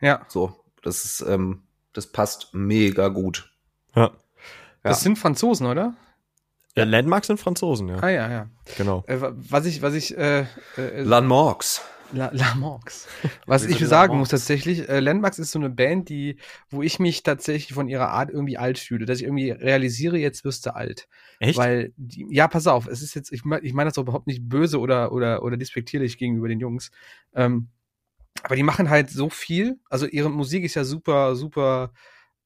Ja. 0.00 0.26
So. 0.28 0.64
Das 0.82 1.04
ist, 1.04 1.20
ähm, 1.20 1.62
das 1.98 2.12
passt 2.12 2.54
mega 2.54 3.08
gut. 3.08 3.50
Ja. 3.96 4.12
Das 4.84 5.00
ja. 5.00 5.02
sind 5.02 5.18
Franzosen, 5.18 5.66
oder? 5.66 5.96
Ja, 6.76 6.84
Landmarks 6.84 7.26
sind 7.26 7.40
Franzosen, 7.40 7.88
ja. 7.88 7.96
Ah 7.96 8.08
ja, 8.08 8.30
ja. 8.30 8.50
Genau. 8.76 9.02
Äh, 9.08 9.18
was 9.20 9.66
ich, 9.66 9.82
was 9.82 9.94
ich, 9.94 10.16
äh, 10.16 10.46
äh, 10.76 11.02
Landmarks. 11.02 11.82
La, 12.12 12.30
La 12.32 12.54
Marx. 12.54 13.06
Was 13.46 13.66
ich 13.66 13.86
sagen 13.86 14.16
muss 14.16 14.30
tatsächlich, 14.30 14.88
äh, 14.88 15.00
Landmarks 15.00 15.38
ist 15.38 15.50
so 15.50 15.58
eine 15.58 15.68
Band, 15.68 16.08
die, 16.08 16.38
wo 16.70 16.80
ich 16.80 16.98
mich 16.98 17.22
tatsächlich 17.22 17.74
von 17.74 17.86
ihrer 17.86 18.08
Art 18.08 18.30
irgendwie 18.30 18.56
alt 18.56 18.78
fühle, 18.78 19.04
dass 19.04 19.18
ich 19.18 19.24
irgendwie 19.24 19.50
realisiere, 19.50 20.16
jetzt 20.16 20.42
wirst 20.42 20.64
du 20.64 20.74
alt. 20.74 21.06
Echt? 21.38 21.58
Weil, 21.58 21.92
die, 21.98 22.26
ja, 22.30 22.48
pass 22.48 22.66
auf, 22.66 22.86
es 22.86 23.02
ist 23.02 23.14
jetzt, 23.14 23.30
ich 23.30 23.44
meine 23.44 23.62
ich 23.62 23.74
mein 23.74 23.86
das 23.86 23.98
auch 23.98 24.04
überhaupt 24.04 24.26
nicht 24.26 24.48
böse 24.48 24.80
oder, 24.80 25.12
oder, 25.12 25.42
oder 25.42 25.58
despektierlich 25.58 26.16
gegenüber 26.16 26.48
den 26.48 26.60
Jungs. 26.60 26.90
Ähm, 27.34 27.68
aber 28.42 28.56
die 28.56 28.62
machen 28.62 28.90
halt 28.90 29.10
so 29.10 29.30
viel. 29.30 29.78
Also 29.90 30.06
ihre 30.06 30.30
Musik 30.30 30.64
ist 30.64 30.74
ja 30.74 30.84
super, 30.84 31.36
super 31.36 31.92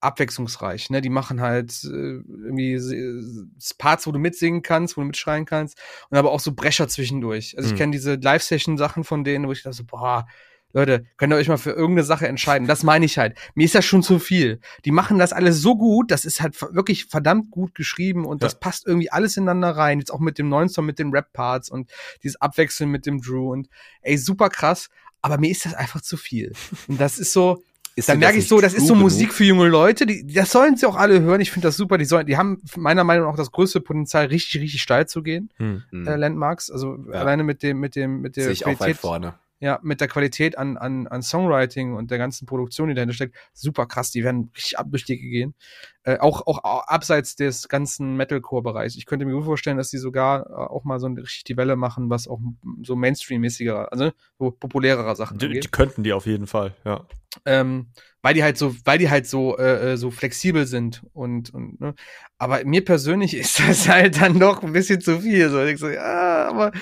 abwechslungsreich. 0.01 0.91
Ne? 0.91 1.01
Die 1.01 1.09
machen 1.09 1.41
halt 1.41 1.85
äh, 1.85 1.89
irgendwie 1.89 2.75
äh, 2.75 3.23
Parts, 3.79 4.07
wo 4.07 4.13
du 4.13 4.19
mitsingen 4.19 4.63
kannst, 4.63 4.97
wo 4.97 5.01
du 5.01 5.07
mitschreien 5.07 5.45
kannst 5.45 5.79
und 6.11 6.19
aber 6.19 6.33
auch 6.33 6.41
so 6.41 6.53
Brecher 6.53 6.89
zwischendurch. 6.89 7.55
Also 7.57 7.69
mhm. 7.69 7.75
ich 7.75 7.79
kenne 7.79 7.93
diese 7.93 8.15
Live-Session-Sachen 8.17 9.05
von 9.05 9.25
denen, 9.25 9.47
wo 9.47 9.53
ich 9.53 9.63
dachte 9.63 9.77
so, 9.77 9.85
boah, 9.85 10.27
Leute, 10.75 11.05
könnt 11.19 11.33
ihr 11.33 11.37
euch 11.37 11.49
mal 11.49 11.59
für 11.59 11.73
irgendeine 11.73 12.05
Sache 12.05 12.27
entscheiden. 12.27 12.67
Das 12.67 12.83
meine 12.83 13.05
ich 13.05 13.19
halt. 13.19 13.37
Mir 13.55 13.65
ist 13.65 13.75
das 13.75 13.85
schon 13.85 14.03
zu 14.03 14.19
viel. 14.19 14.59
Die 14.85 14.91
machen 14.91 15.19
das 15.19 15.33
alles 15.33 15.61
so 15.61 15.77
gut, 15.77 16.11
das 16.11 16.25
ist 16.25 16.41
halt 16.41 16.61
wirklich 16.75 17.07
verdammt 17.07 17.51
gut 17.51 17.75
geschrieben 17.75 18.25
und 18.25 18.43
ja. 18.43 18.49
das 18.49 18.59
passt 18.59 18.87
irgendwie 18.87 19.11
alles 19.11 19.37
ineinander 19.37 19.77
rein. 19.77 19.99
Jetzt 19.99 20.13
auch 20.13 20.21
mit 20.21 20.39
dem 20.39 20.49
neuen 20.49 20.71
Song, 20.71 20.87
mit 20.87 20.99
den 20.99 21.11
Rap-Parts 21.11 21.71
und 21.71 21.91
dieses 22.23 22.41
Abwechseln 22.41 22.91
mit 22.91 23.05
dem 23.05 23.21
Drew 23.21 23.53
und 23.53 23.69
ey, 24.01 24.17
super 24.17 24.49
krass. 24.49 24.89
Aber 25.23 25.39
mir 25.39 25.51
ist 25.51 25.65
das 25.65 25.75
einfach 25.75 26.01
zu 26.01 26.17
viel. 26.17 26.53
Und 26.89 27.01
das 27.01 27.19
ist 27.19 27.33
so, 27.33 27.63
ist 27.95 28.09
dann 28.09 28.19
merke 28.19 28.39
ich 28.39 28.49
so, 28.49 28.61
das 28.61 28.75
ist 28.75 28.87
so 28.87 28.95
Musik 28.95 29.29
genug? 29.29 29.35
für 29.35 29.45
junge 29.45 29.69
Leute, 29.69 30.07
die, 30.07 30.27
das 30.27 30.51
sollen 30.51 30.77
sie 30.77 30.87
auch 30.87 30.97
alle 30.97 31.21
hören. 31.21 31.41
Ich 31.41 31.51
finde 31.51 31.69
das 31.69 31.77
super. 31.77 31.99
Die 31.99 32.05
sollen, 32.05 32.27
die 32.27 32.37
haben 32.37 32.61
meiner 32.77 33.05
Meinung 33.05 33.27
nach 33.27 33.33
auch 33.33 33.37
das 33.37 33.53
größte 33.53 33.81
Potenzial, 33.81 34.27
richtig, 34.27 34.61
richtig 34.61 34.83
steil 34.83 35.07
zu 35.07 35.23
gehen. 35.23 35.51
Hm. 35.57 35.83
Äh, 35.93 36.17
Landmarks, 36.17 36.71
also 36.71 36.99
ja. 37.07 37.21
alleine 37.21 37.45
mit 37.45 37.63
dem, 37.63 37.81
mit 37.81 37.97
dem, 37.97 38.21
mit 38.21 38.37
der 38.37 38.45
Sehe 38.45 38.53
ich 38.53 38.63
Qualität, 38.63 38.83
auch 38.83 38.89
weit 38.89 38.97
vorne 38.97 39.35
ja, 39.63 39.79
mit 39.81 40.01
der 40.01 40.09
Qualität 40.09 40.59
an, 40.59 40.77
an, 40.77 41.07
an 41.07 41.23
Songwriting 41.23 41.95
und 41.95 42.11
der 42.11 42.19
ganzen 42.19 42.47
Produktion, 42.47 42.89
die 42.89 42.95
dahinter 42.95 43.15
steckt, 43.15 43.37
super 43.53 43.87
krass. 43.87 44.11
Die 44.11 44.25
werden 44.25 44.51
richtig 44.57 44.77
ab 44.77 44.89
durch 44.91 45.05
die 45.05 45.17
gehen. 45.17 45.55
Äh, 46.03 46.19
auch, 46.19 46.49
auch 46.49 46.65
abseits 46.65 47.37
des 47.37 47.69
ganzen 47.69 48.17
Metalcore-Bereichs. 48.17 48.97
Ich 48.97 49.07
könnte 49.07 49.25
mir 49.25 49.35
gut 49.35 49.45
vorstellen, 49.45 49.77
dass 49.77 49.89
die 49.89 49.99
sogar 49.99 50.51
äh, 50.51 50.53
auch 50.53 50.83
mal 50.83 50.99
so 50.99 51.07
eine 51.07 51.23
richtig 51.23 51.45
die 51.45 51.57
Welle 51.57 51.77
machen, 51.77 52.11
was 52.11 52.27
auch 52.27 52.41
so 52.83 52.97
Mainstream-mäßiger, 52.97 53.93
also 53.93 54.11
so 54.41 54.51
populärerer 54.51 55.15
Sachen 55.15 55.39
die, 55.39 55.47
angeht. 55.47 55.63
Die 55.63 55.69
könnten 55.69 56.03
die 56.03 56.13
auf 56.13 56.27
jeden 56.27 56.49
Fall, 56.49 56.75
ja. 56.85 57.07
Ähm, 57.47 57.87
weil 58.21 58.35
die 58.35 58.43
halt 58.43 58.59
so, 58.59 58.75
weil 58.85 58.99
die 58.99 59.11
halt 59.11 59.29
so, 59.29 59.57
äh, 59.59 59.93
äh 59.93 59.97
so 59.97 60.11
flexibel 60.11 60.67
sind 60.67 61.03
und, 61.13 61.55
und 61.55 61.81
ne? 61.81 61.95
aber 62.37 62.65
mir 62.65 62.85
persönlich 62.85 63.35
ist 63.37 63.61
das 63.61 63.89
halt 63.89 64.21
dann 64.21 64.41
doch 64.41 64.65
ein 64.65 64.73
bisschen 64.73 65.01
zu 65.01 65.21
viel. 65.21 65.51
So, 65.51 65.63
ich 65.63 65.79
so 65.79 65.89
ja, 65.89 66.49
aber 66.49 66.73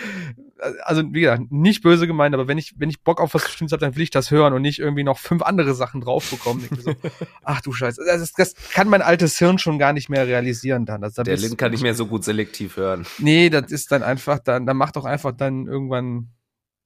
also 0.83 1.03
wie 1.13 1.21
gesagt, 1.21 1.51
nicht 1.51 1.83
böse 1.83 2.07
gemeint, 2.07 2.35
aber 2.35 2.49
wenn 2.49 2.59
ich, 2.59 2.75
wenn 2.79 2.91
ich 2.91 3.03
Bock 3.03 3.21
auf 3.21 3.35
was 3.35 3.45
Bestimmtes 3.45 3.73
habe, 3.73 3.81
dann 3.81 3.97
will 3.97 4.03
ich 4.03 4.11
das 4.11 4.31
hören 4.31 4.53
und 4.53 4.63
nicht 4.63 4.79
irgendwie 4.79 5.05
noch 5.05 5.19
fünf 5.19 5.43
andere 5.43 5.75
Sachen 5.75 6.01
drauf 6.01 6.31
bekommen. 6.31 6.69
So, 6.83 6.95
ach 7.45 7.61
du 7.61 7.73
Scheiße. 7.73 8.03
Das, 8.07 8.33
das, 8.33 8.55
kann 8.73 8.89
mein 8.89 9.03
altes 9.03 9.39
Hirn 9.39 9.59
schon 9.59 9.79
gar 9.79 9.93
nicht 9.93 10.09
mehr 10.09 10.27
realisieren 10.27 10.87
dann. 10.87 11.01
Das, 11.01 11.15
das 11.15 11.25
Der 11.25 11.37
Lin 11.37 11.57
kann 11.57 11.71
nicht 11.73 11.83
mehr 11.83 11.95
so 11.95 12.07
gut 12.07 12.25
selektiv 12.25 12.77
hören. 12.77 13.07
Nee, 13.19 13.51
das 13.51 13.71
ist 13.71 13.93
dann 13.93 14.03
einfach, 14.03 14.39
dann, 14.39 14.67
dann 14.67 14.77
macht 14.77 14.97
doch 14.97 15.05
einfach 15.05 15.33
dann 15.33 15.67
irgendwann 15.67 16.29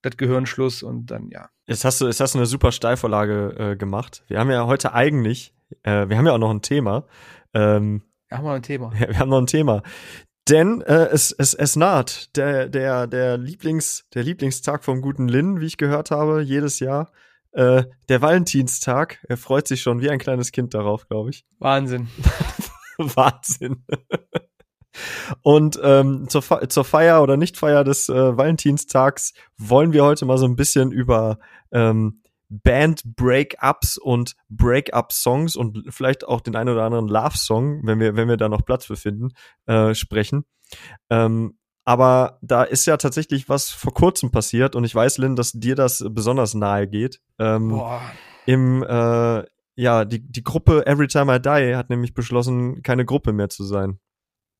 das 0.02 0.16
Gehirnschluss 0.16 0.82
und 0.82 1.06
dann, 1.06 1.28
ja. 1.30 1.48
Jetzt 1.66 1.84
hast 1.84 2.00
du, 2.00 2.06
jetzt 2.06 2.20
hast 2.20 2.34
du 2.34 2.38
eine 2.38 2.46
super 2.46 2.72
Steilvorlage 2.72 3.54
äh, 3.58 3.76
gemacht. 3.76 4.24
Wir 4.28 4.38
haben 4.38 4.50
ja 4.50 4.66
heute 4.66 4.92
eigentlich, 4.92 5.54
äh, 5.82 6.08
wir 6.08 6.18
haben 6.18 6.26
ja 6.26 6.32
auch 6.32 6.38
noch 6.38 6.50
ein 6.50 6.62
Thema. 6.62 7.06
Ähm, 7.54 8.02
wir 8.28 8.38
haben 8.38 8.44
noch 8.44 8.52
ein 8.52 8.62
Thema. 8.62 8.92
Ja, 8.98 9.08
wir 9.08 9.18
haben 9.18 9.30
noch 9.30 9.38
ein 9.38 9.46
Thema. 9.46 9.82
Denn 10.48 10.82
äh, 10.82 11.06
es, 11.06 11.32
es, 11.32 11.54
es 11.54 11.76
naht 11.76 12.36
der, 12.36 12.68
der, 12.68 13.06
der, 13.06 13.38
Lieblings, 13.38 14.04
der 14.12 14.22
Lieblingstag 14.22 14.84
vom 14.84 15.00
guten 15.00 15.26
Lin, 15.26 15.60
wie 15.60 15.66
ich 15.66 15.78
gehört 15.78 16.10
habe, 16.10 16.42
jedes 16.42 16.80
Jahr. 16.80 17.10
Äh, 17.52 17.84
der 18.08 18.20
Valentinstag. 18.20 19.24
Er 19.28 19.36
freut 19.36 19.68
sich 19.68 19.80
schon 19.80 20.00
wie 20.00 20.10
ein 20.10 20.18
kleines 20.18 20.52
Kind 20.52 20.74
darauf, 20.74 21.08
glaube 21.08 21.30
ich. 21.30 21.46
Wahnsinn. 21.60 22.08
Wahnsinn. 22.98 23.84
Und 25.42 25.78
ähm, 25.82 26.28
zur, 26.28 26.68
zur 26.68 26.84
Feier 26.84 27.22
oder 27.22 27.36
Nichtfeier 27.36 27.82
des 27.82 28.08
äh, 28.08 28.36
Valentinstags 28.36 29.32
wollen 29.56 29.92
wir 29.92 30.04
heute 30.04 30.24
mal 30.26 30.38
so 30.38 30.46
ein 30.46 30.56
bisschen 30.56 30.92
über 30.92 31.38
ähm, 31.72 32.20
Band-Breakups 32.62 33.98
und 33.98 34.36
Breakup-Songs 34.48 35.56
und 35.56 35.84
vielleicht 35.88 36.26
auch 36.26 36.40
den 36.40 36.56
einen 36.56 36.70
oder 36.70 36.84
anderen 36.84 37.08
Love-Song, 37.08 37.80
wenn 37.84 38.00
wir, 38.00 38.16
wenn 38.16 38.28
wir 38.28 38.36
da 38.36 38.48
noch 38.48 38.64
Platz 38.64 38.86
befinden, 38.86 39.30
äh, 39.66 39.94
sprechen. 39.94 40.44
Ähm, 41.10 41.58
aber 41.84 42.38
da 42.40 42.62
ist 42.62 42.86
ja 42.86 42.96
tatsächlich 42.96 43.48
was 43.48 43.68
vor 43.70 43.92
kurzem 43.92 44.30
passiert 44.30 44.74
und 44.74 44.84
ich 44.84 44.94
weiß, 44.94 45.18
Lynn, 45.18 45.36
dass 45.36 45.52
dir 45.52 45.74
das 45.74 46.04
besonders 46.10 46.54
nahe 46.54 46.88
geht. 46.88 47.20
Ähm, 47.38 47.68
Boah. 47.70 48.00
Im, 48.46 48.82
äh, 48.82 49.44
ja, 49.76 50.04
die, 50.04 50.20
die 50.20 50.44
Gruppe 50.44 50.86
Every 50.86 51.08
Time 51.08 51.34
I 51.34 51.40
Die 51.40 51.76
hat 51.76 51.90
nämlich 51.90 52.14
beschlossen, 52.14 52.82
keine 52.82 53.04
Gruppe 53.04 53.32
mehr 53.32 53.48
zu 53.48 53.64
sein. 53.64 53.98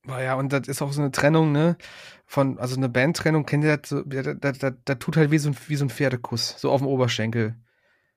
Boah, 0.07 0.21
ja, 0.21 0.35
und 0.35 0.53
das 0.53 0.69
ist 0.69 0.83
auch 0.83 0.93
so 0.93 1.01
eine 1.01 1.13
Trennung, 1.13 1.53
ne? 1.53 1.79
Von, 2.27 2.59
also 2.59 2.77
eine 2.77 2.91
Bandtrennung, 2.91 3.47
kennt 3.47 3.65
ihr 3.65 3.77
das? 3.79 3.89
So, 3.89 4.03
da, 4.03 4.35
da, 4.35 4.53
da, 4.53 4.71
da 4.71 4.95
tut 4.97 5.17
halt 5.17 5.31
wie 5.31 5.39
so, 5.39 5.51
ein, 5.51 5.57
wie 5.67 5.77
so 5.77 5.87
ein 5.87 5.91
Pferdekuss, 5.91 6.57
so 6.59 6.71
auf 6.71 6.81
dem 6.81 6.89
Oberschenkel. 6.89 7.57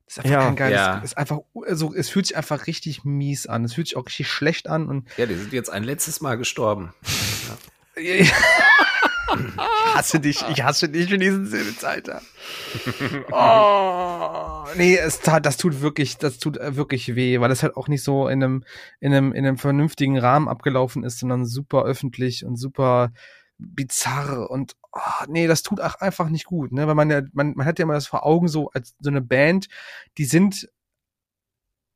Das 0.08 0.18
ist 0.18 0.24
einfach 0.24 0.32
ja, 0.32 0.46
kein 0.46 0.56
geiles, 0.56 0.78
ja. 0.78 0.98
ist 1.00 1.18
einfach, 1.18 1.40
also 1.66 1.94
es 1.94 2.08
fühlt 2.08 2.28
sich 2.28 2.38
einfach 2.38 2.66
richtig 2.66 3.04
mies 3.04 3.46
an. 3.46 3.66
Es 3.66 3.74
fühlt 3.74 3.88
sich 3.88 3.98
auch 3.98 4.06
richtig 4.06 4.30
schlecht 4.30 4.70
an 4.70 4.88
und. 4.88 5.08
Ja, 5.18 5.26
die 5.26 5.36
sind 5.36 5.52
jetzt 5.52 5.70
ein 5.70 5.84
letztes 5.84 6.22
Mal 6.22 6.38
gestorben. 6.38 6.94
ja. 7.98 8.14
ich 8.16 8.34
hasse 9.94 10.20
dich, 10.20 10.46
ich 10.50 10.64
hasse 10.64 10.88
dich 10.88 11.10
für 11.10 11.18
diesen 11.18 11.52
Alter. 11.84 12.22
Oh, 13.32 14.66
nee, 14.78 14.98
es 14.98 15.20
tat, 15.20 15.46
das 15.46 15.58
tut 15.58 15.82
wirklich, 15.82 16.18
das 16.18 16.38
tut 16.38 16.58
wirklich 16.58 17.16
weh, 17.16 17.40
weil 17.40 17.50
das 17.50 17.64
halt 17.64 17.76
auch 17.76 17.90
nicht 17.90 18.04
so 18.04 18.28
in 18.28 18.44
einem, 18.44 18.64
in 19.00 19.14
einem, 19.14 19.34
in 19.34 19.46
einem 19.46 19.58
vernünftigen 19.58 20.18
Rahmen 20.18 20.48
abgelaufen 20.48 21.04
ist, 21.04 21.20
sondern 21.20 21.46
super 21.46 21.84
öffentlich 21.84 22.46
und 22.46 22.56
super 22.56 23.12
bizarr 23.58 24.50
und 24.50 24.76
oh, 24.94 25.26
nee, 25.28 25.48
das 25.48 25.64
tut 25.64 25.82
auch 25.82 25.96
einfach 25.96 26.30
nicht 26.30 26.46
gut, 26.46 26.72
ne? 26.72 26.88
Weil 26.88 26.96
man 26.96 27.10
ja, 27.10 27.22
man, 27.34 27.54
man 27.56 27.66
hat 27.66 27.80
ja 27.80 27.84
immer 27.84 27.94
das 27.94 28.08
vor 28.08 28.26
Augen 28.26 28.48
so 28.48 28.70
als 28.72 28.96
so 29.00 29.10
eine 29.10 29.22
Band, 29.22 29.68
die 30.18 30.26
sind 30.26 30.70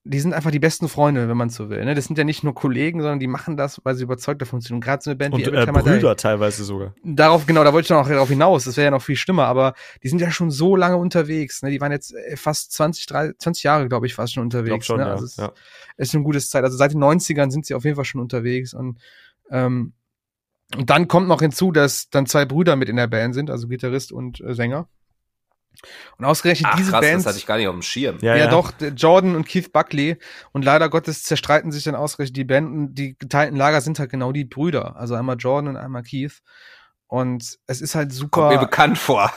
die 0.04 0.20
sind 0.20 0.34
einfach 0.34 0.50
die 0.50 0.60
besten 0.60 0.90
Freunde, 0.90 1.30
wenn 1.30 1.38
man 1.38 1.50
so 1.50 1.70
will. 1.70 1.86
Ne? 1.86 1.94
Das 1.94 2.06
sind 2.06 2.18
ja 2.18 2.24
nicht 2.24 2.44
nur 2.44 2.56
Kollegen, 2.56 3.02
sondern 3.02 3.20
die 3.20 3.28
machen 3.28 3.56
das, 3.56 3.80
weil 3.84 3.94
sie 3.94 4.04
überzeugt 4.04 4.42
davon 4.42 4.60
sind. 4.60 4.74
Und 4.74 4.82
gerade 4.82 5.04
so 5.04 5.12
eine 5.12 5.18
Band 5.18 5.36
und, 5.36 5.42
wie 5.42 5.50
äh, 5.50 5.66
Brüder 5.68 6.16
teilweise 6.16 6.64
sogar. 6.64 6.96
Darauf, 7.04 7.46
genau, 7.46 7.64
da 7.64 7.72
wollte 7.72 7.86
ich 7.86 7.90
noch 7.92 8.08
darauf 8.08 8.30
hinaus. 8.30 8.64
Das 8.64 8.78
wäre 8.78 8.86
ja 8.86 8.92
noch 8.92 9.04
viel 9.04 9.16
schlimmer, 9.16 9.46
aber 9.46 9.76
die 10.02 10.10
sind 10.10 10.20
ja 10.20 10.32
schon 10.32 10.50
so 10.50 10.76
lange 10.76 10.98
unterwegs. 10.98 11.62
Ne? 11.62 11.70
Die 11.70 11.80
waren 11.80 11.92
jetzt 11.92 12.16
äh, 12.16 12.36
fast 12.36 12.72
20, 12.74 13.06
30, 13.06 13.38
20 13.38 13.64
Jahre, 13.64 13.88
glaube 13.90 14.08
ich, 14.08 14.16
fast 14.16 14.34
schon 14.34 14.44
unterwegs. 14.44 14.88
Schon, 14.88 14.98
ne? 14.98 15.06
also 15.06 15.26
ja. 15.26 15.28
Es 15.28 15.38
ja. 15.38 15.54
ist 15.98 16.16
eine 16.16 16.24
gute 16.24 16.40
Zeit. 16.40 16.64
Also 16.64 16.78
seit 16.78 16.94
den 16.94 17.04
90ern 17.04 17.52
sind 17.52 17.68
sie 17.68 17.76
auf 17.76 17.84
jeden 17.84 17.96
Fall 17.96 18.06
schon 18.06 18.22
unterwegs. 18.22 18.74
Und 18.74 18.98
ähm, 19.52 19.94
und 20.76 20.90
dann 20.90 21.08
kommt 21.08 21.28
noch 21.28 21.42
hinzu, 21.42 21.72
dass 21.72 22.10
dann 22.10 22.26
zwei 22.26 22.46
Brüder 22.46 22.76
mit 22.76 22.90
in 22.90 22.96
der 22.96 23.08
Band 23.08 23.34
sind, 23.34 23.50
also 23.50 23.68
Gitarrist 23.68 24.12
und 24.12 24.42
äh, 24.42 24.54
Sänger. 24.54 24.88
Und 26.18 26.26
ausgerechnet 26.26 26.70
Ach, 26.72 26.78
diese 26.78 26.92
krass, 26.92 27.02
Bands. 27.02 27.24
das 27.24 27.34
hatte 27.34 27.40
ich 27.40 27.48
gar 27.48 27.58
nicht 27.58 27.68
auf 27.68 27.74
dem 27.74 27.82
Schirm. 27.82 28.18
Ja, 28.22 28.36
ja, 28.36 28.48
doch, 28.48 28.72
der 28.72 28.90
Jordan 28.90 29.36
und 29.36 29.48
Keith 29.48 29.72
Buckley. 29.72 30.18
Und 30.52 30.64
leider 30.66 30.90
Gottes 30.90 31.24
zerstreiten 31.24 31.72
sich 31.72 31.84
dann 31.84 31.96
ausgerechnet 31.96 32.38
die 32.38 32.44
Banden. 32.44 32.94
Die 32.94 33.18
geteilten 33.18 33.58
Lager 33.58 33.82
sind 33.82 33.98
halt 33.98 34.12
genau 34.12 34.32
die 34.32 34.46
Brüder. 34.46 34.96
Also 34.98 35.16
einmal 35.16 35.38
Jordan 35.38 35.76
und 35.76 35.78
einmal 35.78 36.04
Keith. 36.04 36.42
Und 37.08 37.58
es 37.68 37.82
ist 37.82 37.96
halt 37.96 38.12
super. 38.12 38.42
Kommt 38.42 38.54
mir 38.54 38.60
bekannt 38.60 38.98
vor. 38.98 39.32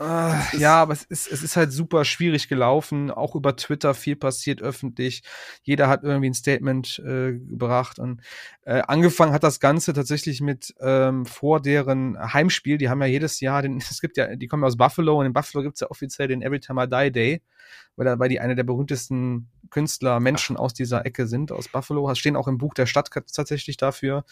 Äh, 0.00 0.56
ja, 0.56 0.80
aber 0.80 0.92
es 0.92 1.02
ist, 1.04 1.26
es 1.30 1.42
ist 1.42 1.56
halt 1.56 1.72
super 1.72 2.04
schwierig 2.04 2.48
gelaufen. 2.48 3.10
Auch 3.10 3.34
über 3.34 3.56
Twitter 3.56 3.94
viel 3.94 4.14
passiert 4.14 4.62
öffentlich. 4.62 5.22
Jeder 5.62 5.88
hat 5.88 6.04
irgendwie 6.04 6.30
ein 6.30 6.34
Statement 6.34 7.00
äh, 7.00 7.32
gebracht. 7.32 7.98
Und 7.98 8.20
äh, 8.62 8.80
angefangen 8.86 9.32
hat 9.32 9.42
das 9.42 9.58
Ganze 9.58 9.92
tatsächlich 9.92 10.40
mit 10.40 10.72
ähm, 10.80 11.26
vor 11.26 11.60
deren 11.60 12.16
Heimspiel. 12.32 12.78
Die 12.78 12.88
haben 12.88 13.00
ja 13.00 13.08
jedes 13.08 13.40
Jahr 13.40 13.62
den, 13.62 13.78
es 13.90 14.00
gibt 14.00 14.16
ja, 14.16 14.36
die 14.36 14.46
kommen 14.46 14.62
ja 14.62 14.68
aus 14.68 14.76
Buffalo 14.76 15.18
und 15.18 15.26
in 15.26 15.32
Buffalo 15.32 15.64
gibt's 15.64 15.80
ja 15.80 15.90
offiziell 15.90 16.28
den 16.28 16.42
Every 16.42 16.60
Time 16.60 16.84
I 16.84 16.86
Die 16.86 17.12
Day, 17.12 17.42
weil, 17.96 18.06
da, 18.06 18.18
weil 18.20 18.28
die 18.28 18.38
eine 18.38 18.54
der 18.54 18.64
berühmtesten 18.64 19.48
Künstler, 19.70 20.20
Menschen 20.20 20.56
aus 20.56 20.74
dieser 20.74 21.06
Ecke 21.06 21.26
sind, 21.26 21.50
aus 21.50 21.68
Buffalo. 21.68 22.14
Stehen 22.14 22.36
auch 22.36 22.46
im 22.46 22.58
Buch 22.58 22.74
der 22.74 22.86
Stadt 22.86 23.10
tatsächlich 23.32 23.76
dafür. 23.76 24.24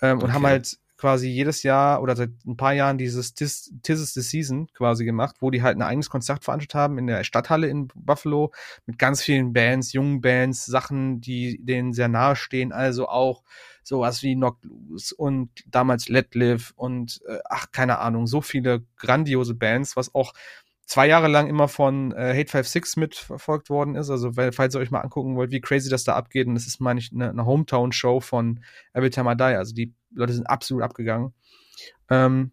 Ähm, 0.00 0.18
und 0.20 0.24
Okay. 0.24 0.32
haben 0.34 0.46
halt 0.46 0.78
quasi 1.00 1.28
jedes 1.28 1.62
Jahr 1.62 2.02
oder 2.02 2.14
seit 2.14 2.30
ein 2.46 2.58
paar 2.58 2.74
Jahren 2.74 2.98
dieses 2.98 3.32
Tis, 3.32 3.72
Tis 3.82 4.00
is 4.00 4.12
the 4.12 4.20
Season 4.20 4.68
quasi 4.74 5.06
gemacht, 5.06 5.36
wo 5.40 5.50
die 5.50 5.62
halt 5.62 5.78
ein 5.78 5.82
eigenes 5.82 6.10
Konzert 6.10 6.44
veranstaltet 6.44 6.74
haben 6.74 6.98
in 6.98 7.06
der 7.06 7.24
Stadthalle 7.24 7.68
in 7.68 7.88
Buffalo 7.94 8.52
mit 8.84 8.98
ganz 8.98 9.22
vielen 9.22 9.54
Bands, 9.54 9.94
jungen 9.94 10.20
Bands, 10.20 10.66
Sachen, 10.66 11.22
die 11.22 11.58
denen 11.64 11.94
sehr 11.94 12.08
nahe 12.08 12.36
stehen, 12.36 12.70
also 12.70 13.08
auch 13.08 13.42
sowas 13.82 14.22
wie 14.22 14.34
Knocked 14.34 14.64
Loose 14.64 15.14
und 15.16 15.48
damals 15.66 16.10
Let 16.10 16.34
Live 16.34 16.74
und 16.76 17.22
äh, 17.26 17.38
ach, 17.48 17.72
keine 17.72 17.98
Ahnung, 17.98 18.26
so 18.26 18.42
viele 18.42 18.84
grandiose 18.96 19.54
Bands, 19.54 19.96
was 19.96 20.14
auch 20.14 20.34
zwei 20.90 21.06
Jahre 21.06 21.28
lang 21.28 21.46
immer 21.46 21.68
von 21.68 22.10
äh, 22.12 22.34
Hate 22.36 22.50
56 22.50 22.96
mitverfolgt 22.96 23.70
worden 23.70 23.94
ist. 23.94 24.10
Also, 24.10 24.36
weil, 24.36 24.50
falls 24.50 24.74
ihr 24.74 24.80
euch 24.80 24.90
mal 24.90 25.00
angucken 25.00 25.36
wollt, 25.36 25.52
wie 25.52 25.60
crazy 25.60 25.88
das 25.88 26.02
da 26.02 26.16
abgeht, 26.16 26.48
und 26.48 26.54
das 26.54 26.66
ist, 26.66 26.80
meine 26.80 26.98
ich, 26.98 27.12
eine, 27.12 27.30
eine 27.30 27.46
Hometown-Show 27.46 28.18
von 28.18 28.64
Every 28.92 29.10
Time 29.10 29.32
I 29.32 29.36
Die. 29.36 29.42
Also, 29.44 29.72
die 29.72 29.94
Leute 30.12 30.32
sind 30.32 30.46
absolut 30.46 30.82
abgegangen. 30.82 31.32
Ähm, 32.10 32.50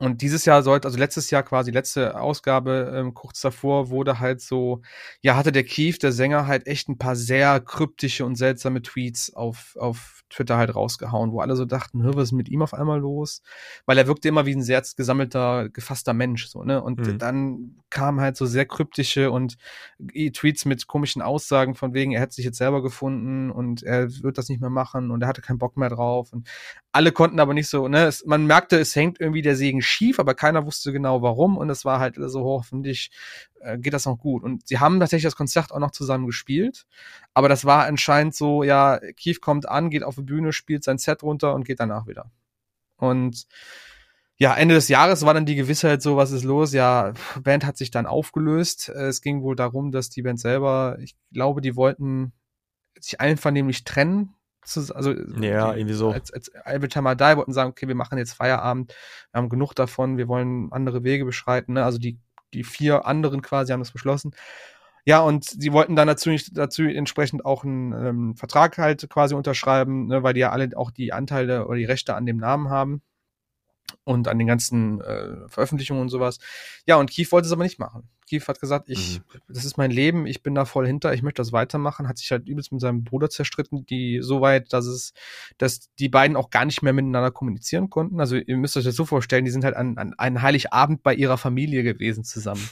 und 0.00 0.22
dieses 0.22 0.44
Jahr 0.46 0.62
sollte, 0.62 0.88
also 0.88 0.98
letztes 0.98 1.30
Jahr 1.30 1.42
quasi, 1.42 1.70
letzte 1.70 2.18
Ausgabe, 2.20 2.92
ähm, 2.96 3.14
kurz 3.14 3.40
davor, 3.40 3.90
wurde 3.90 4.18
halt 4.18 4.40
so, 4.40 4.82
ja, 5.20 5.36
hatte 5.36 5.52
der 5.52 5.64
Keith, 5.64 6.02
der 6.02 6.12
Sänger, 6.12 6.46
halt 6.46 6.66
echt 6.66 6.88
ein 6.88 6.98
paar 6.98 7.16
sehr 7.16 7.60
kryptische 7.60 8.24
und 8.24 8.34
seltsame 8.36 8.82
Tweets 8.82 9.34
auf, 9.34 9.76
auf 9.78 10.22
Twitter 10.30 10.56
halt 10.56 10.74
rausgehauen, 10.74 11.32
wo 11.32 11.40
alle 11.40 11.56
so 11.56 11.64
dachten, 11.64 12.02
"Hä, 12.02 12.10
was 12.14 12.24
ist 12.28 12.32
mit 12.32 12.48
ihm 12.48 12.62
auf 12.62 12.72
einmal 12.74 13.00
los? 13.00 13.42
Weil 13.86 13.98
er 13.98 14.06
wirkte 14.06 14.28
immer 14.28 14.46
wie 14.46 14.54
ein 14.54 14.62
sehr 14.62 14.82
gesammelter, 14.96 15.68
gefasster 15.68 16.14
Mensch, 16.14 16.48
so, 16.48 16.62
ne? 16.64 16.82
Und 16.82 17.00
Mhm. 17.06 17.18
dann 17.18 17.76
kamen 17.90 18.20
halt 18.20 18.36
so 18.36 18.46
sehr 18.46 18.64
kryptische 18.66 19.30
und 19.32 19.56
Tweets 20.32 20.64
mit 20.64 20.86
komischen 20.86 21.22
Aussagen 21.22 21.74
von 21.74 21.92
wegen, 21.94 22.12
er 22.12 22.20
hätte 22.20 22.34
sich 22.34 22.44
jetzt 22.44 22.58
selber 22.58 22.82
gefunden 22.82 23.50
und 23.50 23.82
er 23.82 24.08
wird 24.22 24.38
das 24.38 24.48
nicht 24.48 24.60
mehr 24.60 24.70
machen 24.70 25.10
und 25.10 25.22
er 25.22 25.28
hatte 25.28 25.42
keinen 25.42 25.58
Bock 25.58 25.76
mehr 25.76 25.90
drauf 25.90 26.32
und 26.32 26.48
alle 26.92 27.12
konnten 27.12 27.40
aber 27.40 27.54
nicht 27.54 27.68
so, 27.68 27.88
ne, 27.88 28.06
es, 28.06 28.24
man 28.26 28.46
merkte, 28.46 28.78
es 28.78 28.94
hängt 28.96 29.20
irgendwie 29.20 29.42
der 29.42 29.56
Segen 29.56 29.82
schief, 29.90 30.18
aber 30.18 30.34
keiner 30.34 30.64
wusste 30.66 30.92
genau 30.92 31.22
warum 31.22 31.56
und 31.58 31.68
es 31.70 31.84
war 31.84 32.00
halt 32.00 32.16
so, 32.16 32.44
hoffentlich 32.44 33.10
äh, 33.60 33.78
geht 33.78 33.92
das 33.92 34.06
noch 34.06 34.18
gut. 34.18 34.42
Und 34.42 34.66
sie 34.66 34.78
haben 34.78 35.00
tatsächlich 35.00 35.24
das 35.24 35.36
Konzert 35.36 35.72
auch 35.72 35.78
noch 35.78 35.90
zusammen 35.90 36.26
gespielt, 36.26 36.86
aber 37.34 37.48
das 37.48 37.64
war 37.64 37.84
anscheinend 37.84 38.34
so, 38.34 38.62
ja, 38.62 38.98
Keith 39.16 39.40
kommt 39.40 39.68
an, 39.68 39.90
geht 39.90 40.02
auf 40.02 40.16
die 40.16 40.22
Bühne, 40.22 40.52
spielt 40.52 40.84
sein 40.84 40.98
Set 40.98 41.22
runter 41.22 41.54
und 41.54 41.64
geht 41.64 41.80
danach 41.80 42.06
wieder. 42.06 42.30
Und 42.96 43.46
ja, 44.40 44.54
Ende 44.54 44.74
des 44.74 44.88
Jahres 44.88 45.26
war 45.26 45.34
dann 45.34 45.44
die 45.44 45.54
Gewissheit 45.54 46.00
so, 46.00 46.16
was 46.16 46.30
ist 46.30 46.44
los? 46.44 46.72
Ja, 46.72 47.12
Band 47.42 47.66
hat 47.66 47.76
sich 47.76 47.90
dann 47.90 48.06
aufgelöst. 48.06 48.88
Äh, 48.88 49.08
Es 49.08 49.20
ging 49.20 49.42
wohl 49.42 49.54
darum, 49.54 49.92
dass 49.92 50.08
die 50.08 50.22
Band 50.22 50.40
selber, 50.40 50.96
ich 51.00 51.14
glaube, 51.30 51.60
die 51.60 51.76
wollten 51.76 52.32
sich 52.98 53.20
einvernehmlich 53.20 53.84
trennen. 53.84 54.34
Zu- 54.62 54.94
Also, 54.94 55.12
Ja, 55.40 55.72
die, 55.72 55.80
irgendwie 55.80 55.94
so. 55.94 56.10
Als, 56.10 56.32
als 56.32 56.48
Every 56.64 56.88
Time 56.88 57.10
I 57.12 57.16
Die 57.16 57.36
wollten 57.36 57.52
sagen, 57.52 57.70
okay, 57.70 57.88
wir 57.88 57.94
machen 57.94 58.18
jetzt 58.18 58.34
Feierabend, 58.34 58.94
wir 59.32 59.38
haben 59.38 59.48
genug 59.48 59.74
davon, 59.74 60.18
wir 60.18 60.28
wollen 60.28 60.70
andere 60.72 61.02
Wege 61.02 61.24
beschreiten. 61.24 61.74
Ne? 61.74 61.84
Also 61.84 61.98
die, 61.98 62.18
die 62.52 62.64
vier 62.64 63.06
anderen 63.06 63.42
quasi 63.42 63.72
haben 63.72 63.80
das 63.80 63.92
beschlossen. 63.92 64.32
Ja, 65.06 65.20
und 65.20 65.44
sie 65.44 65.72
wollten 65.72 65.96
dann 65.96 66.08
dazu 66.08 66.30
dazu 66.52 66.82
entsprechend 66.82 67.44
auch 67.46 67.64
einen 67.64 67.92
ähm, 67.92 68.36
Vertrag 68.36 68.76
halt 68.76 69.08
quasi 69.08 69.34
unterschreiben, 69.34 70.08
ne, 70.08 70.22
weil 70.22 70.34
die 70.34 70.40
ja 70.40 70.50
alle 70.50 70.68
auch 70.76 70.90
die 70.90 71.12
Anteile 71.14 71.66
oder 71.66 71.78
die 71.78 71.86
Rechte 71.86 72.14
an 72.14 72.26
dem 72.26 72.36
Namen 72.36 72.68
haben 72.68 73.02
und 74.04 74.28
an 74.28 74.38
den 74.38 74.46
ganzen 74.46 75.00
äh, 75.00 75.48
Veröffentlichungen 75.48 76.02
und 76.02 76.10
sowas. 76.10 76.38
Ja, 76.86 76.96
und 76.96 77.10
Keith 77.10 77.32
wollte 77.32 77.46
es 77.46 77.52
aber 77.52 77.62
nicht 77.64 77.78
machen. 77.78 78.08
Keith 78.28 78.46
hat 78.48 78.60
gesagt, 78.60 78.88
ich, 78.88 79.20
das 79.48 79.64
ist 79.64 79.76
mein 79.76 79.90
Leben, 79.90 80.26
ich 80.26 80.42
bin 80.42 80.54
da 80.54 80.64
voll 80.64 80.86
hinter, 80.86 81.12
ich 81.14 81.22
möchte 81.22 81.40
das 81.40 81.52
weitermachen, 81.52 82.08
hat 82.08 82.18
sich 82.18 82.30
halt 82.30 82.48
übelst 82.48 82.72
mit 82.72 82.80
seinem 82.80 83.04
Bruder 83.04 83.28
zerstritten, 83.30 83.86
die 83.86 84.20
so 84.22 84.40
weit, 84.40 84.72
dass 84.72 84.86
es, 84.86 85.12
dass 85.58 85.92
die 85.98 86.08
beiden 86.08 86.36
auch 86.36 86.50
gar 86.50 86.64
nicht 86.64 86.82
mehr 86.82 86.92
miteinander 86.92 87.30
kommunizieren 87.30 87.90
konnten. 87.90 88.20
Also 88.20 88.36
ihr 88.36 88.56
müsst 88.56 88.76
euch 88.76 88.84
das 88.84 88.96
so 88.96 89.04
vorstellen, 89.04 89.44
die 89.44 89.50
sind 89.50 89.64
halt 89.64 89.76
an, 89.76 89.98
an 89.98 90.14
einen 90.18 90.42
Heiligabend 90.42 91.02
bei 91.02 91.14
ihrer 91.14 91.38
Familie 91.38 91.82
gewesen 91.82 92.24
zusammen. 92.24 92.68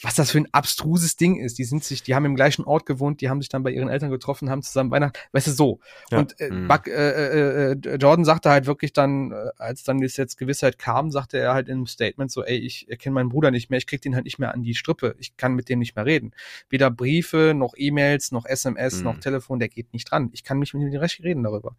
Was 0.00 0.14
das 0.14 0.30
für 0.30 0.38
ein 0.38 0.48
abstruses 0.52 1.16
Ding 1.16 1.40
ist. 1.40 1.58
Die 1.58 1.64
sind 1.64 1.82
sich, 1.82 2.04
die 2.04 2.14
haben 2.14 2.24
im 2.24 2.36
gleichen 2.36 2.64
Ort 2.64 2.86
gewohnt, 2.86 3.20
die 3.20 3.28
haben 3.28 3.40
sich 3.40 3.48
dann 3.48 3.64
bei 3.64 3.72
ihren 3.72 3.88
Eltern 3.88 4.10
getroffen, 4.10 4.48
haben 4.48 4.62
zusammen 4.62 4.92
Weihnachten, 4.92 5.18
weißt 5.32 5.48
du, 5.48 5.50
so. 5.50 5.80
Ja. 6.10 6.20
Und 6.20 6.38
äh, 6.40 6.50
Mhm. 6.50 6.68
Buck, 6.68 6.86
äh, 6.86 6.92
äh, 6.92 7.72
äh, 7.72 7.96
Jordan 7.96 8.24
sagte 8.24 8.50
halt 8.50 8.66
wirklich 8.66 8.92
dann, 8.92 9.32
äh, 9.32 9.50
als 9.58 9.82
dann 9.82 10.00
das 10.00 10.16
jetzt 10.16 10.36
Gewissheit 10.38 10.78
kam, 10.78 11.10
sagte 11.10 11.38
er 11.38 11.54
halt 11.54 11.68
in 11.68 11.78
einem 11.78 11.86
Statement 11.86 12.30
so, 12.30 12.44
ey, 12.44 12.58
ich 12.58 12.88
erkenne 12.90 13.14
meinen 13.14 13.28
Bruder 13.30 13.50
nicht 13.50 13.70
mehr, 13.70 13.78
ich 13.78 13.86
krieg 13.86 14.02
den 14.02 14.14
halt 14.14 14.24
nicht 14.24 14.38
mehr 14.38 14.54
an 14.54 14.62
die 14.62 14.74
Strippe, 14.82 15.14
ich 15.18 15.36
kann 15.36 15.54
mit 15.54 15.68
dem 15.68 15.78
nicht 15.78 15.96
mehr 15.96 16.04
reden. 16.06 16.32
Weder 16.68 16.90
Briefe, 16.90 17.54
noch 17.56 17.74
E-Mails, 17.76 18.32
noch 18.32 18.44
SMS, 18.44 18.98
Mhm. 18.98 19.04
noch 19.04 19.18
Telefon, 19.18 19.58
der 19.60 19.68
geht 19.68 19.92
nicht 19.92 20.10
dran. 20.10 20.30
Ich 20.32 20.44
kann 20.44 20.58
nicht 20.58 20.74
mit 20.74 20.82
ihm 20.82 20.98
recht 20.98 21.22
reden 21.22 21.42
darüber. 21.44 21.76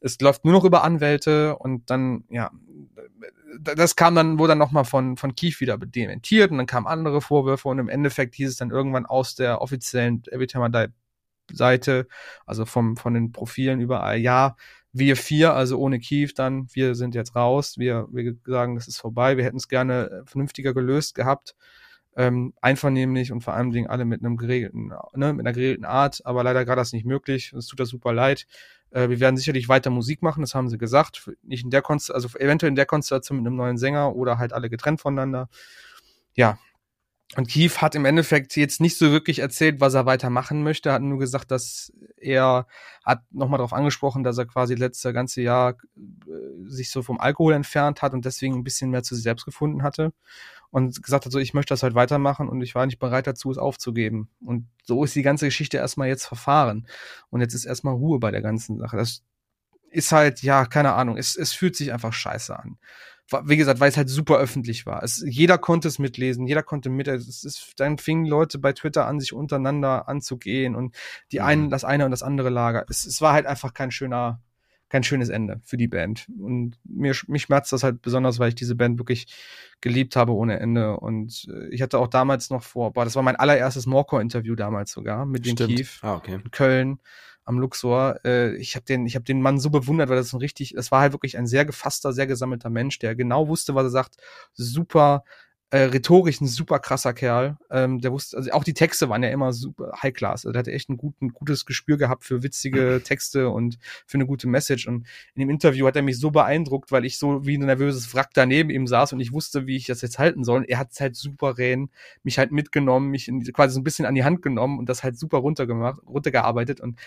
Es 0.00 0.18
läuft 0.20 0.44
nur 0.44 0.54
noch 0.54 0.64
über 0.64 0.82
Anwälte 0.82 1.56
und 1.58 1.90
dann, 1.90 2.24
ja, 2.30 2.50
das 3.60 3.96
kam 3.96 4.14
dann, 4.14 4.38
wurde 4.38 4.52
dann 4.52 4.58
nochmal 4.58 4.84
von, 4.86 5.16
von 5.18 5.34
Keith 5.34 5.60
wieder 5.60 5.76
dementiert 5.76 6.50
und 6.50 6.56
dann 6.56 6.66
kamen 6.66 6.86
andere 6.86 7.20
Vorwürfe 7.20 7.68
und 7.68 7.78
im 7.78 7.88
Endeffekt 7.90 8.34
hieß 8.36 8.48
es 8.48 8.56
dann 8.56 8.70
irgendwann 8.70 9.04
aus 9.06 9.34
der 9.34 9.60
offiziellen 9.60 10.22
Every 10.30 10.46
Time 10.46 10.68
I 10.68 10.86
Die 11.50 11.56
Seite, 11.56 12.06
also 12.46 12.64
vom, 12.64 12.96
von 12.96 13.12
den 13.12 13.32
Profilen 13.32 13.80
überall, 13.80 14.18
ja, 14.18 14.56
wir 14.92 15.16
vier, 15.16 15.54
also 15.54 15.78
ohne 15.78 16.00
Keith 16.00 16.32
dann, 16.36 16.66
wir 16.72 16.94
sind 16.94 17.14
jetzt 17.14 17.36
raus, 17.36 17.76
wir, 17.78 18.08
wir 18.10 18.36
sagen, 18.46 18.74
das 18.76 18.88
ist 18.88 18.98
vorbei, 18.98 19.36
wir 19.36 19.44
hätten 19.44 19.58
es 19.58 19.68
gerne 19.68 20.22
vernünftiger 20.26 20.72
gelöst 20.74 21.14
gehabt, 21.14 21.54
ähm, 22.16 22.54
einvernehmlich 22.60 23.32
und 23.32 23.42
vor 23.42 23.54
allem 23.54 23.70
Dingen 23.70 23.88
alle 23.88 24.04
mit 24.04 24.20
einem 24.20 24.36
geregelten, 24.36 24.92
ne, 25.14 25.32
mit 25.32 25.46
einer 25.46 25.52
geregelten 25.52 25.84
Art, 25.84 26.20
aber 26.24 26.42
leider 26.42 26.64
gerade 26.64 26.80
das 26.80 26.92
nicht 26.92 27.06
möglich, 27.06 27.52
es 27.52 27.66
tut 27.66 27.80
das 27.80 27.88
super 27.88 28.12
leid. 28.12 28.46
Äh, 28.90 29.08
wir 29.08 29.20
werden 29.20 29.36
sicherlich 29.36 29.68
weiter 29.68 29.90
Musik 29.90 30.22
machen, 30.22 30.40
das 30.40 30.54
haben 30.54 30.68
sie 30.68 30.78
gesagt, 30.78 31.30
nicht 31.42 31.64
in 31.64 31.70
der 31.70 31.82
Konstellation, 31.82 32.32
also 32.32 32.44
eventuell 32.44 32.70
in 32.70 32.76
der 32.76 32.86
Konstellation 32.86 33.38
mit 33.38 33.46
einem 33.46 33.56
neuen 33.56 33.78
Sänger 33.78 34.14
oder 34.16 34.38
halt 34.38 34.52
alle 34.52 34.70
getrennt 34.70 35.00
voneinander. 35.00 35.48
Ja, 36.34 36.58
und 37.36 37.48
Keith 37.48 37.80
hat 37.80 37.94
im 37.94 38.04
Endeffekt 38.04 38.56
jetzt 38.56 38.80
nicht 38.80 38.98
so 38.98 39.12
wirklich 39.12 39.38
erzählt, 39.38 39.80
was 39.80 39.94
er 39.94 40.04
weitermachen 40.04 40.64
möchte, 40.64 40.92
hat 40.92 41.02
nur 41.02 41.20
gesagt, 41.20 41.52
dass 41.52 41.92
er 42.16 42.66
hat 43.04 43.22
nochmal 43.30 43.58
darauf 43.58 43.72
angesprochen, 43.72 44.24
dass 44.24 44.36
er 44.36 44.46
quasi 44.46 44.74
letzte 44.74 45.12
ganze 45.12 45.40
Jahr 45.42 45.76
äh, 45.96 46.30
sich 46.66 46.90
so 46.90 47.02
vom 47.02 47.20
Alkohol 47.20 47.52
entfernt 47.52 48.02
hat 48.02 48.14
und 48.14 48.24
deswegen 48.24 48.56
ein 48.56 48.64
bisschen 48.64 48.90
mehr 48.90 49.04
zu 49.04 49.14
sich 49.14 49.22
selbst 49.22 49.44
gefunden 49.44 49.84
hatte 49.84 50.12
und 50.70 51.02
gesagt 51.02 51.26
hat, 51.26 51.32
so 51.32 51.38
ich 51.38 51.54
möchte 51.54 51.72
das 51.72 51.82
halt 51.82 51.94
weitermachen 51.94 52.48
und 52.48 52.62
ich 52.62 52.74
war 52.74 52.86
nicht 52.86 52.98
bereit 52.98 53.26
dazu, 53.26 53.50
es 53.50 53.58
aufzugeben. 53.58 54.30
Und 54.44 54.68
so 54.84 55.04
ist 55.04 55.14
die 55.14 55.22
ganze 55.22 55.46
Geschichte 55.46 55.76
erstmal 55.78 56.08
jetzt 56.08 56.26
verfahren. 56.26 56.86
Und 57.30 57.40
jetzt 57.40 57.54
ist 57.54 57.64
erstmal 57.64 57.94
Ruhe 57.94 58.18
bei 58.18 58.30
der 58.30 58.42
ganzen 58.42 58.78
Sache. 58.78 58.96
Das 58.96 59.22
ist 59.90 60.12
halt, 60.12 60.42
ja, 60.42 60.66
keine 60.66 60.94
Ahnung, 60.94 61.16
es, 61.16 61.36
es 61.36 61.52
fühlt 61.52 61.76
sich 61.76 61.92
einfach 61.92 62.12
scheiße 62.12 62.56
an 62.58 62.78
wie 63.44 63.56
gesagt, 63.56 63.80
weil 63.80 63.88
es 63.88 63.96
halt 63.96 64.08
super 64.08 64.38
öffentlich 64.38 64.86
war. 64.86 65.02
Es, 65.02 65.22
jeder 65.26 65.58
konnte 65.58 65.88
es 65.88 65.98
mitlesen, 65.98 66.46
jeder 66.46 66.62
konnte 66.62 66.90
mit. 66.90 67.06
Es 67.08 67.44
ist, 67.44 67.74
dann 67.76 67.98
fingen 67.98 68.26
Leute 68.26 68.58
bei 68.58 68.72
Twitter 68.72 69.06
an, 69.06 69.20
sich 69.20 69.32
untereinander 69.32 70.08
anzugehen 70.08 70.74
und 70.74 70.96
die 71.32 71.38
Mhm. 71.38 71.44
einen, 71.44 71.70
das 71.70 71.84
eine 71.84 72.04
und 72.04 72.10
das 72.10 72.22
andere 72.22 72.50
Lager. 72.50 72.84
Es, 72.88 73.06
es 73.06 73.20
war 73.20 73.32
halt 73.32 73.46
einfach 73.46 73.72
kein 73.74 73.90
schöner, 73.90 74.42
kein 74.90 75.02
schönes 75.02 75.30
Ende 75.30 75.60
für 75.64 75.76
die 75.76 75.88
Band. 75.88 76.26
Und 76.38 76.76
mir, 76.84 77.14
mich 77.28 77.42
schmerzt 77.42 77.72
das 77.72 77.82
halt 77.82 78.02
besonders, 78.02 78.38
weil 78.38 78.50
ich 78.50 78.54
diese 78.56 78.74
Band 78.74 78.98
wirklich 78.98 79.32
geliebt 79.80 80.16
habe 80.16 80.32
ohne 80.32 80.60
Ende. 80.60 80.98
Und 80.98 81.48
äh, 81.50 81.68
ich 81.68 81.80
hatte 81.80 81.98
auch 81.98 82.08
damals 82.08 82.50
noch 82.50 82.62
vor, 82.62 82.92
boah, 82.92 83.04
das 83.04 83.16
war 83.16 83.22
mein 83.22 83.36
allererstes 83.36 83.86
Morcor-Interview 83.86 84.54
damals 84.56 84.90
sogar 84.90 85.24
mit 85.24 85.46
dem. 85.46 85.56
Keith 85.56 85.98
Ah, 86.02 86.16
okay. 86.16 86.34
in 86.34 86.50
Köln 86.50 86.98
am 87.44 87.58
Luxor. 87.58 88.20
Äh, 88.24 88.56
ich 88.56 88.74
habe 88.74 88.84
den, 88.84 89.06
ich 89.06 89.14
habe 89.14 89.24
den 89.24 89.40
Mann 89.40 89.58
so 89.58 89.70
bewundert, 89.70 90.08
weil 90.08 90.16
das 90.16 90.32
ein 90.32 90.40
richtig, 90.40 90.74
das 90.74 90.90
war 90.90 91.00
halt 91.00 91.12
wirklich 91.12 91.38
ein 91.38 91.46
sehr 91.46 91.64
gefasster, 91.64 92.12
sehr 92.12 92.26
gesammelter 92.26 92.70
Mensch, 92.70 92.98
der 92.98 93.14
genau 93.14 93.48
wusste, 93.48 93.74
was 93.74 93.84
er 93.84 93.90
sagt, 93.90 94.16
super 94.52 95.24
Äh, 95.72 95.82
rhetorisch 95.82 96.40
ein 96.40 96.48
super 96.48 96.80
krasser 96.80 97.12
Kerl. 97.12 97.56
Ähm, 97.70 98.00
der 98.00 98.10
wusste, 98.10 98.36
also 98.36 98.50
auch 98.50 98.64
die 98.64 98.74
Texte 98.74 99.08
waren 99.08 99.22
ja 99.22 99.28
immer 99.30 99.52
super 99.52 99.92
high 100.02 100.12
class. 100.12 100.44
Also 100.44 100.50
der 100.50 100.58
hatte 100.58 100.72
echt 100.72 100.88
ein, 100.88 100.96
gut, 100.96 101.14
ein 101.22 101.28
gutes 101.28 101.64
Gespür 101.64 101.96
gehabt 101.96 102.24
für 102.24 102.42
witzige 102.42 103.00
Texte 103.04 103.48
und 103.50 103.78
für 104.04 104.18
eine 104.18 104.26
gute 104.26 104.48
Message. 104.48 104.88
Und 104.88 105.06
in 105.34 105.40
dem 105.40 105.48
Interview 105.48 105.86
hat 105.86 105.94
er 105.94 106.02
mich 106.02 106.18
so 106.18 106.32
beeindruckt, 106.32 106.90
weil 106.90 107.04
ich 107.04 107.18
so 107.18 107.46
wie 107.46 107.56
ein 107.56 107.66
nervöses 107.66 108.12
Wrack 108.12 108.30
daneben 108.34 108.70
ihm 108.70 108.88
saß 108.88 109.12
und 109.12 109.20
ich 109.20 109.32
wusste, 109.32 109.68
wie 109.68 109.76
ich 109.76 109.86
das 109.86 110.02
jetzt 110.02 110.18
halten 110.18 110.42
soll. 110.42 110.64
er 110.66 110.78
hat 110.78 110.90
es 110.90 111.00
halt 111.00 111.14
souverän 111.14 111.90
mich 112.24 112.38
halt 112.38 112.50
mitgenommen, 112.50 113.08
mich 113.08 113.28
in, 113.28 113.40
quasi 113.52 113.72
so 113.72 113.80
ein 113.80 113.84
bisschen 113.84 114.06
an 114.06 114.16
die 114.16 114.24
Hand 114.24 114.42
genommen 114.42 114.76
und 114.80 114.88
das 114.88 115.04
halt 115.04 115.16
super 115.16 115.38
runtergemacht, 115.38 116.02
runtergearbeitet. 116.04 116.80
Und 116.80 116.98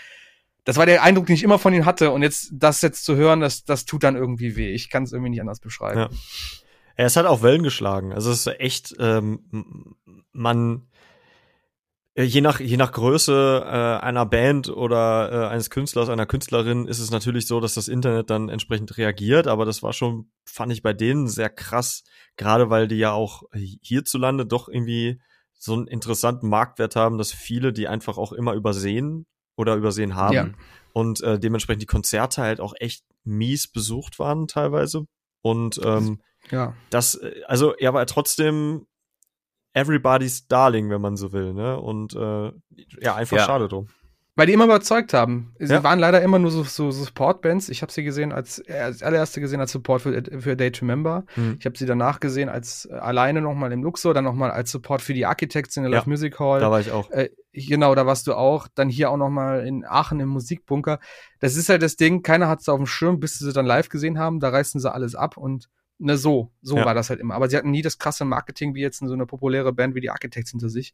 das 0.63 0.77
war 0.77 0.85
der 0.85 1.03
Eindruck, 1.03 1.25
den 1.25 1.35
ich 1.35 1.43
immer 1.43 1.59
von 1.59 1.73
ihm 1.73 1.85
hatte. 1.85 2.11
Und 2.11 2.21
jetzt 2.21 2.51
das 2.53 2.81
jetzt 2.81 3.03
zu 3.03 3.17
hören, 3.17 3.41
das, 3.41 3.65
das 3.65 3.83
tut 3.83 4.03
dann 4.03 4.15
irgendwie 4.15 4.55
weh. 4.55 4.71
Ich 4.71 4.89
kann 4.89 5.03
es 5.03 5.11
irgendwie 5.11 5.31
nicht 5.31 5.41
anders 5.41 5.59
beschreiben. 5.59 5.99
Ja. 5.99 6.09
Ist 6.95 7.15
halt 7.15 7.27
auch 7.27 7.41
Wellen 7.41 7.63
geschlagen. 7.63 8.13
Also 8.13 8.31
es 8.31 8.45
ist 8.45 8.59
echt, 8.59 8.95
ähm, 8.99 9.95
man 10.31 10.87
äh, 12.15 12.23
je 12.23 12.41
nach 12.41 12.59
je 12.59 12.77
nach 12.77 12.91
Größe 12.91 13.63
äh, 13.65 14.05
einer 14.05 14.25
Band 14.25 14.69
oder 14.69 15.31
äh, 15.31 15.47
eines 15.47 15.69
Künstlers, 15.69 16.09
einer 16.09 16.25
Künstlerin 16.25 16.85
ist 16.87 16.99
es 16.99 17.11
natürlich 17.11 17.47
so, 17.47 17.59
dass 17.59 17.73
das 17.73 17.87
Internet 17.87 18.29
dann 18.29 18.49
entsprechend 18.49 18.97
reagiert. 18.97 19.47
Aber 19.47 19.65
das 19.65 19.81
war 19.81 19.93
schon, 19.93 20.29
fand 20.45 20.71
ich 20.71 20.83
bei 20.83 20.93
denen 20.93 21.27
sehr 21.27 21.49
krass, 21.49 22.03
gerade 22.37 22.69
weil 22.69 22.87
die 22.87 22.97
ja 22.97 23.11
auch 23.11 23.43
hierzulande 23.53 24.45
doch 24.45 24.67
irgendwie 24.67 25.19
so 25.57 25.73
einen 25.73 25.87
interessanten 25.87 26.49
Marktwert 26.49 26.95
haben, 26.95 27.17
dass 27.17 27.31
viele 27.31 27.73
die 27.73 27.87
einfach 27.87 28.17
auch 28.17 28.33
immer 28.33 28.53
übersehen 28.53 29.25
oder 29.55 29.75
übersehen 29.75 30.15
haben. 30.15 30.33
Ja. 30.33 30.49
Und 30.91 31.21
äh, 31.21 31.39
dementsprechend 31.39 31.81
die 31.81 31.87
Konzerte 31.87 32.41
halt 32.41 32.59
auch 32.59 32.73
echt 32.79 33.03
mies 33.23 33.67
besucht 33.67 34.19
waren 34.19 34.47
teilweise. 34.47 35.05
Und 35.41 35.79
ähm, 35.83 36.21
ja. 36.51 36.73
das, 36.89 37.15
äh, 37.15 37.41
also 37.47 37.75
er 37.75 37.93
war 37.93 38.05
trotzdem 38.05 38.85
everybody's 39.73 40.47
darling, 40.47 40.89
wenn 40.89 41.01
man 41.01 41.15
so 41.15 41.31
will, 41.33 41.53
ne? 41.53 41.79
Und 41.79 42.15
äh, 42.15 42.51
ja, 43.01 43.15
einfach 43.15 43.37
ja. 43.37 43.45
schade 43.45 43.67
drum. 43.67 43.87
Weil 44.35 44.47
die 44.47 44.53
immer 44.53 44.65
überzeugt 44.65 45.13
haben. 45.13 45.53
Sie 45.59 45.71
ja. 45.71 45.83
waren 45.83 45.99
leider 45.99 46.23
immer 46.23 46.39
nur 46.39 46.49
so, 46.49 46.63
so, 46.63 46.89
so 46.89 47.03
Support-Bands. 47.03 47.69
Ich 47.69 47.83
habe 47.83 47.91
sie 47.91 48.03
gesehen 48.03 48.31
als, 48.31 48.57
äh, 48.67 48.79
als 48.79 49.03
allererste 49.03 49.39
gesehen 49.41 49.59
als 49.59 49.71
Support 49.71 50.01
für, 50.01 50.23
für 50.39 50.55
Day 50.55 50.71
to 50.71 50.85
Remember. 50.85 51.23
Mhm. 51.35 51.57
Ich 51.59 51.67
habe 51.67 51.77
sie 51.77 51.85
danach 51.85 52.19
gesehen 52.19 52.49
als 52.49 52.87
äh, 52.89 52.95
alleine 52.95 53.41
nochmal 53.41 53.71
im 53.71 53.83
Luxor, 53.83 54.15
dann 54.15 54.23
nochmal 54.23 54.49
als 54.49 54.71
Support 54.71 55.03
für 55.03 55.13
die 55.13 55.27
Architects 55.27 55.77
in 55.77 55.83
der 55.83 55.91
ja. 55.91 55.99
Live 55.99 56.07
Music 56.07 56.39
Hall. 56.39 56.59
Da 56.61 56.71
war 56.71 56.79
ich 56.79 56.91
auch. 56.91 57.11
Äh, 57.11 57.29
genau, 57.51 57.93
da 57.93 58.07
warst 58.07 58.25
du 58.25 58.33
auch. 58.33 58.67
Dann 58.73 58.89
hier 58.89 59.11
auch 59.11 59.17
nochmal 59.17 59.67
in 59.67 59.85
Aachen 59.85 60.19
im 60.19 60.29
Musikbunker. 60.29 60.99
Das 61.39 61.55
ist 61.55 61.69
halt 61.69 61.83
das 61.83 61.95
Ding, 61.95 62.23
keiner 62.23 62.47
hat 62.47 62.61
es 62.61 62.69
auf 62.69 62.77
dem 62.77 62.87
Schirm, 62.87 63.19
bis 63.19 63.37
sie 63.37 63.53
dann 63.53 63.67
live 63.67 63.89
gesehen 63.89 64.17
haben. 64.17 64.39
Da 64.39 64.49
reißen 64.49 64.81
sie 64.81 64.91
alles 64.91 65.13
ab 65.13 65.37
und 65.37 65.69
ne, 66.03 66.17
so, 66.17 66.51
so 66.61 66.77
ja. 66.77 66.85
war 66.85 66.93
das 66.93 67.09
halt 67.09 67.19
immer. 67.19 67.35
Aber 67.35 67.49
sie 67.49 67.57
hatten 67.57 67.71
nie 67.71 67.81
das 67.81 67.97
krasse 67.97 68.25
Marketing 68.25 68.75
wie 68.75 68.81
jetzt 68.81 69.01
in 69.01 69.07
so 69.07 69.13
eine 69.13 69.25
populäre 69.25 69.73
Band 69.73 69.95
wie 69.95 70.01
die 70.01 70.09
Architects 70.09 70.51
hinter 70.51 70.69
sich 70.69 70.93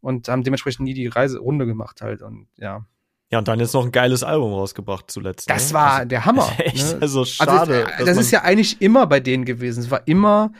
und 0.00 0.28
haben 0.28 0.42
dementsprechend 0.42 0.84
nie 0.84 0.94
die 0.94 1.06
Reise 1.06 1.38
Runde 1.38 1.66
gemacht 1.66 2.00
halt 2.00 2.22
und 2.22 2.48
ja. 2.56 2.86
Ja, 3.30 3.38
und 3.38 3.48
dann 3.48 3.58
jetzt 3.58 3.74
noch 3.74 3.84
ein 3.84 3.90
geiles 3.90 4.22
Album 4.22 4.52
rausgebracht 4.52 5.10
zuletzt. 5.10 5.50
Das 5.50 5.70
ne? 5.70 5.74
war 5.74 5.92
also, 5.92 6.08
der 6.08 6.24
Hammer. 6.24 6.48
Echt, 6.58 6.92
ne? 6.94 6.98
also 7.00 7.24
schade. 7.24 7.86
Also, 7.92 8.04
das 8.06 8.18
ist 8.18 8.30
ja 8.30 8.42
eigentlich 8.42 8.80
immer 8.80 9.06
bei 9.06 9.20
denen 9.20 9.44
gewesen. 9.44 9.80
Es 9.80 9.90
war 9.90 10.06
immer 10.06 10.52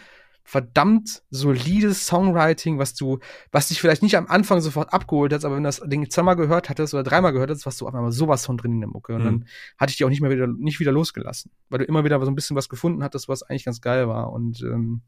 verdammt 0.46 1.24
solides 1.30 2.06
Songwriting, 2.06 2.78
was 2.78 2.94
du, 2.94 3.18
was 3.50 3.66
dich 3.66 3.80
vielleicht 3.80 4.02
nicht 4.02 4.16
am 4.16 4.28
Anfang 4.28 4.60
sofort 4.60 4.92
abgeholt 4.92 5.32
hast, 5.32 5.44
aber 5.44 5.56
wenn 5.56 5.64
du 5.64 5.68
das 5.68 5.80
Ding 5.80 6.08
zweimal 6.08 6.36
gehört 6.36 6.70
hattest 6.70 6.94
oder 6.94 7.02
dreimal 7.02 7.32
gehört 7.32 7.50
hast, 7.50 7.66
warst 7.66 7.80
du 7.80 7.88
auf 7.88 7.94
einmal 7.94 8.12
sowas 8.12 8.46
von 8.46 8.56
drin 8.56 8.74
in 8.74 8.80
der 8.80 8.88
Mucke. 8.88 9.16
Und 9.16 9.22
mhm. 9.22 9.24
dann 9.24 9.44
hatte 9.76 9.90
ich 9.90 9.96
die 9.96 10.04
auch 10.04 10.08
nicht 10.08 10.20
mehr 10.20 10.30
wieder, 10.30 10.46
nicht 10.46 10.78
wieder 10.78 10.92
losgelassen. 10.92 11.50
Weil 11.68 11.80
du 11.80 11.84
immer 11.86 12.04
wieder 12.04 12.20
so 12.24 12.30
ein 12.30 12.36
bisschen 12.36 12.56
was 12.56 12.68
gefunden 12.68 13.02
hattest, 13.02 13.28
was 13.28 13.42
eigentlich 13.42 13.64
ganz 13.64 13.80
geil 13.80 14.06
war. 14.06 14.32
Und 14.32 14.62
ähm, 14.62 15.02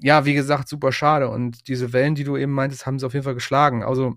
ja, 0.00 0.24
wie 0.24 0.34
gesagt, 0.34 0.68
super 0.68 0.92
schade. 0.92 1.28
Und 1.28 1.66
diese 1.66 1.92
Wellen, 1.92 2.14
die 2.14 2.24
du 2.24 2.36
eben 2.36 2.52
meintest, 2.52 2.86
haben 2.86 3.00
sie 3.00 3.06
auf 3.06 3.12
jeden 3.12 3.24
Fall 3.24 3.34
geschlagen. 3.34 3.82
Also 3.82 4.14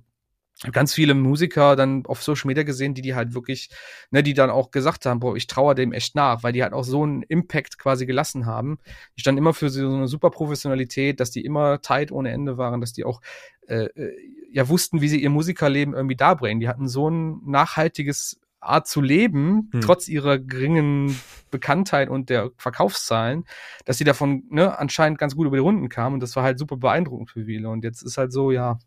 ganz 0.72 0.94
viele 0.94 1.14
Musiker 1.14 1.76
dann 1.76 2.06
auf 2.06 2.24
Social 2.24 2.48
Media 2.48 2.64
gesehen, 2.64 2.94
die 2.94 3.02
die 3.02 3.16
halt 3.16 3.34
wirklich, 3.34 3.70
ne, 4.12 4.24
die 4.24 4.34
dann 4.34 4.50
auch 4.50 4.72
gesagt 4.72 5.06
haben, 5.06 5.20
boah, 5.20 5.36
ich 5.36 5.48
traue 5.48 5.76
dem 5.76 5.92
echt 5.92 6.16
nach, 6.16 6.44
weil 6.44 6.54
die 6.54 6.64
halt 6.64 6.74
auch 6.74 6.84
so 6.84 7.04
einen 7.04 7.24
Impact 7.24 7.78
quasi 7.78 8.06
gelassen 8.06 8.46
haben. 8.46 8.78
Die 9.18 9.22
standen 9.22 9.40
immer 9.40 9.54
für 9.54 9.70
so 9.70 9.88
eine 9.88 10.08
super 10.08 10.30
Professionalität, 10.30 11.20
dass 11.20 11.32
die 11.32 11.44
immer 11.44 11.82
tight 11.82 12.12
ohne 12.12 12.32
Ende 12.32 12.58
waren, 12.58 12.82
dass 12.82 12.94
die 12.94 13.04
auch 13.04 13.22
äh, 13.68 13.86
äh, 13.86 14.16
ja 14.52 14.70
wussten, 14.70 15.02
wie 15.02 15.10
sie 15.10 15.22
ihr 15.22 15.30
Musikerleben 15.30 15.94
irgendwie 15.94 16.16
darbringen. 16.16 16.60
Die 16.60 16.70
hatten 16.70 16.88
so 16.88 17.10
ein 17.10 17.42
nachhaltiges 17.46 18.40
Art 18.60 18.88
zu 18.88 19.02
leben, 19.02 19.70
hm. 19.74 19.82
trotz 19.82 20.08
ihrer 20.08 20.40
geringen 20.40 21.20
Bekanntheit 21.52 22.10
und 22.10 22.30
der 22.30 22.52
Verkaufszahlen, 22.58 23.44
dass 23.84 23.98
sie 23.98 24.06
davon 24.06 24.44
ne, 24.50 24.80
anscheinend 24.80 25.20
ganz 25.20 25.36
gut 25.36 25.48
über 25.48 25.58
die 25.58 25.62
Runden 25.62 25.90
kamen 25.90 26.16
und 26.16 26.20
das 26.22 26.36
war 26.38 26.44
halt 26.44 26.60
super 26.60 26.78
beeindruckend 26.78 27.30
für 27.30 27.46
viele. 27.46 27.70
Und 27.70 27.84
jetzt 27.84 28.02
ist 28.02 28.18
halt 28.18 28.32
so, 28.32 28.52
ja, 28.52 28.80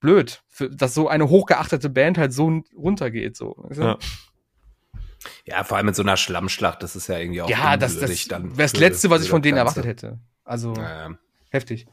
blöd, 0.00 0.42
für, 0.48 0.70
dass 0.70 0.94
so 0.94 1.08
eine 1.08 1.28
hochgeachtete 1.28 1.90
Band 1.90 2.18
halt 2.18 2.32
so 2.32 2.62
runtergeht. 2.76 3.36
So. 3.36 3.68
Ja. 3.74 3.98
ja. 5.44 5.64
vor 5.64 5.76
allem 5.76 5.86
mit 5.86 5.96
so 5.96 6.02
einer 6.02 6.16
Schlammschlacht, 6.16 6.82
das 6.82 6.96
ist 6.96 7.08
ja 7.08 7.18
irgendwie 7.18 7.42
auch 7.42 7.50
Ja, 7.50 7.76
das, 7.76 7.98
das 7.98 8.30
wäre 8.30 8.48
das 8.56 8.76
Letzte, 8.76 9.10
was 9.10 9.22
ich 9.22 9.30
von 9.30 9.42
denen 9.42 9.58
erwartet 9.58 9.86
hätte. 9.86 10.20
Also 10.44 10.74
ja. 10.74 11.10
heftig. 11.50 11.86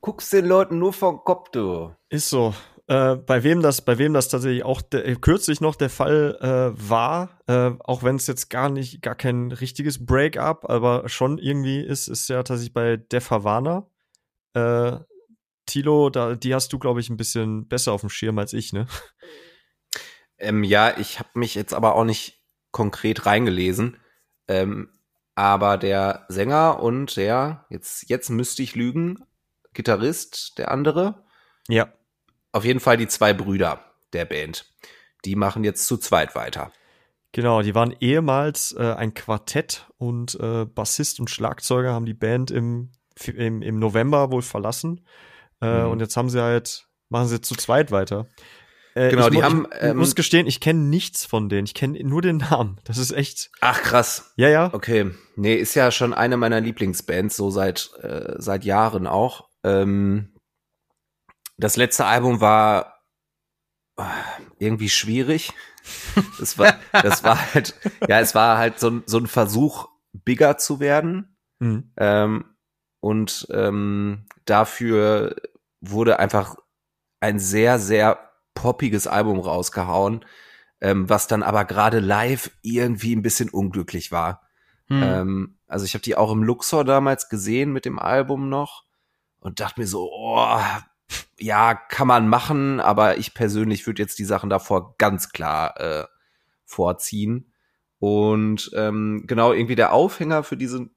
Guckst 0.00 0.32
den 0.32 0.46
Leuten 0.46 0.78
nur 0.78 0.92
vom 0.92 1.24
Kopf, 1.24 1.50
du. 1.50 1.94
Ist 2.08 2.30
so. 2.30 2.54
Äh, 2.88 3.16
bei 3.16 3.42
wem 3.42 3.62
das, 3.62 3.82
bei 3.82 3.98
wem 3.98 4.14
das 4.14 4.28
tatsächlich 4.28 4.64
auch 4.64 4.80
de, 4.80 5.16
kürzlich 5.16 5.60
noch 5.60 5.74
der 5.74 5.90
Fall 5.90 6.38
äh, 6.40 6.88
war, 6.88 7.40
äh, 7.48 7.72
auch 7.80 8.04
wenn 8.04 8.14
es 8.14 8.28
jetzt 8.28 8.48
gar 8.48 8.68
nicht, 8.68 9.02
gar 9.02 9.16
kein 9.16 9.50
richtiges 9.50 10.06
Break-up, 10.06 10.70
aber 10.70 11.08
schon 11.08 11.38
irgendwie 11.38 11.80
ist, 11.80 12.06
ist 12.06 12.28
ja 12.28 12.44
tatsächlich 12.44 12.72
bei 12.72 12.96
Def 12.96 13.30
Havana. 13.30 13.88
Tilo, 15.66 16.10
da, 16.10 16.34
die 16.34 16.54
hast 16.54 16.72
du, 16.72 16.78
glaube 16.78 17.00
ich, 17.00 17.10
ein 17.10 17.16
bisschen 17.16 17.68
besser 17.68 17.92
auf 17.92 18.00
dem 18.00 18.10
Schirm 18.10 18.38
als 18.38 18.52
ich, 18.52 18.72
ne? 18.72 18.86
Ähm, 20.38 20.64
ja, 20.64 20.96
ich 20.98 21.18
habe 21.18 21.30
mich 21.34 21.54
jetzt 21.54 21.72
aber 21.72 21.94
auch 21.94 22.04
nicht 22.04 22.42
konkret 22.70 23.26
reingelesen. 23.26 23.96
Ähm, 24.48 24.90
aber 25.34 25.76
der 25.76 26.24
Sänger 26.28 26.82
und 26.82 27.16
der, 27.16 27.66
jetzt, 27.70 28.08
jetzt 28.08 28.30
müsste 28.30 28.62
ich 28.62 28.74
lügen, 28.74 29.24
Gitarrist, 29.74 30.58
der 30.58 30.70
andere. 30.70 31.24
Ja. 31.68 31.92
Auf 32.52 32.64
jeden 32.64 32.80
Fall 32.80 32.96
die 32.96 33.08
zwei 33.08 33.34
Brüder 33.34 33.80
der 34.12 34.24
Band. 34.24 34.66
Die 35.24 35.36
machen 35.36 35.64
jetzt 35.64 35.86
zu 35.86 35.98
zweit 35.98 36.34
weiter. 36.34 36.72
Genau, 37.32 37.60
die 37.60 37.74
waren 37.74 37.94
ehemals 38.00 38.72
äh, 38.72 38.94
ein 38.94 39.12
Quartett 39.12 39.86
und 39.98 40.38
äh, 40.40 40.64
Bassist 40.64 41.20
und 41.20 41.28
Schlagzeuger 41.28 41.92
haben 41.92 42.06
die 42.06 42.14
Band 42.14 42.50
im, 42.50 42.92
im, 43.26 43.60
im 43.60 43.78
November 43.78 44.30
wohl 44.30 44.42
verlassen. 44.42 45.04
Äh, 45.60 45.84
mhm. 45.84 45.90
Und 45.90 46.00
jetzt 46.00 46.16
haben 46.16 46.30
sie 46.30 46.42
halt, 46.42 46.86
machen 47.08 47.28
sie 47.28 47.40
zu 47.40 47.54
zweit 47.54 47.90
weiter. 47.90 48.26
Äh, 48.94 49.10
genau, 49.10 49.28
die 49.28 49.36
ich, 49.36 49.42
haben. 49.42 49.66
Ich 49.72 49.82
ähm, 49.82 49.98
muss 49.98 50.14
gestehen, 50.14 50.46
ich 50.46 50.58
kenne 50.58 50.80
nichts 50.80 51.26
von 51.26 51.50
denen. 51.50 51.66
Ich 51.66 51.74
kenne 51.74 52.02
nur 52.02 52.22
den 52.22 52.38
Namen. 52.38 52.80
Das 52.84 52.96
ist 52.96 53.10
echt. 53.10 53.50
Ach 53.60 53.82
krass. 53.82 54.32
Ja, 54.36 54.48
ja. 54.48 54.72
Okay. 54.72 55.10
Nee, 55.36 55.54
ist 55.54 55.74
ja 55.74 55.90
schon 55.90 56.14
eine 56.14 56.38
meiner 56.38 56.62
Lieblingsbands, 56.62 57.36
so 57.36 57.50
seit 57.50 57.90
äh, 58.00 58.36
seit 58.38 58.64
Jahren 58.64 59.06
auch. 59.06 59.50
Ähm, 59.64 60.34
das 61.58 61.76
letzte 61.76 62.06
Album 62.06 62.40
war 62.40 63.02
äh, 63.98 64.02
irgendwie 64.58 64.88
schwierig. 64.88 65.52
Das 66.40 66.58
war, 66.58 66.80
das 66.90 67.22
war 67.22 67.54
halt, 67.54 67.76
ja, 68.08 68.18
es 68.18 68.34
war 68.34 68.58
halt 68.58 68.80
so, 68.80 69.02
so 69.06 69.18
ein 69.18 69.28
Versuch, 69.28 69.86
bigger 70.12 70.58
zu 70.58 70.80
werden. 70.80 71.36
Mhm. 71.60 71.92
Ähm, 71.96 72.55
und 73.06 73.46
ähm, 73.52 74.24
dafür 74.46 75.36
wurde 75.80 76.18
einfach 76.18 76.56
ein 77.20 77.38
sehr, 77.38 77.78
sehr 77.78 78.18
poppiges 78.54 79.06
Album 79.06 79.38
rausgehauen, 79.38 80.24
ähm, 80.80 81.08
was 81.08 81.28
dann 81.28 81.44
aber 81.44 81.66
gerade 81.66 82.00
live 82.00 82.50
irgendwie 82.62 83.14
ein 83.14 83.22
bisschen 83.22 83.48
unglücklich 83.48 84.10
war. 84.10 84.42
Hm. 84.88 85.02
Ähm, 85.04 85.58
also 85.68 85.84
ich 85.84 85.94
habe 85.94 86.02
die 86.02 86.16
auch 86.16 86.32
im 86.32 86.42
Luxor 86.42 86.84
damals 86.84 87.28
gesehen 87.28 87.72
mit 87.72 87.84
dem 87.84 88.00
Album 88.00 88.48
noch 88.48 88.82
und 89.38 89.60
dachte 89.60 89.78
mir 89.78 89.86
so, 89.86 90.10
oh, 90.12 90.58
ja, 91.38 91.76
kann 91.76 92.08
man 92.08 92.28
machen, 92.28 92.80
aber 92.80 93.18
ich 93.18 93.34
persönlich 93.34 93.86
würde 93.86 94.02
jetzt 94.02 94.18
die 94.18 94.24
Sachen 94.24 94.50
davor 94.50 94.96
ganz 94.98 95.28
klar 95.28 95.78
äh, 95.78 96.06
vorziehen. 96.64 97.52
Und 98.00 98.72
ähm, 98.74 99.22
genau 99.28 99.52
irgendwie 99.52 99.76
der 99.76 99.92
Aufhänger 99.92 100.42
für 100.42 100.56
diese 100.56 100.90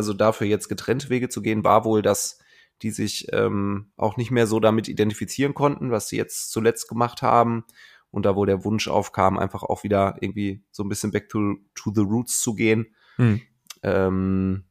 also 0.00 0.14
dafür 0.14 0.46
jetzt 0.46 0.68
getrennte 0.68 1.10
Wege 1.10 1.28
zu 1.28 1.42
gehen, 1.42 1.62
war 1.62 1.84
wohl, 1.84 2.00
dass 2.00 2.38
die 2.80 2.90
sich 2.90 3.26
ähm, 3.32 3.92
auch 3.98 4.16
nicht 4.16 4.30
mehr 4.30 4.46
so 4.46 4.58
damit 4.58 4.88
identifizieren 4.88 5.52
konnten, 5.52 5.90
was 5.90 6.08
sie 6.08 6.16
jetzt 6.16 6.50
zuletzt 6.50 6.88
gemacht 6.88 7.20
haben. 7.20 7.64
Und 8.10 8.24
da 8.24 8.34
wo 8.34 8.46
der 8.46 8.64
Wunsch 8.64 8.88
aufkam, 8.88 9.38
einfach 9.38 9.62
auch 9.62 9.84
wieder 9.84 10.16
irgendwie 10.20 10.64
so 10.70 10.82
ein 10.82 10.88
bisschen 10.88 11.12
back 11.12 11.28
to, 11.28 11.56
to 11.74 11.92
the 11.94 12.00
roots 12.00 12.40
zu 12.40 12.54
gehen. 12.54 12.94
Hm. 13.16 13.42
Ähm, 13.82 14.64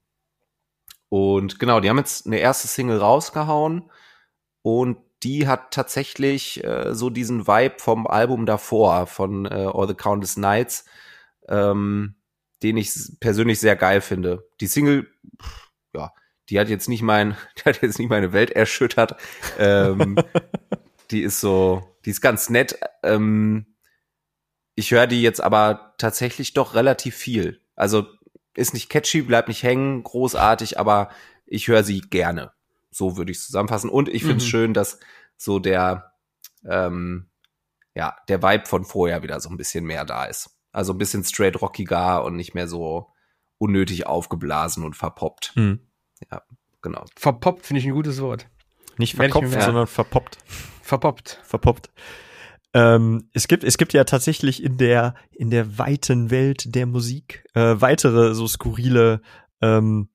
und 1.10 1.60
genau, 1.60 1.80
die 1.80 1.90
haben 1.90 1.98
jetzt 2.00 2.26
eine 2.26 2.40
erste 2.40 2.68
Single 2.68 2.98
rausgehauen 2.98 3.92
und 4.64 4.98
die 5.22 5.48
hat 5.48 5.72
tatsächlich 5.72 6.64
äh, 6.64 6.96
so 6.96 7.10
diesen 7.10 7.48
Vibe 7.48 7.76
vom 7.78 8.08
Album 8.08 8.46
davor, 8.48 9.06
von 9.06 9.46
äh, 9.46 9.70
All 9.72 9.88
the 9.88 9.94
Countless 9.94 10.36
Nights. 10.36 10.86
Ähm, 11.48 12.16
den 12.64 12.78
ich 12.78 12.93
persönlich 13.20 13.60
sehr 13.60 13.76
geil 13.76 14.01
finde. 14.01 14.47
Die 14.60 14.68
Single, 14.68 15.07
ja, 15.93 16.12
die 16.49 16.60
hat 16.60 16.70
jetzt 16.70 16.89
nicht 16.89 17.01
mein, 17.01 17.38
die 17.57 17.62
hat 17.64 17.82
jetzt 17.82 17.99
nicht 17.99 18.10
meine 18.10 18.34
Welt 18.34 18.51
erschüttert. 18.51 19.16
Ähm, 19.57 20.18
die 21.12 21.22
ist 21.22 21.39
so, 21.39 21.97
die 22.05 22.12
ist 22.12 22.22
ganz 22.22 22.49
nett. 22.49 22.80
Ähm, 23.03 23.76
ich 24.76 24.91
höre 24.91 25.07
die 25.07 25.22
jetzt 25.22 25.41
aber 25.41 25.95
tatsächlich 25.97 26.53
doch 26.53 26.74
relativ 26.74 27.16
viel. 27.16 27.62
Also 27.76 28.07
ist 28.55 28.74
nicht 28.74 28.89
catchy, 28.89 29.22
bleibt 29.22 29.47
nicht 29.47 29.64
hängen, 29.64 30.03
großartig, 30.03 30.80
aber 30.80 31.10
ich 31.45 31.68
höre 31.68 31.84
sie 31.84 32.01
gerne. 32.01 32.53
So 32.91 33.18
würde 33.18 33.32
ich 33.32 33.38
es 33.38 33.45
zusammenfassen. 33.45 33.89
Und 33.89 34.10
ich 34.10 34.24
finde 34.24 34.38
es 34.38 34.45
mhm. 34.45 34.49
schön, 34.49 34.74
dass 34.74 34.99
so 35.38 35.60
der, 35.60 36.14
ähm, 36.66 37.30
ja, 37.95 38.16
der 38.28 38.41
Vibe 38.41 38.66
von 38.66 38.86
vorher 38.86 39.24
wieder 39.24 39.39
so 39.39 39.49
ein 39.49 39.57
bisschen 39.57 39.86
mehr 39.86 40.05
da 40.05 40.26
ist. 40.26 40.59
Also 40.72 40.94
ein 40.94 40.98
bisschen 40.98 41.24
straight 41.24 41.62
rockiger 41.62 42.24
und 42.24 42.36
nicht 42.36 42.54
mehr 42.54 42.68
so 42.68 43.08
unnötig 43.58 44.08
aufgeblasen 44.08 44.84
und 44.84 44.96
verpoppt. 44.96 45.54
Mhm. 45.56 45.80
Ja, 46.32 46.42
genau. 46.82 47.06
Verpoppt 47.16 47.66
finde 47.66 47.80
ich 47.80 47.88
ein 47.88 47.94
gutes 47.94 48.22
Wort. 48.22 48.48
Nicht 48.98 49.16
verkopft, 49.16 49.62
sondern 49.62 49.88
verpoppt. 49.88 50.38
Verpoppt. 50.82 51.40
Verpoppt. 51.44 51.90
Ähm, 52.74 53.30
es 53.34 53.48
gibt 53.48 53.64
es 53.64 53.78
gibt 53.78 53.94
ja 53.94 54.04
tatsächlich 54.04 54.64
in 54.64 54.78
der 54.78 55.16
in 55.32 55.50
der 55.50 55.80
weiten 55.80 56.30
Welt 56.30 56.76
der 56.76 56.86
Musik 56.86 57.44
äh, 57.56 57.76
weitere 57.80 58.36
so 58.36 58.48
skurrile 58.48 59.22
ähm, 59.62 60.10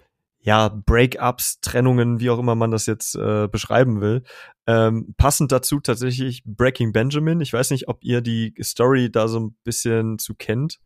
ja 0.45 0.68
Breakups, 0.68 1.61
Trennungen, 1.61 2.20
wie 2.20 2.28
auch 2.28 2.38
immer 2.38 2.55
man 2.55 2.70
das 2.70 2.84
jetzt 2.84 3.16
äh, 3.16 3.49
beschreiben 3.49 4.03
will. 4.03 4.22
Ähm, 4.66 5.14
passend 5.16 5.53
dazu 5.53 5.80
tatsächlich 5.80 6.42
Breaking 6.45 6.92
Benjamin. 6.92 7.40
Ich 7.40 7.53
weiß 7.53 7.70
nicht, 7.70 7.88
ob 7.88 8.05
ihr 8.05 8.20
die 8.20 8.55
Story 8.62 9.11
da 9.11 9.26
so 9.26 9.40
ein 9.40 9.57
bisschen 9.64 10.18
zu 10.18 10.34
kennt. 10.34 10.80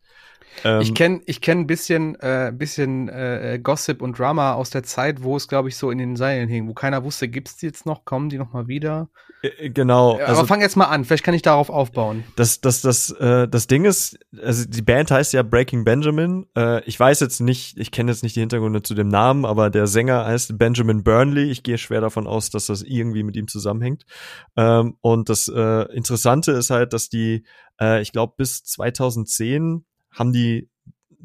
Ähm, 0.63 0.81
ich 0.81 0.93
kenne 0.93 1.21
ich 1.25 1.41
kenn 1.41 1.59
ein 1.59 1.67
bisschen, 1.67 2.15
äh, 2.15 2.51
bisschen 2.55 3.09
äh, 3.09 3.59
Gossip 3.61 4.01
und 4.01 4.17
Drama 4.17 4.53
aus 4.53 4.69
der 4.69 4.83
Zeit, 4.83 5.23
wo 5.23 5.35
es, 5.35 5.47
glaube 5.47 5.69
ich, 5.69 5.77
so 5.77 5.91
in 5.91 5.97
den 5.97 6.15
Seilen 6.15 6.49
hing, 6.49 6.67
wo 6.67 6.73
keiner 6.73 7.03
wusste, 7.03 7.27
gibt's 7.27 7.57
die 7.57 7.67
jetzt 7.67 7.85
noch, 7.85 8.05
kommen 8.05 8.29
die 8.29 8.37
noch 8.37 8.53
mal 8.53 8.67
wieder? 8.67 9.09
Äh, 9.41 9.47
äh 9.47 9.69
genau. 9.69 10.17
Also, 10.17 10.39
Aber 10.39 10.47
fang 10.47 10.61
jetzt 10.61 10.75
mal 10.75 10.85
an, 10.85 11.05
vielleicht 11.05 11.23
kann 11.23 11.33
ich 11.33 11.41
darauf 11.41 11.69
aufbauen. 11.69 12.23
Das, 12.35 12.61
das, 12.61 12.81
das, 12.81 13.11
äh, 13.11 13.47
das 13.47 13.67
Ding 13.67 13.85
ist, 13.85 14.19
also 14.41 14.65
die 14.67 14.81
Band 14.81 15.11
heißt 15.11 15.33
ja 15.33 15.43
Breaking 15.43 15.83
Benjamin. 15.83 16.45
Äh, 16.57 16.83
ich 16.85 16.99
weiß 16.99 17.19
jetzt 17.21 17.39
nicht, 17.39 17.77
ich 17.77 17.91
kenne 17.91 18.11
jetzt 18.11 18.23
nicht 18.23 18.35
die 18.35 18.41
Hintergründe 18.41 18.81
zu 18.81 18.95
dem 18.95 19.07
Namen, 19.07 19.45
aber 19.45 19.69
der 19.69 19.87
Sänger 19.87 20.25
heißt 20.25 20.57
Benjamin 20.57 21.03
Burnley. 21.03 21.49
Ich 21.49 21.63
gehe 21.63 21.77
schwer 21.77 22.01
davon 22.01 22.27
aus, 22.27 22.49
dass 22.49 22.67
das 22.67 22.81
irgendwie 22.81 23.23
mit 23.23 23.35
ihm 23.35 23.47
zusammenhängt. 23.47 24.05
Ähm, 24.57 24.97
und 25.01 25.29
das 25.29 25.47
äh, 25.47 25.83
Interessante 25.93 26.51
ist 26.51 26.69
halt, 26.69 26.93
dass 26.93 27.09
die, 27.09 27.45
äh, 27.79 28.01
ich 28.01 28.11
glaube, 28.11 28.33
bis 28.37 28.63
2010 28.63 29.85
haben 30.11 30.33
die 30.33 30.69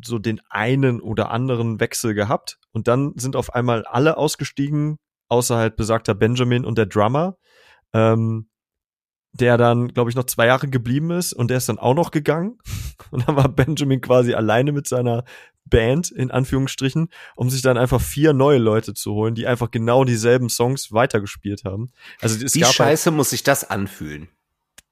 so 0.02 0.18
den 0.18 0.40
einen 0.48 1.00
oder 1.00 1.30
anderen 1.30 1.80
Wechsel 1.80 2.14
gehabt 2.14 2.58
und 2.72 2.88
dann 2.88 3.12
sind 3.16 3.36
auf 3.36 3.54
einmal 3.54 3.84
alle 3.84 4.16
ausgestiegen, 4.16 4.98
außer 5.28 5.56
halt 5.56 5.76
besagter 5.76 6.14
Benjamin 6.14 6.64
und 6.64 6.78
der 6.78 6.86
Drummer, 6.86 7.36
ähm, 7.92 8.48
der 9.32 9.56
dann, 9.56 9.88
glaube 9.88 10.10
ich, 10.10 10.16
noch 10.16 10.24
zwei 10.24 10.46
Jahre 10.46 10.68
geblieben 10.68 11.10
ist 11.10 11.32
und 11.32 11.48
der 11.48 11.58
ist 11.58 11.68
dann 11.68 11.78
auch 11.78 11.94
noch 11.94 12.10
gegangen 12.10 12.58
und 13.10 13.26
dann 13.26 13.36
war 13.36 13.48
Benjamin 13.48 14.00
quasi 14.00 14.34
alleine 14.34 14.72
mit 14.72 14.88
seiner 14.88 15.24
Band 15.66 16.10
in 16.10 16.30
Anführungsstrichen, 16.30 17.08
um 17.36 17.50
sich 17.50 17.62
dann 17.62 17.78
einfach 17.78 18.00
vier 18.00 18.32
neue 18.32 18.58
Leute 18.58 18.94
zu 18.94 19.12
holen, 19.14 19.34
die 19.34 19.46
einfach 19.46 19.70
genau 19.70 20.04
dieselben 20.04 20.50
Songs 20.50 20.92
weitergespielt 20.92 21.64
haben. 21.64 21.90
Also 22.20 22.44
es 22.44 22.54
Wie 22.54 22.60
gab 22.60 22.72
scheiße 22.72 23.10
halt, 23.10 23.16
muss 23.16 23.30
sich 23.30 23.42
das 23.42 23.68
anfühlen? 23.68 24.28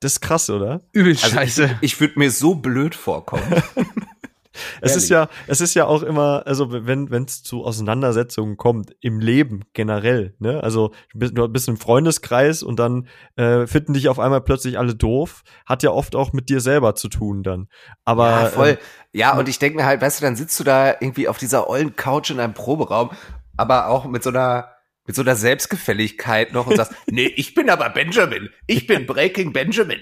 Das 0.03 0.15
ist 0.15 0.21
krass, 0.21 0.51
oder? 0.51 0.81
Übel 0.91 1.13
also 1.13 1.29
scheiße. 1.29 1.79
Ich, 1.81 1.93
ich 1.95 2.01
würde 2.01 2.19
mir 2.19 2.33
so 2.33 2.57
blöd 2.57 2.97
vorkommen. 2.97 3.45
es 4.81 4.97
ist 4.97 5.09
ja, 5.11 5.29
es 5.47 5.61
ist 5.61 5.75
ja 5.75 5.87
auch 5.87 6.03
immer, 6.03 6.43
also 6.45 6.73
wenn 6.73 7.09
wenn 7.13 7.23
es 7.23 7.45
zu 7.45 7.65
Auseinandersetzungen 7.65 8.57
kommt 8.57 8.97
im 9.01 9.21
Leben 9.21 9.61
generell, 9.75 10.35
ne? 10.41 10.61
Also 10.61 10.91
du 11.13 11.21
bist, 11.21 11.39
du 11.39 11.49
bist 11.49 11.69
im 11.69 11.77
Freundeskreis 11.77 12.65
und 12.65 12.81
dann 12.81 13.07
äh, 13.37 13.69
finden 13.69 13.95
dich 13.95 14.09
auf 14.09 14.19
einmal 14.19 14.41
plötzlich 14.41 14.77
alle 14.77 14.97
doof, 14.97 15.45
hat 15.67 15.85
ja 15.85 15.93
oft 15.93 16.17
auch 16.17 16.33
mit 16.33 16.49
dir 16.49 16.61
selber 16.61 16.97
zu 16.97 17.09
tun 17.09 17.45
dann. 17.45 17.69
Aber 18.05 18.29
ja, 18.29 18.47
voll. 18.47 18.69
Ähm, 18.71 18.79
ja, 19.13 19.39
und 19.39 19.49
ich 19.49 19.61
denke 19.61 19.77
mir 19.77 19.87
halt, 19.87 20.01
weißt 20.01 20.21
du, 20.21 20.25
dann 20.25 20.35
sitzt 20.35 20.59
du 20.59 20.65
da 20.65 20.89
irgendwie 20.89 21.29
auf 21.29 21.39
dieser 21.39 21.71
ollen 21.71 21.95
Couch 21.95 22.31
in 22.31 22.41
einem 22.41 22.55
Proberaum, 22.55 23.11
aber 23.57 23.87
auch 23.87 24.05
mit 24.07 24.25
so 24.25 24.31
einer 24.31 24.72
mit 25.07 25.17
so 25.17 25.23
einer 25.23 25.37
Selbstgefälligkeit 25.37 26.53
noch 26.53 26.67
und 26.67 26.77
sagst, 26.77 26.93
nee, 27.07 27.27
ich 27.37 27.55
bin 27.55 27.71
aber 27.71 27.91
Benjamin. 27.91 28.51
Ich 28.67 28.87
bin 28.87 29.07
Breaking 29.07 29.53
Benjamin. 29.53 30.01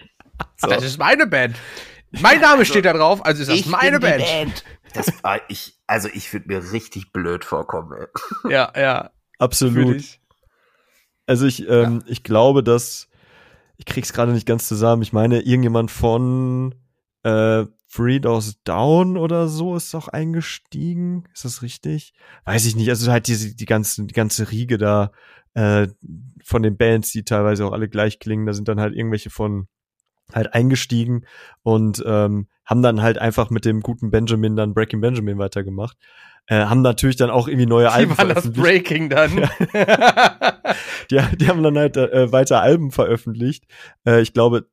So. 0.57 0.69
Das 0.69 0.85
ist 0.85 0.99
meine 0.99 1.27
Band. 1.27 1.57
Mein 2.13 2.41
Name 2.41 2.65
steht 2.65 2.85
da 2.85 2.93
drauf, 2.93 3.25
also 3.25 3.43
ist 3.43 3.51
das 3.51 3.67
meine 3.67 4.01
Band. 4.01 4.25
Band. 4.25 4.65
Das 4.95 5.13
war 5.23 5.41
ich, 5.49 5.79
also 5.87 6.09
ich 6.13 6.33
würde 6.33 6.49
mir 6.49 6.73
richtig 6.73 7.13
blöd 7.13 7.45
vorkommen. 7.45 7.93
Ey. 7.93 8.53
Ja, 8.53 8.73
ja. 8.77 9.11
Absolut. 9.39 10.03
Also 11.27 11.47
ich, 11.47 11.69
ähm, 11.69 12.03
ja. 12.05 12.13
ich 12.13 12.25
glaube, 12.25 12.65
dass 12.65 13.09
ich 13.77 13.87
krieg's 13.87 14.13
gerade 14.13 14.33
nicht 14.33 14.47
ganz 14.47 14.67
zusammen. 14.69 15.03
Ich 15.03 15.13
meine, 15.13 15.41
irgendjemand 15.41 15.91
von 15.91 16.75
äh, 17.23 17.65
Three 17.93 18.21
Doors 18.21 18.61
Down 18.65 19.17
oder 19.17 19.49
so 19.49 19.75
ist 19.75 19.93
doch 19.95 20.09
eingestiegen. 20.09 21.25
Ist 21.35 21.45
das 21.45 21.63
richtig? 21.63 22.15
Weiß 22.45 22.65
ich 22.67 22.77
nicht. 22.77 22.89
Also 22.89 23.11
halt 23.11 23.27
diese, 23.27 23.55
die 23.55 23.67
ganze, 23.67 24.05
die 24.05 24.15
ganze 24.15 24.51
Riege 24.51 24.79
da 24.79 25.11
äh, 25.55 25.89
von 26.45 26.63
den 26.63 26.77
Bands, 26.77 27.11
die 27.13 27.25
teilweise 27.25 27.67
auch 27.67 27.73
alle 27.73 27.89
gleich 27.89 28.19
klingen, 28.21 28.47
da 28.47 28.53
sind 28.53 28.69
dann 28.69 28.81
halt 28.81 28.95
irgendwelche 28.95 29.31
von 29.31 29.67
halt 30.33 30.55
eingestiegen 30.55 31.27
und 31.63 32.03
ähm, 32.07 32.47
haben 32.65 32.83
dann 32.83 33.03
halt 33.03 33.19
einfach 33.19 33.51
mit 33.51 33.65
dem 33.65 33.81
guten 33.81 34.13
Benjamin 34.13 34.55
dann 34.55 34.75
Breaking 34.75 35.01
Benjamin 35.01 35.39
weitergemacht. 35.39 35.97
Äh, 36.47 36.65
haben 36.65 36.83
natürlich 36.83 37.17
dann 37.17 37.31
auch 37.31 37.49
irgendwie 37.49 37.67
neue 37.67 37.91
Alben 37.91 38.13
Wie 38.13 38.19
war 38.19 38.27
das 38.27 38.53
Breaking 38.53 39.09
dann? 39.11 39.37
die, 41.11 41.21
die 41.37 41.49
haben 41.49 41.63
dann 41.63 41.77
halt 41.77 41.97
äh, 41.97 42.31
weiter 42.31 42.63
Alben 42.63 42.93
veröffentlicht. 42.93 43.65
Äh, 44.07 44.21
ich 44.21 44.33
glaube 44.33 44.69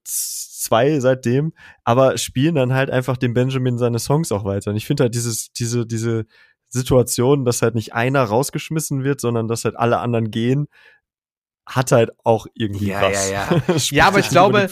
zwei 0.68 1.00
seitdem, 1.00 1.54
aber 1.84 2.18
spielen 2.18 2.56
dann 2.56 2.74
halt 2.74 2.90
einfach 2.90 3.18
dem 3.18 3.34
Benjamin 3.34 3.78
seine 3.78 4.00
Songs 4.00 4.32
auch 4.32 4.44
weiter. 4.44 4.72
Und 4.72 4.78
ich 4.78 4.86
finde 4.86 5.04
halt 5.04 5.16
dieses, 5.16 5.52
diese, 5.52 5.86
diese 5.86 6.26
Situation, 6.70 7.46
dass 7.46 7.62
halt 7.62 7.76
nicht 7.76 7.94
einer 7.94 8.24
rausgeschmissen 8.24 9.04
wird, 9.04 9.22
sondern 9.22 9.48
dass 9.48 9.66
halt 9.66 9.78
alle 9.78 10.00
anderen 10.00 10.32
gehen, 10.32 10.68
hat 11.66 11.92
halt 11.92 12.12
auch 12.24 12.48
irgendwie 12.54 12.88
ja, 12.88 13.02
was. 13.02 13.30
Ja, 13.30 13.50
ja. 13.52 13.76
ja, 13.92 14.08
aber 14.08 14.20
ich 14.20 14.30
glaube, 14.30 14.70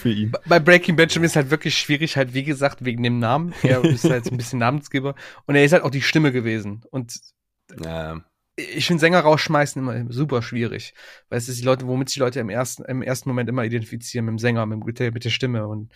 bei 0.47 0.59
Breaking 0.59 0.95
Benjamin 0.95 1.25
ist 1.25 1.35
halt 1.35 1.51
wirklich 1.51 1.77
schwierig, 1.77 2.15
halt 2.15 2.33
wie 2.33 2.43
gesagt, 2.43 2.85
wegen 2.85 3.03
dem 3.03 3.19
Namen. 3.19 3.53
Er 3.63 3.83
ist 3.83 4.09
halt 4.09 4.31
ein 4.31 4.37
bisschen 4.37 4.59
Namensgeber. 4.59 5.15
Und 5.45 5.55
er 5.55 5.65
ist 5.65 5.73
halt 5.73 5.83
auch 5.83 5.91
die 5.91 6.01
Stimme 6.01 6.31
gewesen. 6.31 6.83
Und 6.91 7.19
ja. 7.83 8.21
Ich 8.55 8.87
finde 8.87 9.01
Sänger 9.01 9.19
rausschmeißen 9.19 9.81
immer 9.81 10.11
super 10.11 10.41
schwierig. 10.41 10.93
Weil 11.29 11.37
es 11.37 11.49
ist 11.49 11.59
die 11.59 11.65
Leute, 11.65 11.87
womit 11.87 12.09
sich 12.09 12.17
Leute 12.17 12.39
im 12.39 12.49
ersten, 12.49 12.83
im 12.85 13.01
ersten 13.01 13.29
Moment 13.29 13.49
immer 13.49 13.65
identifizieren, 13.65 14.25
mit 14.25 14.33
dem 14.33 14.39
Sänger, 14.39 14.65
mit, 14.65 14.99
der, 14.99 15.11
mit 15.11 15.25
der 15.25 15.29
Stimme. 15.29 15.67
Und 15.67 15.91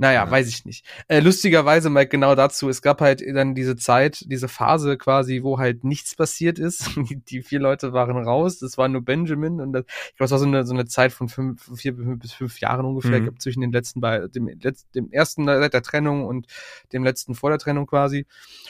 naja, 0.00 0.24
ja. 0.24 0.30
weiß 0.30 0.48
ich 0.48 0.64
nicht. 0.64 0.86
Äh, 1.08 1.20
lustigerweise, 1.20 1.90
Mike, 1.90 2.08
genau 2.08 2.34
dazu, 2.34 2.70
es 2.70 2.80
gab 2.80 3.02
halt 3.02 3.22
dann 3.34 3.54
diese 3.54 3.76
Zeit, 3.76 4.24
diese 4.28 4.48
Phase 4.48 4.96
quasi, 4.96 5.42
wo 5.42 5.58
halt 5.58 5.84
nichts 5.84 6.16
passiert 6.16 6.58
ist. 6.58 6.88
die 7.28 7.42
vier 7.42 7.60
Leute 7.60 7.92
waren 7.92 8.16
raus, 8.16 8.58
das 8.58 8.78
war 8.78 8.88
nur 8.88 9.02
Benjamin 9.02 9.60
und 9.60 9.74
das, 9.74 9.84
ich 10.08 10.16
glaube, 10.16 10.24
es 10.24 10.30
war 10.30 10.38
so 10.38 10.46
eine, 10.46 10.64
so 10.64 10.72
eine 10.72 10.86
Zeit 10.86 11.12
von 11.12 11.28
fünf, 11.28 11.70
vier 11.76 11.92
bis 11.92 12.32
fünf 12.32 12.60
Jahren 12.60 12.86
ungefähr, 12.86 13.20
mhm. 13.20 13.38
zwischen 13.38 13.60
den 13.60 13.72
letzten 13.72 14.00
bei 14.00 14.26
dem, 14.28 14.48
dem 14.94 15.12
ersten 15.12 15.44
seit 15.44 15.74
der 15.74 15.82
Trennung 15.82 16.24
und 16.24 16.46
dem 16.94 17.04
letzten 17.04 17.34
vor 17.34 17.50
der 17.50 17.58
Trennung 17.58 17.86
quasi. 17.86 18.24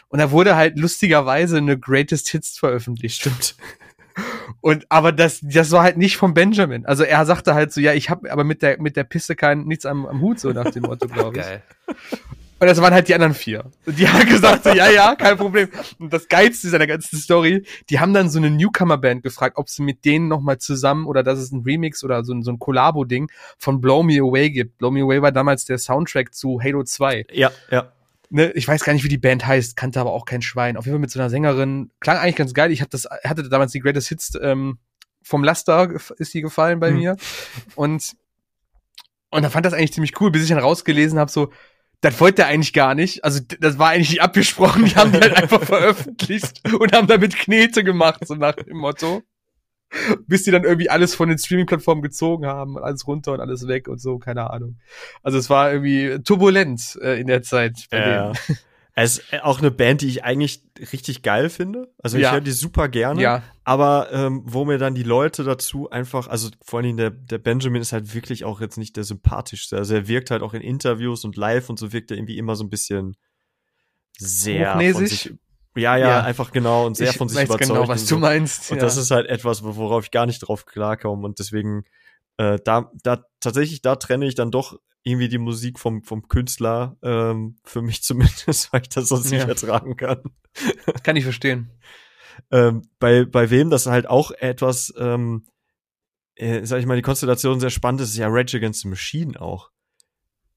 Und 0.09 0.19
da 0.19 0.33
wurde 0.33 0.57
halt 0.57 0.81
lustigerweise 0.81 1.59
eine 1.59 1.79
Greatest 1.79 2.29
Hits 2.29 2.59
veröffentlicht. 2.59 3.21
Stimmt. 3.21 3.55
Und 4.61 4.87
aber 4.89 5.13
das, 5.13 5.41
das 5.43 5.71
war 5.71 5.83
halt 5.83 5.97
nicht 5.97 6.17
von 6.17 6.35
Benjamin. 6.35 6.85
Also 6.87 7.05
er 7.05 7.25
sagte 7.25 7.55
halt 7.55 7.73
so, 7.73 7.81
ja, 7.81 7.95
ich 7.95 8.11
habe 8.11 8.31
aber 8.31 8.45
mit 8.45 8.63
der 8.63 8.81
mit 8.81 8.97
der 8.97 9.05
Pisse 9.05 9.37
kein 9.37 9.65
nichts 9.65 9.87
am, 9.87 10.07
am 10.07 10.21
Hut 10.21 10.39
so 10.39 10.51
nach 10.51 10.71
dem 10.71 10.83
Motto, 10.83 11.09
glaube 11.09 11.39
ich. 11.39 11.45
Geil. 11.45 11.63
Und 12.61 12.67
das 12.67 12.79
waren 12.83 12.93
halt 12.93 13.09
die 13.09 13.15
anderen 13.15 13.33
vier. 13.33 13.65
Und 13.87 13.99
die 13.99 14.07
haben 14.07 14.29
gesagt 14.29 14.65
so, 14.65 14.71
ja, 14.71 14.91
ja, 14.91 15.15
kein 15.15 15.39
Problem. 15.39 15.71
Und 15.99 16.13
das 16.13 16.29
Geilste 16.29 16.67
ist 16.69 16.75
an 16.75 16.81
der 16.81 16.89
ganzen 16.89 17.17
Story, 17.17 17.65
die 17.89 18.01
haben 18.01 18.13
dann 18.13 18.29
so 18.29 18.39
eine 18.39 18.51
Newcomer-Band 18.51 19.23
gefragt, 19.23 19.57
ob 19.57 19.71
sie 19.71 19.83
mit 19.83 20.05
denen 20.05 20.29
nochmal 20.29 20.59
zusammen 20.59 21.07
oder 21.07 21.23
dass 21.23 21.39
es 21.39 21.53
ein 21.53 21.63
Remix 21.63 22.05
oder 22.05 22.23
so, 22.23 22.35
ein 22.35 22.43
so 22.43 22.51
ein 22.51 22.59
Collabo-Ding 22.59 23.31
von 23.57 23.81
Blow 23.81 24.03
Me 24.03 24.21
Away 24.21 24.51
gibt. 24.51 24.77
Blow 24.77 24.91
Me 24.91 25.01
Away 25.01 25.23
war 25.23 25.33
damals 25.33 25.65
der 25.65 25.79
Soundtrack 25.79 26.35
zu 26.35 26.61
Halo 26.63 26.85
2. 26.85 27.29
Ja, 27.33 27.51
ja 27.71 27.91
ne, 28.31 28.53
ich 28.53 28.67
weiß 28.67 28.83
gar 28.85 28.93
nicht, 28.93 29.05
wie 29.05 29.09
die 29.09 29.19
Band 29.19 29.47
heißt, 29.47 29.77
kannte 29.77 30.01
aber 30.01 30.13
auch 30.13 30.25
kein 30.25 30.43
Schwein. 30.43 30.77
Auf 30.77 30.87
jeden 30.87 30.95
Fall 30.95 31.01
mit 31.01 31.11
so 31.11 31.21
einer 31.21 31.31
Sängerin. 31.31 31.91
Klang 32.01 32.17
eigentlich 32.17 32.37
ganz 32.37 32.55
geil. 32.55 32.73
Ich 32.73 32.81
hab 32.81 32.91
das, 32.91 33.07
hatte 33.25 33.49
damals 33.49 33.73
die 33.73 33.81
Greatest 33.81 34.09
Hits 34.09 34.33
ähm, 34.41 34.79
vom 35.23 35.45
Laster 35.45 35.91
ist 36.17 36.33
die 36.33 36.41
gefallen 36.41 36.81
bei 36.81 36.91
mhm. 36.91 36.97
mir. 36.97 37.17
Und, 37.75 38.17
und 39.31 39.43
da 39.43 39.51
fand 39.51 39.67
das 39.67 39.75
eigentlich 39.75 39.93
ziemlich 39.93 40.19
cool, 40.21 40.31
bis 40.31 40.43
ich 40.43 40.49
dann 40.49 40.59
rausgelesen 40.59 41.19
habe, 41.19 41.31
so, 41.31 41.53
das 42.01 42.19
wollte 42.19 42.43
er 42.43 42.49
eigentlich 42.49 42.73
gar 42.73 42.95
nicht. 42.95 43.25
Also 43.25 43.41
das 43.61 43.79
war 43.79 43.91
eigentlich 43.91 44.11
nicht 44.11 44.23
abgesprochen. 44.23 44.87
Die 44.87 44.97
haben 44.97 45.13
die 45.13 45.21
halt 45.21 45.35
einfach 45.35 45.63
veröffentlicht 45.63 46.63
und 46.73 46.93
haben 46.95 47.07
damit 47.07 47.37
Knete 47.37 47.85
gemacht, 47.85 48.27
so 48.27 48.35
nach 48.35 48.55
dem 48.55 48.79
Motto 48.79 49.23
bis 50.27 50.45
die 50.45 50.51
dann 50.51 50.65
irgendwie 50.65 50.91
alles 50.91 51.15
von 51.15 51.29
den 51.29 51.39
Streaming-Plattformen 51.39 52.03
gezogen 52.03 52.47
haben, 52.47 52.79
alles 52.79 53.07
runter 53.07 53.33
und 53.33 53.41
alles 53.41 53.67
weg 53.67 53.89
und 53.89 54.01
so, 54.01 54.19
keine 54.19 54.51
Ahnung. 54.51 54.79
Also 55.23 55.39
es 55.39 55.51
war 55.51 55.73
irgendwie 55.73 56.19
turbulent 56.23 56.99
äh, 57.03 57.21
in 57.21 57.27
der 57.27 57.43
Zeit 57.43 57.87
bei 57.91 57.99
ja. 57.99 58.33
denen. 58.33 58.39
Es 59.03 59.19
ist 59.19 59.43
auch 59.45 59.61
eine 59.61 59.71
Band, 59.71 60.03
die 60.03 60.09
ich 60.09 60.25
eigentlich 60.25 60.63
richtig 60.93 61.23
geil 61.23 61.49
finde. 61.49 61.91
Also 62.03 62.19
ich 62.19 62.25
ja. 62.25 62.33
höre 62.33 62.41
die 62.41 62.51
super 62.51 62.89
gerne. 62.89 63.23
Ja. 63.23 63.43
aber 63.65 64.09
ähm, 64.13 64.43
wo 64.45 64.65
mir 64.65 64.79
dann 64.79 64.95
die 64.95 65.05
Leute 65.05 65.45
dazu 65.45 65.89
einfach, 65.89 66.29
also 66.29 66.51
vor 66.61 66.79
allen 66.79 66.87
Dingen 66.87 66.97
der, 66.99 67.11
der 67.11 67.39
Benjamin 67.39 67.81
ist 67.81 67.93
halt 67.93 68.13
wirklich 68.15 68.45
auch 68.45 68.61
jetzt 68.61 68.77
nicht 68.77 68.97
der 68.97 69.05
sympathischste. 69.05 69.77
Also 69.77 69.95
er 69.95 70.09
wirkt 70.09 70.31
halt 70.31 70.43
auch 70.43 70.55
in 70.55 70.61
Interviews 70.61 71.25
und 71.25 71.37
live 71.37 71.71
und 71.71 71.79
so 71.79 71.93
wirkt 71.93 72.11
er 72.11 72.19
irgendwie 72.19 72.37
immer 72.37 72.57
so 72.57 72.65
ein 72.65 72.69
bisschen 72.69 73.17
sehr 74.19 74.73
von 74.73 75.07
sich, 75.07 75.33
ja, 75.77 75.97
ja, 75.97 76.09
ja, 76.09 76.23
einfach 76.23 76.51
genau 76.53 76.87
und 76.87 76.97
sehr 76.97 77.11
ich 77.11 77.17
von 77.17 77.29
sich 77.29 77.39
weiß 77.39 77.45
überzeugt. 77.47 77.69
genau, 77.71 77.89
was 77.89 78.01
und 78.03 78.07
so. 78.09 78.15
du 78.17 78.21
meinst. 78.21 78.71
Und 78.71 78.79
ja. 78.79 78.83
das 78.83 78.97
ist 78.97 79.11
halt 79.11 79.27
etwas, 79.29 79.63
worauf 79.63 80.05
ich 80.05 80.11
gar 80.11 80.27
nicht 80.27 80.41
drauf 80.41 80.67
klarkomme. 80.67 81.25
Und 81.25 81.39
deswegen, 81.39 81.85
äh, 82.39 82.59
da, 82.65 82.91
da, 83.03 83.25
tatsächlich, 83.41 83.83
da 83.83 83.97
trenne 83.97 84.27
ich 84.27 84.35
dann 84.35 84.51
doch 84.51 84.79
irgendwie 85.03 85.29
die 85.29 85.39
Musik 85.39 85.79
vom, 85.79 86.03
vom 86.03 86.29
Künstler, 86.29 86.97
ähm, 87.03 87.57
für 87.65 87.83
mich 87.83 88.03
zumindest, 88.03 88.73
weil 88.73 88.83
ich 88.83 88.89
das 88.91 89.09
sonst 89.09 89.31
nicht 89.31 89.43
Ja. 89.43 89.49
ertragen 89.49 89.97
kann. 89.97 90.23
Kann 91.03 91.17
ich 91.17 91.25
verstehen. 91.25 91.71
Ähm, 92.51 92.83
bei, 92.99 93.25
bei 93.25 93.51
wem 93.51 93.71
das 93.71 93.87
halt 93.87 94.07
auch 94.09 94.31
etwas, 94.33 94.93
ähm, 94.99 95.47
äh, 96.35 96.65
sag 96.65 96.81
ich 96.81 96.87
mal, 96.87 96.97
die 96.97 97.03
Konstellation 97.03 97.61
sehr 97.61 97.71
spannend 97.71 98.01
ist, 98.01 98.11
ist 98.11 98.17
ja 98.17 98.29
Rage 98.29 98.57
Against 98.57 98.81
the 98.83 98.89
Machine 98.89 99.41
auch. 99.41 99.71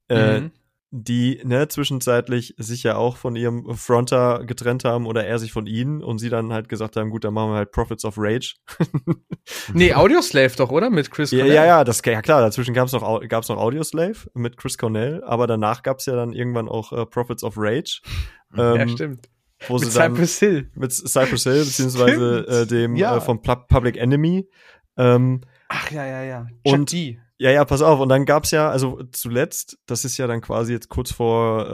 Äh, 0.09 0.41
Mhm. 0.41 0.51
Die 0.95 1.41
ne, 1.43 1.67
zwischenzeitlich 1.67 2.53
sich 2.59 2.83
ja 2.83 2.97
auch 2.97 3.17
von 3.17 3.35
ihrem 3.35 3.73
Fronter 3.75 4.43
getrennt 4.45 4.83
haben 4.83 5.07
oder 5.07 5.25
er 5.25 5.39
sich 5.39 5.51
von 5.51 5.65
ihnen 5.65 6.03
und 6.03 6.19
sie 6.19 6.29
dann 6.29 6.53
halt 6.53 6.69
gesagt 6.69 6.97
haben, 6.97 7.09
gut, 7.09 7.23
dann 7.23 7.33
machen 7.33 7.49
wir 7.49 7.55
halt 7.55 7.71
Prophets 7.71 8.05
of 8.05 8.13
Rage. 8.17 8.55
Nee, 9.73 9.93
Audioslave 9.93 10.55
doch, 10.55 10.69
oder? 10.71 10.89
Mit 10.89 11.11
Chris 11.11 11.31
ja, 11.31 11.39
Cornell. 11.39 11.55
ja, 11.55 11.65
ja, 11.65 11.83
das 11.83 12.01
ja 12.05 12.21
klar, 12.21 12.41
dazwischen 12.41 12.73
gab's 12.73 12.93
noch 12.93 13.21
gab's 13.27 13.49
noch 13.49 13.57
Audioslave 13.57 14.29
mit 14.33 14.55
Chris 14.55 14.77
Cornell, 14.77 15.21
aber 15.25 15.47
danach 15.47 15.83
gab's 15.83 16.05
ja 16.05 16.15
dann 16.15 16.31
irgendwann 16.31 16.69
auch 16.69 16.93
äh, 16.93 17.05
Prophets 17.05 17.43
of 17.43 17.55
Rage, 17.57 17.99
Ja, 18.55 18.75
ähm, 18.75 18.87
stimmt. 18.89 19.29
wo 19.67 19.73
Mit 19.73 19.91
sie 19.91 19.97
dann 19.99 20.11
Cypress 20.13 20.39
Hill. 20.39 20.69
mit 20.75 20.91
Cypress 20.93 21.43
Hill 21.43 21.59
beziehungsweise 21.65 22.43
Stimmt. 22.43 22.49
äh, 22.49 22.67
dem 22.67 22.95
Ja. 22.95 23.17
äh, 23.17 23.21
vom 23.21 23.41
Pub- 23.41 23.67
Public 23.67 23.97
Enemy 23.97 24.47
ähm, 24.97 25.41
Ach 25.69 25.89
ja, 25.91 26.05
ja, 26.05 26.23
ja. 26.23 26.47
Und- 26.63 26.91
die. 26.91 27.19
Ja, 27.39 27.51
ja, 27.51 27.65
pass 27.65 27.81
auf. 27.81 27.99
Und 27.99 28.09
dann 28.09 28.25
gab's 28.25 28.51
ja, 28.51 28.69
also 28.69 29.01
zuletzt, 29.11 29.77
das 29.87 30.05
ist 30.05 30.17
ja 30.17 30.27
dann 30.27 30.41
quasi 30.41 30.71
jetzt 30.71 30.87
kurz 30.89 31.11
vor, 31.11 31.65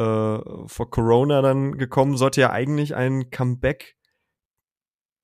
äh, 0.66 0.68
vor 0.68 0.90
Corona 0.90 1.42
dann 1.42 1.78
gekommen, 1.78 2.18
sollte 2.18 2.42
ja 2.42 2.50
eigentlich 2.52 2.96
ein 2.96 3.30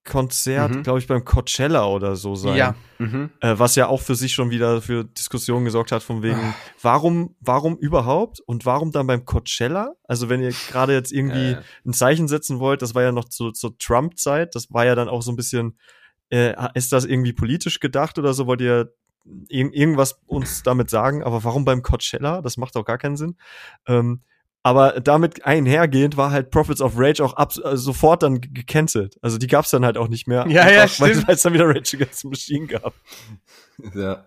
Comeback-Konzert, 0.04 0.76
Mhm. 0.76 0.84
glaube 0.84 1.00
ich, 1.00 1.08
beim 1.08 1.26
Coachella 1.26 1.86
oder 1.88 2.16
so 2.16 2.36
sein. 2.36 2.58
Ja. 2.58 2.76
Mhm. 3.00 3.32
Äh, 3.42 3.56
was 3.58 3.76
ja 3.76 3.88
auch 3.88 4.02
für 4.02 4.16
sich 4.16 4.34
schon 4.34 4.50
wieder 4.52 4.82
für 4.82 5.04
Diskussionen 5.06 5.66
gesorgt 5.66 5.92
hat, 5.92 6.04
von 6.04 6.22
wegen, 6.22 6.54
warum, 6.82 7.36
warum 7.40 7.78
überhaupt 7.78 8.40
und 8.42 8.66
warum 8.66 8.92
dann 8.92 9.08
beim 9.08 9.26
Coachella? 9.26 9.96
Also 10.04 10.30
wenn 10.30 10.42
ihr 10.42 10.52
gerade 10.70 10.94
jetzt 10.94 11.12
irgendwie 11.12 11.54
Äh, 11.54 11.62
ein 11.86 11.94
Zeichen 11.94 12.28
setzen 12.28 12.60
wollt, 12.60 12.82
das 12.82 12.94
war 12.94 13.04
ja 13.04 13.12
noch 13.12 13.26
zu, 13.26 13.52
zur 13.52 13.78
Trump-Zeit, 13.78 14.54
das 14.56 14.72
war 14.72 14.86
ja 14.86 14.96
dann 14.96 15.10
auch 15.10 15.22
so 15.22 15.32
ein 15.32 15.36
bisschen, 15.38 15.80
äh, 16.30 16.54
ist 16.74 16.92
das 16.92 17.06
irgendwie 17.06 17.34
politisch 17.34 17.80
gedacht 17.80 18.20
oder 18.20 18.34
so? 18.34 18.48
Wollt 18.48 18.62
ihr 18.62 18.94
ir 19.50 19.74
irgendwas 19.74 20.20
uns 20.28 20.64
damit 20.64 20.90
sagen? 20.90 21.24
Aber 21.24 21.44
warum 21.44 21.66
beim 21.66 21.82
Coachella? 21.82 22.42
Das 22.42 22.58
macht 22.58 22.76
auch 22.78 22.86
gar 22.86 22.98
keinen 22.98 23.18
Sinn. 23.18 23.36
Ähm, 23.88 24.22
aber 24.64 25.00
damit 25.00 25.46
einhergehend 25.46 26.18
war 26.18 26.32
halt 26.32 26.50
Prophets 26.50 26.82
of 26.82 26.94
Rage 26.96 27.24
auch 27.24 27.34
ab, 27.34 27.54
äh, 27.64 27.78
sofort 27.78 28.24
dann 28.24 28.42
ge- 28.42 28.52
gecancelt. 28.52 29.16
Also 29.22 29.38
die 29.38 29.46
gab's 29.48 29.70
dann 29.70 29.86
halt 29.86 29.96
auch 29.98 30.08
nicht 30.08 30.28
mehr. 30.28 30.46
Ja, 30.48 30.68
ja, 30.70 30.84
einfach, 30.84 31.02
weil 31.02 31.12
stimmt. 31.12 31.28
weil 31.28 31.36
es 31.36 31.42
dann 31.44 31.54
wieder 31.54 31.68
Rage 31.68 31.98
Against 31.98 32.20
the 32.22 32.28
Machine 32.28 32.66
gab. 32.68 32.94
ja. 33.94 34.26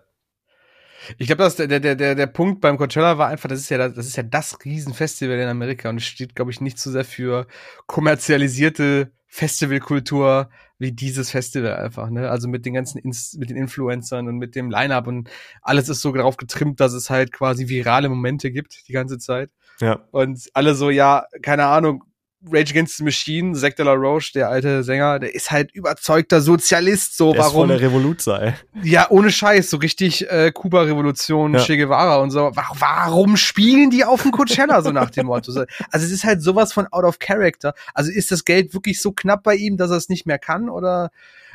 Ich 1.17 1.27
glaube, 1.27 1.43
dass 1.43 1.55
der, 1.55 1.67
der, 1.67 1.95
der, 1.95 2.13
der 2.13 2.27
Punkt 2.27 2.61
beim 2.61 2.77
Coachella 2.77 3.17
war 3.17 3.29
einfach, 3.29 3.49
das 3.49 3.59
ist 3.59 3.69
ja 3.69 3.77
das, 3.79 3.93
das 3.95 4.05
ist 4.05 4.15
ja 4.15 4.23
das 4.23 4.63
Riesenfestival 4.63 5.39
in 5.39 5.47
Amerika 5.47 5.89
und 5.89 5.97
es 5.97 6.05
steht, 6.05 6.35
glaube 6.35 6.51
ich, 6.51 6.61
nicht 6.61 6.77
so 6.77 6.91
sehr 6.91 7.03
für 7.05 7.47
kommerzialisierte 7.87 9.11
Festivalkultur 9.27 10.49
wie 10.79 10.93
dieses 10.93 11.29
Festival 11.29 11.75
einfach, 11.75 12.09
ne? 12.09 12.29
Also 12.29 12.47
mit 12.47 12.65
den 12.65 12.73
ganzen 12.73 12.97
Ins 12.97 13.35
mit 13.37 13.49
den 13.49 13.57
Influencern 13.57 14.27
und 14.27 14.37
mit 14.37 14.55
dem 14.55 14.71
Line-Up 14.71 15.07
und 15.07 15.29
alles 15.61 15.89
ist 15.89 16.01
so 16.01 16.11
darauf 16.11 16.37
getrimmt, 16.37 16.79
dass 16.79 16.93
es 16.93 17.09
halt 17.09 17.31
quasi 17.31 17.67
virale 17.67 18.09
Momente 18.09 18.49
gibt 18.49 18.87
die 18.87 18.93
ganze 18.93 19.19
Zeit. 19.19 19.51
Ja. 19.81 19.99
Und 20.11 20.49
alle 20.53 20.75
so, 20.75 20.89
ja, 20.89 21.25
keine 21.41 21.65
Ahnung, 21.65 22.03
Rage 22.45 22.71
Against 22.71 22.97
the 22.97 23.03
Machine, 23.03 23.53
Zack 23.53 23.75
de 23.75 23.83
la 23.85 23.93
Roche, 23.93 24.31
der 24.33 24.49
alte 24.49 24.81
Sänger, 24.83 25.19
der 25.19 25.35
ist 25.35 25.51
halt 25.51 25.71
überzeugter 25.73 26.39
Sozialist, 26.39 27.17
so 27.17 27.33
Der 27.33 27.41
ist 27.41 27.47
voll 27.47 27.55
warum? 27.55 27.67
der 27.69 27.81
Revolut 27.81 28.21
sei. 28.21 28.55
Ja, 28.81 29.07
ohne 29.09 29.29
Scheiß, 29.31 29.69
so 29.69 29.75
richtig 29.77 30.29
äh, 30.31 30.49
Kuba-Revolution, 30.53 31.53
Ja. 31.55 31.59
Che 31.59 31.75
Guevara 31.77 32.17
und 32.17 32.31
so. 32.31 32.51
Wa- 32.55 32.71
Warum 32.79 33.35
spielen 33.35 33.89
die 33.89 34.05
auf 34.05 34.21
dem 34.21 34.31
Coachella 34.31 34.81
so 34.81 34.91
nach 34.91 35.09
dem 35.09 35.25
Motto? 35.25 35.51
So, 35.51 35.65
Also 35.91 36.05
es 36.05 36.11
ist 36.13 36.23
halt 36.23 36.41
sowas 36.41 36.71
von 36.71 36.87
out 36.91 37.03
of 37.03 37.19
character. 37.19 37.73
Also 37.93 38.09
ist 38.11 38.31
das 38.31 38.45
Geld 38.45 38.73
wirklich 38.73 39.01
so 39.01 39.11
knapp 39.11 39.43
bei 39.43 39.55
ihm, 39.55 39.75
dass 39.75 39.91
er 39.91 39.97
es 39.97 40.07
nicht 40.07 40.25
mehr 40.25 40.39
kann? 40.39 40.69
Oder 40.69 41.11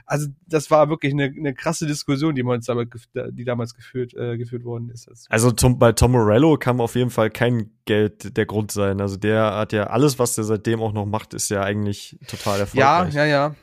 also 0.07 0.29
das 0.47 0.71
war 0.71 0.89
wirklich 0.89 1.13
eine, 1.13 1.25
eine 1.25 1.55
krasse 1.55 1.87
Diskussion, 1.87 2.35
die, 2.35 2.43
man 2.43 2.57
uns 2.57 2.67
damals, 2.67 2.91
gef- 2.91 3.31
die 3.31 3.45
damals 3.45 3.75
geführt, 3.75 4.15
äh, 4.15 4.37
geführt 4.37 4.65
worden 4.65 4.91
ist. 4.91 5.09
Also 5.29 5.51
zum, 5.51 5.79
bei 5.79 5.93
Tom 5.93 6.13
Morello 6.13 6.57
kann 6.57 6.81
auf 6.81 6.95
jeden 6.95 7.11
Fall 7.11 7.31
kein 7.31 7.71
Geld 7.85 8.37
der 8.37 8.47
Grund 8.47 8.71
sein. 8.73 9.01
Also 9.01 9.17
der 9.17 9.55
hat 9.57 9.73
ja 9.73 9.85
alles, 9.89 10.19
was 10.19 10.35
der 10.35 10.45
seitdem 10.45 10.81
auch 10.81 10.93
noch 10.93 11.07
macht, 11.07 11.35
ist 11.35 11.49
ja 11.49 11.63
eigentlich 11.63 12.19
total 12.29 12.55
ja, 12.55 12.61
erfolgreich. 12.61 13.15
ja, 13.15 13.25
ja. 13.25 13.55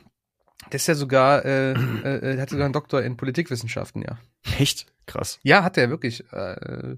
Der 0.70 0.76
ist 0.76 0.86
ja 0.86 0.94
sogar, 0.94 1.44
äh, 1.44 1.72
äh, 1.72 2.34
äh, 2.34 2.40
hat 2.40 2.50
sogar 2.50 2.64
einen 2.66 2.72
Doktor 2.72 3.02
in 3.02 3.16
Politikwissenschaften, 3.16 4.02
ja. 4.02 4.18
Echt 4.58 4.86
krass. 5.06 5.38
Ja, 5.42 5.62
hat 5.64 5.76
er 5.76 5.90
wirklich. 5.90 6.24
Äh, 6.32 6.96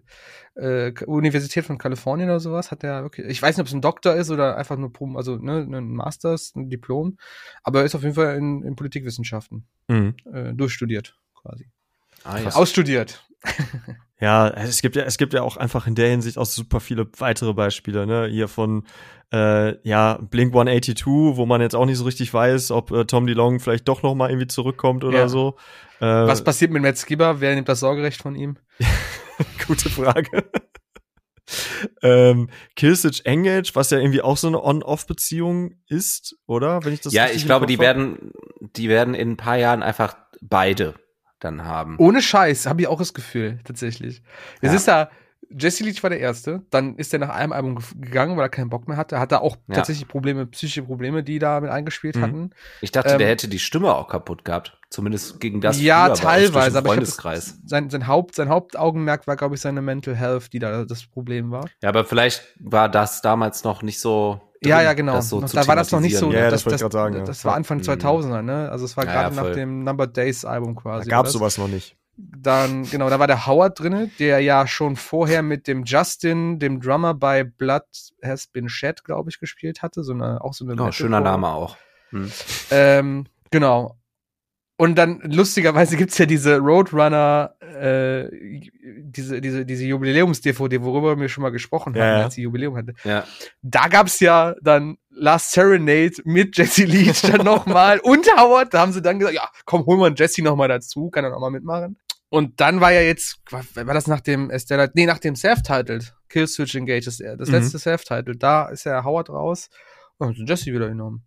äh, 0.57 0.92
Universität 1.07 1.64
von 1.64 1.78
Kalifornien 1.78 2.28
oder 2.28 2.40
sowas 2.40 2.70
hat 2.70 2.84
er 2.84 3.02
wirklich. 3.02 3.26
Ich 3.26 3.42
weiß 3.42 3.57
nicht, 3.57 3.62
ob 3.62 3.66
es 3.66 3.72
ein 3.74 3.80
Doktor 3.80 4.14
ist 4.14 4.30
oder 4.30 4.57
einfach 4.57 4.76
nur 4.76 4.92
Prom, 4.92 5.16
also 5.16 5.36
ne, 5.36 5.66
ein 5.68 5.88
Masters, 5.88 6.52
ein 6.55 6.68
Diplom, 6.70 7.16
aber 7.62 7.80
er 7.80 7.84
ist 7.86 7.94
auf 7.94 8.02
jeden 8.02 8.14
Fall 8.14 8.36
in, 8.36 8.62
in 8.62 8.76
Politikwissenschaften 8.76 9.66
Mhm. 9.88 10.14
äh, 10.32 10.52
durchstudiert 10.55 11.16
quasi. 11.34 11.70
Ah, 12.22 12.38
ja. 12.38 12.50
Ausstudiert. 12.50 13.26
Ja, 14.20 14.49
es 14.49 14.80
gibt 14.80 14.97
ja, 14.97 15.03
es 15.03 15.18
gibt 15.18 15.34
ja 15.34 15.42
auch 15.42 15.57
einfach 15.57 15.86
in 15.86 15.95
der 15.95 16.09
Hinsicht 16.09 16.38
auch 16.38 16.47
super 16.47 16.80
viele 16.80 17.07
weitere 17.18 17.53
Beispiele, 17.53 18.07
ne? 18.07 18.26
Hier 18.26 18.49
von 18.49 18.84
äh, 19.32 19.76
ja, 19.86 20.18
Blink 20.22 20.55
182, 20.55 21.05
wo 21.36 21.45
man 21.47 21.61
jetzt 21.61 21.74
auch 21.74 21.84
nicht 21.84 21.99
so 21.99 22.05
richtig 22.05 22.32
weiß, 22.32 22.70
ob 22.70 22.90
äh, 22.92 23.05
Tom 23.05 23.26
DeLong 23.26 23.59
vielleicht 23.61 23.88
doch 23.88 24.03
noch 24.03 24.14
mal 24.14 24.30
irgendwie 24.30 24.47
zurückkommt 24.47 25.05
oder 25.05 25.20
Ja. 25.20 25.28
so. 25.28 25.57
Äh, 26.01 26.07
Was 26.07 26.45
passiert 26.45 26.70
mit 26.70 26.82
Matt 26.82 26.97
Skipper? 26.97 27.40
Wer 27.40 27.55
nimmt 27.55 27.68
das 27.68 27.80
Sorgerecht 27.80 28.22
von 28.22 28.36
ihm? 28.36 28.57
Gute 29.66 29.90
Frage. 29.90 30.45
ähm, 32.03 32.49
Killswitch 32.76 33.22
Engage, 33.24 33.72
was 33.74 33.90
ja 33.90 33.99
irgendwie 33.99 34.22
auch 34.22 34.36
so 34.36 34.47
eine 34.47 34.62
On-Off-Beziehung 34.62 35.74
ist, 35.88 36.36
oder? 36.47 36.84
Wenn 36.84 36.95
ich 36.95 37.01
das 37.01 37.12
ja, 37.12 37.26
ich 37.26 37.45
glaube, 37.45 37.66
die 37.66 37.78
werden, 37.78 38.30
die 38.76 38.88
werden 38.88 39.14
in 39.14 39.32
ein 39.32 39.36
paar 39.36 39.57
Jahren 39.57 39.82
einfach 39.82 40.16
beide 40.40 40.95
dann 41.45 41.64
haben. 41.64 41.97
Ohne 41.99 42.22
Scheiß, 42.22 42.66
habe 42.66 42.80
ich 42.82 42.88
auch 42.88 42.99
das 42.99 43.14
Gefühl, 43.14 43.59
tatsächlich. 43.64 44.22
Es 44.61 44.70
Ja. 44.70 44.76
ist 44.76 44.88
da, 44.88 45.11
Jesse 45.57 45.84
Leach 45.84 46.03
war 46.03 46.11
der 46.11 46.18
Erste, 46.20 46.62
dann 46.70 46.97
ist 46.97 47.12
er 47.12 47.18
nach 47.20 47.28
einem 47.28 47.53
Album 47.53 47.78
gegangen, 48.01 48.36
weil 48.36 48.47
er 48.47 48.49
keinen 48.49 48.70
Bock 48.70 48.88
mehr 48.88 48.97
hatte. 48.97 49.20
Hat 49.20 49.30
er 49.30 49.42
auch 49.42 49.57
Ja. 49.68 49.74
tatsächlich 49.76 50.09
Probleme, 50.09 50.47
psychische 50.47 50.82
Probleme, 50.82 51.22
die 51.22 51.38
da 51.38 51.61
mit 51.61 51.70
eingespielt 51.70 52.16
Mhm. 52.16 52.22
hatten. 52.22 52.51
Ich 52.80 52.90
dachte, 52.92 53.11
Ähm, 53.12 53.18
der 53.18 53.28
hätte 53.28 53.47
die 53.47 53.59
Stimme 53.59 53.95
auch 53.95 54.09
kaputt 54.09 54.45
gehabt. 54.45 54.78
Zumindest 54.90 55.40
gegen 55.40 55.61
das 55.61 55.80
ja, 55.80 56.09
teilweise, 56.11 56.57
aber 56.57 56.62
ich 56.66 56.72
glaub, 56.72 56.86
Freundeskreis. 56.95 57.45
das, 57.61 57.70
sein, 57.70 57.90
sein, 57.90 58.07
Haupt, 58.07 58.34
sein 58.36 58.49
Hauptaugenmerk 58.49 59.26
war, 59.26 59.36
glaube 59.36 59.55
ich, 59.57 59.61
seine 59.61 59.82
Mental 59.82 60.16
Health, 60.16 60.53
die 60.53 60.59
da 60.61 60.84
das 60.84 61.05
Problem 61.07 61.51
war. 61.51 61.68
Ja, 61.82 61.90
aber 61.90 62.05
vielleicht 62.05 62.42
war 62.61 62.88
das 62.88 63.20
damals 63.20 63.64
noch 63.64 63.82
nicht 63.82 64.01
so. 64.01 64.40
Drin, 64.64 64.70
ja, 64.70 64.82
ja, 64.82 64.92
genau. 64.94 65.14
das 65.14 65.28
so 65.28 65.40
noch, 65.40 65.50
da 65.50 65.66
war 65.66 65.76
das 65.76 65.92
noch 65.92 66.00
nicht 66.00 66.16
so. 66.16 66.32
Ja, 66.32 66.50
das 66.50 66.66
ich 66.66 66.76
grad 66.76 66.92
sagen, 66.92 67.16
ja. 67.16 67.24
Das 67.24 67.44
war 67.44 67.54
Anfang 67.54 67.78
Mhm. 67.78 67.82
2000er, 67.82 68.42
ne? 68.42 68.68
Also 68.70 68.84
es 68.84 68.96
war 68.96 69.04
Ja, 69.06 69.12
gerade 69.12 69.34
nach 69.36 69.52
dem 69.52 69.84
Number 69.84 70.06
Days 70.06 70.44
Album 70.44 70.74
Da 70.74 70.80
quasi. 70.80 71.10
war 71.10 71.22
das. 71.22 71.32
sowas 71.32 71.58
noch 71.58 71.68
nicht. 71.68 71.96
Dann, 72.16 72.88
genau, 72.90 73.10
da 73.10 73.18
war 73.18 73.26
der 73.26 73.46
Howard 73.46 73.80
drinne, 73.80 74.08
der 74.20 74.38
ja 74.40 74.66
schon 74.68 74.94
vorher 74.94 75.42
mit 75.42 75.66
dem 75.66 75.82
Justin, 75.84 76.60
dem 76.60 76.80
Drummer 76.80 77.12
bei 77.12 77.42
Blood 77.42 77.82
Has 78.22 78.46
Been 78.46 78.68
Shed, 78.68 79.04
glaube 79.04 79.30
ich, 79.30 79.40
gespielt 79.40 79.82
hatte. 79.82 80.04
So 80.04 80.12
eine, 80.12 80.40
auch 80.40 80.54
so 80.54 80.64
eine 80.64 80.80
Oh, 80.80 80.92
schöner. 80.92 81.20
Name 81.20 81.48
auch. 81.48 81.76
Hm. 82.10 82.30
Ähm, 82.70 83.26
genau. 83.50 83.96
Und 84.76 84.96
dann 84.96 85.20
lustigerweise 85.24 85.96
gibt's 85.96 86.18
ja 86.18 86.26
diese 86.26 86.58
Roadrunner, 86.58 87.54
äh, 87.74 88.30
diese, 89.02 89.40
diese, 89.40 89.66
diese 89.66 89.84
Jubiläums-DVD, 89.84 90.82
worüber 90.82 91.18
wir 91.18 91.28
schon 91.28 91.42
mal 91.42 91.50
gesprochen 91.50 91.94
Ja, 91.94 92.02
haben, 92.02 92.18
ja. 92.18 92.24
als 92.24 92.34
sie 92.34 92.42
Jubiläum 92.42 92.76
hatte. 92.76 92.94
Ja. 93.04 93.24
Da 93.62 93.88
gab's 93.88 94.20
ja 94.20 94.54
dann 94.62 94.96
Last 95.10 95.52
Serenade 95.52 96.14
mit 96.24 96.56
Jesse 96.56 96.84
Leach 96.84 97.22
dann 97.22 97.44
nochmal 97.44 97.98
und 98.02 98.26
Howard. 98.36 98.72
Da 98.74 98.80
haben 98.80 98.92
sie 98.92 99.02
dann 99.02 99.18
gesagt, 99.18 99.36
ja, 99.36 99.48
komm, 99.64 99.84
holen 99.86 100.00
wir 100.00 100.06
einen 100.06 100.16
Jesse 100.16 100.42
nochmal 100.42 100.68
dazu, 100.68 101.10
kann 101.10 101.24
er 101.24 101.30
nochmal 101.30 101.50
mitmachen. 101.50 101.98
Und 102.30 102.60
dann 102.60 102.80
war 102.80 102.92
ja 102.92 103.00
jetzt, 103.00 103.38
war 103.50 103.62
war 103.74 103.94
das 103.94 104.06
nach 104.08 104.20
dem 104.20 104.50
Estella, 104.50 104.88
nee, 104.94 105.06
nach 105.06 105.18
dem 105.20 105.36
Self-Titled, 105.36 106.14
Killswitch 106.28 106.74
Engage, 106.74 107.04
das, 107.04 107.18
das 107.18 107.48
Mhm. 107.48 107.54
letzte 107.54 107.78
Self-Titled, 107.78 108.42
da 108.42 108.66
ist 108.70 108.84
ja 108.84 109.04
Howard 109.04 109.30
raus 109.30 109.68
und 110.18 110.28
haben 110.36 110.46
Jesse 110.46 110.72
wieder 110.72 110.88
genommen. 110.88 111.24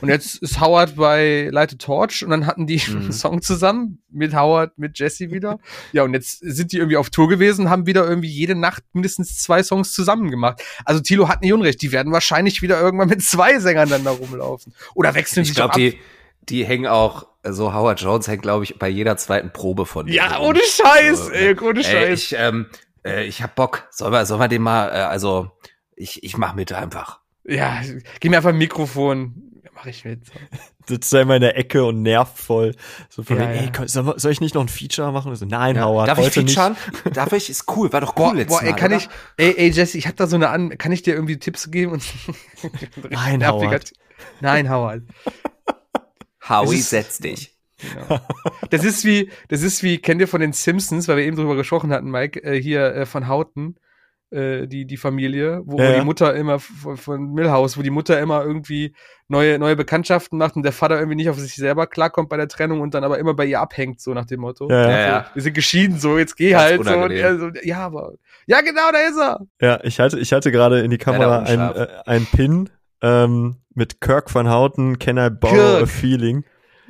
Und 0.00 0.08
jetzt 0.08 0.36
ist 0.42 0.60
Howard 0.60 0.96
bei 0.96 1.48
Light 1.50 1.72
a 1.72 1.76
Torch 1.76 2.22
und 2.24 2.30
dann 2.30 2.46
hatten 2.46 2.66
die 2.66 2.80
Mhm. 2.88 2.96
einen 2.96 3.12
Song 3.12 3.42
zusammen 3.42 4.02
mit 4.10 4.34
Howard, 4.34 4.78
mit 4.78 4.98
Jesse 4.98 5.30
wieder. 5.30 5.58
Ja, 5.92 6.02
und 6.04 6.12
jetzt 6.14 6.38
sind 6.40 6.72
die 6.72 6.76
irgendwie 6.78 6.96
auf 6.96 7.10
Tour 7.10 7.28
gewesen, 7.28 7.70
haben 7.70 7.86
wieder 7.86 8.06
irgendwie 8.08 8.28
jede 8.28 8.54
Nacht 8.54 8.82
mindestens 8.92 9.38
zwei 9.38 9.62
Songs 9.62 9.92
zusammen 9.92 10.30
gemacht. 10.30 10.62
Also 10.84 11.00
Tilo 11.00 11.28
hat 11.28 11.42
nicht 11.42 11.52
unrecht, 11.52 11.80
die 11.82 11.92
werden 11.92 12.12
wahrscheinlich 12.12 12.62
wieder 12.62 12.80
irgendwann 12.80 13.08
mit 13.08 13.22
zwei 13.22 13.58
Sängern 13.58 13.88
dann 13.88 14.04
da 14.04 14.10
rumlaufen. 14.10 14.74
Oder 14.94 15.14
wechseln 15.14 15.42
Ich 15.42 15.48
sich 15.48 15.56
glaube, 15.56 15.70
doch 15.70 15.74
ab. 15.74 15.78
die, 15.78 15.98
die 16.48 16.64
hängen 16.66 16.86
auch, 16.86 17.26
so 17.44 17.72
Howard 17.74 18.00
Jones 18.00 18.28
hängt, 18.28 18.42
glaube 18.42 18.64
ich, 18.64 18.78
bei 18.78 18.88
jeder 18.88 19.16
zweiten 19.16 19.52
Probe 19.52 19.86
von 19.86 20.06
denen. 20.06 20.16
Ja, 20.16 20.38
ohne 20.40 20.60
Scheiß, 20.60 21.26
So, 21.26 21.30
ey, 21.32 21.58
ohne 21.58 21.80
Ey, 21.80 21.84
Scheiß. 21.84 22.18
ich, 22.20 22.34
ähm, 22.38 22.66
äh, 23.04 23.24
ich 23.24 23.42
hab 23.42 23.54
Bock. 23.56 23.88
Sollen 23.90 24.12
wir, 24.12 24.26
sollen 24.26 24.40
wir 24.40 24.48
den 24.48 24.62
mal, 24.62 24.88
äh, 24.90 24.92
also, 25.02 25.50
ich, 25.96 26.22
ich 26.22 26.36
mach 26.36 26.54
mit 26.54 26.72
einfach. 26.72 27.20
ja, 27.44 27.80
gib 28.20 28.30
mir 28.30 28.36
einfach 28.36 28.50
ein 28.50 28.58
Mikrofon. 28.58 29.48
Mach 29.74 29.86
ich 29.86 30.04
mit. 30.04 30.20
Sitzt 30.88 31.12
da 31.12 31.20
immer 31.22 31.36
in 31.36 31.42
der 31.42 31.56
Ecke 31.56 31.84
und 31.84 32.02
nervt 32.02 32.36
voll. 32.38 32.74
So 33.08 33.22
von 33.22 33.36
Ja, 33.38 33.42
wegen, 33.54 33.72
ja. 33.74 33.80
ey, 33.82 33.88
soll, 33.88 34.18
soll 34.18 34.32
ich 34.32 34.40
nicht 34.40 34.54
noch 34.54 34.62
ein 34.62 34.68
Feature 34.68 35.12
machen? 35.12 35.34
So, 35.36 35.46
nein, 35.46 35.76
Ja. 35.76 35.84
Howard, 35.86 36.08
Darf 36.08 36.18
ich 36.18 36.26
heute 36.26 36.42
nicht. 36.42 36.54
featuren? 36.58 36.76
Darf 37.14 37.32
ich? 37.32 37.48
Ist 37.48 37.64
cool. 37.76 37.92
War 37.92 38.00
doch 38.00 38.16
cool 38.16 38.24
Boah, 38.30 38.34
letztes 38.34 38.58
boah 38.58 38.64
ey, 38.64 38.70
Mal, 38.72 38.76
kann 38.78 38.92
oder? 38.92 38.96
ich, 39.00 39.08
ey, 39.36 39.54
ey, 39.56 39.70
Jesse, 39.70 39.96
ich 39.98 40.06
hab 40.06 40.16
da 40.16 40.26
so 40.26 40.36
eine 40.36 40.48
an, 40.50 40.76
kann 40.76 40.92
ich 40.92 41.02
dir 41.02 41.14
irgendwie 41.14 41.38
Tipps 41.38 41.70
geben? 41.70 41.92
Und 41.92 42.04
Nein, 43.10 43.46
Howard. 43.46 43.92
Nein, 44.40 44.68
Howard. 44.70 45.02
Howie, 46.48 46.76
ist- 46.78 46.90
setz 46.90 47.18
dich. 47.18 47.56
Genau. 47.80 48.20
Das 48.70 48.84
ist 48.84 49.04
wie, 49.04 49.28
das 49.48 49.62
ist 49.62 49.82
wie, 49.82 49.98
kennt 49.98 50.20
ihr 50.20 50.28
von 50.28 50.40
den 50.40 50.52
Simpsons, 50.52 51.08
weil 51.08 51.16
wir 51.16 51.24
eben 51.24 51.36
drüber 51.36 51.56
gesprochen 51.56 51.92
hatten, 51.92 52.10
Mike, 52.12 52.40
äh, 52.44 52.60
hier 52.62 52.94
äh, 52.94 53.06
von 53.06 53.26
Houghton, 53.26 53.74
äh, 54.30 54.68
die, 54.68 54.86
die 54.86 54.96
Familie, 54.96 55.62
wo, 55.64 55.78
Ja, 55.80 55.90
wo 55.90 55.98
die 55.98 56.04
Mutter 56.04 56.32
immer 56.36 56.60
von, 56.60 56.96
von 56.96 57.32
Millhouse, 57.32 57.76
wo 57.76 57.82
die 57.82 57.90
Mutter 57.90 58.20
immer 58.20 58.44
irgendwie 58.44 58.94
neue, 59.32 59.58
neue 59.58 59.74
Bekanntschaften 59.74 60.38
macht 60.38 60.54
und 60.54 60.62
der 60.62 60.72
Vater 60.72 60.96
irgendwie 60.98 61.16
nicht 61.16 61.30
auf 61.30 61.38
sich 61.38 61.56
selber 61.56 61.88
klarkommt 61.88 62.28
bei 62.28 62.36
der 62.36 62.46
Trennung 62.46 62.80
und 62.80 62.94
dann 62.94 63.02
aber 63.02 63.18
immer 63.18 63.34
bei 63.34 63.46
ihr 63.46 63.60
abhängt, 63.60 64.00
so 64.00 64.14
nach 64.14 64.26
dem 64.26 64.40
Motto. 64.40 64.70
Ja, 64.70 64.82
ja. 64.82 64.90
Ja, 64.90 65.06
ja. 65.06 65.26
Wir 65.34 65.42
sind 65.42 65.54
geschieden, 65.54 65.98
so, 65.98 66.18
jetzt 66.18 66.36
geh 66.36 66.50
Ganz 66.50 66.62
halt 66.62 66.84
so. 66.84 66.94
Und 66.94 67.10
er 67.10 67.38
so. 67.38 67.50
Ja, 67.62 67.78
aber. 67.78 68.12
Ja, 68.46 68.60
genau, 68.60 68.92
da 68.92 68.98
ist 68.98 69.18
er. 69.18 69.40
Ja, 69.60 69.80
ich 69.82 69.98
halte, 69.98 70.20
ich 70.20 70.32
halte 70.32 70.52
gerade 70.52 70.80
in 70.80 70.90
die 70.90 70.98
Kamera 70.98 71.38
Leider 71.38 71.48
ein, 71.48 71.68
unscharf. 71.70 71.88
äh, 72.06 72.10
ein 72.10 72.26
Pin 72.26 72.70
ähm, 73.00 73.56
mit 73.74 74.00
Kirk 74.00 74.32
van 74.32 74.48
Houten, 74.48 74.98
Can 74.98 75.16
I 75.16 75.30
Borrow 75.30 75.56
a 75.56 75.76
Kirk. 75.78 75.88
Feeling? 75.88 76.44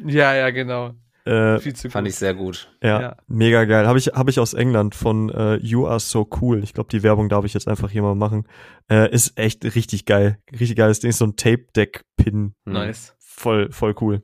Ja, 0.04 0.34
ja, 0.34 0.50
genau. 0.50 0.90
Äh, 1.24 1.60
Viel 1.60 1.74
zu 1.76 1.88
Fand 1.88 2.06
gut. 2.06 2.12
ich 2.12 2.18
sehr 2.18 2.34
gut. 2.34 2.68
ja, 2.82 3.00
Ja. 3.00 3.16
mega 3.28 3.64
geil. 3.64 3.86
Habe 3.86 3.98
ich, 3.98 4.08
hab 4.08 4.28
ich 4.28 4.40
aus 4.40 4.54
England 4.54 4.94
von 4.96 5.30
äh, 5.30 5.54
You 5.56 5.86
Are 5.86 6.00
So 6.00 6.28
Cool. 6.40 6.64
Ich 6.64 6.74
glaube, 6.74 6.88
die 6.90 7.02
Werbung 7.04 7.28
darf 7.28 7.44
ich 7.44 7.54
jetzt 7.54 7.68
einfach 7.68 7.90
hier 7.90 8.02
mal 8.02 8.14
machen. 8.16 8.46
Äh, 8.90 9.12
ist 9.14 9.38
echt 9.38 9.64
richtig 9.76 10.04
geil. 10.06 10.38
Richtig 10.50 10.76
geiles 10.76 10.98
Ding. 11.00 11.10
Ist 11.10 11.18
so 11.18 11.26
ein 11.26 11.36
Tape-Deck-Pin. 11.36 12.54
Hm. 12.64 12.72
Nice. 12.72 13.14
Voll, 13.20 13.70
voll 13.70 13.94
cool. 14.00 14.22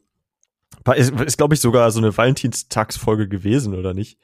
Ist, 0.97 1.13
ist 1.21 1.37
glaube 1.37 1.55
ich, 1.55 1.61
sogar 1.61 1.91
so 1.91 1.99
eine 2.01 2.17
Valentinstagsfolge 2.17 3.29
gewesen, 3.29 3.75
oder 3.75 3.95
nicht? 3.95 4.19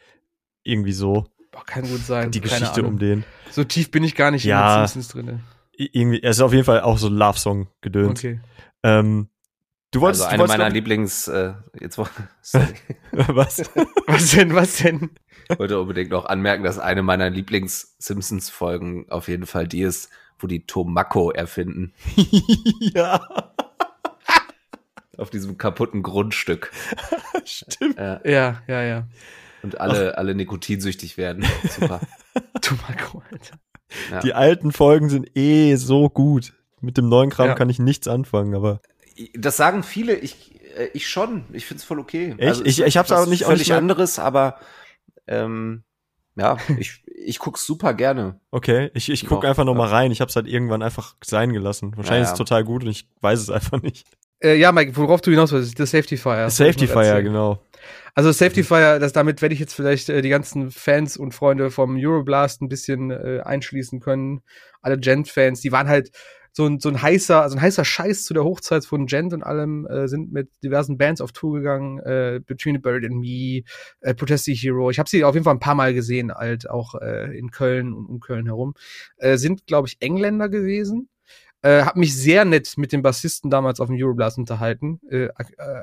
Irgendwie 0.63 0.93
so. 0.93 1.27
Boah, 1.53 1.65
kann 1.65 1.83
gut 1.89 2.01
sein. 2.01 2.31
Die 2.31 2.41
Geschichte 2.41 2.83
um 2.83 2.99
den. 2.99 3.25
So 3.51 3.65
tief 3.65 3.91
bin 3.91 4.03
ich 4.03 4.15
gar 4.15 4.31
nicht 4.31 4.45
Ja. 4.45 4.75
in 4.77 4.81
den 4.83 4.89
Simpsons 4.89 5.09
drinne. 5.09 5.41
I- 5.79 5.91
Irgendwie, 5.93 6.21
er 6.23 6.31
ist 6.31 6.41
auf 6.41 6.53
jeden 6.53 6.65
Fall 6.65 6.81
auch 6.81 6.99
so 6.99 7.09
ein 7.09 7.15
Love-Song 7.15 7.69
gedöns. 7.83 8.19
Okay. 8.21 8.41
Ähm, 8.83 9.29
du 9.95 10.01
wolltest, 10.01 10.23
Also 10.23 10.33
eine 10.33 10.41
wolltest 10.41 10.59
meiner 10.59 10.71
Lieblings, 10.71 11.29
äh, 11.29 11.55
jetzt 11.81 11.99
sorry, 12.43 12.67
was? 13.13 13.63
Was 14.07 14.31
denn, 14.33 14.55
was 14.55 14.77
denn? 14.79 15.11
ich 15.49 15.59
wollte 15.59 15.79
unbedingt 15.81 16.11
noch 16.11 16.27
anmerken, 16.27 16.63
dass 16.65 16.79
eine 16.79 17.03
meiner 17.03 17.31
Lieblings-Simpsons-Folgen 17.31 19.07
auf 19.11 19.29
jeden 19.29 19.47
Fall 19.47 19.67
die 19.67 19.81
ist, 19.83 20.11
wo 20.39 20.47
die 20.47 20.67
Tomako 20.67 21.31
erfinden. 21.31 21.93
ja, 22.81 23.53
Auf 25.17 25.31
diesem 25.31 25.59
kaputten 25.59 26.03
Grundstück. 26.03 26.73
stimmt. 27.45 27.99
Äh, 27.99 28.31
Ja, 28.31 28.63
ja, 28.67 28.83
ja. 28.83 29.07
und 29.63 29.81
alle, 29.81 30.19
alle 30.19 30.35
nikotinsüchtig 30.35 31.17
werden. 31.17 31.45
Super. 31.69 32.01
Tomako, 32.61 33.23
Alter. 33.31 33.57
Ja. 34.11 34.21
Die 34.21 34.35
alten 34.35 34.73
Folgen 34.73 35.09
sind 35.09 35.37
eh 35.37 35.77
so 35.77 36.09
gut. 36.11 36.53
Mit 36.81 36.97
dem 36.99 37.09
neuen 37.09 37.31
Kram 37.31 37.49
Ja. 37.49 37.55
kann 37.55 37.71
ich 37.71 37.79
nichts 37.79 38.09
anfangen, 38.09 38.55
aber 38.55 38.81
Das 39.35 39.57
sagen 39.57 39.83
viele, 39.83 40.15
ich, 40.15 40.61
äh, 40.77 40.89
ich 40.93 41.07
schon. 41.09 41.45
Ich 41.53 41.67
find's 41.67 41.85
voll 41.85 41.99
okay. 42.01 42.35
Echt? 42.39 42.61
es 42.61 42.67
Ich- 42.67 42.81
ich 42.83 42.97
hab's 42.97 43.13
auch 43.13 43.27
nicht- 43.27 43.45
auch 43.45 43.49
völlig 43.49 43.61
nicht 43.63 43.69
mehr- 43.69 43.79
anderes, 43.79 44.19
aber 44.19 44.59
ähm, 45.27 45.85
ja, 46.37 46.57
ich, 46.79 47.05
ich 47.07 47.39
guck's 47.39 47.65
super 47.67 47.95
gerne. 47.95 48.41
okay. 48.51 48.91
Ich, 48.95 49.09
ich 49.09 49.27
guck 49.27 49.43
Doch, 49.43 49.49
einfach 49.49 49.65
noch 49.65 49.75
mal 49.75 49.89
ja. 49.89 49.97
rein. 49.97 50.11
Ich 50.11 50.21
hab's 50.21 50.37
halt 50.37 50.47
irgendwann 50.49 50.83
einfach 50.83 51.15
sein 51.23 51.53
gelassen. 51.53 51.93
Wahrscheinlich 51.97 52.27
Ja, 52.27 52.33
ist 52.33 52.33
es 52.33 52.39
ja. 52.39 52.45
total 52.45 52.65
gut 52.65 52.83
und 52.85 52.91
ich 52.91 53.09
weiß 53.21 53.41
es 53.41 53.51
einfach 53.51 53.81
nicht. 53.83 54.07
Äh, 54.43 54.57
ja, 54.57 54.73
Mike, 54.73 54.97
worauf 54.97 55.21
du 55.21 55.31
hinaus 55.31 55.53
willst, 55.53 55.79
das 55.79 55.93
Safety 55.93 56.17
Fire. 56.17 56.51
Safety 56.51 56.85
ich 56.85 56.91
Fire, 56.91 57.23
genau. 57.23 57.63
Also 58.17 58.31
Safety 58.33 58.63
Fire, 58.63 58.99
das, 59.01 59.13
damit 59.13 59.43
werde 59.43 59.55
ich 59.55 59.61
jetzt 59.61 59.75
vielleicht 59.75 60.09
äh, 60.09 60.23
die 60.23 60.29
ganzen 60.29 60.71
Fans 60.71 61.17
und 61.17 61.33
Freunde 61.35 61.71
vom 61.71 61.97
Euroblast 61.99 62.61
ein 62.63 62.69
bisschen 62.69 63.11
äh, 63.11 63.41
einschließen 63.45 64.01
können. 64.01 64.43
Alle 64.83 64.99
Gent-Fans, 64.99 65.61
die 65.61 65.73
waren 65.73 65.89
halt 65.89 66.11
so 66.57 66.67
ein, 66.67 66.79
so 66.79 66.89
ein 66.89 67.03
heißer, 67.03 67.43
also 67.43 67.57
ein 67.57 67.61
heißer 67.61 67.85
Scheiß 67.85 68.25
zu 68.25 68.33
der 68.33 68.45
Hochzeit 68.45 68.85
von 68.85 69.07
Gent 69.07 69.33
und 69.33 69.43
allem, 69.43 69.87
äh, 69.89 70.07
sind 70.07 70.33
mit 70.33 70.51
diversen 70.63 70.97
Bands 70.97 71.21
auf 71.21 71.33
Tour 71.33 71.59
gegangen, 71.59 71.99
äh, 71.99 72.41
Between 72.47 72.77
the 72.77 72.81
Bird 72.81 73.05
and 73.05 73.17
Me, 73.17 73.63
äh, 74.01 74.15
Protest 74.15 74.45
the 74.45 74.55
Hero. 74.55 74.89
Ich 74.91 75.01
habe 75.01 75.09
sie 75.09 75.25
auf 75.25 75.35
jeden 75.35 75.43
Fall 75.43 75.55
ein 75.55 75.61
paar 75.61 75.75
Mal 75.75 75.95
gesehen, 75.95 76.33
halt 76.33 76.71
auch 76.71 76.95
äh, 76.95 77.37
in 77.37 77.51
Köln 77.51 77.93
und 77.93 78.07
um 78.07 78.21
Köln 78.21 78.47
herum. 78.47 78.75
Äh, 79.17 79.37
sind, 79.37 79.67
glaube 79.67 79.89
ich, 79.89 79.97
Engländer 80.01 80.49
gewesen. 80.49 81.09
Äh, 81.63 81.83
hab 81.83 81.97
mich 81.97 82.15
sehr 82.15 82.45
nett 82.45 82.75
mit 82.77 82.93
dem 82.93 83.03
Bassisten 83.03 83.51
damals 83.51 83.81
auf 83.81 83.89
dem 83.89 83.97
Euroblast 83.99 84.39
unterhalten. 84.39 85.01
Äh, 85.11 85.25
äh, 85.25 85.31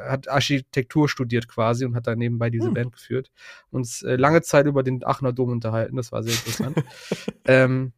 hat 0.07 0.29
Architektur 0.29 1.09
studiert 1.09 1.49
quasi 1.49 1.83
und 1.83 1.95
hat 1.95 2.07
da 2.07 2.15
nebenbei 2.15 2.49
diese 2.49 2.67
Hm. 2.67 2.75
Band 2.75 2.93
geführt. 2.93 3.29
Uns 3.71 4.03
äh, 4.03 4.15
lange 4.15 4.41
Zeit 4.41 4.67
über 4.67 4.83
den 4.83 5.03
Aachener 5.03 5.33
Dom 5.33 5.49
unterhalten. 5.49 5.97
Das 5.97 6.13
war 6.13 6.23
sehr 6.23 6.33
interessant. 6.33 6.81
ähm, 7.45 7.91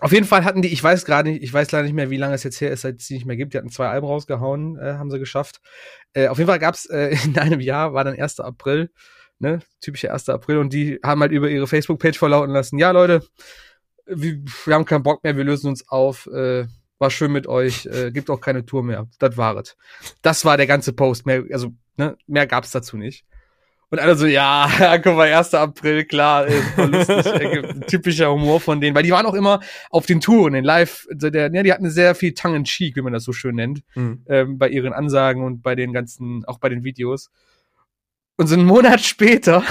auf 0.00 0.12
jeden 0.12 0.26
Fall 0.26 0.44
hatten 0.44 0.62
die, 0.62 0.68
ich 0.68 0.82
weiß 0.82 1.04
gerade 1.04 1.30
nicht, 1.30 1.42
ich 1.42 1.52
weiß 1.52 1.72
leider 1.72 1.84
nicht 1.84 1.94
mehr, 1.94 2.10
wie 2.10 2.16
lange 2.16 2.34
es 2.34 2.44
jetzt 2.44 2.60
her 2.60 2.70
ist, 2.70 2.82
seit 2.82 3.00
es 3.00 3.06
sie 3.06 3.14
nicht 3.14 3.26
mehr 3.26 3.36
gibt. 3.36 3.54
Die 3.54 3.58
hatten 3.58 3.70
zwei 3.70 3.88
Alben 3.88 4.06
rausgehauen, 4.06 4.78
äh, 4.78 4.94
haben 4.94 5.10
sie 5.10 5.18
geschafft. 5.18 5.60
Äh, 6.12 6.28
auf 6.28 6.38
jeden 6.38 6.48
Fall 6.48 6.58
gab's 6.58 6.86
äh, 6.86 7.16
in 7.24 7.36
einem 7.38 7.60
Jahr, 7.60 7.94
war 7.94 8.04
dann 8.04 8.18
1. 8.18 8.40
April, 8.40 8.90
ne, 9.38 9.60
typischer 9.80 10.12
1. 10.12 10.28
April, 10.28 10.58
und 10.58 10.72
die 10.72 11.00
haben 11.02 11.20
halt 11.20 11.32
über 11.32 11.48
ihre 11.48 11.66
Facebook-Page 11.66 12.18
verlauten 12.18 12.52
lassen, 12.52 12.78
ja 12.78 12.90
Leute, 12.90 13.22
wir, 14.06 14.42
wir 14.64 14.74
haben 14.74 14.84
keinen 14.84 15.02
Bock 15.02 15.22
mehr, 15.22 15.36
wir 15.36 15.44
lösen 15.44 15.68
uns 15.68 15.88
auf, 15.88 16.26
äh, 16.28 16.66
war 16.98 17.10
schön 17.10 17.32
mit 17.32 17.46
euch, 17.46 17.86
äh, 17.86 18.10
gibt 18.10 18.30
auch 18.30 18.40
keine 18.40 18.64
Tour 18.64 18.82
mehr. 18.82 19.08
Das 19.18 19.36
war 19.36 19.56
es. 19.56 19.76
Das 20.22 20.44
war 20.44 20.56
der 20.56 20.66
ganze 20.66 20.92
Post. 20.92 21.26
Mehr, 21.26 21.44
also, 21.52 21.72
ne, 21.96 22.16
mehr 22.26 22.46
gab's 22.46 22.72
dazu 22.72 22.96
nicht. 22.96 23.24
Und 23.90 23.98
alle 24.00 24.16
so, 24.16 24.26
ja, 24.26 24.68
guck 25.02 25.16
mal, 25.16 25.32
1. 25.32 25.54
April, 25.54 26.04
klar, 26.04 26.46
super 26.50 26.86
lustig, 26.88 27.86
typischer 27.86 28.30
Humor 28.30 28.60
von 28.60 28.80
denen, 28.80 28.94
weil 28.94 29.02
die 29.02 29.12
waren 29.12 29.24
auch 29.24 29.34
immer 29.34 29.60
auf 29.90 30.04
den 30.04 30.20
Touren, 30.20 30.54
in 30.54 30.64
Live, 30.64 31.06
der, 31.10 31.50
ja, 31.52 31.62
die 31.62 31.72
hatten 31.72 31.88
sehr 31.90 32.14
viel 32.14 32.34
Tongue 32.34 32.56
in 32.58 32.64
Cheek, 32.64 32.96
wie 32.96 33.00
man 33.02 33.14
das 33.14 33.24
so 33.24 33.32
schön 33.32 33.54
nennt, 33.54 33.80
Hm. 33.94 34.24
ähm, 34.28 34.58
bei 34.58 34.68
ihren 34.68 34.92
Ansagen 34.92 35.42
und 35.42 35.62
bei 35.62 35.74
den 35.74 35.92
ganzen, 35.94 36.44
auch 36.44 36.58
bei 36.58 36.68
den 36.68 36.84
Videos. 36.84 37.30
Und 38.36 38.46
so 38.46 38.54
einen 38.54 38.66
Monat 38.66 39.00
später 39.00 39.64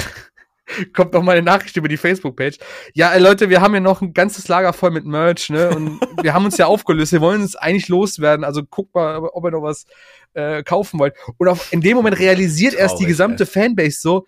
kommt 0.93 1.13
noch 1.13 1.24
mal 1.24 1.34
eine 1.34 1.43
Nachricht 1.43 1.78
über 1.78 1.88
die 1.88 1.97
Facebook-Page. 1.97 2.57
Ja, 2.93 3.11
ey, 3.11 3.22
Leute, 3.22 3.49
wir 3.49 3.61
haben 3.61 3.74
hier 3.74 3.82
noch 3.82 4.01
ein 4.01 4.13
ganzes 4.13 4.47
Lager 4.47 4.74
voll 4.74 4.91
mit 4.91 5.05
Merch, 5.05 5.49
ne? 5.49 5.70
Und 5.70 5.99
wir 6.22 6.34
haben 6.34 6.45
uns 6.45 6.57
ja 6.57 6.65
aufgelöst. 6.65 7.11
Wir 7.11 7.22
wollen 7.22 7.41
uns 7.41 7.55
eigentlich 7.55 7.88
loswerden. 7.88 8.43
Also 8.43 8.63
guckt 8.63 8.93
mal, 8.95 9.18
ob 9.20 9.45
ihr 9.45 9.51
noch 9.51 9.61
was 9.61 9.86
äh, 10.34 10.63
kaufen 10.63 10.99
wollt. 10.99 11.15
Und 11.38 11.47
auf, 11.47 11.72
in 11.72 11.82
dem 11.82 11.97
Moment 11.97 12.20
realisiert 12.20 12.74
erst 12.74 12.95
die 12.95 13.03
Traurig, 13.03 13.07
gesamte 13.07 13.45
Fanbase 13.45 13.99
so, 13.99 14.28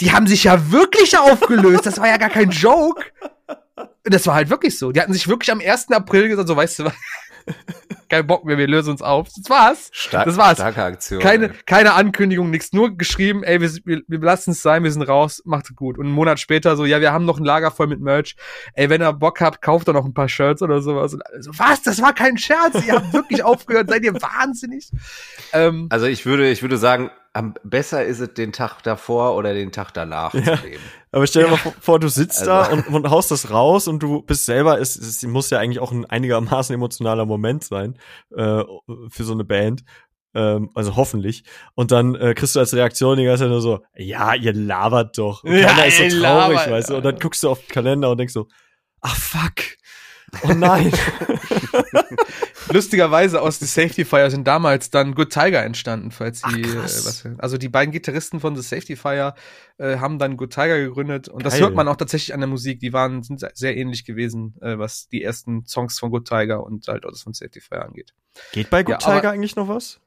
die 0.00 0.12
haben 0.12 0.26
sich 0.26 0.44
ja 0.44 0.70
wirklich 0.70 1.16
aufgelöst. 1.18 1.86
Das 1.86 1.98
war 1.98 2.08
ja 2.08 2.16
gar 2.16 2.30
kein 2.30 2.50
Joke. 2.50 3.04
Das 4.04 4.26
war 4.26 4.34
halt 4.34 4.50
wirklich 4.50 4.78
so. 4.78 4.92
Die 4.92 5.00
hatten 5.00 5.12
sich 5.12 5.28
wirklich 5.28 5.52
am 5.52 5.60
1. 5.60 5.90
April 5.90 6.28
gesagt, 6.28 6.48
so 6.48 6.56
weißt 6.56 6.78
du 6.78 6.84
was, 6.86 6.94
kein 8.10 8.26
Bock 8.26 8.44
mehr, 8.44 8.58
wir 8.58 8.66
lösen 8.68 8.90
uns 8.90 9.00
auf. 9.02 9.28
Das 9.34 9.48
war's. 9.48 9.88
Stark, 9.92 10.26
Das 10.26 10.36
war's. 10.36 10.58
Starke 10.58 10.82
Aktion. 10.82 11.20
Keine, 11.20 11.46
ey. 11.46 11.54
keine 11.64 11.94
Ankündigung, 11.94 12.50
nichts. 12.50 12.72
Nur 12.72 12.96
geschrieben, 12.96 13.42
ey, 13.42 13.60
wir, 13.60 13.70
wir, 13.84 14.02
wir 14.06 14.18
lassen 14.18 14.50
es 14.50 14.60
sein, 14.62 14.84
wir 14.84 14.92
sind 14.92 15.02
raus, 15.02 15.40
macht's 15.44 15.74
gut. 15.74 15.96
Und 15.96 16.06
einen 16.06 16.14
Monat 16.14 16.38
später 16.40 16.76
so, 16.76 16.84
ja, 16.84 17.00
wir 17.00 17.12
haben 17.12 17.24
noch 17.24 17.38
ein 17.38 17.44
Lager 17.44 17.70
voll 17.70 17.86
mit 17.86 18.00
Merch. 18.00 18.36
Ey, 18.74 18.90
wenn 18.90 19.00
ihr 19.00 19.12
Bock 19.12 19.40
habt, 19.40 19.62
kauft 19.62 19.88
doch 19.88 19.94
noch 19.94 20.04
ein 20.04 20.12
paar 20.14 20.28
Shirts 20.28 20.60
oder 20.62 20.82
sowas. 20.82 21.14
Und 21.14 21.22
so, 21.38 21.50
was? 21.56 21.82
Das 21.82 22.02
war 22.02 22.12
kein 22.12 22.36
Scherz. 22.36 22.84
Ihr 22.86 22.94
habt 22.94 23.12
wirklich 23.12 23.42
aufgehört. 23.44 23.88
Seid 23.88 24.02
ihr 24.04 24.14
wahnsinnig? 24.14 24.90
Ähm, 25.52 25.86
Also 25.90 26.06
ich 26.06 26.26
würde, 26.26 26.50
ich 26.50 26.62
würde 26.62 26.76
sagen, 26.76 27.10
am 27.32 27.54
besser 27.62 28.04
ist 28.04 28.18
es 28.20 28.34
den 28.34 28.52
Tag 28.52 28.82
davor 28.82 29.36
oder 29.36 29.54
den 29.54 29.70
Tag 29.72 29.92
danach 29.92 30.34
Ja. 30.34 30.56
zu 30.58 30.66
nehmen. 30.66 30.82
Aber 31.12 31.26
stell 31.26 31.44
dir 31.44 31.50
mal 31.50 31.56
vor- 31.80 31.98
du 32.00 32.08
sitzt 32.08 32.46
da 32.46 32.62
Also- 32.62 32.72
und, 32.76 32.88
und 32.88 33.10
haust 33.10 33.30
das 33.30 33.50
raus 33.50 33.86
und 33.88 34.00
du 34.02 34.22
bist 34.22 34.46
selber, 34.46 34.80
es, 34.80 34.96
es 34.96 35.22
muss 35.24 35.50
ja 35.50 35.58
eigentlich 35.58 35.78
auch 35.80 35.92
ein 35.92 36.04
einigermaßen 36.06 36.74
emotionaler 36.74 37.26
Moment 37.26 37.64
sein 37.64 37.98
äh, 38.36 38.62
für 39.08 39.24
so 39.24 39.32
eine 39.32 39.44
Band. 39.44 39.82
Ähm, 40.34 40.70
also 40.74 40.94
hoffentlich. 40.96 41.42
Und 41.74 41.90
dann 41.90 42.14
äh, 42.14 42.34
kriegst 42.34 42.54
du 42.54 42.60
als 42.60 42.72
Reaktion 42.74 43.16
die 43.18 43.24
ganze 43.24 43.44
Zeit 43.44 43.50
nur 43.50 43.60
so, 43.60 43.80
ja, 43.96 44.34
ihr 44.34 44.52
labert 44.52 45.18
doch. 45.18 45.42
Und 45.44 45.52
Ja, 45.56 45.68
keiner 45.68 45.86
ist 45.86 45.96
so 45.98 46.02
traurig, 46.04 46.20
labert, 46.20 46.70
weißt 46.70 46.90
du. 46.90 46.96
Und 46.96 47.04
ja. 47.04 47.10
dann 47.10 47.20
guckst 47.20 47.42
du 47.42 47.50
auf 47.50 47.58
den 47.60 47.68
Kalender 47.68 48.10
und 48.10 48.18
denkst 48.18 48.34
so, 48.34 48.46
ach 49.00 49.16
fuck. 49.16 49.54
Oh 50.42 50.52
nein. 50.52 50.92
lustigerweise 52.72 53.40
aus 53.42 53.58
The 53.58 53.66
Safety 53.66 54.04
Fire 54.04 54.30
sind 54.30 54.46
damals 54.46 54.90
dann 54.90 55.14
Good 55.14 55.32
Tiger 55.32 55.62
entstanden, 55.62 56.10
falls 56.10 56.42
Ach, 56.44 56.52
die, 56.52 56.62
äh, 56.62 56.74
krass. 56.74 57.24
was, 57.24 57.38
also 57.38 57.58
die 57.58 57.68
beiden 57.68 57.92
Gitarristen 57.92 58.40
von 58.40 58.56
The 58.56 58.62
Safety 58.62 58.96
Fire 58.96 59.34
äh, 59.78 59.98
haben 59.98 60.18
dann 60.18 60.36
Good 60.36 60.52
Tiger 60.52 60.78
gegründet 60.78 61.28
und 61.28 61.44
das 61.44 61.54
Geil. 61.54 61.62
hört 61.62 61.74
man 61.74 61.88
auch 61.88 61.96
tatsächlich 61.96 62.34
an 62.34 62.40
der 62.40 62.48
Musik. 62.48 62.80
Die 62.80 62.92
waren 62.92 63.22
sind 63.22 63.44
sehr 63.54 63.76
ähnlich 63.76 64.04
gewesen, 64.04 64.56
äh, 64.60 64.78
was 64.78 65.08
die 65.08 65.22
ersten 65.22 65.66
Songs 65.66 65.98
von 65.98 66.10
Good 66.10 66.28
Tiger 66.28 66.64
und 66.64 66.88
halt 66.88 67.04
auch 67.04 67.10
das 67.10 67.22
von 67.22 67.34
Safety 67.34 67.60
Fire 67.60 67.84
angeht. 67.84 68.14
Geht 68.52 68.70
bei 68.70 68.82
Good 68.82 69.02
Ja, 69.02 69.16
Tiger 69.16 69.30
eigentlich 69.30 69.56
noch 69.56 69.68
was? 69.68 70.00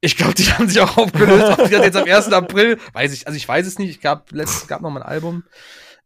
Ich 0.00 0.16
glaube, 0.16 0.34
die 0.34 0.44
haben 0.52 0.68
sich 0.68 0.80
auch 0.80 0.96
aufgelöst. 0.96 1.58
Ob 1.58 1.64
die 1.64 1.70
das 1.70 1.84
jetzt 1.84 1.96
am 1.96 2.04
1. 2.08 2.32
April, 2.32 2.78
weiß 2.92 3.12
ich, 3.12 3.26
also 3.26 3.36
ich 3.36 3.48
weiß 3.48 3.66
es 3.66 3.78
nicht. 3.78 3.90
Ich 3.90 4.00
gab 4.00 4.30
letztens 4.32 4.68
gab 4.68 4.82
noch 4.82 4.90
mal 4.90 5.02
ein 5.02 5.08
Album. 5.08 5.44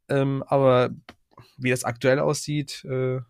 Ähm, 0.08 0.42
aber 0.46 0.90
wie 1.58 1.70
das 1.70 1.84
aktuell 1.84 2.18
aussieht, 2.18 2.84
äh, 2.84 3.20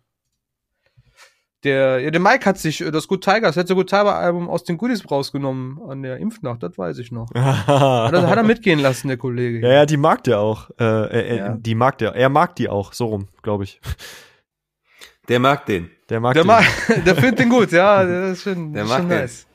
der, 1.63 1.99
ja, 1.99 2.09
der 2.11 2.19
Mike 2.21 2.45
hat 2.45 2.57
sich 2.57 2.81
äh, 2.81 2.91
das 2.91 3.07
Good 3.07 3.23
Tigers, 3.23 3.55
das 3.55 3.67
Good 3.67 3.89
Tiger 3.89 4.15
Album 4.15 4.49
aus 4.49 4.63
den 4.63 4.77
Goodies 4.77 5.09
rausgenommen 5.09 5.79
an 5.87 6.01
der 6.01 6.17
Impfnacht, 6.17 6.63
das 6.63 6.77
weiß 6.77 6.97
ich 6.97 7.11
noch. 7.11 7.29
hat, 7.35 8.13
er, 8.13 8.27
hat 8.29 8.37
er 8.37 8.43
mitgehen 8.43 8.79
lassen, 8.79 9.07
der 9.09 9.17
Kollege. 9.17 9.59
Ja, 9.67 9.73
ja, 9.73 9.85
die 9.85 9.97
mag 9.97 10.23
der 10.23 10.39
auch. 10.39 10.69
Äh, 10.79 10.85
äh, 10.85 11.37
Ja. 11.37 11.55
Die 11.55 11.75
mag 11.75 11.97
der. 11.99 12.15
Er 12.15 12.29
mag 12.29 12.55
die 12.55 12.67
auch, 12.69 12.93
so 12.93 13.05
rum, 13.05 13.27
glaube 13.43 13.63
ich. 13.65 13.79
Der 15.29 15.39
mag 15.39 15.65
den. 15.65 15.89
Der 16.09 16.19
mag 16.19 16.33
Der, 16.33 16.43
die. 16.43 16.47
mag, 16.47 16.63
der 17.05 17.15
findet 17.15 17.39
den 17.39 17.49
gut, 17.49 17.71
ja, 17.71 18.03
das 18.05 18.37
ist 18.37 18.43
schon, 18.43 18.73
Der 18.73 18.83
ist 18.83 18.89
mag 18.89 18.99
schon 18.99 19.09
den. 19.09 19.19
nice. 19.19 19.47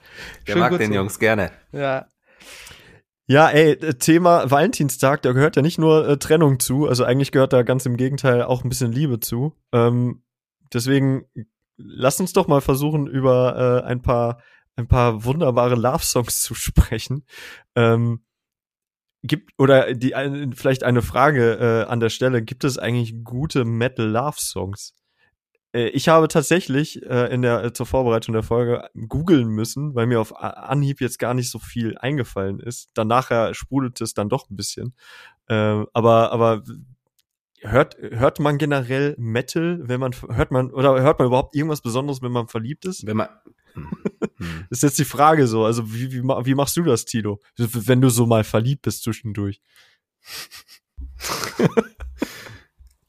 Der 0.47 0.53
Schön 0.53 0.61
mag 0.61 0.79
den 0.79 0.89
so. 0.89 0.95
Jungs 0.95 1.19
gerne. 1.19 1.51
Ja. 1.73 2.07
Ja, 3.29 3.49
ey, 3.51 3.73
äh, 3.73 3.95
Thema 3.95 4.49
Valentinstag, 4.51 5.23
da 5.23 5.33
gehört 5.33 5.57
ja 5.57 5.63
nicht 5.63 5.79
nur 5.79 6.09
äh, 6.09 6.17
Trennung 6.17 6.61
zu, 6.61 6.87
also 6.87 7.03
eigentlich 7.05 7.33
gehört 7.33 7.53
da 7.53 7.63
ganz 7.65 7.85
im 7.85 7.97
Gegenteil 7.97 8.43
auch 8.43 8.63
ein 8.63 8.69
bisschen 8.69 8.93
Liebe 8.93 9.19
zu. 9.19 9.53
Ähm, 9.73 10.23
deswegen 10.73 11.25
lass 11.77 12.21
uns 12.21 12.33
doch 12.33 12.49
mal 12.49 12.61
versuchen, 12.61 13.07
über 13.07 13.83
äh, 13.85 13.89
ein 13.89 14.03
paar 14.03 14.41
ein 14.77 14.89
paar 14.89 15.25
wunderbare 15.25 15.75
Love-Songs 15.75 16.43
zu 16.43 16.55
sprechen. 16.55 17.25
Ähm, 17.75 18.23
gibt 19.23 19.53
oder 19.59 19.95
die 19.95 20.15
ein- 20.15 20.53
vielleicht 20.53 20.85
eine 20.85 21.03
Frage 21.03 21.85
äh, 21.87 21.91
an 21.91 22.01
der 22.01 22.11
Stelle: 22.11 22.43
Gibt 22.43 22.65
es 22.65 22.79
eigentlich 22.79 23.25
gute 23.25 23.65
Metal-Love-Songs? 23.65 24.95
Äh, 25.75 25.89
Ich 25.91 26.09
habe 26.09 26.29
tatsächlich 26.29 27.03
äh, 27.05 27.33
in 27.35 27.43
der 27.43 27.65
äh, 27.65 27.75
zur 27.75 27.87
Vorbereitung 27.87 28.35
der 28.35 28.43
Folge 28.45 28.89
googeln 29.09 29.49
müssen, 29.49 29.95
weil 29.95 30.07
mir 30.07 30.21
auf 30.21 30.37
Anhieb 30.37 31.01
jetzt 31.03 31.19
gar 31.21 31.35
nicht 31.35 31.51
so 31.51 31.59
viel 31.61 31.99
eingefallen 31.99 32.61
ist. 32.61 32.91
Dann 32.95 33.09
nachher 33.09 33.55
sprudelte 33.55 34.05
es 34.05 34.15
dann 34.15 34.29
doch 34.31 34.51
ein 34.51 34.57
bisschen. 34.57 34.95
Äh, 35.49 35.85
aber 35.95 36.33
aber 36.33 36.63
hört 37.71 37.97
hört 38.01 38.41
man 38.41 38.59
generell 38.59 39.15
Metal, 39.19 39.81
wenn 39.83 40.01
man 40.01 40.13
hört 40.29 40.51
man 40.51 40.71
oder 40.71 41.01
hört 41.03 41.19
man 41.19 41.29
überhaupt 41.29 41.55
irgendwas 41.55 41.81
Besonderes, 41.83 42.23
wenn 42.23 42.33
man 42.33 42.49
verliebt 42.49 42.85
ist? 42.85 43.07
Wenn 43.07 43.17
man. 43.19 43.29
Hm. 43.75 43.91
Hm. 44.39 44.67
Das 44.71 44.79
ist 44.79 44.83
jetzt 44.83 44.99
die 44.99 45.05
Frage 45.05 45.47
so. 45.47 45.65
Also 45.65 45.93
wie 45.93 46.13
wie, 46.13 46.23
wie 46.23 46.55
machst 46.55 46.77
du 46.77 46.83
das, 46.83 47.05
Tilo? 47.05 47.41
Wenn 47.57 48.01
du 48.01 48.09
so 48.11 48.27
mal 48.27 48.45
verliebt 48.45 48.83
bist 48.83 49.03
zwischendurch. 49.03 49.61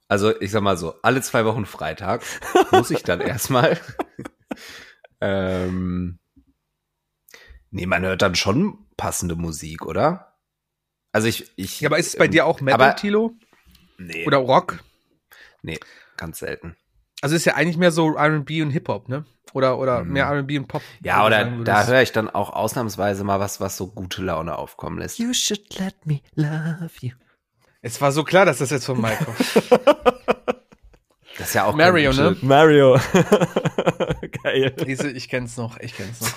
Also, 0.09 0.39
ich 0.39 0.51
sag 0.51 0.61
mal 0.63 0.77
so, 0.77 0.95
alle 1.01 1.21
zwei 1.21 1.43
Wochen 1.43 1.65
Freitag 1.65 2.23
muss 2.71 2.91
ich 2.91 3.03
dann 3.03 3.19
erstmal. 3.21 3.77
ähm, 5.19 6.19
nee, 7.71 7.85
man 7.85 8.03
hört 8.03 8.21
dann 8.21 8.35
schon 8.35 8.85
passende 8.95 9.35
Musik, 9.35 9.85
oder? 9.85 10.37
Also 11.11 11.27
ich, 11.27 11.51
ich. 11.57 11.81
ja, 11.81 11.89
aber 11.89 11.97
ist 11.99 12.07
es 12.07 12.15
bei 12.15 12.25
ähm, 12.25 12.31
dir 12.31 12.45
auch 12.45 12.61
Metal, 12.61 12.81
aber- 12.81 12.95
Tilo? 12.95 13.35
Nee, 13.97 14.25
Oder 14.27 14.37
Rock? 14.37 14.79
nee, 15.61 15.79
ganz 16.17 16.39
selten. 16.39 16.75
Also 17.21 17.35
ist 17.35 17.45
ja 17.45 17.55
eigentlich 17.55 17.77
mehr 17.77 17.91
so 17.91 18.15
R&B 18.15 18.61
und 18.61 18.69
Hip-Hop, 18.71 19.09
ne? 19.09 19.25
Oder, 19.53 19.79
oder 19.79 20.03
Mhm. 20.03 20.13
mehr 20.13 20.25
R&B 20.25 20.59
und 20.59 20.67
Pop. 20.67 20.83
Ja, 21.01 21.25
oder 21.25 21.45
da 21.63 21.87
höre 21.87 22.01
ich 22.03 22.11
dann 22.11 22.29
auch 22.29 22.51
ausnahmsweise 22.51 23.23
mal 23.23 23.39
was, 23.39 23.59
was 23.59 23.75
so 23.77 23.87
gute 23.87 24.21
Laune 24.21 24.55
aufkommen 24.57 24.99
lässt. 24.99 25.17
You 25.17 25.33
should 25.33 25.79
let 25.79 25.95
me 26.05 26.19
love 26.35 26.91
you. 27.01 27.11
Es 27.81 27.99
war 28.01 28.11
so 28.11 28.23
klar, 28.23 28.45
dass 28.45 28.57
das 28.59 28.69
jetzt 28.69 28.85
von 28.85 29.01
Mike 29.01 29.25
kommt. 29.25 29.37
Das 31.39 31.49
ist 31.49 31.53
ja 31.53 31.65
auch 31.65 31.75
Mario, 31.75 32.11
ne? 32.13 32.35
Mario. 32.41 32.99
Geil. 34.43 34.71
Diese, 34.87 35.11
ich 35.11 35.29
kenn's 35.29 35.55
noch, 35.55 35.79
ich 35.79 35.95
kenn's 35.95 36.19
noch. 36.21 36.33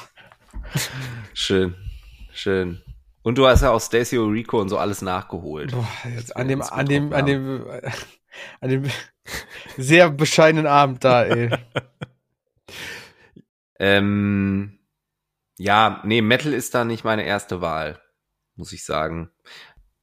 Schön, 1.32 1.74
schön. 2.34 2.82
Und 3.22 3.38
du 3.38 3.46
hast 3.46 3.62
ja 3.62 3.70
auch 3.70 3.80
Stacey 3.80 4.16
Rico 4.16 4.60
und 4.60 4.68
so 4.68 4.78
alles 4.78 5.02
nachgeholt. 5.02 5.72
Boah, 5.72 5.86
jetzt 6.14 6.36
an 6.36 6.48
dem, 6.48 6.62
an 6.62 6.86
dem, 6.86 7.12
an 7.12 7.26
dem, 7.26 7.66
an 8.60 8.70
dem 8.70 8.84
sehr 9.76 10.10
bescheidenen 10.10 10.66
Abend 10.66 11.04
da, 11.04 11.24
ey. 11.24 11.50
Ähm, 13.82 14.78
ja, 15.58 16.02
nee, 16.04 16.20
Metal 16.20 16.52
ist 16.52 16.74
da 16.74 16.84
nicht 16.84 17.02
meine 17.02 17.24
erste 17.24 17.62
Wahl, 17.62 17.98
muss 18.54 18.74
ich 18.74 18.84
sagen. 18.84 19.30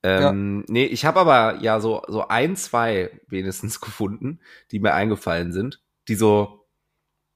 Ähm, 0.01 0.65
Nee, 0.67 0.85
ich 0.85 1.05
habe 1.05 1.19
aber 1.19 1.61
ja 1.61 1.79
so, 1.79 2.01
so 2.07 2.27
ein, 2.27 2.55
zwei 2.55 3.21
wenigstens 3.27 3.79
gefunden, 3.79 4.39
die 4.71 4.79
mir 4.79 4.95
eingefallen 4.95 5.51
sind, 5.51 5.83
die 6.07 6.15
so, 6.15 6.65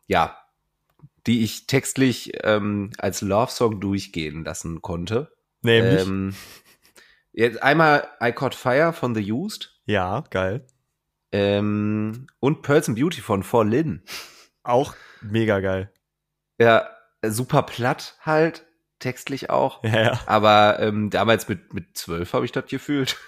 ja, 0.08 0.36
die 1.28 1.44
ich 1.44 1.68
textlich 1.68 2.32
ähm, 2.44 2.90
als 2.98 3.22
Love-Song 3.22 3.80
durchgehen 3.80 4.44
lassen 4.44 4.82
konnte. 4.82 5.32
Nämlich. 5.62 6.02
Ähm, 6.02 6.36
jetzt 7.34 7.62
einmal 7.62 8.08
I 8.22 8.32
Caught 8.32 8.56
Fire 8.56 8.94
von 8.94 9.16
The 9.16 9.32
Used 9.32 9.80
ja, 9.86 10.24
geil. 10.30 10.66
ähm, 11.32 12.28
und 12.40 12.62
Pearls 12.62 12.88
and 12.88 12.98
Beauty 12.98 13.22
von 13.22 13.44
For 13.44 13.66
Lin. 13.66 14.04
Auch 14.64 14.96
mega 15.22 15.60
geil. 15.60 15.92
Ja, 16.60 16.88
super 17.26 17.64
platt 17.64 18.16
halt, 18.22 18.66
textlich 19.00 19.50
auch. 19.50 19.84
Ja, 19.84 20.02
ja. 20.02 20.20
Aber 20.28 20.78
ähm, 20.80 21.10
damals 21.10 21.48
mit 21.48 21.74
mit 21.74 21.98
zwölf 21.98 22.34
habe 22.34 22.46
ich 22.46 22.52
das 22.52 22.66
gefühlt. 22.68 23.18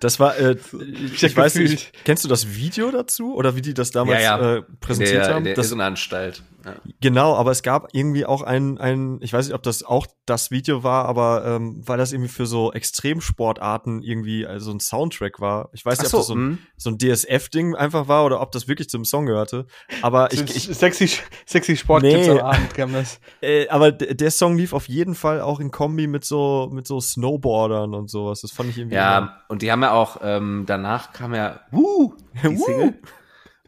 Das 0.00 0.18
war, 0.18 0.36
äh, 0.36 0.56
ich, 0.80 1.22
ich 1.22 1.36
weiß 1.36 1.54
nicht, 1.54 1.92
kennst 2.04 2.24
du 2.24 2.28
das 2.28 2.56
Video 2.56 2.90
dazu 2.90 3.36
oder 3.36 3.54
wie 3.54 3.62
die 3.62 3.72
das 3.72 3.92
damals 3.92 4.20
Ja, 4.20 4.36
ja. 4.36 4.56
Äh, 4.56 4.62
präsentiert 4.80 5.26
der, 5.26 5.34
haben? 5.34 5.44
der 5.44 5.54
das, 5.54 5.68
Irrenanstalt. 5.68 6.42
Ja. 6.64 6.74
genau, 7.00 7.34
aber 7.34 7.50
es 7.50 7.62
gab 7.62 7.88
irgendwie 7.92 8.24
auch 8.26 8.42
ein, 8.42 8.78
ein, 8.78 9.18
ich 9.20 9.32
weiß 9.32 9.46
nicht, 9.46 9.54
ob 9.54 9.62
das 9.62 9.82
auch 9.82 10.06
das 10.26 10.50
Video 10.50 10.82
war, 10.84 11.06
aber 11.06 11.44
ähm, 11.44 11.82
weil 11.84 11.98
das 11.98 12.12
irgendwie 12.12 12.28
für 12.30 12.46
so 12.46 12.72
Extremsportarten 12.72 14.02
irgendwie 14.02 14.46
also 14.46 14.70
ein 14.70 14.80
Soundtrack 14.80 15.40
war. 15.40 15.70
Ich 15.72 15.84
weiß 15.84 15.98
nicht, 15.98 16.12
ob 16.14 16.20
das 16.20 16.26
so, 16.26 16.34
so 16.34 16.38
ein, 16.38 16.50
hm. 16.50 16.58
so 16.76 16.90
ein 16.90 16.98
DSF-Ding 16.98 17.74
einfach 17.74 18.08
war 18.08 18.24
oder 18.24 18.40
ob 18.40 18.52
das 18.52 18.68
wirklich 18.68 18.88
zum 18.88 19.04
Song 19.04 19.26
gehörte. 19.26 19.66
Aber 20.02 20.32
ich, 20.32 20.42
ich, 20.42 20.64
sexy, 20.76 21.10
sexy 21.46 21.76
Sport 21.76 22.02
Nee. 22.02 22.28
am 22.30 22.38
Abend 22.38 22.74
kam 22.74 22.92
das. 22.92 23.20
Äh, 23.40 23.68
aber 23.68 23.90
der 23.90 24.30
Song 24.30 24.56
lief 24.56 24.72
auf 24.72 24.88
jeden 24.88 25.14
Fall 25.16 25.40
auch 25.40 25.58
in 25.58 25.70
Kombi 25.72 26.06
mit 26.06 26.24
so 26.24 26.68
mit 26.72 26.86
so 26.86 27.00
Snowboardern 27.00 27.92
und 27.94 28.08
sowas. 28.08 28.40
Das 28.42 28.52
fand 28.52 28.70
ich 28.70 28.78
irgendwie. 28.78 28.94
immer- 28.96 29.04
ja, 29.04 29.36
und 29.48 29.62
die 29.62 29.72
haben 29.72 29.82
ja 29.82 29.92
auch, 29.92 30.18
ähm, 30.22 30.64
danach 30.66 31.12
kam 31.12 31.34
ja 31.34 31.60
Woo, 31.72 32.14
die 32.42 32.48
Woo. 32.56 32.64
Single. 32.64 32.94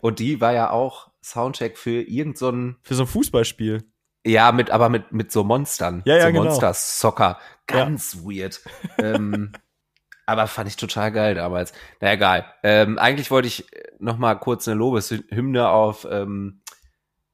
Und 0.01 0.19
die 0.21 0.41
war 0.41 0.53
ja 0.53 0.71
auch 0.71 1.09
Soundtrack 1.25 1.79
für 1.79 2.03
irgend 2.03 2.39
so 2.39 2.51
ein, 2.51 2.77
für 2.83 2.95
so 2.95 3.05
ein 3.05 3.09
Fußballspiel. 3.09 3.85
ja, 4.27 4.53
mit, 4.53 4.71
aber 4.71 4.89
mit, 4.89 5.13
mit 5.13 5.33
so 5.33 5.43
Monstern. 5.43 6.03
Ja, 6.05 6.17
ja, 6.17 6.23
so 6.23 6.29
genau. 6.29 6.45
Monster 6.45 6.75
Soccer. 6.75 7.39
Ganz 7.67 8.19
weird. 8.23 8.61
ähm, 8.99 9.53
aber 10.27 10.47
fand 10.47 10.69
ich 10.69 10.77
total 10.77 11.13
geil 11.13 11.35
damals. 11.35 11.73
Na 12.01 12.13
egal. 12.13 12.45
Ähm, 12.63 12.99
eigentlich 12.99 13.31
wollte 13.31 13.49
ich 13.49 13.67
noch 13.99 14.19
mal 14.19 14.35
kurz 14.35 14.69
eine 14.69 14.79
Lobeshymne 14.79 15.69
auf 15.69 16.07
ähm, 16.11 16.61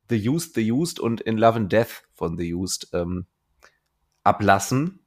The 0.09 0.29
Used, 0.29 0.55
The 0.55 0.73
Used 0.73 1.01
und 1.01 1.21
In 1.21 1.37
Love 1.39 1.57
and 1.57 1.73
Death 1.73 2.05
von 2.15 2.37
The 2.37 2.55
Used 2.55 2.89
ähm, 2.93 3.27
ablassen. 4.25 5.05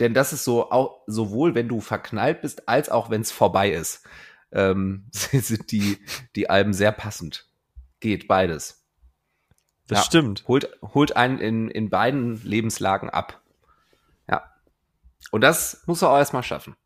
Denn 0.00 0.14
das 0.14 0.32
ist 0.32 0.44
so 0.44 0.70
auch 0.70 1.02
sowohl, 1.06 1.54
wenn 1.54 1.68
du 1.68 1.80
verknallt 1.80 2.42
bist, 2.42 2.68
als 2.68 2.88
auch 2.88 3.10
wenn 3.10 3.22
es 3.22 3.32
vorbei 3.32 3.70
ist, 3.70 4.06
ähm, 4.52 5.06
sind 5.12 5.72
die, 5.72 5.98
die 6.36 6.50
Alben 6.50 6.72
sehr 6.72 6.92
passend. 6.92 7.47
Geht 8.00 8.28
beides. 8.28 8.84
Das 9.86 9.98
Ja. 10.00 10.04
stimmt. 10.04 10.44
Holt, 10.46 10.68
holt 10.82 11.16
einen 11.16 11.38
in, 11.38 11.68
in 11.70 11.90
beiden 11.90 12.42
Lebenslagen 12.44 13.10
ab. 13.10 13.42
Ja. 14.28 14.42
Und 15.30 15.40
das 15.40 15.82
muss 15.86 16.02
er 16.02 16.10
auch 16.10 16.18
erstmal 16.18 16.42
schaffen. 16.42 16.76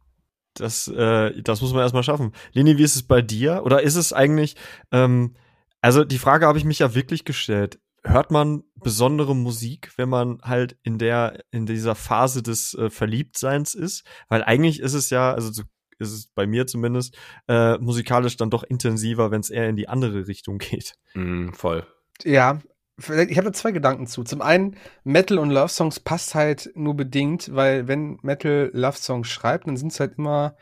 Das, 0.54 0.86
äh, 0.88 1.42
das 1.42 1.60
muss 1.62 1.72
man 1.72 1.82
erstmal 1.82 2.02
schaffen. 2.02 2.32
Leni, 2.52 2.76
wie 2.78 2.82
ist 2.82 2.96
es 2.96 3.02
bei 3.02 3.22
dir? 3.22 3.62
Oder 3.64 3.82
ist 3.82 3.96
es 3.96 4.12
eigentlich, 4.12 4.56
ähm, 4.90 5.34
also 5.80 6.04
die 6.04 6.18
Frage 6.18 6.46
habe 6.46 6.58
ich 6.58 6.64
mich 6.64 6.78
ja 6.78 6.94
wirklich 6.94 7.24
gestellt. 7.24 7.80
Hört 8.04 8.30
man 8.30 8.64
besondere 8.74 9.34
Musik, 9.34 9.92
wenn 9.96 10.08
man 10.08 10.40
halt 10.42 10.76
in 10.82 10.98
der, 10.98 11.42
in 11.52 11.66
dieser 11.66 11.94
Phase 11.94 12.42
des 12.42 12.74
äh, 12.74 12.90
Verliebtseins 12.90 13.74
ist? 13.74 14.04
Weil 14.28 14.42
eigentlich 14.44 14.80
ist 14.80 14.94
es 14.94 15.08
ja, 15.10 15.32
also 15.32 15.52
so 15.52 15.62
ist 16.02 16.12
es 16.12 16.26
bei 16.26 16.46
mir 16.46 16.66
zumindest, 16.66 17.16
äh, 17.48 17.78
musikalisch 17.78 18.36
dann 18.36 18.50
doch 18.50 18.62
intensiver, 18.62 19.30
wenn 19.30 19.40
es 19.40 19.50
eher 19.50 19.68
in 19.68 19.76
die 19.76 19.88
andere 19.88 20.26
Richtung 20.26 20.58
geht. 20.58 20.94
Mm, 21.14 21.50
voll. 21.52 21.86
Ja, 22.24 22.60
ich 22.98 23.36
habe 23.36 23.46
da 23.46 23.52
zwei 23.52 23.72
Gedanken 23.72 24.06
zu. 24.06 24.22
Zum 24.22 24.42
einen, 24.42 24.76
Metal 25.02 25.38
und 25.38 25.50
Love 25.50 25.68
Songs 25.68 25.98
passt 25.98 26.34
halt 26.34 26.70
nur 26.74 26.94
bedingt, 26.94 27.54
weil 27.54 27.88
wenn 27.88 28.18
Metal 28.22 28.70
Love 28.72 28.98
Songs 28.98 29.28
schreibt, 29.28 29.66
dann 29.66 29.76
sind 29.76 29.92
es 29.92 30.00
halt 30.00 30.18
immer 30.18 30.56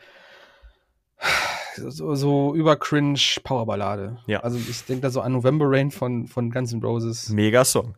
so, 1.75 2.15
so 2.15 2.55
über 2.55 2.77
cringe 2.77 3.19
Powerballade. 3.43 4.19
Ja. 4.27 4.39
Also 4.41 4.57
ich 4.57 4.85
denke 4.85 5.01
da 5.01 5.09
so 5.09 5.21
an 5.21 5.33
November 5.33 5.65
Rain 5.67 5.91
von, 5.91 6.27
von 6.27 6.51
Guns 6.51 6.73
N' 6.73 6.81
Roses. 6.81 7.29
Mega 7.29 7.65
Song. 7.65 7.95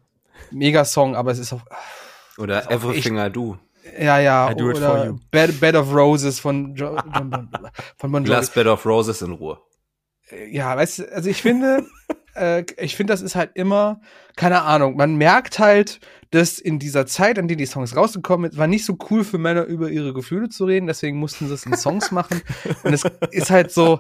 Mega 0.52 0.84
Song, 0.84 1.16
aber 1.16 1.32
es 1.32 1.40
ist 1.40 1.54
auch, 1.54 1.64
Oder 2.38 2.62
Ist 2.62 2.68
auch 2.68 2.72
Everything 2.72 3.18
I 3.18 3.30
Do. 3.30 3.58
Ja, 4.00 4.20
ja, 4.20 4.52
I 4.52 4.56
do 4.56 4.70
it 4.72 4.78
for 4.78 5.06
you. 5.06 5.20
Bed, 5.32 5.60
Bed 5.60 5.76
of 5.76 5.94
Roses 5.94 6.40
von, 6.40 6.76
jo 6.76 6.98
von, 7.14 7.30
Bon- 7.30 7.50
von 7.98 8.12
Bon 8.12 8.24
Jovi. 8.24 8.36
Lass 8.36 8.50
Bed 8.50 8.68
of 8.68 8.86
Roses 8.86 9.22
in 9.22 9.32
Ruhe. 9.32 9.58
Ja, 10.50 10.76
weißt 10.78 11.00
du, 11.00 11.12
also 11.14 11.30
ich 11.30 11.42
finde, 11.42 11.86
äh, 12.36 12.64
ich 12.78 12.96
finde, 12.96 13.14
das 13.14 13.22
ist 13.22 13.36
halt 13.36 13.52
immer, 13.56 14.02
keine 14.36 14.62
Ahnung, 14.64 14.96
man 14.96 15.16
merkt 15.16 15.60
halt, 15.60 16.00
dass 16.32 16.58
in 16.58 16.80
dieser 16.80 17.06
Zeit, 17.06 17.38
an 17.38 17.48
der 17.48 17.58
die 17.58 17.66
Songs 17.68 17.96
rausgekommen 17.96 18.50
sind, 18.50 18.58
war 18.60 18.68
nicht 18.68 18.86
so 18.86 18.98
cool 19.12 19.24
für 19.24 19.38
Männer 19.38 19.66
über 19.66 19.90
ihre 19.90 20.14
Gefühle 20.14 20.50
zu 20.50 20.66
reden, 20.66 20.88
deswegen 20.88 21.18
mussten 21.18 21.48
sie 21.48 21.54
es 21.54 21.66
in 21.66 21.76
Songs 21.78 22.10
machen. 22.12 22.42
Und 22.84 22.94
es 22.94 23.04
ist 23.32 23.52
halt 23.52 23.72
so, 23.72 24.00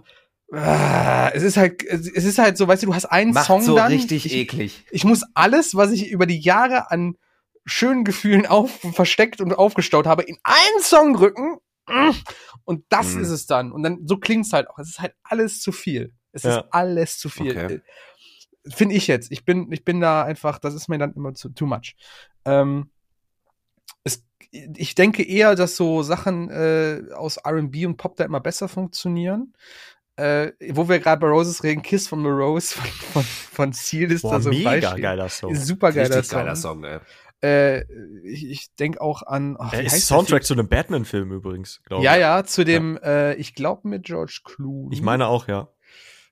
äh, 0.51 1.34
es 1.34 1.43
ist 1.43 1.57
halt, 1.57 1.84
es 1.84 2.07
ist 2.26 2.39
halt 2.39 2.57
so, 2.57 2.68
weißt 2.68 2.81
du, 2.84 2.88
du 2.88 2.95
hast 2.95 3.05
einen 3.05 3.34
Macht 3.34 3.45
Song 3.45 3.61
so 3.61 3.76
dann. 3.76 3.91
richtig 3.91 4.26
ich, 4.26 4.34
eklig. 4.35 4.85
ich 4.89 5.03
muss 5.03 5.23
alles, 5.35 5.76
was 5.76 5.91
ich 5.91 6.10
über 6.10 6.26
die 6.26 6.39
Jahre 6.39 6.89
an 6.89 7.15
schönen 7.65 8.03
Gefühlen 8.03 8.45
auf, 8.45 8.72
versteckt 8.94 9.41
und 9.41 9.53
aufgestaut 9.53 10.06
habe, 10.07 10.23
in 10.23 10.38
einen 10.44 10.81
Song 10.81 11.14
drücken. 11.14 11.57
Und 12.65 12.85
das 12.90 13.14
Mhm. 13.15 13.22
ist 13.22 13.30
es 13.30 13.45
dann. 13.45 13.72
Und 13.72 13.84
dann, 13.84 14.07
so 14.07 14.18
klingt's 14.18 14.53
halt 14.53 14.69
auch. 14.69 14.80
Es 14.80 14.90
ist 14.90 14.99
halt 14.99 15.14
alles 15.23 15.61
zu 15.61 15.72
viel. 15.72 16.14
Es 16.31 16.44
Ja. 16.44 16.60
ist 16.60 16.65
alles 16.72 17.18
zu 17.18 17.30
viel. 17.30 17.52
Okay. 17.52 17.81
Finde 18.69 18.95
ich 18.95 19.07
jetzt. 19.07 19.31
Ich 19.31 19.44
bin, 19.44 19.72
ich 19.72 19.84
bin 19.84 19.99
da 19.99 20.23
einfach, 20.23 20.60
das 20.60 20.73
ist 20.73 20.88
mir 20.88 20.98
dann 20.98 21.14
immer 21.14 21.34
zu, 21.34 21.49
too 21.49 21.65
much. 21.65 21.95
Ähm, 22.45 22.90
es, 24.06 24.23
ich 24.52 24.95
denke 24.95 25.23
eher, 25.23 25.56
dass 25.56 25.76
so 25.76 26.03
Sachen 26.03 26.49
äh, 26.49 27.02
aus 27.14 27.38
R&B 27.38 27.85
und 27.85 27.98
Pop 27.98 28.15
da 28.15 28.23
immer 28.23 28.40
besser 28.40 28.69
funktionieren. 28.69 29.53
Äh, 30.15 30.52
wo 30.72 30.88
wir 30.88 30.99
gerade 30.99 31.19
bei 31.19 31.27
Roses 31.27 31.64
reden, 31.64 31.81
Kiss 31.81 32.07
from 32.07 32.22
the 32.23 32.30
Rose 32.30 32.73
von, 32.77 32.85
von, 32.85 33.23
von 33.23 33.73
Seal 33.73 34.11
ist 34.11 34.22
Boah, 34.22 34.34
da 34.34 34.41
so 34.41 34.52
ein 34.52 34.57
mega 34.57 34.69
Beispiel. 34.69 35.02
geiler 35.02 35.27
Song. 35.27 35.56
Super 35.56 35.91
geiler 35.91 36.23
Song. 36.23 36.38
geiler 36.40 36.56
Song, 36.56 36.84
ey. 36.84 36.99
Äh, 37.44 37.82
ich 38.24 38.49
ich 38.49 38.76
denke 38.76 39.02
auch 39.02 39.22
an. 39.24 39.57
ach, 39.60 39.74
Er 39.74 39.82
wie 39.82 39.86
ist 39.86 40.07
Soundtrack 40.07 40.44
zu 40.45 40.53
einem 40.53 40.68
Batman-Film 40.70 41.32
übrigens, 41.32 41.82
glaube 41.84 42.03
Ja, 42.03 42.14
ich. 42.15 42.22
ja, 42.22 42.44
zu 42.45 42.64
dem, 42.64 42.98
äh, 43.03 43.34
ich 43.36 43.53
glaube 43.53 43.88
mit 43.88 44.03
George 44.06 44.40
Clooney. 44.45 44.94
Ich 44.95 45.02
meine 45.02 45.28
auch, 45.28 45.48
ja. 45.48 45.68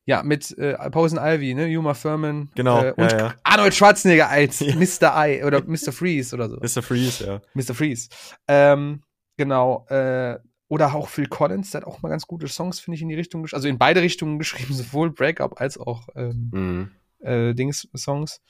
Ja, 0.05 0.23
mit 0.23 0.57
äh, 0.57 0.73
Posen 0.89 1.19
Ivy, 1.21 1.53
ne? 1.53 1.77
Uma 1.77 1.93
Thurman. 1.93 2.49
Genau, 2.55 2.81
Äh, 2.83 2.93
und 2.93 3.11
ja, 3.11 3.17
ja. 3.17 3.33
Arnold 3.43 3.73
Schwarzenegger 3.75 4.29
als 4.29 4.59
Ja. 4.61 4.73
Mr. 4.75 5.13
I 5.27 5.43
oder 5.43 5.61
Mr. 5.63 5.91
Freeze 5.91 6.33
oder 6.35 6.49
so. 6.49 6.57
Mr. 6.57 6.81
Freeze, 6.81 7.25
ja. 7.25 7.41
Mr. 7.53 7.75
Freeze. 7.75 8.09
Ähm, 8.47 9.03
genau. 9.37 9.85
Äh, 9.89 10.39
oder 10.69 10.95
auch 10.95 11.09
Phil 11.09 11.27
Collins, 11.27 11.71
der 11.71 11.81
hat 11.81 11.87
auch 11.87 12.01
mal 12.01 12.09
ganz 12.09 12.25
gute 12.25 12.47
Songs, 12.47 12.79
finde 12.79 12.95
ich, 12.95 13.01
in 13.01 13.09
die 13.09 13.15
Richtung, 13.15 13.45
also 13.51 13.67
in 13.67 13.77
beide 13.77 14.01
Richtungen 14.01 14.39
geschrieben, 14.39 14.73
sowohl 14.73 15.11
Breakup 15.11 15.59
als 15.61 15.77
auch 15.77 16.07
ähm, 16.15 16.49
Mhm. 16.53 16.91
äh, 17.19 17.53
Dings-Songs. 17.53 18.41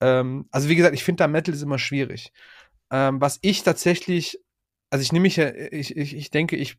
Ähm, 0.00 0.46
also 0.50 0.68
wie 0.68 0.76
gesagt, 0.76 0.94
ich 0.94 1.04
finde 1.04 1.24
da 1.24 1.28
Metal 1.28 1.54
ist 1.54 1.62
immer 1.62 1.78
schwierig. 1.78 2.32
Ähm, 2.90 3.20
was 3.20 3.38
ich 3.42 3.62
tatsächlich, 3.62 4.40
also 4.90 5.02
ich 5.02 5.12
nehme 5.12 5.24
mich 5.24 5.36
ja, 5.36 5.52
ich, 5.54 5.96
ich, 5.96 6.16
ich 6.16 6.30
denke, 6.30 6.56
ich 6.56 6.78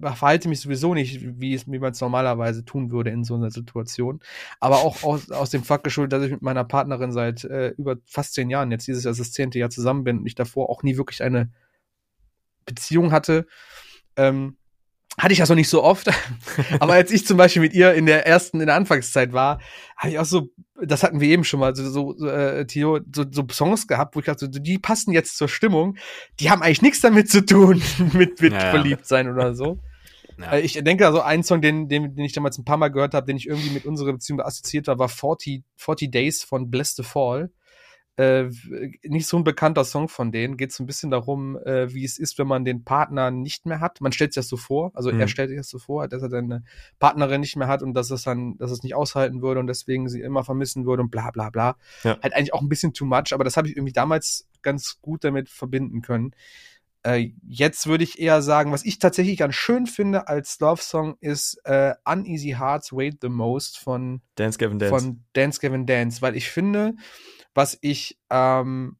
verhalte 0.00 0.48
mich 0.48 0.60
sowieso 0.60 0.94
nicht, 0.94 1.40
wie 1.40 1.54
es 1.54 1.66
wie 1.70 1.78
man 1.78 1.92
es 1.92 2.00
normalerweise 2.00 2.64
tun 2.64 2.90
würde 2.90 3.10
in 3.10 3.24
so 3.24 3.34
einer 3.34 3.50
Situation. 3.50 4.20
Aber 4.60 4.78
auch 4.78 5.02
aus, 5.04 5.30
aus 5.30 5.50
dem 5.50 5.64
Fakt 5.64 5.84
geschuldet, 5.84 6.12
dass 6.12 6.24
ich 6.24 6.32
mit 6.32 6.42
meiner 6.42 6.64
Partnerin 6.64 7.12
seit 7.12 7.44
äh, 7.44 7.68
über 7.78 7.96
fast 8.04 8.34
zehn 8.34 8.50
Jahren, 8.50 8.70
jetzt 8.70 8.86
dieses 8.86 9.04
Jahr 9.04 9.14
das 9.14 9.32
zehnte 9.32 9.58
Jahr 9.58 9.70
zusammen 9.70 10.04
bin 10.04 10.18
und 10.18 10.26
ich 10.26 10.34
davor 10.34 10.68
auch 10.70 10.82
nie 10.82 10.96
wirklich 10.96 11.22
eine 11.22 11.50
Beziehung 12.66 13.12
hatte. 13.12 13.46
Ähm, 14.16 14.56
hatte 15.18 15.32
ich 15.32 15.38
das 15.38 15.48
noch 15.48 15.56
nicht 15.56 15.68
so 15.68 15.82
oft. 15.82 16.08
Aber 16.80 16.94
als 16.94 17.10
ich 17.10 17.26
zum 17.26 17.36
Beispiel 17.36 17.62
mit 17.62 17.72
ihr 17.72 17.94
in 17.94 18.06
der 18.06 18.26
ersten, 18.26 18.60
in 18.60 18.66
der 18.66 18.76
Anfangszeit 18.76 19.32
war, 19.32 19.60
habe 19.96 20.10
ich 20.10 20.18
auch 20.18 20.24
so, 20.24 20.48
das 20.82 21.02
hatten 21.02 21.20
wir 21.20 21.28
eben 21.28 21.44
schon 21.44 21.60
mal, 21.60 21.74
so, 21.74 22.12
so 22.14 22.26
äh, 22.26 22.66
Theo, 22.66 23.00
so, 23.14 23.24
so 23.30 23.46
Songs 23.50 23.86
gehabt, 23.86 24.14
wo 24.14 24.20
ich 24.20 24.26
dachte, 24.26 24.50
so, 24.52 24.60
die 24.60 24.78
passen 24.78 25.12
jetzt 25.12 25.38
zur 25.38 25.48
Stimmung. 25.48 25.96
Die 26.40 26.50
haben 26.50 26.62
eigentlich 26.62 26.82
nichts 26.82 27.00
damit 27.00 27.30
zu 27.30 27.44
tun, 27.44 27.82
mit, 28.12 28.40
mit 28.40 28.52
Ja, 28.52 28.64
ja. 28.64 28.70
verliebt 28.70 29.06
sein 29.06 29.30
oder 29.30 29.54
so. 29.54 29.78
Ja. 30.38 30.52
Äh, 30.52 30.60
Ich 30.60 30.74
denke, 30.74 31.06
also 31.06 31.22
ein 31.22 31.42
Song, 31.42 31.62
den, 31.62 31.88
den, 31.88 32.14
den 32.14 32.24
ich 32.26 32.34
damals 32.34 32.58
ein 32.58 32.64
paar 32.66 32.76
Mal 32.76 32.88
gehört 32.88 33.14
habe, 33.14 33.24
den 33.26 33.38
ich 33.38 33.46
irgendwie 33.48 33.70
mit 33.70 33.86
unserer 33.86 34.12
Beziehung 34.12 34.42
assoziiert 34.42 34.86
war, 34.86 34.98
war 34.98 35.08
40, 35.08 35.62
40 35.76 36.10
Days 36.10 36.44
von 36.44 36.70
Bless 36.70 36.94
the 36.94 37.02
Fall. 37.02 37.50
Äh, 38.18 38.48
nicht 39.02 39.26
so 39.26 39.36
ein 39.36 39.44
bekannter 39.44 39.84
Song 39.84 40.08
von 40.08 40.32
denen. 40.32 40.56
Geht 40.56 40.72
so 40.72 40.82
ein 40.82 40.86
bisschen 40.86 41.10
darum, 41.10 41.58
äh, 41.58 41.92
wie 41.92 42.04
es 42.04 42.18
ist, 42.18 42.38
wenn 42.38 42.46
man 42.46 42.64
den 42.64 42.82
Partner 42.82 43.30
nicht 43.30 43.66
mehr 43.66 43.80
hat. 43.80 44.00
Man 44.00 44.10
stellt 44.12 44.32
sich 44.32 44.40
das 44.40 44.48
so 44.48 44.56
vor, 44.56 44.90
also 44.94 45.12
Mhm. 45.12 45.20
er 45.20 45.28
stellt 45.28 45.50
sich 45.50 45.58
das 45.58 45.68
so 45.68 45.78
vor, 45.78 46.08
dass 46.08 46.22
er 46.22 46.30
seine 46.30 46.64
Partnerin 46.98 47.42
nicht 47.42 47.56
mehr 47.56 47.68
hat 47.68 47.82
und 47.82 47.92
dass 47.92 48.10
es 48.10 48.22
dann, 48.22 48.56
dass 48.56 48.70
es 48.70 48.82
nicht 48.82 48.94
aushalten 48.94 49.42
würde 49.42 49.60
und 49.60 49.66
deswegen 49.66 50.08
sie 50.08 50.22
immer 50.22 50.44
vermissen 50.44 50.86
würde 50.86 51.02
und 51.02 51.10
bla 51.10 51.30
bla 51.30 51.50
bla. 51.50 51.76
Ja. 52.04 52.18
Halt 52.22 52.32
eigentlich 52.34 52.54
auch 52.54 52.62
ein 52.62 52.70
bisschen 52.70 52.94
too 52.94 53.04
much, 53.04 53.32
aber 53.32 53.44
das 53.44 53.58
habe 53.58 53.68
ich 53.68 53.76
irgendwie 53.76 53.92
damals 53.92 54.48
ganz 54.62 54.98
gut 55.02 55.22
damit 55.22 55.50
verbinden 55.50 56.00
können. 56.00 56.30
Äh, 57.02 57.32
jetzt 57.46 57.86
würde 57.86 58.02
ich 58.02 58.18
eher 58.18 58.40
sagen, 58.40 58.72
was 58.72 58.84
ich 58.84 58.98
tatsächlich 58.98 59.36
ganz 59.36 59.54
schön 59.54 59.86
finde 59.86 60.26
als 60.26 60.58
Love-Song 60.58 61.16
ist 61.20 61.60
äh, 61.64 61.94
Uneasy 62.04 62.56
Hearts 62.58 62.92
Wait 62.92 63.18
the 63.20 63.28
Most 63.28 63.78
von, 63.78 64.22
Dance 64.36 64.58
Gavin 64.58 64.78
Dance. 64.78 64.98
von 65.04 65.24
Dance 65.34 65.60
Gavin 65.60 65.84
Dance, 65.86 66.22
weil 66.22 66.34
ich 66.34 66.48
finde, 66.50 66.94
was 67.56 67.78
ich, 67.80 68.18
ähm, 68.30 68.96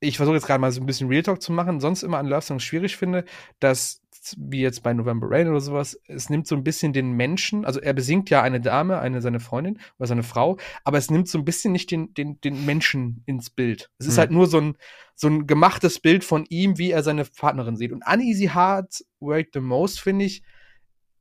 ich 0.00 0.16
versuche 0.16 0.36
jetzt 0.36 0.46
gerade 0.46 0.60
mal 0.60 0.72
so 0.72 0.80
ein 0.80 0.86
bisschen 0.86 1.08
Real 1.08 1.22
Talk 1.22 1.42
zu 1.42 1.52
machen, 1.52 1.80
sonst 1.80 2.02
immer 2.02 2.18
an 2.18 2.26
Love-Songs 2.26 2.62
schwierig 2.62 2.96
finde, 2.96 3.24
dass, 3.60 4.00
wie 4.36 4.60
jetzt 4.60 4.82
bei 4.82 4.92
November 4.94 5.28
Rain 5.30 5.48
oder 5.48 5.60
sowas, 5.60 6.00
es 6.08 6.28
nimmt 6.28 6.46
so 6.46 6.56
ein 6.56 6.64
bisschen 6.64 6.92
den 6.92 7.12
Menschen, 7.12 7.64
also 7.64 7.80
er 7.80 7.92
besingt 7.92 8.30
ja 8.30 8.42
eine 8.42 8.60
Dame, 8.60 8.98
eine 8.98 9.20
seine 9.20 9.38
Freundin 9.40 9.78
oder 9.98 10.08
seine 10.08 10.22
Frau, 10.24 10.58
aber 10.82 10.98
es 10.98 11.10
nimmt 11.10 11.28
so 11.28 11.38
ein 11.38 11.44
bisschen 11.44 11.72
nicht 11.72 11.90
den, 11.90 12.14
den, 12.14 12.40
den 12.40 12.64
Menschen 12.66 13.22
ins 13.26 13.50
Bild. 13.50 13.90
Es 13.98 14.06
ist 14.06 14.14
Hm. 14.14 14.20
halt 14.20 14.30
nur 14.32 14.46
so 14.48 14.60
ein, 14.60 14.76
so 15.14 15.28
ein 15.28 15.46
gemachtes 15.46 16.00
Bild 16.00 16.24
von 16.24 16.46
ihm, 16.48 16.78
wie 16.78 16.90
er 16.90 17.02
seine 17.02 17.24
Partnerin 17.24 17.76
sieht. 17.76 17.92
Und 17.92 18.02
Uneasy 18.06 18.48
Heart 18.48 19.04
Wait 19.20 19.50
the 19.54 19.60
Most, 19.60 20.00
finde 20.00 20.24
ich, 20.24 20.42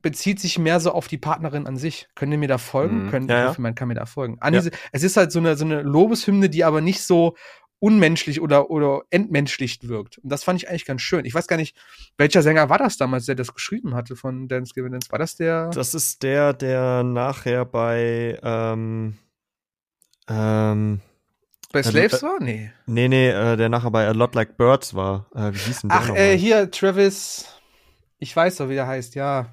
bezieht 0.01 0.39
sich 0.39 0.57
mehr 0.59 0.79
so 0.79 0.91
auf 0.91 1.07
die 1.07 1.17
Partnerin 1.17 1.67
an 1.67 1.77
sich. 1.77 2.07
Könnt 2.15 2.31
ihr 2.31 2.37
mir 2.37 2.47
da 2.47 2.57
folgen? 2.57 3.05
Mhm. 3.05 3.09
Können, 3.09 3.29
Ja, 3.29 3.45
ja. 3.45 3.55
man 3.57 3.75
kann 3.75 3.87
mir 3.87 3.95
da 3.95 4.05
folgen. 4.05 4.37
Uneasy, 4.45 4.71
Es 4.91 5.03
ist 5.03 5.17
halt 5.17 5.31
so 5.31 5.39
eine, 5.39 5.55
so 5.55 5.65
eine 5.65 5.81
Lobeshymne, 5.81 6.49
die 6.49 6.63
aber 6.63 6.81
nicht 6.81 7.01
so 7.01 7.35
unmenschlich 7.79 8.41
oder, 8.41 8.69
oder 8.69 9.01
entmenschlicht 9.09 9.87
wirkt. 9.87 10.19
Und 10.19 10.29
das 10.31 10.43
fand 10.43 10.61
ich 10.61 10.69
eigentlich 10.69 10.85
ganz 10.85 11.01
schön. 11.01 11.25
Ich 11.25 11.33
weiß 11.33 11.47
gar 11.47 11.57
nicht, 11.57 11.75
welcher 12.17 12.43
Sänger 12.43 12.69
war 12.69 12.77
das 12.77 12.97
damals, 12.97 13.25
der 13.25 13.35
das 13.35 13.53
geschrieben 13.53 13.95
hatte 13.95 14.15
von 14.15 14.47
Dance 14.47 14.73
Gavin 14.75 14.91
Dance? 14.91 15.11
War 15.11 15.17
das 15.19 15.35
der? 15.35 15.69
Das 15.71 15.95
ist 15.95 16.21
der, 16.21 16.53
der 16.53 17.01
nachher 17.03 17.65
bei 17.65 18.37
ähm, 18.43 19.17
ähm, 20.29 21.01
bei 21.71 21.83
Slaves 21.83 22.21
äh, 22.21 22.21
war? 22.23 22.39
Nee. 22.39 22.71
nee, 22.85 23.07
nee, 23.07 23.29
äh, 23.29 23.55
der 23.55 23.69
nachher 23.69 23.91
bei 23.91 24.07
A 24.07 24.11
Lot 24.11 24.35
Like 24.35 24.57
Birds 24.57 24.93
war. 24.93 25.27
Äh, 25.33 25.53
wie 25.53 25.57
hieß 25.57 25.81
denn 25.81 25.89
der 25.89 25.99
Ach, 25.99 26.09
äh, 26.09 26.37
hier, 26.37 26.69
Travis. 26.69 27.47
Ich 28.19 28.35
weiß 28.35 28.57
doch, 28.57 28.69
wie 28.69 28.75
der 28.75 28.87
heißt, 28.87 29.15
ja. 29.15 29.47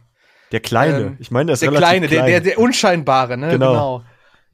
Der 0.52 0.60
Kleine. 0.60 0.98
ähm, 0.98 1.16
ich 1.18 1.30
meine, 1.30 1.46
der 1.46 1.54
ist 1.54 1.62
Der 1.62 1.70
relativ 1.70 1.88
Kleine, 1.88 2.08
klein. 2.08 2.26
Der, 2.26 2.40
der, 2.40 2.50
der 2.52 2.58
Unscheinbare, 2.58 3.36
ne? 3.36 3.50
Genau. 3.50 4.02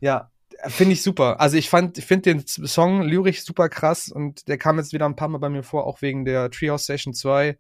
Ja, 0.01 0.31
finde 0.67 0.93
ich 0.93 1.03
super. 1.03 1.41
Also 1.41 1.57
ich 1.57 1.69
fand, 1.71 1.99
ich 1.99 2.05
finde 2.05 2.35
den 2.35 2.47
Song 2.47 3.03
lyrisch 3.03 3.45
super 3.45 3.69
krass 3.69 4.09
und 4.09 4.49
der 4.49 4.59
kam 4.59 4.79
jetzt 4.79 4.93
wieder 4.93 5.07
ein 5.07 5.17
paar 5.17 5.29
Mal 5.29 5.39
bei 5.39 5.49
mir 5.49 5.63
vor, 5.63 5.87
auch 5.87 6.03
wegen 6.03 6.25
der 6.25 6.51
Treehouse 6.51 6.87
Session 6.87 7.15
2, 7.15 7.59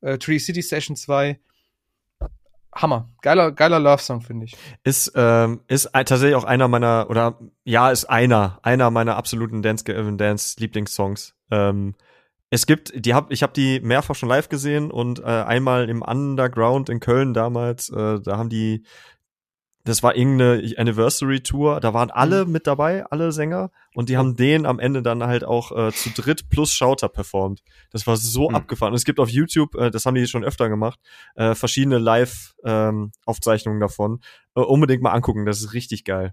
äh, 0.00 0.18
Tree 0.18 0.38
City 0.38 0.62
Session 0.62 0.96
2. 0.96 1.38
Hammer. 2.74 3.08
Geiler, 3.22 3.52
geiler 3.52 3.78
Love-Song, 3.78 4.20
finde 4.20 4.46
ich. 4.46 4.56
Ist, 4.82 5.12
ähm, 5.14 5.60
ist 5.68 5.90
tatsächlich 5.92 6.34
auch 6.34 6.44
einer 6.44 6.66
meiner, 6.66 7.06
oder 7.08 7.38
ja, 7.62 7.90
ist 7.90 8.06
einer, 8.06 8.58
einer 8.62 8.90
meiner 8.90 9.16
absoluten 9.16 9.62
Dance 9.62 9.84
Gavin 9.84 10.18
Dance. 10.18 10.56
Ähm, 11.52 11.94
es 12.54 12.66
gibt, 12.66 12.92
die 12.94 13.14
hab, 13.14 13.32
ich 13.32 13.42
habe 13.42 13.52
die 13.52 13.80
mehrfach 13.80 14.14
schon 14.14 14.28
live 14.28 14.48
gesehen 14.48 14.92
und 14.92 15.18
äh, 15.18 15.24
einmal 15.24 15.88
im 15.90 16.02
Underground 16.02 16.88
in 16.88 17.00
Köln 17.00 17.34
damals, 17.34 17.90
äh, 17.90 18.20
da 18.20 18.38
haben 18.38 18.48
die, 18.48 18.84
das 19.82 20.04
war 20.04 20.14
irgendeine 20.14 20.72
Anniversary 20.78 21.42
Tour, 21.42 21.80
da 21.80 21.92
waren 21.92 22.12
alle 22.12 22.46
mit 22.46 22.68
dabei, 22.68 23.04
alle 23.06 23.32
Sänger, 23.32 23.70
und 23.92 24.08
die 24.08 24.16
haben 24.16 24.36
den 24.36 24.66
am 24.66 24.78
Ende 24.78 25.02
dann 25.02 25.24
halt 25.24 25.42
auch 25.44 25.72
äh, 25.76 25.92
zu 25.92 26.10
dritt 26.10 26.48
plus 26.48 26.72
Schauter 26.72 27.08
performt. 27.08 27.62
Das 27.90 28.06
war 28.06 28.16
so 28.16 28.48
Hm. 28.48 28.54
abgefahren. 28.54 28.92
Und 28.92 28.98
es 28.98 29.04
gibt 29.04 29.18
auf 29.18 29.30
YouTube, 29.30 29.74
äh, 29.74 29.90
das 29.90 30.06
haben 30.06 30.14
die 30.14 30.26
schon 30.28 30.44
öfter 30.44 30.68
gemacht, 30.68 31.00
äh, 31.34 31.56
verschiedene 31.56 31.98
Live-Aufzeichnungen 31.98 33.80
davon. 33.80 34.20
Äh, 34.54 34.60
unbedingt 34.60 35.02
mal 35.02 35.10
angucken, 35.12 35.44
das 35.44 35.60
ist 35.60 35.74
richtig 35.74 36.04
geil. 36.04 36.32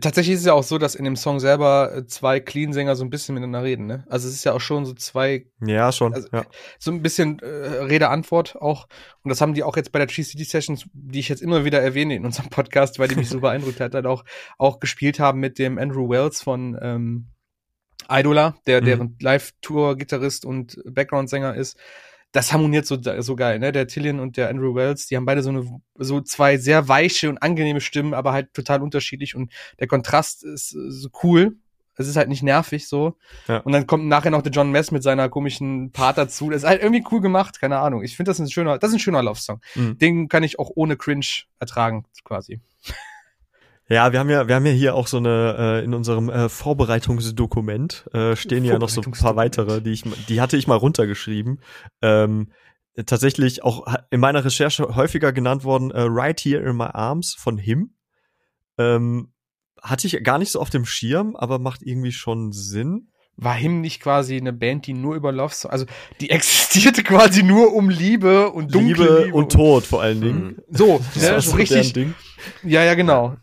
Tatsächlich 0.00 0.34
ist 0.34 0.40
es 0.40 0.46
ja 0.46 0.54
auch 0.54 0.64
so, 0.64 0.76
dass 0.78 0.94
in 0.96 1.04
dem 1.04 1.14
Song 1.14 1.38
selber 1.38 1.94
äh, 1.94 2.06
zwei 2.06 2.40
Clean-Sänger 2.40 2.96
so 2.96 3.04
ein 3.04 3.10
bisschen 3.10 3.34
miteinander 3.34 3.62
reden, 3.62 3.86
ne? 3.86 4.04
Also 4.08 4.26
es 4.28 4.34
ist 4.34 4.44
ja 4.44 4.52
auch 4.54 4.60
schon 4.60 4.84
so 4.84 4.92
zwei 4.94 5.46
Ja, 5.64 5.92
schon. 5.92 6.14
Also, 6.14 6.28
ja. 6.32 6.44
so 6.80 6.90
ein 6.90 7.00
bisschen 7.02 7.38
äh, 7.38 7.46
Rede-Antwort 7.46 8.56
auch. 8.56 8.88
Und 9.22 9.28
das 9.28 9.40
haben 9.40 9.54
die 9.54 9.62
auch 9.62 9.76
jetzt 9.76 9.92
bei 9.92 9.98
der 10.00 10.08
GCD 10.08 10.42
Sessions, 10.44 10.86
die 10.92 11.20
ich 11.20 11.28
jetzt 11.28 11.42
immer 11.42 11.64
wieder 11.64 11.80
erwähne 11.80 12.16
in 12.16 12.24
unserem 12.24 12.48
Podcast, 12.50 12.98
weil 12.98 13.08
die 13.08 13.14
mich 13.14 13.28
so 13.28 13.40
beeindruckt 13.40 13.78
hat, 13.80 13.94
dann 13.94 14.06
auch, 14.06 14.24
auch 14.58 14.80
gespielt 14.80 15.20
haben 15.20 15.38
mit 15.38 15.58
dem 15.60 15.78
Andrew 15.78 16.08
Wells 16.08 16.42
von 16.42 16.76
ähm, 16.82 17.28
Idola, 18.10 18.56
der 18.66 18.80
Mhm. 18.80 18.84
deren 18.86 19.16
Live-Tour-Gitarrist 19.20 20.44
und 20.44 20.80
Background-Sänger 20.84 21.54
ist. 21.54 21.76
Das 22.32 22.52
harmoniert 22.52 22.86
so, 22.86 22.98
so 23.00 23.36
geil, 23.36 23.58
ne? 23.58 23.72
Der 23.72 23.86
Tillian 23.86 24.18
und 24.18 24.36
der 24.36 24.48
Andrew 24.48 24.74
Wells, 24.74 25.06
die 25.06 25.16
haben 25.16 25.26
beide 25.26 25.42
so 25.42 25.50
eine, 25.50 25.80
so 25.96 26.20
zwei 26.22 26.56
sehr 26.56 26.88
weiche 26.88 27.28
und 27.28 27.42
angenehme 27.42 27.80
Stimmen, 27.80 28.14
aber 28.14 28.32
halt 28.32 28.54
total 28.54 28.82
unterschiedlich 28.82 29.34
und 29.34 29.52
der 29.78 29.86
Kontrast 29.86 30.42
ist 30.44 30.70
so 30.70 31.08
cool. 31.22 31.56
Es 31.96 32.08
ist 32.08 32.16
halt 32.16 32.28
nicht 32.28 32.42
nervig 32.42 32.88
so. 32.88 33.18
Ja. 33.48 33.58
Und 33.58 33.72
dann 33.72 33.86
kommt 33.86 34.06
nachher 34.06 34.30
noch 34.30 34.40
der 34.40 34.50
John 34.50 34.70
Mess 34.70 34.90
mit 34.90 35.02
seiner 35.02 35.28
komischen 35.28 35.92
Part 35.92 36.16
dazu. 36.16 36.48
Das 36.48 36.62
ist 36.62 36.68
halt 36.68 36.82
irgendwie 36.82 37.04
cool 37.10 37.20
gemacht, 37.20 37.60
keine 37.60 37.78
Ahnung. 37.78 38.02
Ich 38.02 38.16
finde 38.16 38.30
das 38.30 38.38
ein 38.38 38.50
schöner, 38.50 38.78
das 38.78 38.90
ist 38.90 38.96
ein 38.96 39.00
schöner 39.00 39.22
Love-Song. 39.22 39.60
Mhm. 39.74 39.98
Den 39.98 40.28
kann 40.28 40.42
ich 40.42 40.58
auch 40.58 40.70
ohne 40.74 40.96
Cringe 40.96 41.26
ertragen, 41.58 42.06
quasi. 42.24 42.60
Ja, 43.92 44.10
wir 44.10 44.20
haben 44.20 44.30
ja, 44.30 44.48
wir 44.48 44.54
haben 44.54 44.64
ja 44.64 44.72
hier 44.72 44.94
auch 44.94 45.06
so 45.06 45.18
eine, 45.18 45.56
äh, 45.58 45.84
in 45.84 45.92
unserem 45.92 46.30
äh, 46.30 46.48
Vorbereitungsdokument 46.48 48.06
äh, 48.14 48.36
stehen 48.36 48.64
ja 48.64 48.78
noch 48.78 48.88
so 48.88 49.02
ein 49.02 49.12
paar 49.12 49.36
weitere, 49.36 49.82
die 49.82 49.90
ich, 49.90 50.04
die 50.28 50.40
hatte 50.40 50.56
ich 50.56 50.66
mal 50.66 50.76
runtergeschrieben. 50.76 51.60
Ähm, 52.00 52.52
tatsächlich 53.04 53.62
auch 53.62 53.86
in 54.10 54.20
meiner 54.20 54.46
Recherche 54.46 54.96
häufiger 54.96 55.34
genannt 55.34 55.64
worden, 55.64 55.90
äh, 55.90 56.06
Right 56.08 56.40
Here 56.40 56.62
in 56.62 56.74
My 56.74 56.88
Arms 56.92 57.34
von 57.34 57.58
Him. 57.58 57.94
Ähm, 58.78 59.32
hatte 59.82 60.06
ich 60.06 60.24
gar 60.24 60.38
nicht 60.38 60.52
so 60.52 60.60
auf 60.60 60.70
dem 60.70 60.86
Schirm, 60.86 61.36
aber 61.36 61.58
macht 61.58 61.82
irgendwie 61.82 62.12
schon 62.12 62.52
Sinn. 62.52 63.08
War 63.36 63.54
Him 63.54 63.82
nicht 63.82 64.00
quasi 64.00 64.38
eine 64.38 64.54
Band, 64.54 64.86
die 64.86 64.94
nur 64.94 65.16
über 65.16 65.32
Love 65.32 65.68
also 65.68 65.84
die 66.18 66.30
existierte 66.30 67.02
quasi 67.02 67.42
nur 67.42 67.74
um 67.74 67.90
Liebe 67.90 68.50
und 68.52 68.74
dunkle 68.74 69.04
Liebe, 69.04 69.24
Liebe, 69.24 69.36
und 69.36 69.52
Tod 69.52 69.84
vor 69.84 70.00
allen 70.00 70.22
Dingen. 70.22 70.62
So, 70.70 71.02
Das 71.12 71.22
ne, 71.22 71.40
so 71.42 71.56
richtig. 71.56 71.94
Ja, 72.62 72.84
ja, 72.84 72.94
genau. 72.94 73.36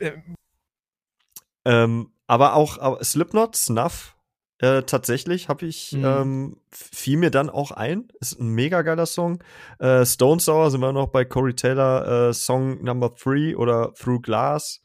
Äh, 1.69 1.83
Ähm, 1.83 2.11
aber 2.27 2.55
auch 2.55 2.77
aber 2.79 3.03
Slipknot, 3.03 3.55
Snuff, 3.55 4.15
äh, 4.59 4.83
tatsächlich 4.83 5.49
habe 5.49 5.65
ich, 5.65 5.93
Mhm. 5.93 6.03
ähm, 6.05 6.57
fiel 6.71 7.17
mir 7.17 7.31
dann 7.31 7.49
auch 7.49 7.71
ein. 7.71 8.09
Ist 8.19 8.39
ein 8.39 8.49
mega 8.49 8.81
geiler 8.81 9.05
Song. 9.05 9.41
Äh, 9.79 10.05
Stone 10.05 10.39
Sour 10.39 10.69
sind 10.71 10.81
wir 10.81 10.91
noch 10.93 11.07
bei 11.07 11.25
Corey 11.25 11.53
Taylor, 11.55 12.29
äh, 12.29 12.33
Song 12.33 12.83
Number 12.83 13.15
Three 13.15 13.55
oder 13.55 13.93
Through 13.93 14.21
Glass. 14.21 14.81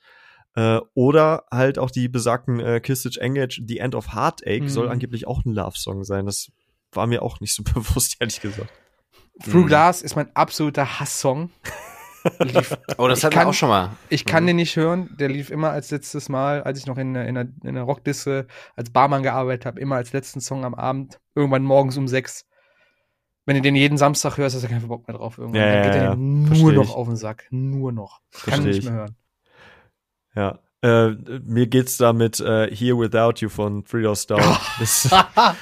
Äh, 0.56 0.80
oder 0.94 1.44
halt 1.50 1.78
auch 1.80 1.90
die 1.90 2.08
besagten 2.08 2.60
äh, 2.60 2.80
Kissage 2.80 3.20
Engage, 3.20 3.60
The 3.66 3.78
End 3.78 3.94
of 3.96 4.14
Heartache, 4.14 4.62
Mhm. 4.62 4.68
soll 4.68 4.88
angeblich 4.88 5.26
auch 5.26 5.44
ein 5.44 5.52
Love-Song 5.52 6.04
sein. 6.04 6.26
Das 6.26 6.52
war 6.92 7.06
mir 7.08 7.22
auch 7.22 7.40
nicht 7.40 7.52
so 7.54 7.62
bewusst, 7.74 8.16
ehrlich 8.20 8.40
gesagt. 8.40 8.70
Through 9.42 9.64
Mhm. 9.64 9.66
Glass 9.66 10.00
ist 10.02 10.14
mein 10.14 10.34
absoluter 10.36 11.00
Hasssong. 11.00 11.50
Lief, 12.40 12.76
Oh, 12.98 13.06
das 13.08 13.18
Ich 13.18 13.24
hatten 13.24 13.34
wir 13.34 13.38
kann- 13.40 13.48
auch 13.48 13.54
schon 13.54 13.68
mal. 13.68 13.90
ich 14.08 14.24
kann 14.24 14.44
Mhm. 14.44 14.46
den 14.48 14.56
nicht 14.56 14.76
hören. 14.76 15.10
Der 15.18 15.28
lief 15.28 15.50
immer 15.50 15.70
als 15.70 15.90
letztes 15.90 16.28
Mal, 16.28 16.62
als 16.62 16.78
ich 16.78 16.86
noch 16.86 16.96
in, 16.98 17.14
der- 17.14 17.26
in, 17.26 17.34
der, 17.34 17.48
in 17.64 17.74
der 17.74 17.82
Rockdisse 17.84 18.46
als 18.76 18.90
Barmann 18.90 19.22
gearbeitet 19.22 19.66
habe, 19.66 19.80
immer 19.80 19.96
als 19.96 20.12
letzten 20.12 20.40
Song 20.40 20.64
am 20.64 20.74
Abend, 20.74 21.20
irgendwann 21.34 21.62
morgens 21.64 21.96
um 21.96 22.08
sechs. 22.08 22.46
Wenn 23.46 23.56
du 23.56 23.62
den 23.62 23.76
jeden 23.76 23.98
Samstag 23.98 24.38
hörst, 24.38 24.56
hast 24.56 24.62
du 24.64 24.68
keinen 24.68 24.88
Bock 24.88 25.06
mehr 25.06 25.18
drauf. 25.18 25.36
Irgendwann 25.36 25.60
Ja, 25.60 25.66
Dann 25.66 25.76
ja, 25.76 25.82
geht 25.84 25.94
er 25.96 26.02
ja. 26.04 26.10
dir 26.14 26.16
nur 26.20 26.46
Versteh 26.46 26.72
noch 26.72 26.84
ich. 26.84 26.90
auf 26.94 27.06
den 27.08 27.16
Sack. 27.16 27.46
Nur 27.50 27.92
noch. 27.92 28.20
Ich 28.32 28.40
kann 28.42 28.54
Versteh 28.54 28.62
ihn 28.62 28.68
nicht 28.68 28.78
ich. 28.78 28.84
mehr 28.84 28.94
hören. 28.94 29.16
Ja. 30.34 30.58
Äh, 30.84 31.16
mir 31.46 31.66
geht's 31.66 31.96
da 31.96 32.12
mit 32.12 32.40
äh, 32.40 32.68
Here 32.74 32.98
Without 32.98 33.34
You 33.40 33.48
von 33.48 33.84
Three 33.86 34.02
Doors 34.02 34.26
Down. 34.26 34.42
Das, 34.78 35.08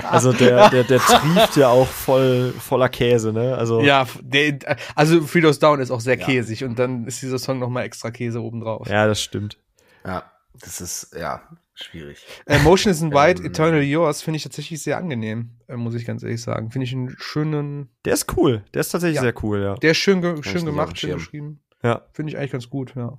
also 0.03 0.33
der, 0.33 0.69
der, 0.71 0.83
der 0.85 0.99
trieft 0.99 1.57
ja 1.57 1.69
auch 1.69 1.87
voll 1.87 2.53
voller 2.59 2.89
Käse, 2.89 3.33
ne? 3.33 3.57
Also 3.57 3.81
Ja, 3.83 4.07
der, 4.21 4.59
also 4.97 5.21
Freedos 5.23 5.59
Down 5.61 5.79
ist 5.81 5.91
auch 5.93 6.01
sehr 6.01 6.19
Ja. 6.19 6.27
käsig 6.27 6.65
und 6.65 6.79
dann 6.79 7.07
ist 7.07 7.23
dieser 7.23 7.39
Song 7.39 7.59
nochmal 7.61 7.85
extra 7.85 8.11
Käse 8.11 8.43
obendrauf. 8.43 8.89
ja, 8.89 9.07
das 9.07 9.23
stimmt. 9.23 9.59
Ja, 10.05 10.25
das 10.61 10.81
ist, 10.81 11.15
ja, 11.17 11.43
schwierig. 11.75 12.27
Äh, 12.47 12.59
Motion 12.61 12.91
is 12.91 13.01
in 13.01 13.13
White, 13.13 13.43
Ähm. 13.43 13.49
Eternal 13.51 13.83
Yours 13.83 14.23
finde 14.23 14.39
ich 14.39 14.43
tatsächlich 14.43 14.83
sehr 14.83 14.97
angenehm, 14.97 15.51
äh, 15.69 15.77
muss 15.77 15.95
ich 15.95 16.05
ganz 16.05 16.23
ehrlich 16.25 16.43
sagen. 16.43 16.71
Finde 16.73 16.87
ich 16.87 16.93
einen 16.93 17.15
schönen, 17.19 17.91
Der 18.05 18.15
ist 18.15 18.37
cool. 18.37 18.65
Der 18.75 18.81
ist 18.81 18.89
tatsächlich 18.91 19.17
Ja. 19.17 19.23
sehr 19.23 19.35
cool, 19.45 19.61
ja. 19.63 19.75
der 19.77 19.93
ist 19.93 19.99
schön, 19.99 20.21
ge 20.21 20.43
schön 20.43 20.65
gemacht, 20.65 20.99
schön 20.99 21.15
geschrieben. 21.15 21.61
Ja. 21.85 22.03
Finde 22.13 22.33
ich 22.33 22.39
eigentlich 22.39 22.53
ganz 22.53 22.69
gut, 22.71 22.95
ja. 22.97 23.19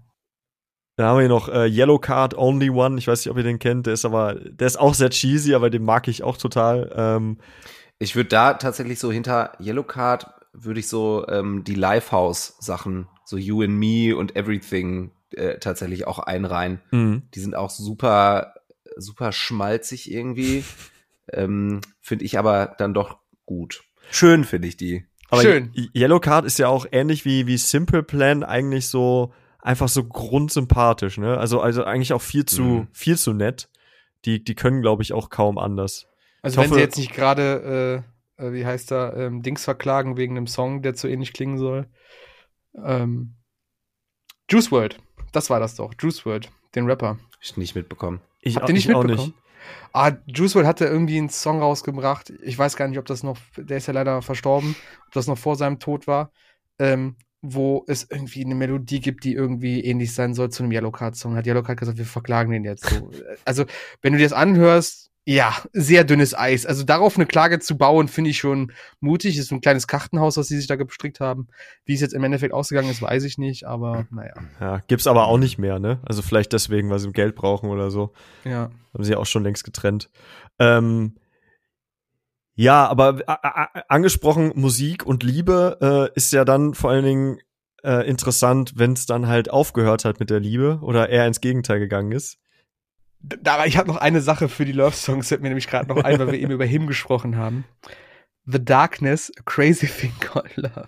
Dann 0.95 1.07
haben 1.07 1.15
wir 1.17 1.21
hier 1.21 1.29
noch 1.29 1.49
äh, 1.49 1.65
Yellow 1.67 1.97
Card 1.99 2.37
Only 2.37 2.69
One. 2.69 2.97
Ich 2.99 3.07
weiß 3.07 3.19
nicht, 3.25 3.31
ob 3.31 3.37
ihr 3.37 3.43
den 3.43 3.59
kennt. 3.59 3.87
Der 3.87 3.93
ist 3.93 4.05
aber, 4.05 4.35
der 4.35 4.67
ist 4.67 4.79
auch 4.79 4.93
sehr 4.93 5.09
cheesy, 5.09 5.55
aber 5.55 5.69
den 5.69 5.83
mag 5.83 6.07
ich 6.07 6.23
auch 6.23 6.37
total. 6.37 6.91
Ähm, 6.95 7.37
Ich 7.99 8.15
würde 8.15 8.29
da 8.29 8.53
tatsächlich 8.53 8.99
so 8.99 9.11
hinter 9.11 9.53
Yellowcard 9.59 10.27
würde 10.53 10.79
ich 10.79 10.87
so 10.87 11.25
ähm, 11.27 11.63
die 11.63 11.73
Lifehouse-Sachen, 11.73 13.07
so 13.25 13.37
You 13.37 13.63
and 13.63 13.73
Me 13.73 14.15
und 14.15 14.35
Everything 14.35 15.11
äh, 15.31 15.57
tatsächlich 15.57 16.05
auch 16.05 16.19
einreihen. 16.19 16.79
mh. 16.91 17.21
Die 17.33 17.39
sind 17.39 17.55
auch 17.55 17.71
super, 17.71 18.53
super 18.95 19.31
schmalzig 19.31 20.11
irgendwie. 20.11 20.63
ähm, 21.33 21.81
finde 22.01 22.25
ich 22.25 22.37
aber 22.37 22.75
dann 22.77 22.93
doch 22.93 23.17
gut. 23.47 23.83
Schön 24.11 24.43
finde 24.43 24.67
ich 24.67 24.77
die. 24.77 25.05
aber 25.29 25.41
Schön. 25.41 25.71
Yellow 25.95 26.19
Card 26.19 26.45
ist 26.45 26.59
ja 26.59 26.67
auch 26.67 26.85
ähnlich 26.91 27.25
wie, 27.25 27.47
wie 27.47 27.57
Simple 27.57 28.03
Plan 28.03 28.43
eigentlich 28.43 28.87
so, 28.89 29.33
einfach 29.63 29.87
so 29.89 30.03
grundsympathisch, 30.03 31.17
ne? 31.17 31.37
Also, 31.37 31.59
also 31.61 31.83
eigentlich 31.83 32.13
auch 32.13 32.21
viel 32.21 32.45
zu, 32.45 32.61
Mhm. 32.63 32.87
viel 32.91 33.17
zu 33.17 33.33
nett. 33.33 33.69
Die, 34.25 34.43
die 34.43 34.55
können, 34.55 34.81
glaube 34.81 35.03
ich, 35.03 35.13
auch 35.13 35.29
kaum 35.29 35.57
anders. 35.57 36.05
Also 36.41 36.55
Ich 36.55 36.57
wenn 36.63 36.69
hoffe- 36.71 36.75
sie 36.75 36.81
jetzt 36.81 36.97
nicht 36.97 37.13
gerade, 37.13 38.03
äh, 38.39 38.45
äh, 38.45 38.53
wie 38.53 38.65
heißt 38.65 38.91
da, 38.91 39.13
ähm, 39.13 39.41
Dings 39.41 39.63
verklagen 39.63 40.17
wegen 40.17 40.37
einem 40.37 40.47
Song, 40.47 40.81
der 40.81 40.93
zu 40.93 41.07
ähnlich 41.07 41.33
klingen 41.33 41.57
soll. 41.57 41.87
Ähm, 42.83 43.35
Juice 44.49 44.71
WRLD, 44.71 44.97
das 45.31 45.49
war 45.49 45.59
das 45.59 45.75
doch, 45.75 45.93
Juice 45.99 46.25
WRLD, 46.25 46.49
den 46.75 46.85
Rapper. 46.85 47.09
Hab 47.09 47.19
ich 47.41 47.57
nicht 47.57 47.75
mitbekommen. 47.75 48.19
Ich, 48.41 48.55
Habt 48.57 48.69
ihr 48.69 48.73
nicht 48.73 48.89
ich 48.89 48.95
auch 48.95 49.03
mitbekommen? 49.03 49.33
Ah, 49.93 50.11
Juice 50.27 50.55
WRLD 50.55 50.67
hatte 50.67 50.85
irgendwie 50.85 51.17
einen 51.17 51.29
Song 51.29 51.59
rausgebracht. 51.61 52.31
Ich 52.41 52.57
weiß 52.57 52.75
gar 52.75 52.87
nicht, 52.87 52.97
ob 52.99 53.05
das 53.05 53.23
noch, 53.23 53.37
der 53.55 53.77
ist 53.77 53.87
ja 53.87 53.93
leider 53.93 54.21
verstorben, 54.21 54.75
ob 55.07 55.13
das 55.13 55.27
noch 55.27 55.37
vor 55.37 55.55
seinem 55.55 55.79
Tod 55.79 56.07
war, 56.07 56.31
ähm, 56.79 57.15
wo 57.43 57.83
es 57.87 58.07
irgendwie 58.09 58.43
eine 58.43 58.55
Melodie 58.55 59.01
gibt, 59.01 59.25
die 59.25 59.33
irgendwie 59.33 59.83
ähnlich 59.83 60.15
sein 60.15 60.33
soll 60.33 60.49
zu 60.49 60.63
einem 60.63 60.71
Yellowcard-Song. 60.71 61.35
Hat 61.35 61.45
Yellowcard 61.45 61.77
gesagt, 61.77 61.97
wir 61.97 62.05
verklagen 62.05 62.51
den 62.51 62.63
jetzt 62.63 62.87
so. 62.89 63.11
also, 63.45 63.65
wenn 64.01 64.13
du 64.13 64.17
dir 64.17 64.25
das 64.25 64.33
anhörst, 64.33 65.11
ja, 65.25 65.53
sehr 65.71 66.03
dünnes 66.03 66.37
Eis. 66.37 66.65
Also 66.65 66.83
darauf 66.83 67.15
eine 67.15 67.25
Klage 67.25 67.59
zu 67.59 67.77
bauen, 67.77 68.07
finde 68.07 68.29
ich 68.29 68.37
schon 68.37 68.71
mutig. 68.99 69.37
Ist 69.37 69.49
so 69.49 69.55
ein 69.55 69.61
kleines 69.61 69.87
Kartenhaus, 69.87 70.37
was 70.37 70.47
sie 70.47 70.57
sich 70.57 70.67
da 70.67 70.75
gestrickt 70.75 71.19
haben. 71.19 71.47
Wie 71.85 71.93
es 71.93 72.01
jetzt 72.01 72.13
im 72.13 72.23
Endeffekt 72.23 72.53
ausgegangen 72.53 72.89
ist, 72.89 73.01
weiß 73.01 73.23
ich 73.23 73.37
nicht, 73.37 73.65
aber 73.65 74.05
naja. 74.09 74.33
Ja, 74.59 74.81
gibt's 74.87 75.07
aber 75.07 75.27
auch 75.27 75.37
nicht 75.37 75.57
mehr, 75.57 75.79
ne? 75.79 75.99
Also 76.03 76.21
vielleicht 76.21 76.51
deswegen, 76.51 76.89
weil 76.89 76.99
sie 76.99 77.11
Geld 77.11 77.35
brauchen 77.35 77.69
oder 77.69 77.89
so. 77.89 78.13
Ja. 78.43 78.69
Haben 78.93 79.03
sie 79.03 79.11
ja 79.11 79.17
auch 79.17 79.25
schon 79.25 79.43
längst 79.43 79.63
getrennt. 79.63 80.09
Ähm, 80.59 81.15
ja, 82.55 82.87
aber 82.87 83.21
a- 83.27 83.33
a- 83.41 83.83
angesprochen 83.87 84.51
Musik 84.55 85.05
und 85.05 85.23
Liebe 85.23 86.09
äh, 86.13 86.15
ist 86.17 86.31
ja 86.33 86.45
dann 86.45 86.73
vor 86.73 86.91
allen 86.91 87.05
Dingen 87.05 87.37
äh, 87.83 88.07
interessant, 88.07 88.73
wenn 88.75 88.93
es 88.93 89.05
dann 89.05 89.27
halt 89.27 89.49
aufgehört 89.49 90.05
hat 90.05 90.19
mit 90.19 90.29
der 90.29 90.39
Liebe 90.39 90.79
oder 90.81 91.09
eher 91.09 91.27
ins 91.27 91.41
Gegenteil 91.41 91.79
gegangen 91.79 92.11
ist. 92.11 92.37
Da, 93.19 93.55
aber 93.55 93.67
ich 93.67 93.77
habe 93.77 93.87
noch 93.87 93.97
eine 93.97 94.21
Sache 94.21 94.49
für 94.49 94.65
die 94.65 94.71
Love 94.73 94.95
Songs, 94.95 95.29
fällt 95.29 95.41
mir 95.41 95.47
nämlich 95.49 95.67
gerade 95.67 95.87
noch 95.87 96.03
ein, 96.03 96.19
weil 96.19 96.31
wir 96.31 96.39
eben 96.39 96.51
über 96.51 96.65
Him 96.65 96.87
gesprochen 96.87 97.37
haben. 97.37 97.65
The 98.45 98.63
Darkness, 98.63 99.31
a 99.39 99.41
Crazy 99.45 99.87
Thing 99.87 100.13
Called 100.19 100.55
Love. 100.57 100.87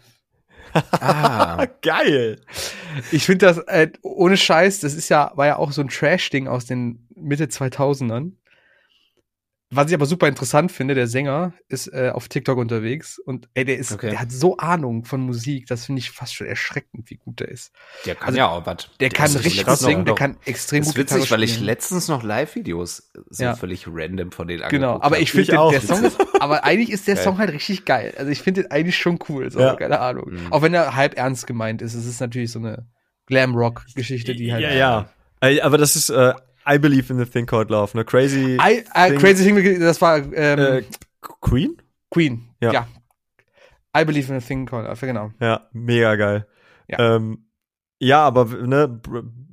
Ah, 0.92 1.66
Geil! 1.82 2.42
Ich 3.12 3.26
finde 3.26 3.46
das, 3.46 3.60
äh, 3.60 3.90
ohne 4.02 4.36
Scheiß, 4.36 4.82
das 4.82 4.94
ist 4.94 5.08
ja, 5.08 5.32
war 5.36 5.46
ja 5.48 5.56
auch 5.56 5.72
so 5.72 5.80
ein 5.82 5.88
Trash-Ding 5.88 6.48
aus 6.50 6.66
den 6.66 7.08
Mitte 7.16 7.46
2000ern. 7.46 8.34
Was 9.76 9.88
ich 9.90 9.94
aber 9.94 10.06
super 10.06 10.28
interessant 10.28 10.72
finde, 10.72 10.96
der 10.96 11.08
Sänger 11.08 11.54
ist 11.68 11.88
äh, 11.94 12.12
auf 12.14 12.28
TikTok 12.28 12.58
unterwegs 12.58 13.20
und 13.20 13.50
ey, 13.54 13.66
der 13.66 13.78
ist, 13.78 13.92
Okay. 13.92 14.10
der 14.12 14.20
hat 14.22 14.32
so 14.32 14.58
Ahnung 14.58 15.06
von 15.06 15.22
Musik, 15.22 15.68
das 15.68 15.86
finde 15.86 16.00
ich 16.00 16.12
fast 16.12 16.34
schon 16.36 16.48
erschreckend, 16.48 17.10
wie 17.10 17.16
gut 17.18 17.40
der 17.40 17.50
ist. 17.50 17.72
der 18.06 18.16
kann 18.16 18.28
Also, 18.28 18.38
ja 18.38 18.48
auch 18.50 18.66
was. 18.66 18.90
Der, 19.00 19.10
kann 19.10 19.26
ist 19.26 19.44
richtig 19.44 19.66
gut 19.66 19.78
singen, 19.78 20.00
noch- 20.00 20.06
der 20.06 20.16
kann 20.16 20.38
extrem 20.46 20.80
Das 20.80 20.88
gut 20.90 20.96
ist 20.96 21.02
witzig, 21.02 21.18
Gitarre 21.24 21.32
weil 21.40 21.44
ich 21.44 21.60
letztens 21.60 22.08
noch 22.08 22.24
Live-Videos 22.24 23.12
so 23.30 23.44
Ja. 23.44 23.56
völlig 23.56 23.86
random 23.88 24.32
von 24.32 24.48
denen 24.48 24.68
Genau, 24.70 24.88
angeguckt 24.94 25.06
aber 25.06 25.16
hab. 25.16 25.22
ich 25.24 25.32
finde, 25.32 25.52
der 25.72 25.82
Song 25.82 26.04
ist, 26.04 26.18
aber 26.42 26.64
eigentlich 26.64 26.92
ist 26.92 27.08
der. 27.08 27.18
Song 27.18 27.38
halt 27.38 27.52
richtig 27.52 27.86
geil. 27.86 28.14
Also 28.18 28.32
ich 28.32 28.42
finde 28.42 28.62
den 28.64 28.72
eigentlich 28.72 28.98
schon 28.98 29.20
cool, 29.30 29.50
so, 29.52 29.60
Ja. 29.60 29.76
keine 29.76 30.00
Ahnung. 30.00 30.32
Mhm. 30.32 30.52
Auch 30.54 30.62
wenn 30.62 30.74
er 30.74 30.96
halb 30.96 31.18
ernst 31.18 31.48
gemeint 31.48 31.82
ist. 31.82 31.94
Es 31.96 32.06
ist 32.06 32.20
natürlich 32.20 32.52
so 32.52 32.60
eine 32.60 32.86
Glam-Rock-Geschichte, 33.28 34.36
die 34.36 34.52
halt. 34.54 34.62
ja, 34.64 34.72
ja. 34.74 35.10
Aber 35.64 35.78
das 35.78 35.96
ist 35.96 36.10
äh, 36.10 36.34
I 36.68 36.78
Believe 36.78 37.12
in 37.12 37.18
the 37.20 37.26
Thing 37.26 37.46
Called 37.46 37.70
Love, 37.70 37.96
ne? 37.96 38.04
Crazy 38.04 38.58
I, 38.60 38.84
I, 38.96 39.10
Thing- 39.10 39.20
Crazy 39.20 39.44
Thing, 39.44 39.80
das 39.80 40.02
war 40.02 40.18
ähm, 40.18 40.60
äh, 40.60 40.84
Queen? 41.42 41.78
Queen. 42.10 42.50
ja. 42.62 42.72
Ja. 42.74 42.88
I 43.98 44.04
Believe 44.04 44.30
in 44.32 44.38
a 44.38 44.42
Thing 44.42 44.66
Called 44.66 44.88
Love, 44.88 45.06
genau. 45.06 45.32
Ja, 45.40 45.68
mega 45.72 46.16
geil. 46.16 46.48
Ja. 46.88 47.16
Ähm, 47.16 47.46
ja, 48.00 48.26
aber 48.26 48.46
ne, 48.46 49.00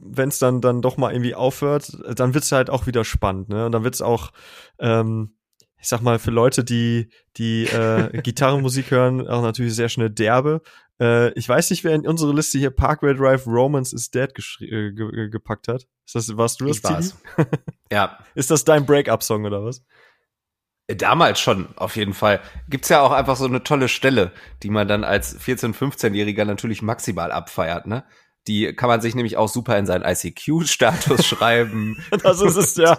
wenn 0.03 0.29
es 0.29 0.39
dann 0.39 0.61
dann 0.61 0.83
doch 0.83 0.97
mal 0.97 1.13
irgendwie 1.13 1.35
aufhört, 1.35 1.97
dann 2.19 2.35
wird's 2.35 2.51
halt 2.51 2.69
auch 2.69 2.87
wieder 2.87 3.05
spannend, 3.05 3.49
ne? 3.49 3.67
Und 3.67 3.73
dann 3.73 3.85
wird's 3.85 4.03
auch, 4.03 4.33
ähm, 4.81 5.37
ich 5.83 5.89
sag 5.89 6.01
mal, 6.01 6.21
für 6.21 6.31
Leute, 6.31 6.63
die 6.63 7.09
die 7.37 7.65
äh, 7.65 8.09
Gitarrenmusik 8.23 8.93
hören, 8.93 9.27
auch 9.27 9.43
natürlich 9.43 9.75
sehr 9.75 9.89
schnell 9.89 10.11
derbe. 10.11 10.63
Äh, 11.01 11.33
ich 11.33 11.49
weiß 11.49 11.71
nicht, 11.71 11.83
wer 11.83 11.95
in 11.95 12.07
unsere 12.07 12.33
Liste 12.33 12.59
hier 12.59 12.71
Parkway 12.71 13.15
Drive 13.15 13.49
Romance 13.49 13.93
is 13.93 14.11
Dead 14.11 14.31
äh, 14.61 14.93
ge 14.93 15.11
ge 15.11 15.29
gepackt 15.29 15.67
hat. 15.67 15.89
Ist 16.07 16.15
das 16.15 16.37
warst 16.37 16.61
du 16.61 16.67
das? 16.67 16.77
Ich 16.77 16.85
war's. 16.85 17.17
Ja, 17.91 18.19
Ist 18.35 18.51
das 18.51 18.65
dein 18.65 18.87
Break-up-Song 18.87 19.45
oder 19.45 19.65
was? 19.65 19.85
Damals 20.87 21.41
schon, 21.41 21.69
auf 21.77 21.97
jeden 21.97 22.15
Fall. 22.15 22.41
Gibt's 22.69 22.89
ja 22.89 23.01
auch 23.01 23.13
einfach 23.13 23.37
so 23.37 23.45
eine 23.45 23.63
tolle 23.63 23.89
Stelle, 23.89 24.33
die 24.63 24.71
man 24.71 24.89
dann 24.89 25.05
als 25.05 25.39
14-, 25.39 25.75
15-Jähriger 25.75 26.45
natürlich 26.45 26.81
maximal 26.81 27.33
abfeiert, 27.33 27.87
ne? 27.87 28.05
Die 28.49 28.73
kann 28.73 28.89
man 28.89 29.01
sich 29.01 29.15
nämlich 29.15 29.37
auch 29.37 29.49
super 29.49 29.79
in 29.79 29.87
seinen 29.87 30.05
ICQ-Status 30.05 31.27
schreiben 31.27 32.03
Das 32.23 32.41
ist 32.41 32.57
es 32.57 32.77
ja. 32.77 32.99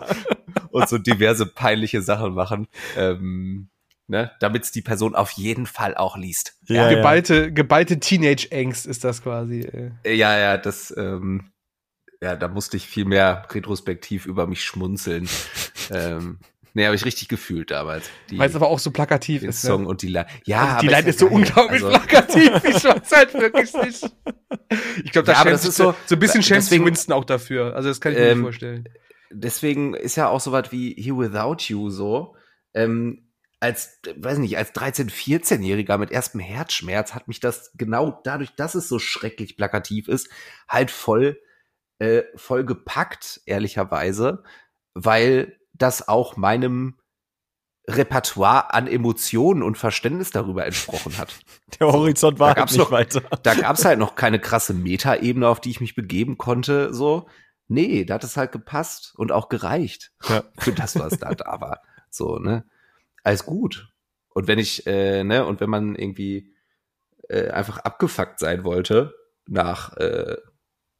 und 0.72 0.88
so 0.88 0.98
diverse 0.98 1.46
peinliche 1.46 2.02
Sachen 2.02 2.34
machen, 2.34 2.68
ähm, 2.96 3.70
ne? 4.08 4.32
Damit's 4.40 4.72
die 4.72 4.82
Person 4.82 5.16
auf 5.16 5.32
jeden 5.32 5.66
Fall 5.66 5.96
auch 5.96 6.18
liest. 6.18 6.58
Ja, 6.68 6.90
ja. 6.90 6.96
geballte, 6.96 7.52
geballte 7.52 8.00
Teenage-Angst 8.00 8.86
ist 8.86 9.04
das 9.04 9.22
quasi. 9.22 9.62
Äh. 9.62 10.16
Ja, 10.16 10.38
ja, 10.38 10.58
das, 10.58 10.94
ähm, 10.96 11.52
ja, 12.22 12.36
da 12.36 12.48
musste 12.48 12.78
ich 12.78 12.88
viel 12.88 13.06
mehr 13.06 13.46
retrospektiv 13.52 14.26
über 14.26 14.48
mich 14.48 14.64
schmunzeln. 14.64 15.28
ähm, 15.92 16.40
nee, 16.74 16.86
habe 16.86 16.96
ich 16.96 17.06
richtig 17.06 17.28
gefühlt 17.28 17.72
damals. 17.72 18.10
Weil 18.32 18.50
es 18.50 18.56
aber 18.56 18.68
auch 18.68 18.80
so 18.80 18.92
plakativ 18.92 19.42
den 19.42 19.50
ist. 19.50 19.62
Song 19.62 19.84
ne? 19.84 19.88
und 19.90 20.02
die 20.02 20.08
Line. 20.10 20.28
Ja, 20.46 20.76
also 20.76 20.82
die 20.82 20.88
Line 20.94 21.10
ist 21.10 21.20
so 21.20 21.28
geil. 21.28 21.36
unglaublich 21.36 21.84
Also, 21.84 21.90
plakativ. 22.00 22.52
Ich 22.64 22.84
weiß 22.84 23.12
halt 23.12 23.34
wirklich 23.34 23.74
nicht. 23.74 24.04
Ich 25.04 25.12
glaube, 25.12 25.26
da 25.28 25.34
Ja, 25.34 25.44
das 25.46 25.66
ist 25.66 25.78
so- 25.78 25.96
so 26.06 26.16
ein 26.16 26.20
bisschen 26.20 26.44
schämt 26.44 26.70
Winston 26.72 27.14
auch 27.14 27.26
dafür. 27.26 27.76
Also 27.76 27.90
das 27.90 28.02
kann 28.02 28.14
ich 28.14 28.18
mir 28.20 28.26
Ähm, 28.26 28.38
nicht 28.40 28.46
vorstellen. 28.46 28.90
deswegen 29.32 29.94
ist 29.94 30.16
ja 30.16 30.28
auch 30.30 30.40
so 30.40 30.52
was 30.52 30.72
wie 30.72 30.94
Here 30.94 31.18
Without 31.18 31.58
You 31.68 31.90
so. 31.90 32.36
Ähm, 32.74 33.30
als, 33.60 34.00
weiß 34.18 34.40
nicht, 34.40 34.58
als 34.58 34.74
13-, 34.76 35.10
14-Jähriger 35.10 35.98
mit 35.98 36.12
erstem 36.12 36.42
Herzschmerz 36.42 37.14
hat 37.14 37.30
mich 37.30 37.40
das 37.40 37.72
genau 37.78 38.20
dadurch, 38.26 38.56
dass 38.56 38.76
es 38.76 38.90
so 38.90 39.00
schrecklich 39.00 39.56
plakativ 39.56 40.10
ist, 40.10 40.28
halt 40.68 40.92
voll, 40.92 41.40
äh, 42.00 42.24
voll 42.36 42.66
gepackt, 42.66 43.40
ehrlicherweise, 43.46 44.44
weil 44.96 45.58
das 45.74 46.08
auch 46.08 46.38
meinem 46.38 46.98
Repertoire 47.88 48.74
an 48.74 48.88
Emotionen 48.88 49.62
und 49.62 49.78
Verständnis 49.78 50.32
darüber 50.32 50.66
entsprochen 50.66 51.18
hat. 51.18 51.34
Der 51.80 51.88
Horizont 51.88 52.40
war 52.40 52.48
Da 52.50 52.50
halt 52.50 52.58
gab's 52.58 52.72
nicht 52.74 52.80
noch- 52.80 52.92
weiter. 52.92 53.22
Da 53.44 53.56
gab's 53.56 53.84
halt 53.84 54.00
noch 54.00 54.16
keine 54.16 54.40
krasse 54.40 54.74
Metaebene, 54.74 55.48
auf 55.48 55.60
die 55.60 55.72
ich 55.72 55.82
mich 55.82 55.96
begeben 55.96 56.38
konnte, 56.38 56.94
so. 56.94 57.28
Nee, 57.68 58.06
da 58.06 58.16
hat 58.16 58.24
es 58.24 58.38
halt 58.38 58.52
gepasst 58.52 59.14
und 59.18 59.32
auch 59.32 59.50
gereicht 59.50 60.12
Ja. 60.30 60.44
für 60.58 60.72
das, 60.74 60.98
was 60.98 61.18
da 61.18 61.34
da 61.34 61.60
war. 61.60 61.82
So, 62.10 62.38
ne? 62.38 62.66
Alles 63.24 63.46
gut. 63.46 63.90
Und 64.30 64.48
wenn 64.48 64.60
ich, 64.60 64.86
äh, 64.88 65.24
ne, 65.24 65.46
und 65.46 65.60
wenn 65.60 65.70
man 65.70 65.96
irgendwie 65.96 66.54
äh, 67.30 67.50
einfach 67.50 67.80
abgefuckt 67.80 68.40
sein 68.40 68.64
wollte 68.64 69.14
nach 69.48 69.96
äh, 69.98 70.38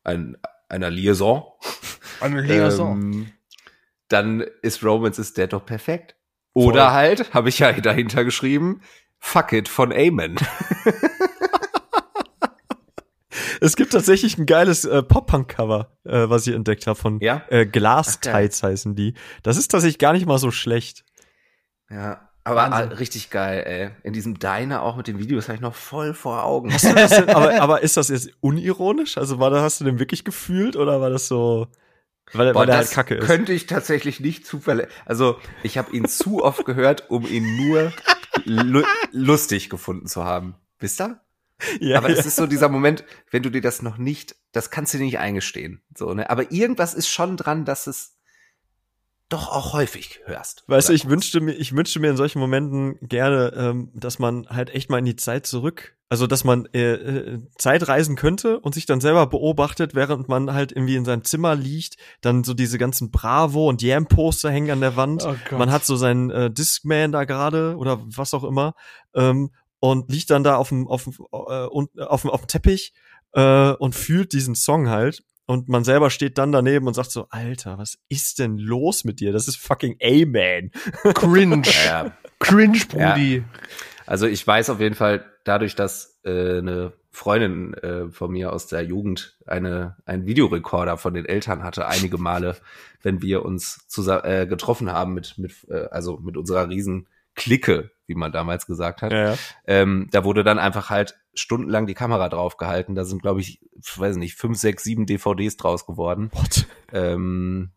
ein, 0.04 0.38
einer 0.70 0.90
Liaison, 0.90 1.44
Eine 2.20 2.42
Liaison. 2.42 3.02
ähm, 3.02 3.32
dann 4.14 4.46
ist 4.62 4.84
Romance 4.84 5.20
is 5.20 5.34
Dead 5.34 5.52
doch 5.52 5.66
perfekt. 5.66 6.16
Oder 6.54 6.86
Voll. 6.86 6.92
halt, 6.94 7.34
habe 7.34 7.50
ich 7.50 7.60
ja 7.60 7.72
dahinter 7.82 8.24
geschrieben, 8.24 8.82
Fuck 9.20 9.52
It 9.54 9.68
von 9.68 9.92
Amen. 9.92 10.36
Es 13.62 13.76
gibt 13.78 13.94
tatsächlich 13.94 14.38
ein 14.38 14.46
geiles 14.46 14.84
äh, 14.86 15.02
Pop-Punk-Cover, 15.02 15.98
äh, 16.04 16.30
was 16.30 16.46
ich 16.46 16.54
entdeckt 16.54 16.86
habe 16.86 17.00
von 17.00 17.20
Ja? 17.22 17.44
äh, 17.50 17.66
Glass 17.66 18.18
Ach. 18.18 18.22
Tights 18.32 18.62
heißen 18.62 18.94
die. 18.96 19.14
Das 19.42 19.58
ist 19.58 19.70
tatsächlich 19.70 19.98
gar 20.00 20.12
nicht 20.14 20.26
mal 20.26 20.38
so 20.38 20.52
schlecht. 20.52 21.06
Ja, 21.90 22.30
aber 22.44 22.58
Wahnsinn. 22.58 22.92
ah, 22.92 22.96
richtig 22.96 23.30
geil, 23.30 23.64
ey. 23.66 23.90
In 24.04 24.12
diesem 24.14 24.38
Diner 24.38 24.84
auch 24.84 24.98
mit 24.98 25.08
den 25.08 25.18
Videos 25.18 25.48
habe 25.48 25.56
ich 25.56 25.62
noch 25.62 25.76
voll 25.76 26.14
vor 26.14 26.44
Augen. 26.44 26.74
Hast 26.74 26.84
du 26.84 26.94
das 26.94 27.12
denn, 27.12 27.30
aber, 27.36 27.60
aber 27.62 27.82
ist 27.82 27.96
das 27.96 28.10
jetzt 28.10 28.32
unironisch? 28.42 29.18
Also 29.18 29.40
war 29.40 29.50
das, 29.50 29.62
hast 29.62 29.80
du 29.80 29.86
den 29.86 29.98
wirklich 29.98 30.26
gefühlt 30.26 30.76
oder 30.76 31.00
war 31.00 31.10
das 31.10 31.28
so, 31.30 31.68
weil, 32.32 32.54
Boah, 32.54 32.62
weil 32.62 32.68
das 32.68 32.78
halt 32.78 32.92
kacke 32.92 33.16
ist? 33.16 33.26
könnte 33.26 33.54
ich 33.54 33.68
tatsächlich 33.68 34.20
nicht 34.20 34.46
zufällig. 34.46 34.88
Also 35.06 35.40
ich 35.62 35.78
habe 35.78 35.96
ihn 35.96 36.08
zu 36.08 36.44
oft 36.44 36.66
gehört, 36.66 37.10
um 37.10 37.28
ihn 37.28 37.56
nur 37.58 37.92
lu 38.46 38.84
lustig 39.12 39.70
gefunden 39.70 40.08
zu 40.08 40.24
haben. 40.24 40.56
Wisst 40.80 41.02
ihr? 41.02 41.20
ja, 41.80 41.98
Aber 41.98 42.10
ja. 42.10 42.16
das 42.16 42.26
ist 42.26 42.36
so 42.36 42.48
dieser 42.48 42.70
Moment, 42.70 43.04
wenn 43.32 43.44
du 43.44 43.50
dir 43.50 43.62
das 43.62 43.82
noch 43.82 43.98
nicht, 43.98 44.36
das 44.52 44.70
kannst 44.72 44.94
du 44.94 44.98
dir 44.98 45.06
nicht 45.06 45.20
eingestehen. 45.20 45.82
So, 45.96 46.14
ne? 46.14 46.30
Aber 46.30 46.52
irgendwas 46.52 46.94
ist 46.94 47.08
schon 47.08 47.38
dran, 47.38 47.66
dass 47.66 47.88
es 47.88 48.13
doch 49.34 49.50
auch 49.50 49.74
häufig 49.74 50.22
hörst. 50.26 50.64
Weißt 50.68 50.90
du, 50.90 50.94
ich 50.94 51.10
wünschte 51.10 51.42
mir, 51.42 51.54
ich 51.54 51.76
wünschte 51.76 52.00
mir 52.00 52.10
in 52.10 52.18
solchen 52.18 52.40
Momenten 52.40 52.98
gerne, 53.02 53.54
ähm, 53.56 53.92
dass 53.94 54.20
man 54.20 54.48
halt 54.50 54.74
echt 54.74 54.90
mal 54.90 55.00
in 55.00 55.06
die 55.06 55.16
Zeit 55.16 55.46
zurück, 55.46 55.96
also 56.10 56.28
dass 56.28 56.44
man 56.44 56.66
äh, 56.74 56.94
äh, 56.94 57.40
Zeit 57.58 57.88
reisen 57.88 58.16
könnte 58.16 58.60
und 58.60 58.74
sich 58.76 58.86
dann 58.86 59.02
selber 59.02 59.26
beobachtet, 59.28 59.96
während 59.96 60.30
man 60.30 60.54
halt 60.54 60.72
irgendwie 60.72 60.96
in 60.96 61.06
seinem 61.06 61.24
Zimmer 61.24 61.56
liegt, 61.56 61.98
dann 62.22 62.44
so 62.44 62.54
diese 62.54 62.78
ganzen 62.78 63.10
Bravo 63.12 63.68
und 63.68 63.82
Yam 63.82 64.06
Poster 64.08 64.52
hängen 64.52 64.70
an 64.72 64.82
der 64.82 64.96
Wand. 64.96 65.26
Oh 65.26 65.36
man 65.58 65.72
hat 65.72 65.86
so 65.86 65.96
seinen 65.96 66.30
äh, 66.30 66.52
Discman 66.52 67.12
da 67.12 67.24
gerade 67.26 67.76
oder 67.78 68.00
was 68.06 68.34
auch 68.34 68.44
immer 68.44 68.76
ähm, 69.16 69.52
und 69.80 70.12
liegt 70.12 70.30
dann 70.30 70.44
da 70.44 70.56
auf 70.58 70.70
dem 70.70 70.88
auf 70.88 71.04
dem 71.06 71.14
äh, 71.32 71.66
und- 71.66 72.00
auf 72.00 72.22
dem 72.22 72.30
auf 72.30 72.42
dem 72.42 72.48
Teppich 72.48 72.94
äh, 73.34 73.72
und 73.72 73.96
fühlt 73.96 74.34
diesen 74.34 74.56
Song 74.56 74.90
halt 74.90 75.24
und 75.46 75.68
man 75.70 75.84
selber 75.84 76.10
steht 76.10 76.38
dann 76.38 76.52
daneben 76.52 76.88
und 76.88 76.94
sagt 76.94 77.12
so 77.12 77.28
Alter, 77.30 77.78
was 77.78 77.98
ist 78.10 78.40
denn 78.40 78.58
los 78.58 79.04
mit 79.04 79.20
dir? 79.20 79.32
Das 79.34 79.48
ist 79.48 79.58
fucking 79.58 79.98
A-Man. 80.02 80.72
Cringe. 81.14 81.62
Ja, 81.66 82.06
ja. 82.06 82.18
Cringe, 82.40 82.80
Brudi. 82.88 83.44
Also 84.06 84.28
ich 84.28 84.46
weiß 84.46 84.70
auf 84.70 84.80
jeden 84.80 84.96
Fall, 84.96 85.26
dadurch, 85.44 85.76
dass 85.76 86.20
äh, 86.24 86.58
eine 86.58 86.94
Freundin 87.12 87.74
äh, 87.76 88.10
von 88.10 88.32
mir 88.32 88.52
aus 88.52 88.68
der 88.68 88.84
Jugend 88.84 89.38
eine 89.46 89.98
einen 90.06 90.26
Videorekorder 90.26 90.98
von 90.98 91.14
den 91.14 91.26
Eltern 91.26 91.64
hatte, 91.64 91.88
einige 91.88 92.18
Male, 92.18 92.58
wenn 93.02 93.22
wir 93.22 93.46
uns 93.46 93.88
zusammen 93.88 94.26
äh, 94.26 94.48
getroffen 94.48 94.92
haben 94.92 95.14
mit 95.14 95.38
mit 95.38 95.54
äh, 95.70 95.88
also 95.92 96.18
mit 96.18 96.38
unserer 96.38 96.70
riesen 96.70 97.08
Clique, 97.36 97.92
wie 98.08 98.16
man 98.16 98.32
damals 98.32 98.66
gesagt 98.66 99.02
hat. 99.02 99.12
Ja, 99.12 99.32
ja. 99.32 99.38
Ähm, 99.66 100.08
da 100.12 100.24
wurde 100.24 100.44
dann 100.44 100.60
einfach 100.60 100.90
halt 100.90 101.18
stundenlang 101.34 101.88
die 101.88 101.94
Kamera 101.96 102.30
drauf 102.30 102.58
gehalten. 102.58 102.94
Da 102.96 103.06
sind, 103.06 103.22
glaube 103.22 103.42
ich, 103.42 103.60
ich 103.82 104.00
weiß 104.00 104.18
nicht, 104.18 104.36
fünf, 104.36 104.58
sechs, 104.58 104.84
sieben 104.84 105.06
DVDs 105.06 105.58
draus 105.58 105.86
geworden, 105.86 106.30
What? 106.34 106.68
ähm, 106.92 107.72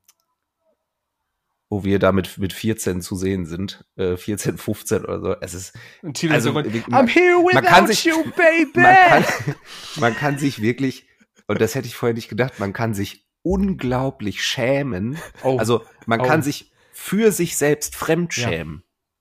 wo 1.69 1.83
wir 1.83 1.99
damit 1.99 2.39
mit 2.39 2.53
14 2.53 3.01
zu 3.01 3.17
sehen 3.17 3.45
sind. 3.45 3.85
Äh, 3.97 4.17
14, 4.17 4.57
15 4.59 5.05
oder 5.05 5.21
so. 5.21 5.37
Es 5.41 5.55
ist 5.55 5.75
Und 6.03 6.23
Also, 6.31 6.53
so, 6.53 6.65
wie- 6.65 6.81
I'm 6.81 7.09
here 7.09 7.39
without 7.39 7.55
man 7.55 7.65
kann 7.65 7.87
sich- 7.87 8.05
you, 8.05 8.23
baby. 8.37 8.81
man 8.81 8.95
kann, 9.25 9.25
man 9.97 10.15
kann 10.17 10.39
sich 10.39 10.63
wirklich, 10.63 11.09
und 11.49 11.61
das 11.61 11.75
hätte 11.75 11.89
ich 11.89 11.97
vorher 11.97 12.15
nicht 12.15 12.29
gedacht, 12.29 12.61
man 12.61 12.73
kann 12.73 12.95
sich 12.95 13.27
unglaublich 13.43 14.45
schämen. 14.45 15.19
oh, 15.43 15.57
Also 15.59 15.85
man 16.07 16.21
Oh. 16.21 16.25
kann 16.25 16.43
sich 16.43 16.73
für 16.93 17.33
sich 17.33 17.57
selbst 17.57 17.97
fremd 17.97 18.33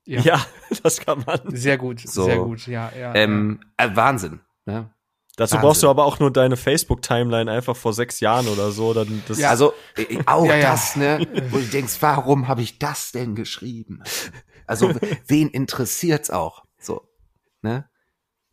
Ja. 0.05 0.21
ja. 0.21 0.35
Ja. 0.35 0.45
das 0.83 0.99
kann 0.99 1.23
man. 1.25 1.39
Sehr 1.55 1.77
gut, 1.77 1.99
So. 2.01 2.25
sehr 2.25 2.37
gut, 2.37 2.67
ja, 2.67 2.91
ja. 2.97 3.13
Ähm, 3.15 3.59
äh, 3.77 3.89
Wahnsinn. 3.93 4.39
Ne? 4.65 4.89
Dazu 5.37 5.53
Wahnsinn. 5.55 5.61
brauchst 5.67 5.83
du 5.83 5.89
aber 5.89 6.05
auch 6.05 6.19
nur 6.19 6.31
deine 6.31 6.55
Facebook-Timeline 6.57 7.51
einfach 7.51 7.75
vor 7.75 7.93
sechs 7.93 8.19
Jahren 8.19 8.47
oder 8.47 8.71
so. 8.71 8.93
Dann 8.93 9.23
das 9.27 9.37
Ja. 9.39 9.49
Also 9.49 9.73
äh, 9.97 10.19
auch 10.25 10.45
Ja, 10.45 10.55
ja. 10.57 10.71
das, 10.71 10.95
ne? 10.95 11.27
Wo 11.49 11.57
du 11.57 11.63
denkst, 11.65 11.97
warum 11.99 12.47
habe 12.47 12.61
ich 12.61 12.79
das 12.79 13.11
denn 13.11 13.35
geschrieben? 13.35 14.01
Also 14.67 14.93
wen 15.27 15.49
interessiert's 15.49 16.29
auch? 16.31 16.63
So, 16.79 17.07
ne? 17.61 17.89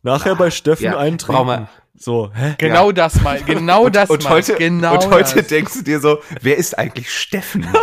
nachher 0.01 0.35
bei 0.35 0.51
Steffen 0.51 0.83
Ja, 0.85 1.01
wir- 1.01 1.69
So, 1.95 2.31
hä? 2.33 2.55
genau 2.57 2.91
das 2.91 3.21
mal, 3.21 3.41
genau 3.43 3.87
das 3.89 4.09
und 4.09 4.23
mal. 4.25 4.31
heute, 4.31 4.55
genau 4.55 4.95
und 4.95 5.09
heute 5.11 5.35
das. 5.35 5.47
denkst 5.47 5.73
du 5.75 5.81
dir 5.83 5.99
so, 6.01 6.19
wer 6.41 6.57
ist 6.57 6.77
eigentlich 6.77 7.11
Steffen? 7.13 7.65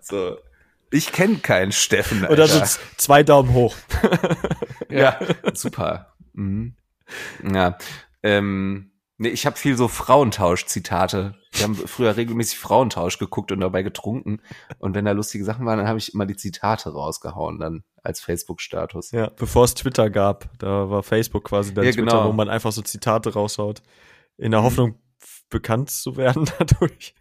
So, 0.00 0.36
ich 0.92 1.12
kenne 1.12 1.36
keinen 1.38 1.72
Steffen. 1.72 2.24
Oder 2.26 2.46
so 2.46 2.60
Alter. 2.60 2.78
zwei 2.96 3.22
Daumen 3.22 3.52
hoch. 3.52 3.74
ja, 4.90 5.18
super. 5.54 6.14
Mhm. 6.34 6.76
Ja, 7.52 7.76
ähm, 8.22 8.92
nee, 9.18 9.28
ich 9.28 9.44
habe 9.46 9.56
viel 9.56 9.76
so 9.76 9.88
Frauentausch-Zitate. 9.88 11.34
Wir 11.52 11.64
haben 11.64 11.74
früher 11.74 12.16
regelmäßig 12.16 12.58
Frauentausch 12.58 13.18
geguckt 13.18 13.52
und 13.52 13.60
dabei 13.60 13.82
getrunken. 13.82 14.40
Und 14.78 14.94
wenn 14.94 15.04
da 15.04 15.12
lustige 15.12 15.44
Sachen 15.44 15.66
waren, 15.66 15.78
dann 15.78 15.88
habe 15.88 15.98
ich 15.98 16.14
immer 16.14 16.24
die 16.26 16.36
Zitate 16.36 16.90
rausgehauen 16.92 17.58
dann 17.58 17.84
als 18.02 18.20
Facebook-Status. 18.20 19.10
Ja, 19.10 19.30
bevor 19.36 19.64
es 19.64 19.74
Twitter 19.74 20.08
gab, 20.10 20.48
da 20.58 20.88
war 20.90 21.02
Facebook 21.02 21.44
quasi 21.44 21.74
der 21.74 21.84
Ja, 21.84 21.92
Twitter, 21.92 22.06
genau. 22.06 22.28
wo 22.28 22.32
man 22.32 22.48
einfach 22.48 22.72
so 22.72 22.82
Zitate 22.82 23.32
raushaut. 23.34 23.82
In 24.38 24.50
der. 24.52 24.62
Hoffnung, 24.62 24.94
bekannt 25.50 25.90
zu 25.90 26.16
werden 26.16 26.50
dadurch. 26.58 27.14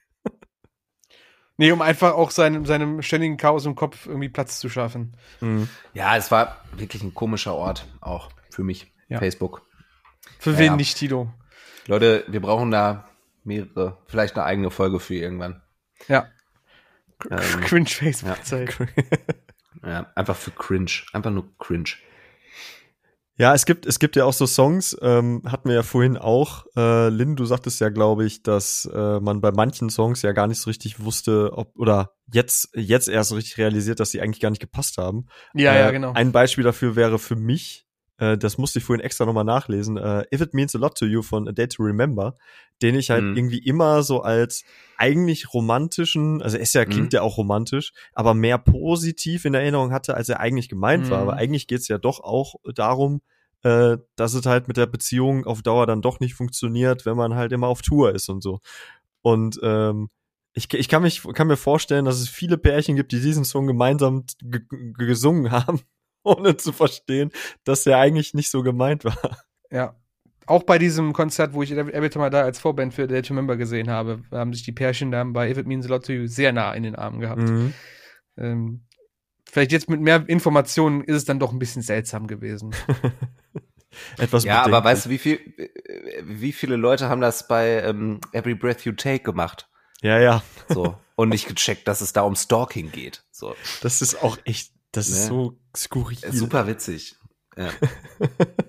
Nee, 1.62 1.72
um 1.72 1.84
einfach 1.84 2.16
auch 2.16 2.32
seinem, 2.32 2.66
seinem 2.66 3.04
ständigen 3.04 3.38
Chaos 3.38 3.68
im 3.68 3.76
Kopf 3.76 4.08
irgendwie 4.08 4.30
Platz 4.30 4.60
zu 4.60 4.68
schaffen. 4.68 5.16
Mhm. 5.42 5.70
Ja, 5.94 6.18
es 6.18 6.32
war 6.32 6.66
wirklich 6.76 7.04
ein 7.04 7.14
komischer 7.14 7.54
Ort, 7.54 7.86
auch 8.02 8.32
für 8.50 8.64
mich. 8.64 8.92
Ja. 9.10 9.20
Facebook. 9.20 9.62
Für 10.40 10.54
Ja, 10.54 10.58
wen 10.58 10.66
ja. 10.66 10.76
nicht, 10.76 10.98
Tilo? 10.98 11.32
Leute, 11.86 12.26
wir 12.28 12.42
brauchen 12.42 12.72
da 12.72 13.08
mehrere, 13.44 14.00
vielleicht 14.08 14.38
eine 14.38 14.46
eigene 14.46 14.72
Folge 14.72 15.00
für 15.00 15.14
irgendwann. 15.14 15.62
Ja. 16.08 16.30
Ähm, 17.30 17.38
Cringe 17.62 17.90
Facebook-Zeit. 17.90 18.76
Ja, 19.84 20.12
einfach 20.16 20.36
für 20.36 20.52
cringe. 20.52 20.92
Einfach 21.14 21.32
nur 21.32 21.58
cringe. 21.58 21.90
Ja, 23.42 23.56
es 23.56 23.66
gibt, 23.66 23.88
es 23.88 23.98
gibt 23.98 24.16
ja 24.16 24.26
auch 24.26 24.34
so 24.34 24.46
Songs, 24.46 24.96
ähm, 25.02 25.42
hatten 25.48 25.68
wir 25.68 25.74
ja 25.74 25.82
vorhin 25.82 26.16
auch. 26.16 26.68
Äh, 26.78 27.10
Lynn, 27.10 27.36
du 27.36 27.44
sagtest 27.46 27.82
ja, 27.82 27.90
glaube 27.90 28.24
ich, 28.24 28.44
dass 28.44 28.88
äh, 28.94 29.20
man 29.20 29.42
bei 29.42 29.52
manchen 29.52 29.90
Songs 29.90 30.22
ja 30.22 30.32
gar 30.32 30.46
nicht 30.46 30.60
so 30.60 30.70
richtig 30.70 31.04
wusste, 31.04 31.50
ob, 31.54 31.76
oder 31.76 32.12
jetzt, 32.32 32.70
jetzt 32.76 33.10
erst 33.10 33.32
so 33.32 33.36
richtig 33.36 33.58
realisiert, 33.58 34.00
dass 34.00 34.12
sie 34.12 34.22
eigentlich 34.22 34.42
gar 34.42 34.52
nicht 34.52 34.60
gepasst 34.60 35.00
haben. 35.00 35.26
Ja, 35.56 35.74
äh, 35.74 35.80
ja, 35.80 35.90
genau. 35.90 36.14
Ein 36.14 36.32
Beispiel 36.32 36.64
dafür 36.64 36.96
wäre 36.96 37.18
für 37.18 37.36
mich, 37.36 37.88
äh, 38.22 38.38
das 38.38 38.57
musste 38.57 38.80
ich 38.80 38.85
vorhin 38.85 39.03
extra 39.03 39.26
nochmal 39.26 39.43
nachlesen, 39.43 39.98
äh, 39.98 40.23
If 40.34 40.41
It 40.41 40.53
Means 40.53 40.76
a 40.76 40.80
Lot 40.80 40.98
to 40.98 41.06
You 41.06 41.22
von 41.23 41.48
A 41.48 41.52
Day 41.52 41.68
to 41.68 41.84
Remember, 41.84 42.38
den 42.81 42.95
ich 42.95 43.10
halt 43.10 43.23
Mhm. 43.26 43.35
irgendwie 43.35 43.57
immer 43.60 44.03
so 44.03 44.22
als 44.22 44.64
eigentlich 44.98 45.53
romantischen, 45.53 46.41
also 46.41 46.57
ist 46.57 46.73
ja, 46.73 46.85
klingt 46.85 47.11
Mhm. 47.11 47.18
ja 47.18 47.22
auch 47.23 47.38
romantisch, 47.38 47.91
aber 48.14 48.34
mehr 48.35 48.57
positiv 48.60 49.45
in 49.45 49.56
Erinnerung 49.56 49.91
hatte, 49.91 50.14
als 50.15 50.30
er 50.30 50.39
eigentlich 50.39 50.69
gemeint 50.69 51.10
war. 51.10 51.23
Mhm. 51.23 51.30
Aber 51.30 51.38
eigentlich 51.38 51.68
geht's 51.68 51.88
ja 51.88 51.98
doch 51.98 52.19
auch 52.19 52.56
darum, 52.76 53.22
äh, 53.64 53.98
dass 54.15 54.34
es 54.35 54.45
halt 54.45 54.68
mit 54.68 54.77
der 54.77 54.85
Beziehung 54.88 55.45
auf 55.45 55.61
Dauer 55.64 55.85
dann 55.88 56.02
doch 56.02 56.19
nicht 56.19 56.34
funktioniert, 56.35 57.06
wenn 57.06 57.18
man 57.18 57.35
halt 57.35 57.52
immer 57.52 57.68
auf 57.68 57.81
Tour 57.81 58.14
ist 58.14 58.30
und 58.30 58.41
so. 58.41 58.60
Und 59.22 59.60
ähm, 59.64 60.10
ich, 60.53 60.72
ich 60.73 60.89
kann, 60.89 61.03
mich, 61.03 61.23
kann 61.34 61.48
mir 61.48 61.57
vorstellen, 61.57 62.06
dass 62.06 62.19
es 62.19 62.27
viele 62.30 62.57
Pärchen 62.57 62.95
gibt, 62.95 63.11
die 63.14 63.22
diesen 63.22 63.45
Song 63.45 63.68
gemeinsam 63.68 64.26
gesungen 64.98 65.52
haben, 65.52 65.81
ohne 66.38 66.57
zu 66.57 66.72
verstehen, 66.72 67.31
dass 67.64 67.85
er 67.85 67.98
eigentlich 67.98 68.34
nicht 68.34 68.49
so 68.49 68.64
gemeint 68.64 69.06
war. 69.06 69.38
Ja. 69.69 69.95
Auch 70.48 70.64
bei 70.64 70.77
diesem 70.77 71.14
Konzert, 71.14 71.53
wo 71.53 71.64
ich 71.64 71.69
Time 71.69 71.91
I 71.93 72.10
Die 72.10 72.35
als 72.35 72.60
Vorband 72.60 72.93
für 72.93 73.07
Day 73.07 73.22
to 73.22 73.34
Member 73.34 73.56
gesehen 73.57 73.89
habe, 73.89 74.23
haben 74.31 74.53
sich 74.53 74.64
die 74.64 74.72
Pärchen 74.72 75.11
dann 75.11 75.34
bei 75.34 75.49
If 75.49 75.57
It 75.57 75.68
Means 75.68 75.85
a 75.85 75.89
Lot 75.89 76.06
to 76.06 76.14
You 76.14 76.27
sehr 76.27 76.52
nah 76.52 76.73
in 76.73 76.84
den 76.84 76.95
Armen 76.95 77.19
gehabt. 77.19 77.43
Mhm. 77.43 77.73
Ähm, 78.38 78.81
vielleicht 79.49 79.72
jetzt 79.72 79.89
mit 79.89 80.02
mehr 80.02 80.27
Informationen 80.27 81.03
ist 81.03 81.15
es 81.15 81.26
dann 81.26 81.39
doch 81.39 81.53
ein 81.53 81.60
bisschen 81.60 81.84
seltsam 81.84 82.27
gewesen. 82.27 82.72
Etwas 84.18 84.43
ja, 84.43 84.64
aber 84.64 84.84
weißt 84.84 85.06
du, 85.06 85.10
wie 85.10 85.18
viel, 85.18 85.39
wie 86.23 86.53
viele 86.53 86.76
Leute 86.76 87.10
haben 87.10 87.22
das 87.22 87.48
bei 87.48 87.81
ähm, 87.84 88.19
Every 88.31 88.56
Breath 88.56 88.85
You 88.85 88.93
Take 88.93 89.23
gemacht? 89.23 89.69
Ja, 90.02 90.19
ja. 90.19 90.43
So. 90.69 90.98
Und 91.15 91.30
nicht 91.30 91.48
gecheckt, 91.48 91.88
dass 91.88 92.02
es 92.02 92.14
da 92.14 92.22
um 92.22 92.35
Stalking 92.35 92.91
geht. 92.91 93.23
So. 93.31 93.56
Das 93.81 94.02
ist 94.02 94.23
auch 94.23 94.38
echt, 94.45 94.70
das 94.92 95.10
ne? 95.10 95.16
ist 95.16 95.28
so 95.28 95.58
skurril. 95.76 96.18
Super 96.32 96.68
witzig. 96.68 97.16
Ja. 97.58 97.70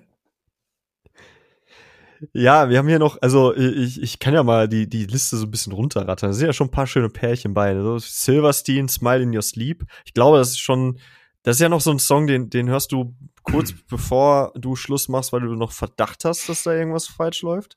ja, 2.33 2.71
wir 2.71 2.79
haben 2.79 2.89
hier 2.89 2.99
noch, 2.99 3.19
also 3.21 3.55
ich, 3.55 4.01
ich 4.01 4.19
kann 4.19 4.35
ja 4.35 4.43
mal 4.43 4.69
die, 4.69 4.89
die 4.89 5.07
Liste 5.07 5.37
so 5.37 5.47
ein 5.47 5.51
bisschen 5.51 5.73
runterrattern. 5.73 6.31
Da 6.31 6.33
sind 6.33 6.47
ja 6.47 6.53
schon 6.53 6.69
ein 6.69 6.73
paar 6.73 6.87
schöne 6.87 7.09
Pärchen 7.09 7.55
bei. 7.55 7.75
So 7.75 7.99
Silverstein, 7.99 8.89
Smile 8.89 9.23
in 9.23 9.35
Your 9.35 9.43
Sleep. 9.43 9.85
Ich 10.05 10.15
glaube, 10.15 10.39
das 10.39 10.51
ist 10.51 10.61
schon, 10.61 10.99
das 11.43 11.57
ist 11.57 11.61
ja 11.61 11.69
noch 11.69 11.81
so 11.81 11.91
ein 11.91 11.99
Song, 11.99 12.27
den, 12.27 12.51
den 12.51 12.69
hörst 12.69 12.93
du 12.93 13.15
kurz 13.43 13.73
bevor 13.91 14.53
du 14.55 14.77
Schluss 14.77 15.09
machst, 15.09 15.33
weil 15.33 15.41
du 15.41 15.55
noch 15.55 15.73
Verdacht 15.73 16.25
hast, 16.25 16.49
dass 16.49 16.63
da 16.63 16.73
irgendwas 16.73 17.07
falsch 17.07 17.43
läuft. 17.43 17.77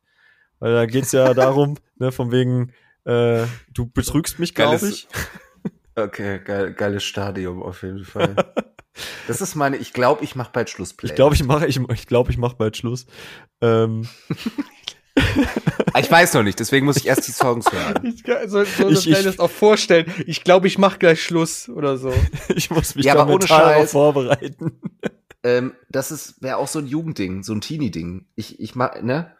Weil 0.59 0.73
da 0.73 0.85
geht's 0.85 1.11
ja 1.11 1.33
darum, 1.33 1.77
ne, 1.97 2.11
von 2.11 2.31
wegen, 2.31 2.71
äh, 3.05 3.45
du 3.73 3.87
betrügst 3.87 4.39
mich, 4.39 4.53
glaube 4.53 4.87
ich. 4.87 5.07
Okay, 5.95 6.39
geil, 6.43 6.73
geiles 6.73 7.03
Stadium 7.03 7.61
auf 7.61 7.83
jeden 7.83 8.05
Fall. 8.05 8.35
Das 9.27 9.41
ist 9.41 9.55
meine, 9.55 9.75
ich 9.75 9.91
glaube, 9.91 10.23
ich 10.23 10.35
mache 10.35 10.51
bald 10.53 10.69
Schluss. 10.69 10.93
Play. 10.93 11.09
Ich 11.09 11.15
glaube, 11.15 11.35
ich 11.35 11.43
mache, 11.43 11.67
ich, 11.67 11.81
ich 11.91 12.07
glaube, 12.07 12.31
ich 12.31 12.37
mache 12.37 12.55
bald 12.55 12.77
Schluss. 12.77 13.05
Ähm. 13.59 14.07
Ah, 15.93 15.99
ich 15.99 16.11
weiß 16.11 16.33
noch 16.33 16.43
nicht, 16.43 16.59
deswegen 16.59 16.85
muss 16.85 16.97
ich 16.97 17.07
erst 17.07 17.27
die 17.27 17.31
Songs 17.31 17.71
hören. 17.71 18.01
Ich 18.15 18.23
kann 18.23 18.49
so, 18.49 18.63
so 18.63 18.89
ich, 18.89 19.07
ich, 19.07 19.39
auch 19.39 19.49
vorstellen. 19.49 20.11
Ich 20.25 20.43
glaube, 20.43 20.67
ich 20.67 20.77
mache 20.77 20.97
gleich 20.97 21.23
Schluss 21.23 21.69
oder 21.69 21.97
so. 21.97 22.13
ich 22.55 22.69
muss 22.69 22.95
mich 22.95 23.05
ja, 23.05 23.15
da 23.15 23.25
mental 23.25 23.87
vorbereiten. 23.87 24.79
Ähm, 25.43 25.73
das 25.89 26.11
ist 26.11 26.41
wäre 26.41 26.57
auch 26.57 26.67
so 26.67 26.79
ein 26.79 26.87
Jugendding, 26.87 27.43
so 27.43 27.53
ein 27.53 27.61
Teenie-Ding. 27.61 28.25
Ich, 28.35 28.59
ich 28.59 28.75
mach, 28.75 29.01
ne? 29.01 29.35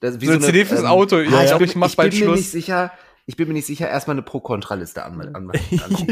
Das, 0.00 0.20
wie 0.20 0.26
so, 0.26 0.32
so 0.32 0.38
eine 0.38 0.46
CD 0.46 0.64
fürs 0.64 0.80
ähm, 0.80 0.86
Auto. 0.86 1.18
Ja, 1.18 1.42
ich 1.42 1.48
glaube, 1.48 1.64
ich 1.64 1.76
mach 1.76 1.94
bald 1.94 2.14
Schluss. 2.14 2.20
Ich 2.20 2.24
bin 2.24 2.30
mir 2.30 2.36
nicht 2.36 2.50
sicher. 2.50 2.92
Ich 3.26 3.36
bin 3.36 3.48
mir 3.48 3.54
nicht 3.54 3.66
sicher, 3.66 3.88
erstmal 3.88 4.14
eine 4.14 4.22
Pro-Kontra-Liste 4.22 5.04
an, 5.04 5.20
an, 5.20 5.36
an, 5.36 5.52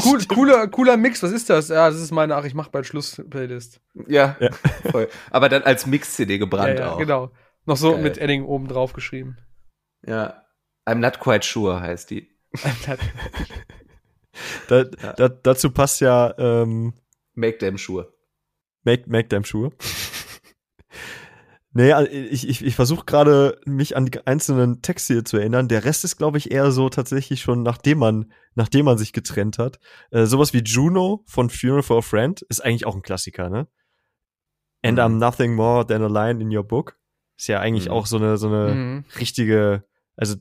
cool, 0.05 0.24
cooler, 0.27 0.69
cooler 0.69 0.97
Mix, 0.97 1.23
was 1.23 1.32
ist 1.32 1.51
das? 1.51 1.69
Ja, 1.69 1.91
das 1.91 2.01
ist 2.01 2.12
meine, 2.12 2.37
ach, 2.37 2.45
ich 2.45 2.55
mach 2.55 2.69
bald 2.69 2.87
Schluss-Playlist. 2.87 3.81
Ja, 4.07 4.37
ja, 4.39 4.51
voll. 4.91 5.09
Aber 5.31 5.49
dann 5.49 5.62
als 5.62 5.87
Mix-CD 5.87 6.39
gebrannt 6.39 6.78
ja, 6.78 6.87
ja, 6.87 6.93
auch. 6.93 6.99
Genau. 6.99 7.31
Noch 7.66 7.77
so 7.77 7.93
Geil. 7.93 8.03
mit 8.03 8.19
Edding 8.19 8.45
oben 8.45 8.69
drauf 8.69 8.93
geschrieben. 8.93 9.39
Ja. 10.07 10.45
I'm 10.87 10.97
not 10.97 11.19
quite 11.19 11.47
sure 11.47 11.81
heißt 11.81 12.11
die. 12.11 12.31
da, 14.69 14.85
da, 14.85 15.28
dazu 15.28 15.70
passt 15.70 16.01
ja 16.01 16.35
ähm, 16.39 16.95
Make 17.35 17.59
them 17.59 17.78
sure. 17.78 18.12
Make, 18.85 19.09
make 19.09 19.28
them 19.28 19.45
sure. 19.45 19.73
Nee, 21.72 21.92
also 21.92 22.10
ich, 22.10 22.48
ich, 22.48 22.64
ich 22.64 22.74
versuche 22.74 23.05
gerade, 23.05 23.60
mich 23.64 23.97
an 23.97 24.06
die 24.06 24.26
einzelnen 24.26 24.82
Texte 24.82 25.14
hier 25.14 25.24
zu 25.24 25.36
erinnern. 25.36 25.68
Der 25.68 25.84
Rest 25.84 26.05
ist, 26.05 26.16
glaube 26.16 26.36
ich, 26.36 26.51
eher 26.51 26.72
so 26.72 26.88
tatsächlich 26.88 27.42
schon, 27.42 27.62
nachdem 27.62 27.98
man, 27.98 28.32
nachdem 28.56 28.86
man 28.86 28.98
sich 28.98 29.12
getrennt 29.12 29.59
hat. 29.59 29.78
Äh, 30.10 30.26
sowas 30.26 30.52
wie 30.52 30.62
Juno 30.64 31.22
von 31.26 31.48
Funeral 31.48 31.84
for 31.84 31.98
a 31.98 32.02
Friend 32.02 32.42
ist 32.42 32.64
eigentlich 32.64 32.86
auch 32.86 32.97
ein 32.97 33.02
Klassiker, 33.02 33.51
ne? 33.51 33.68
And 34.82 34.98
mhm. 34.98 35.05
I'm 35.05 35.18
nothing 35.18 35.55
more 35.55 35.86
than 35.86 36.02
a 36.02 36.09
line 36.09 36.42
in 36.42 36.55
your 36.55 36.64
book. 36.64 36.97
Ist 37.36 37.47
ja 37.47 37.60
eigentlich 37.60 37.86
mhm. 37.86 37.92
auch 37.92 38.06
so 38.06 38.16
eine, 38.16 38.36
so 38.36 38.48
eine 38.48 38.74
mhm. 38.74 39.05
richtige, 39.20 39.84
also 40.16 40.36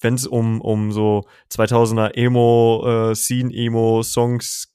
wenn 0.00 0.14
es 0.14 0.26
um, 0.28 0.60
um 0.60 0.92
so 0.92 1.26
2000er 1.50 2.14
Emo, 2.14 3.10
äh, 3.10 3.14
Scene 3.16 3.52
Emo 3.52 4.04
Songs, 4.04 4.72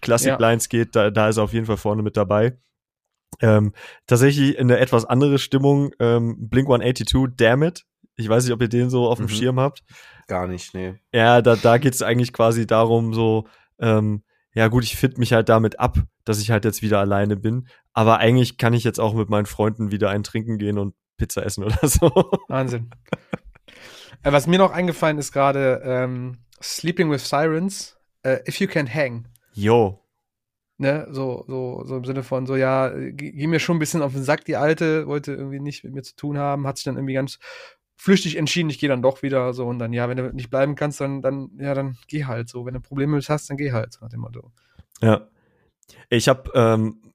Classic 0.00 0.38
Lines 0.38 0.64
ja. 0.64 0.78
geht, 0.78 0.96
da, 0.96 1.10
da 1.10 1.28
ist 1.28 1.36
er 1.36 1.44
auf 1.44 1.52
jeden 1.52 1.66
Fall 1.66 1.76
vorne 1.76 2.02
mit 2.02 2.16
dabei. 2.16 2.56
Ähm, 3.40 3.72
tatsächlich 4.06 4.56
in 4.56 4.70
eine 4.70 4.78
etwas 4.78 5.04
andere 5.04 5.38
Stimmung, 5.38 5.92
ähm, 5.98 6.48
Blink 6.48 6.68
182, 6.68 7.36
Damn 7.36 7.62
It. 7.62 7.84
Ich 8.16 8.28
weiß 8.28 8.44
nicht, 8.44 8.52
ob 8.52 8.62
ihr 8.62 8.68
den 8.68 8.90
so 8.90 9.08
auf 9.08 9.18
dem 9.18 9.26
mhm. 9.26 9.30
Schirm 9.30 9.60
habt. 9.60 9.82
Gar 10.28 10.46
nicht, 10.46 10.74
nee. 10.74 10.94
Ja, 11.12 11.42
da, 11.42 11.56
da 11.56 11.78
geht 11.78 11.94
es 11.94 12.02
eigentlich 12.02 12.32
quasi 12.32 12.66
darum, 12.66 13.12
so, 13.12 13.46
ähm, 13.78 14.22
ja 14.54 14.68
gut, 14.68 14.84
ich 14.84 14.96
finde 14.96 15.18
mich 15.18 15.32
halt 15.32 15.48
damit 15.48 15.80
ab, 15.80 15.98
dass 16.24 16.40
ich 16.40 16.50
halt 16.50 16.64
jetzt 16.64 16.80
wieder 16.80 17.00
alleine 17.00 17.36
bin. 17.36 17.66
Aber 17.92 18.18
eigentlich 18.18 18.56
kann 18.56 18.72
ich 18.72 18.84
jetzt 18.84 19.00
auch 19.00 19.14
mit 19.14 19.28
meinen 19.28 19.46
Freunden 19.46 19.90
wieder 19.90 20.10
ein 20.10 20.22
Trinken 20.22 20.58
gehen 20.58 20.78
und 20.78 20.94
Pizza 21.16 21.44
essen 21.44 21.64
oder 21.64 21.78
so. 21.88 22.10
Wahnsinn. 22.48 22.90
äh, 24.22 24.32
was 24.32 24.46
mir 24.46 24.58
noch 24.58 24.72
eingefallen 24.72 25.18
ist 25.18 25.32
gerade, 25.32 25.82
ähm, 25.84 26.38
Sleeping 26.62 27.10
with 27.10 27.28
Sirens, 27.28 27.96
äh, 28.22 28.38
If 28.48 28.60
You 28.60 28.68
Can 28.68 28.92
Hang. 28.92 29.26
Yo, 29.52 30.03
Ne, 30.76 31.06
so, 31.10 31.44
so, 31.46 31.84
so 31.84 31.96
im 31.98 32.04
Sinne 32.04 32.24
von, 32.24 32.46
so, 32.46 32.56
ja, 32.56 32.88
ging 32.90 33.48
mir 33.48 33.60
schon 33.60 33.76
ein 33.76 33.78
bisschen 33.78 34.02
auf 34.02 34.12
den 34.12 34.24
Sack, 34.24 34.44
die 34.44 34.56
Alte, 34.56 35.06
wollte 35.06 35.32
irgendwie 35.32 35.60
nicht 35.60 35.84
mit 35.84 35.94
mir 35.94 36.02
zu 36.02 36.16
tun 36.16 36.36
haben, 36.36 36.66
hat 36.66 36.78
sich 36.78 36.84
dann 36.84 36.96
irgendwie 36.96 37.14
ganz 37.14 37.38
flüchtig 37.96 38.36
entschieden, 38.36 38.70
ich 38.70 38.80
gehe 38.80 38.88
dann 38.88 39.00
doch 39.00 39.22
wieder, 39.22 39.54
so, 39.54 39.66
und 39.66 39.78
dann, 39.78 39.92
ja, 39.92 40.08
wenn 40.08 40.16
du 40.16 40.34
nicht 40.34 40.50
bleiben 40.50 40.74
kannst, 40.74 41.00
dann, 41.00 41.22
dann, 41.22 41.50
ja, 41.58 41.74
dann 41.74 41.96
geh 42.08 42.24
halt, 42.24 42.48
so, 42.48 42.66
wenn 42.66 42.74
du 42.74 42.80
Probleme 42.80 43.20
hast, 43.20 43.50
dann 43.50 43.56
geh 43.56 43.70
halt, 43.70 43.98
nach 44.00 44.08
dem 44.08 44.20
Motto. 44.20 44.50
Ja. 45.00 45.28
Ich 46.08 46.28
habe 46.28 46.50
ähm, 46.54 47.13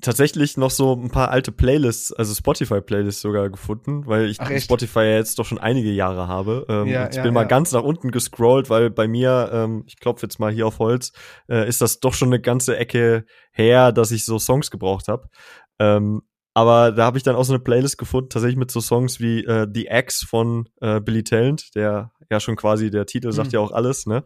tatsächlich 0.00 0.56
noch 0.56 0.70
so 0.70 0.94
ein 0.94 1.10
paar 1.10 1.30
alte 1.30 1.52
Playlists, 1.52 2.12
also 2.12 2.34
Spotify-Playlists 2.34 3.20
sogar 3.20 3.50
gefunden, 3.50 4.06
weil 4.06 4.26
ich 4.26 4.40
Ach, 4.40 4.50
Spotify 4.58 5.00
ja 5.00 5.16
jetzt 5.16 5.38
doch 5.38 5.44
schon 5.44 5.58
einige 5.58 5.90
Jahre 5.90 6.28
habe. 6.28 6.66
Ähm, 6.68 6.86
ja, 6.86 7.08
ich 7.08 7.16
ja, 7.16 7.22
bin 7.22 7.32
ja. 7.32 7.40
mal 7.40 7.46
ganz 7.46 7.72
nach 7.72 7.82
unten 7.82 8.10
gescrollt, 8.10 8.70
weil 8.70 8.90
bei 8.90 9.08
mir, 9.08 9.50
ähm, 9.52 9.84
ich 9.86 9.98
klopfe 9.98 10.26
jetzt 10.26 10.38
mal 10.38 10.52
hier 10.52 10.66
auf 10.66 10.78
Holz, 10.78 11.12
äh, 11.48 11.68
ist 11.68 11.80
das 11.80 12.00
doch 12.00 12.14
schon 12.14 12.28
eine 12.28 12.40
ganze 12.40 12.76
Ecke 12.76 13.24
her, 13.52 13.92
dass 13.92 14.10
ich 14.10 14.24
so 14.24 14.38
Songs 14.38 14.70
gebraucht 14.70 15.08
habe. 15.08 15.28
Ähm, 15.78 16.22
aber 16.54 16.92
da 16.92 17.04
habe 17.04 17.18
ich 17.18 17.22
dann 17.24 17.36
auch 17.36 17.44
so 17.44 17.52
eine 17.52 17.62
Playlist 17.62 17.98
gefunden, 17.98 18.30
tatsächlich 18.30 18.58
mit 18.58 18.70
so 18.70 18.80
Songs 18.80 19.20
wie 19.20 19.44
äh, 19.44 19.66
The 19.72 19.88
X 19.90 20.24
von 20.24 20.68
äh, 20.80 21.00
Billy 21.00 21.22
Talent, 21.22 21.74
der 21.74 22.10
ja 22.30 22.40
schon 22.40 22.56
quasi, 22.56 22.90
der 22.90 23.06
Titel 23.06 23.30
sagt 23.32 23.48
mhm. 23.48 23.54
ja 23.54 23.60
auch 23.60 23.72
alles, 23.72 24.06
ne? 24.06 24.24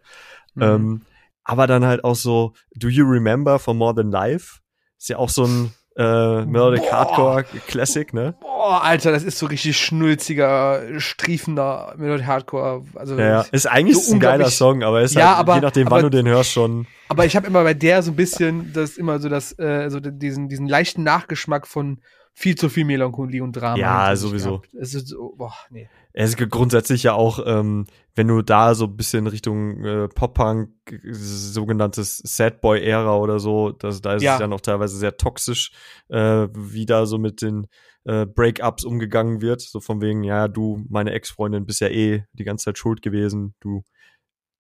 Mhm. 0.55 0.63
Ähm, 0.63 1.03
aber 1.45 1.67
dann 1.67 1.85
halt 1.85 2.05
auch 2.05 2.15
so 2.15 2.55
Do 2.75 2.89
You 2.89 3.05
Remember 3.05 3.59
von 3.59 3.77
More 3.77 3.95
Than 3.95 4.11
Life? 4.11 4.62
Ist 5.03 5.09
ja 5.09 5.17
auch 5.17 5.31
so 5.31 5.45
ein 5.45 5.73
äh, 5.97 6.45
Melodic 6.45 6.83
Boah. 6.83 6.93
Hardcore 6.93 7.45
Classic, 7.67 8.15
ne? 8.15 8.37
Boah, 8.41 8.85
Alter, 8.85 9.11
das 9.11 9.25
ist 9.25 9.37
so 9.37 9.47
richtig 9.47 9.77
schnulziger, 9.77 10.81
striefender 10.99 11.93
Melodic 11.97 12.25
Hardcore. 12.25 12.85
Also 12.95 13.19
ja, 13.19 13.27
ja. 13.27 13.41
ist 13.51 13.67
eigentlich 13.67 13.99
so 14.01 14.15
ein 14.15 14.21
geiler 14.21 14.49
Song, 14.49 14.85
aber 14.85 15.03
ist 15.03 15.17
ja, 15.17 15.31
halt, 15.31 15.39
aber, 15.41 15.55
je 15.57 15.61
nachdem, 15.61 15.89
aber, 15.89 15.97
wann 15.97 16.03
du 16.05 16.11
den 16.11 16.29
hörst, 16.29 16.53
schon. 16.53 16.87
Aber 17.09 17.27
ich 17.27 17.35
habe 17.35 17.49
immer 17.49 17.65
bei 17.65 17.75
der 17.75 18.05
so 18.05 18.13
ein 18.13 18.15
bisschen 18.15 18.73
das 18.73 18.97
immer 18.97 19.19
so 19.19 19.29
das, 19.29 19.59
äh, 19.59 19.89
so 19.91 19.99
diesen, 19.99 20.49
diesen 20.49 20.69
leichten 20.69 21.03
Nachgeschmack 21.03 21.67
von 21.67 21.99
viel 22.33 22.55
zu 22.55 22.69
viel 22.69 22.85
Melancholie 22.85 23.43
und 23.43 23.55
Drama. 23.55 23.77
Ja, 23.77 24.15
sowieso. 24.15 24.63
Es 24.81 24.95
ist 24.95 25.09
so, 25.09 25.35
boah, 25.37 25.53
nee. 25.69 25.89
Es 26.13 26.31
ist 26.31 26.51
grundsätzlich 26.51 27.03
ja 27.03 27.15
auch, 27.15 27.41
ähm, 27.45 27.87
wenn 28.15 28.29
du 28.29 28.43
da 28.43 28.75
so 28.75 28.87
ein 28.87 28.97
bisschen 28.97 29.27
Richtung 29.27 29.85
äh, 29.85 30.09
Pop-Punk, 30.09 30.71
sogenanntes 31.11 32.19
Sad 32.19 32.61
Boy-Ära 32.61 33.17
oder 33.17 33.39
so, 33.39 33.71
das, 33.71 34.03
da 34.03 34.15
ist 34.15 34.23
ja. 34.23 34.35
es 34.35 34.41
ja 34.41 34.47
noch 34.47 34.61
teilweise 34.61 34.97
sehr 34.97 35.17
toxisch, 35.17 35.73
äh, 36.09 36.49
wie 36.53 36.85
da 36.85 37.07
so 37.07 37.19
mit 37.19 37.41
den 37.41 37.67
äh, 38.05 38.27
Breakups 38.27 38.85
umgegangen 38.85 39.41
wird. 39.41 39.63
So 39.63 39.81
von 39.81 40.01
wegen, 40.01 40.25
ja, 40.25 40.49
du, 40.49 40.85
meine 40.89 41.13
Ex-Freundin, 41.13 41.67
bist 41.67 41.81
ja 41.81 41.89
eh 41.89 42.25
die 42.33 42.45
ganze 42.45 42.67
Zeit 42.67 42.79
schuld 42.79 43.01
gewesen, 43.01 43.55
du 43.61 43.83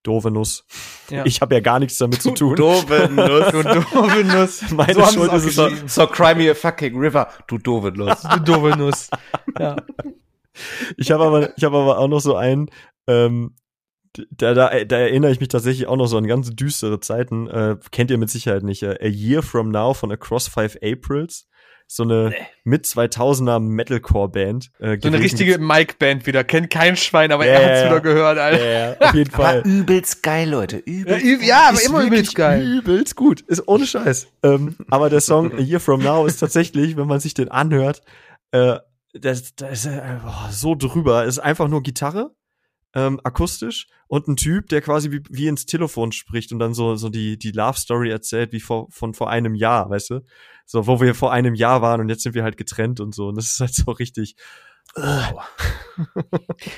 doofe 0.02 0.30
Nuss. 0.30 0.64
Ja. 1.10 1.24
Ich 1.26 1.40
habe 1.40 1.54
ja 1.54 1.60
gar 1.60 1.78
nichts 1.78 1.98
damit 1.98 2.24
du 2.24 2.30
zu 2.30 2.34
tun. 2.34 2.56
Doofe 2.56 3.08
Nuss. 3.12 3.52
Du 3.52 3.62
doofe 3.62 4.24
Nuss. 4.24 4.70
Meine 4.72 4.94
so 4.94 5.06
Schuld 5.06 5.32
ist 5.32 5.46
es. 5.46 5.54
So, 5.54 5.68
so 5.86 6.06
cry 6.06 6.34
me 6.34 6.50
a 6.50 6.54
fucking 6.54 6.96
river. 6.96 7.28
Du 7.46 7.58
doofe 7.58 7.92
Nuss. 7.92 8.22
du 8.22 8.40
doofe 8.40 8.76
Nuss. 8.76 9.10
Ja. 9.58 9.76
Ich 10.96 11.10
habe 11.10 11.24
aber, 11.24 11.56
ich 11.56 11.64
habe 11.64 11.78
aber 11.78 11.98
auch 11.98 12.08
noch 12.08 12.20
so 12.20 12.36
einen, 12.36 12.68
ähm, 13.06 13.56
da, 14.30 14.52
da, 14.52 14.84
da 14.84 14.96
erinnere 14.98 15.30
ich 15.32 15.40
mich 15.40 15.48
tatsächlich 15.48 15.86
auch 15.86 15.96
noch 15.96 16.06
so 16.06 16.18
an 16.18 16.26
ganz 16.26 16.50
düstere 16.50 17.00
Zeiten. 17.00 17.48
Äh, 17.48 17.76
kennt 17.92 18.10
ihr 18.10 18.18
mit 18.18 18.28
Sicherheit 18.30 18.62
nicht. 18.62 18.82
Äh, 18.82 18.98
a 19.00 19.06
Year 19.06 19.42
From 19.42 19.70
Now 19.70 19.94
von 19.94 20.12
Across 20.12 20.48
Five 20.48 20.76
Aprils. 20.82 21.46
so 21.86 22.02
eine 22.04 22.28
Nee. 22.30 22.36
mit 22.64 22.84
2000er 22.86 23.58
Metalcore-Band. 23.60 24.70
Äh, 24.80 24.98
So 25.00 25.08
eine 25.08 25.18
richtige 25.18 25.58
Mike-Band 25.58 26.26
wieder. 26.26 26.42
Kennt 26.44 26.70
kein 26.70 26.96
Schwein, 26.96 27.32
aber 27.32 27.46
Ja, 27.46 27.52
er 27.54 27.68
hat's 27.70 27.80
ja. 27.82 27.86
wieder 27.90 28.00
gehört, 28.00 28.38
Alter. 28.38 28.64
Ja, 28.64 28.90
ja, 28.92 28.96
auf 29.08 29.14
jeden 29.14 29.34
Aber 29.34 29.42
Fall. 29.44 29.62
übelst 29.66 30.22
geil, 30.22 30.48
Leute. 30.50 30.76
Ja, 30.86 30.92
Übelst 30.92 31.24
üb- 31.26 31.44
ja, 31.44 31.68
aber 31.68 31.82
immer 31.82 32.02
übelst 32.04 32.34
geil. 32.34 32.62
Übelst 32.78 33.16
gut. 33.16 33.40
Ist 33.42 33.66
ohne 33.68 33.86
Scheiß. 33.86 34.26
ähm, 34.42 34.76
aber 34.90 35.10
der 35.10 35.20
Song 35.20 35.52
A 35.52 35.58
Year 35.60 35.80
From 35.80 36.02
Now 36.02 36.26
ist 36.26 36.36
tatsächlich, 36.38 36.96
wenn 36.96 37.06
man 37.08 37.20
sich 37.20 37.34
den 37.34 37.50
anhört, 37.50 38.02
äh, 38.52 38.78
das, 39.14 39.54
das 39.56 39.84
ist 39.84 39.86
äh, 39.86 40.00
boah, 40.22 40.48
so 40.50 40.74
drüber. 40.74 41.24
Ist 41.24 41.40
einfach 41.40 41.68
nur 41.68 41.82
Gitarre, 41.82 42.30
ähm, 42.94 43.20
akustisch 43.24 43.86
und 44.06 44.28
ein 44.28 44.36
Typ, 44.36 44.68
der 44.68 44.82
quasi 44.82 45.10
wie, 45.10 45.22
wie 45.30 45.48
ins 45.48 45.66
Telefon 45.66 46.12
spricht 46.12 46.52
und 46.52 46.58
dann 46.58 46.74
so, 46.74 46.96
so 46.96 47.08
die, 47.08 47.38
die 47.38 47.52
Love 47.52 47.78
Story 47.78 48.10
erzählt, 48.10 48.52
wie 48.52 48.60
vor, 48.60 48.88
von 48.90 49.14
vor 49.14 49.30
einem 49.30 49.54
Jahr, 49.54 49.88
weißt 49.90 50.10
du? 50.10 50.20
So, 50.66 50.86
wo 50.86 51.00
wir 51.00 51.14
vor 51.14 51.32
einem 51.32 51.54
Jahr 51.54 51.82
waren 51.82 52.00
und 52.00 52.08
jetzt 52.08 52.22
sind 52.22 52.34
wir 52.34 52.44
halt 52.44 52.56
getrennt 52.56 53.00
und 53.00 53.14
so. 53.14 53.28
Und 53.28 53.36
das 53.36 53.46
ist 53.46 53.60
halt 53.60 53.74
so 53.74 53.90
richtig. 53.92 54.36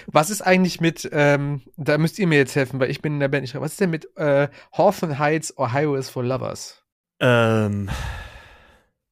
Was 0.06 0.30
ist 0.30 0.42
eigentlich 0.42 0.80
mit, 0.80 1.08
ähm, 1.10 1.62
da 1.76 1.98
müsst 1.98 2.18
ihr 2.18 2.26
mir 2.26 2.38
jetzt 2.38 2.54
helfen, 2.54 2.78
weil 2.78 2.90
ich 2.90 3.02
bin 3.02 3.14
in 3.14 3.20
der 3.20 3.28
Band 3.28 3.42
nicht. 3.42 3.54
Was 3.56 3.72
ist 3.72 3.80
denn 3.80 3.90
mit 3.90 4.16
äh, 4.16 4.48
Hawthorne 4.72 5.18
Heights, 5.18 5.58
Ohio 5.58 5.96
is 5.96 6.10
for 6.10 6.22
Lovers? 6.22 6.82
Ähm, 7.18 7.90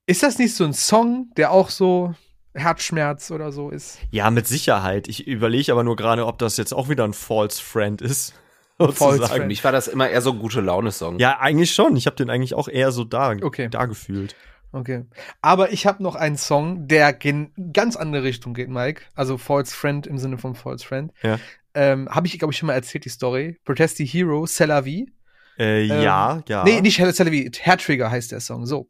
Ist 0.07 0.23
das 0.23 0.39
nicht 0.39 0.55
so 0.55 0.65
ein 0.65 0.75
Song, 0.75 1.31
der 1.37 1.53
auch 1.53 1.71
so 1.71 2.15
Herzschmerz 2.55 3.31
oder 3.31 3.53
so 3.53 3.71
ist? 3.71 3.99
ja, 4.11 4.31
mit 4.31 4.47
Sicherheit. 4.47 5.09
Ich 5.09 5.27
überlege 5.27 5.73
aber 5.73 5.85
nur 5.85 5.97
gerade, 5.97 6.27
ob 6.27 6.39
das 6.39 6.57
jetzt 6.57 6.73
auch 6.73 6.89
wieder 6.89 7.05
ein 7.05 7.13
False 7.13 7.63
Friend 7.63 8.01
ist. 8.03 8.35
Sozusagen. 8.79 9.19
Für 9.21 9.27
Friend. 9.29 9.47
mich 9.47 9.63
war 9.65 9.73
das 9.73 9.87
immer 9.89 10.09
eher 10.09 10.23
so 10.23 10.33
ein 10.33 10.39
gute 10.39 10.61
Laune-Song. 10.61 11.19
Ja, 11.19 11.39
eigentlich 11.41 11.73
schon. 11.73 11.97
Ich 11.97 12.07
habe 12.07 12.17
den 12.17 12.31
eigentlich 12.31 12.55
auch 12.55 12.69
eher 12.69 12.91
so 12.93 13.05
da, 13.05 13.31
Okay. 13.43 13.69
da 13.71 13.87
gefühlt. 13.87 14.35
Okay. 14.73 15.05
Aber 15.43 15.73
ich 15.73 15.87
habe 15.87 16.03
noch 16.03 16.15
einen 16.15 16.37
Song, 16.39 16.89
der 16.89 17.23
in 17.25 17.53
ganz 17.73 17.95
andere 17.97 18.23
Richtung 18.23 18.55
geht, 18.55 18.71
Mike. 18.71 19.03
Also 19.15 19.37
False 19.39 19.75
Friend 19.75 20.07
im 20.07 20.19
Sinne 20.19 20.39
von 20.39 20.55
False 20.55 20.85
Friend. 20.85 21.13
Ja. 21.23 21.39
Ähm, 21.75 22.09
habe 22.11 22.27
ich, 22.27 22.39
glaube 22.39 22.53
ich, 22.53 22.59
schon 22.59 22.67
mal 22.69 22.73
erzählt, 22.75 23.05
die 23.05 23.11
Story. 23.11 23.59
Protest 23.65 23.99
the 23.99 24.07
Hero, 24.07 24.45
C'est 24.45 24.67
la 24.67 24.85
vie. 24.85 25.11
Äh, 25.59 25.83
Ähm, 25.89 26.03
ja, 26.03 26.43
ja. 26.49 26.65
Nee, 26.65 26.81
nicht 26.81 26.99
la 26.99 27.31
vie, 27.31 27.51
Hair 27.63 27.79
Trigger 27.79 28.11
heißt 28.11 28.33
der 28.33 28.41
Song. 28.41 28.67
So. 28.67 28.89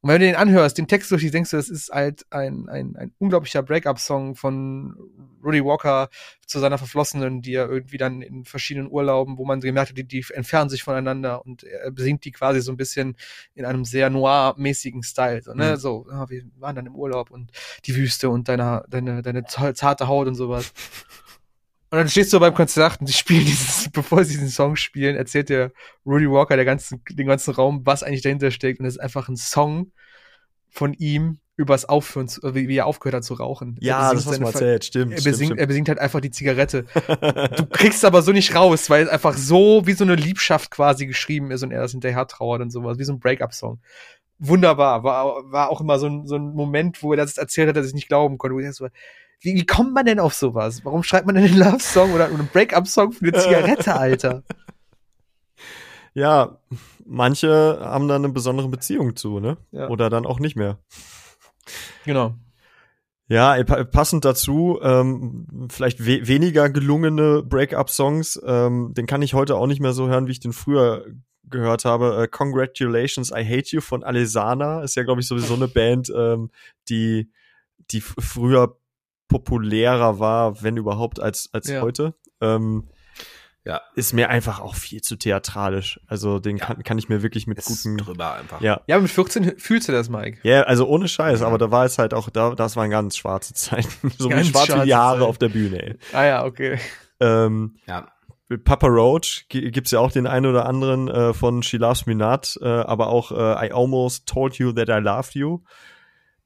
Und 0.00 0.10
wenn 0.10 0.20
du 0.20 0.26
den 0.26 0.34
anhörst, 0.34 0.78
den 0.78 0.88
Text 0.88 1.10
durch, 1.10 1.30
denkst 1.30 1.50
du, 1.50 1.56
das 1.56 1.68
ist 1.68 1.90
halt 1.90 2.26
ein, 2.30 2.68
ein, 2.68 2.96
ein 2.96 3.12
unglaublicher 3.18 3.62
Break-up-Song 3.62 4.34
von 4.34 4.96
Rudy 5.44 5.64
Walker 5.64 6.08
zu 6.46 6.58
seiner 6.58 6.76
Verflossenen, 6.76 7.40
die 7.40 7.54
er 7.54 7.68
irgendwie 7.68 7.98
dann 7.98 8.20
in 8.20 8.44
verschiedenen 8.44 8.90
Urlauben, 8.90 9.38
wo 9.38 9.44
man 9.44 9.60
gemerkt 9.60 9.90
hat, 9.90 9.98
die, 9.98 10.06
die 10.06 10.24
entfernen 10.34 10.70
sich 10.70 10.82
voneinander 10.82 11.44
und 11.46 11.62
er 11.62 11.90
besingt 11.92 12.24
die 12.24 12.32
quasi 12.32 12.60
so 12.60 12.72
ein 12.72 12.76
bisschen 12.76 13.16
in 13.54 13.64
einem 13.64 13.84
sehr 13.84 14.10
noir-mäßigen 14.10 15.02
Style. 15.02 15.42
So, 15.42 15.54
ne? 15.54 15.72
Mhm. 15.72 15.76
so 15.76 16.06
ja, 16.10 16.28
wir 16.28 16.42
waren 16.58 16.76
dann 16.76 16.86
im 16.86 16.96
Urlaub 16.96 17.30
und 17.30 17.52
die 17.86 17.94
Wüste 17.94 18.28
und 18.28 18.48
deine, 18.48 18.84
deine, 18.88 19.22
deine 19.22 19.44
zarte 19.44 20.08
Haut 20.08 20.26
und 20.26 20.34
sowas. 20.34 20.72
Und 21.92 21.98
dann 21.98 22.08
stehst 22.08 22.32
du 22.32 22.40
beim 22.40 22.54
Konzert 22.54 23.00
und 23.02 23.06
sie 23.06 23.12
spielen 23.12 23.44
dieses, 23.44 23.88
bevor 23.92 24.24
sie 24.24 24.32
diesen 24.32 24.48
Song 24.48 24.76
spielen, 24.76 25.14
erzählt 25.14 25.50
der 25.50 25.72
Rudy 26.06 26.30
Walker 26.30 26.56
der 26.56 26.64
ganzen, 26.64 27.02
den 27.10 27.26
ganzen 27.26 27.52
Raum, 27.54 27.82
was 27.84 28.02
eigentlich 28.02 28.22
dahinter 28.22 28.50
steckt. 28.50 28.80
Und 28.80 28.86
es 28.86 28.94
ist 28.94 29.00
einfach 29.00 29.28
ein 29.28 29.36
Song 29.36 29.92
von 30.70 30.94
ihm 30.94 31.38
übers 31.56 31.84
Aufhören, 31.84 32.28
zu, 32.28 32.40
wie, 32.54 32.66
wie 32.66 32.78
er 32.78 32.86
aufgehört 32.86 33.16
hat 33.16 33.24
zu 33.24 33.34
rauchen. 33.34 33.76
Er 33.82 33.86
ja, 33.86 34.14
das 34.14 34.24
seine 34.24 34.38
Ver- 34.38 34.52
erzählt. 34.52 34.86
Stimmt, 34.86 35.12
Er 35.12 35.20
stimmt, 35.20 35.32
besingt, 35.32 35.50
er 35.50 35.56
stimmt. 35.56 35.68
besingt 35.68 35.88
halt 35.90 35.98
einfach 35.98 36.20
die 36.22 36.30
Zigarette. 36.30 36.86
Du 37.58 37.66
kriegst 37.66 38.06
aber 38.06 38.22
so 38.22 38.32
nicht 38.32 38.54
raus, 38.54 38.88
weil 38.88 39.02
es 39.04 39.10
einfach 39.10 39.36
so 39.36 39.82
wie 39.84 39.92
so 39.92 40.04
eine 40.04 40.14
Liebschaft 40.14 40.70
quasi 40.70 41.06
geschrieben 41.06 41.50
ist 41.50 41.62
und 41.62 41.72
er 41.72 41.82
das 41.82 41.92
hinterher 41.92 42.26
trauert 42.26 42.62
und 42.62 42.70
sowas, 42.70 42.98
wie 42.98 43.04
so 43.04 43.12
ein 43.12 43.20
Breakup-Song. 43.20 43.80
Wunderbar, 44.38 45.04
war, 45.04 45.52
war 45.52 45.68
auch 45.68 45.82
immer 45.82 45.98
so 45.98 46.06
ein, 46.06 46.26
so 46.26 46.36
ein 46.36 46.54
Moment, 46.54 47.02
wo 47.02 47.12
er 47.12 47.18
das 47.18 47.36
erzählt 47.36 47.68
hat, 47.68 47.76
dass 47.76 47.86
ich 47.86 47.94
nicht 47.94 48.08
glauben 48.08 48.38
konnte. 48.38 48.54
Wo 48.56 48.60
ich 48.60 48.72
so, 48.72 48.88
wie, 49.42 49.54
wie 49.54 49.66
kommt 49.66 49.92
man 49.92 50.06
denn 50.06 50.18
auf 50.20 50.34
sowas? 50.34 50.84
Warum 50.84 51.02
schreibt 51.02 51.26
man 51.26 51.34
denn 51.34 51.44
einen 51.44 51.58
Love-Song 51.58 52.12
oder 52.12 52.26
einen 52.26 52.48
Breakup-Song 52.52 53.12
für 53.12 53.24
eine 53.26 53.32
Zigarette, 53.38 53.94
Alter? 53.98 54.42
Ja, 56.14 56.58
manche 57.06 57.78
haben 57.80 58.08
da 58.08 58.16
eine 58.16 58.28
besondere 58.28 58.68
Beziehung 58.68 59.16
zu, 59.16 59.40
ne? 59.40 59.56
Ja. 59.70 59.88
Oder 59.88 60.10
dann 60.10 60.26
auch 60.26 60.38
nicht 60.40 60.56
mehr. 60.56 60.78
Genau. 62.04 62.34
Ja, 63.28 63.62
pa- 63.64 63.84
passend 63.84 64.24
dazu, 64.26 64.78
ähm, 64.82 65.68
vielleicht 65.70 66.04
we 66.04 66.26
weniger 66.26 66.68
gelungene 66.68 67.42
Break-up-Songs, 67.42 68.40
ähm, 68.44 68.92
den 68.94 69.06
kann 69.06 69.22
ich 69.22 69.32
heute 69.32 69.56
auch 69.56 69.66
nicht 69.66 69.80
mehr 69.80 69.92
so 69.94 70.08
hören, 70.08 70.26
wie 70.26 70.32
ich 70.32 70.40
den 70.40 70.52
früher 70.52 71.06
gehört 71.44 71.84
habe. 71.86 72.22
Äh, 72.24 72.28
Congratulations, 72.28 73.30
I 73.30 73.44
Hate 73.44 73.70
You 73.74 73.80
von 73.80 74.02
Alesana 74.04 74.82
ist 74.82 74.96
ja, 74.96 75.02
glaube 75.04 75.22
ich, 75.22 75.28
sowieso 75.28 75.54
eine 75.54 75.68
Band, 75.68 76.12
ähm, 76.14 76.50
die, 76.90 77.30
die 77.90 78.00
früher 78.02 78.76
populärer 79.32 80.18
war, 80.20 80.62
wenn 80.62 80.76
überhaupt, 80.76 81.20
als, 81.20 81.48
als 81.52 81.68
Ja. 81.68 81.80
heute. 81.82 82.14
Ähm, 82.40 82.84
Ja. 83.64 83.80
Ist 83.94 84.12
mir 84.12 84.28
einfach 84.28 84.58
auch 84.58 84.74
viel 84.74 85.02
zu 85.02 85.14
theatralisch. 85.14 86.00
Also 86.08 86.40
den 86.40 86.56
Ja. 86.56 86.64
kann, 86.66 86.82
kann 86.82 86.98
ich 86.98 87.08
mir 87.08 87.22
wirklich 87.22 87.46
mit 87.46 87.58
Ist 87.58 87.66
guten. 87.68 87.96
drüber 87.96 88.34
einfach. 88.34 88.60
Ja, 88.60 88.80
Ja, 88.88 88.98
mit 88.98 89.08
14 89.08 89.56
fühlst 89.56 89.86
du 89.88 89.92
das, 89.92 90.08
Mike. 90.08 90.40
ja, 90.42 90.62
also 90.62 90.88
ohne 90.88 91.06
Scheiß, 91.06 91.42
aber 91.42 91.58
da 91.58 91.70
war 91.70 91.84
es 91.84 91.96
halt 91.96 92.12
auch, 92.12 92.28
da, 92.28 92.56
das 92.56 92.74
waren 92.74 92.90
ganz 92.90 93.16
schwarze 93.16 93.54
Zeiten. 93.54 93.88
so 94.18 94.24
wie 94.28 94.30
Ganz 94.30 94.48
wie 94.48 94.52
die 94.52 94.58
schwarze 94.58 94.72
Haare 94.96 95.18
Zeiten. 95.18 95.28
auf 95.28 95.38
der 95.38 95.48
Bühne, 95.48 95.80
ey. 95.80 95.98
Ah 96.12 96.24
ja, 96.24 96.44
okay. 96.44 96.78
Ähm, 97.20 97.76
Ja. 97.86 98.08
Papa 98.64 98.86
Roach 98.88 99.46
gi- 99.48 99.70
gibt's 99.70 99.92
ja 99.92 100.00
auch 100.00 100.10
den 100.12 100.26
einen 100.26 100.44
oder 100.46 100.66
anderen 100.66 101.06
äh, 101.08 101.32
von 101.32 101.62
She 101.62 101.76
Loves 101.78 102.04
Me 102.06 102.14
Not, 102.16 102.58
äh, 102.60 102.66
aber 102.66 103.06
auch 103.06 103.30
äh, 103.30 103.66
I 103.68 103.72
Almost 103.72 104.26
Told 104.26 104.56
You 104.56 104.72
That 104.72 104.88
I 104.88 105.00
Loved 105.00 105.34
You. 105.36 105.60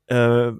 Äh, 0.09 0.53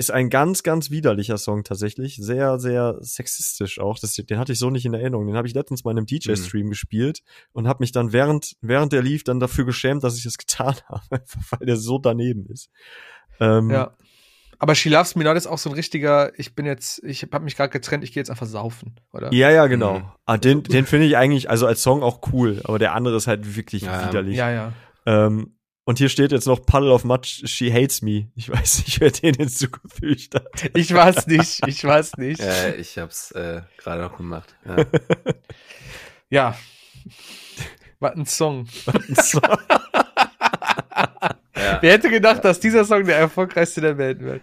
ist 0.00 0.10
ein 0.10 0.30
ganz, 0.30 0.62
ganz 0.62 0.90
widerlicher 0.90 1.36
Song 1.36 1.62
tatsächlich. 1.62 2.16
Sehr, 2.16 2.58
sehr 2.58 2.96
sexistisch 3.00 3.78
auch. 3.78 3.98
Das, 3.98 4.14
den 4.14 4.38
hatte 4.38 4.52
ich 4.52 4.58
so 4.58 4.70
nicht 4.70 4.86
in 4.86 4.94
Erinnerung. 4.94 5.26
Den 5.26 5.36
habe 5.36 5.46
ich 5.46 5.52
letztens 5.52 5.84
mal 5.84 5.90
in 5.90 5.98
einem 5.98 6.06
DJ-Stream 6.06 6.70
gespielt 6.70 7.22
und 7.52 7.68
habe 7.68 7.82
mich 7.82 7.92
dann 7.92 8.12
während, 8.12 8.56
während 8.62 8.92
der 8.92 9.02
lief 9.02 9.24
dann 9.24 9.40
dafür 9.40 9.66
geschämt, 9.66 10.02
dass 10.02 10.16
ich 10.16 10.24
es 10.24 10.38
getan 10.38 10.74
habe, 10.88 11.22
weil 11.50 11.66
der 11.66 11.76
so 11.76 11.98
daneben 11.98 12.46
ist. 12.46 12.70
Ähm, 13.38 13.70
Ja. 13.70 13.94
Aber 14.62 14.74
She 14.74 14.90
Loves 14.90 15.16
Me 15.16 15.24
Not 15.24 15.38
ist 15.38 15.46
auch 15.46 15.56
so 15.56 15.70
ein 15.70 15.74
richtiger, 15.74 16.38
ich 16.38 16.54
bin 16.54 16.66
jetzt, 16.66 17.02
ich 17.02 17.22
habe 17.22 17.44
mich 17.44 17.56
gerade 17.56 17.70
getrennt, 17.70 18.04
ich 18.04 18.12
gehe 18.12 18.20
jetzt 18.20 18.30
einfach 18.30 18.46
saufen, 18.46 18.96
oder? 19.10 19.32
Ja, 19.32 19.50
ja, 19.50 19.66
genau. 19.68 20.00
Mhm. 20.00 20.04
Ah, 20.26 20.36
den 20.36 20.62
den 20.62 20.84
finde 20.84 21.06
ich 21.06 21.16
eigentlich, 21.16 21.48
also 21.48 21.66
als 21.66 21.82
Song 21.82 22.02
auch 22.02 22.20
cool, 22.32 22.60
aber 22.64 22.78
der 22.78 22.94
andere 22.94 23.16
ist 23.16 23.26
halt 23.26 23.56
wirklich 23.56 23.82
ja. 23.82 24.06
widerlich. 24.06 24.36
Ja, 24.36 24.50
ja. 24.50 24.72
Ähm, 25.06 25.54
und 25.84 25.98
hier 25.98 26.08
steht 26.08 26.32
jetzt 26.32 26.46
noch 26.46 26.64
Puddle 26.64 26.92
of 26.92 27.04
Mud, 27.04 27.26
She 27.26 27.72
Hates 27.72 28.02
Me. 28.02 28.30
Ich 28.36 28.48
weiß 28.50 28.86
nicht, 28.86 29.00
wer 29.00 29.10
den 29.10 29.34
hinzugefügt 29.34 30.34
hat. 30.34 30.70
Ich 30.74 30.92
weiß 30.92 31.26
nicht, 31.26 31.66
ich 31.66 31.82
weiß 31.82 32.16
nicht. 32.16 32.40
Äh, 32.40 32.76
ich 32.76 32.98
hab's 32.98 33.30
äh, 33.32 33.62
gerade 33.78 34.02
noch 34.02 34.16
gemacht. 34.16 34.54
Ja. 34.64 34.76
Ja. 36.32 36.56
Was 37.98 38.14
ein 38.14 38.24
Song. 38.24 38.68
So. 39.16 39.40
ja. 41.56 41.78
Wer 41.80 41.92
hätte 41.92 42.08
gedacht, 42.08 42.44
dass 42.44 42.60
dieser 42.60 42.84
Song 42.84 43.04
der 43.04 43.16
erfolgreichste 43.16 43.80
der 43.80 43.98
Welt 43.98 44.20
wird? 44.20 44.42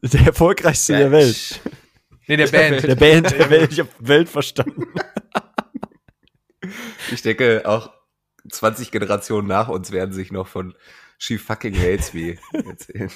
Der 0.00 0.26
erfolgreichste 0.26 0.96
der 0.96 1.10
Welt. 1.10 1.60
Nee, 2.28 2.36
der 2.36 2.46
Band. 2.46 2.82
Der 2.84 2.94
Band 2.94 3.32
der 3.32 3.50
Welt, 3.50 3.72
ich 3.72 3.80
hab 3.80 3.88
Welt 3.98 4.28
verstanden. 4.28 4.84
Ich 7.10 7.22
denke, 7.22 7.62
auch 7.64 7.90
20 8.50 8.90
Generationen 8.90 9.48
nach 9.48 9.68
uns 9.68 9.90
werden 9.92 10.12
sich 10.12 10.32
noch 10.32 10.46
von 10.48 10.74
She 11.18 11.38
fucking 11.38 11.74
hates 11.76 12.12
me 12.12 12.36
erzählen. 12.52 13.10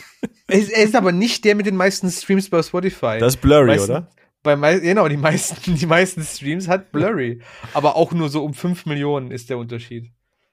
Er 0.46 0.58
ist, 0.58 0.70
er 0.70 0.82
ist 0.84 0.94
aber 0.96 1.12
nicht 1.12 1.44
der 1.44 1.54
mit 1.54 1.66
den 1.66 1.76
meisten 1.76 2.10
Streams 2.10 2.48
bei 2.48 2.62
Spotify. 2.62 3.18
Das 3.18 3.34
ist 3.34 3.40
blurry, 3.40 3.66
Meisten- 3.66 3.90
oder? 3.90 4.10
Bei 4.44 4.54
mei 4.54 4.78
genau, 4.78 5.08
die 5.08 5.16
meisten, 5.16 5.74
die 5.76 5.86
meisten 5.86 6.22
Streams 6.22 6.68
hat 6.68 6.92
Blurry. 6.92 7.42
Aber 7.74 7.96
auch 7.96 8.12
nur 8.12 8.28
so 8.28 8.44
um 8.44 8.54
5 8.54 8.86
Millionen 8.86 9.32
ist 9.32 9.50
der 9.50 9.58
Unterschied. 9.58 10.12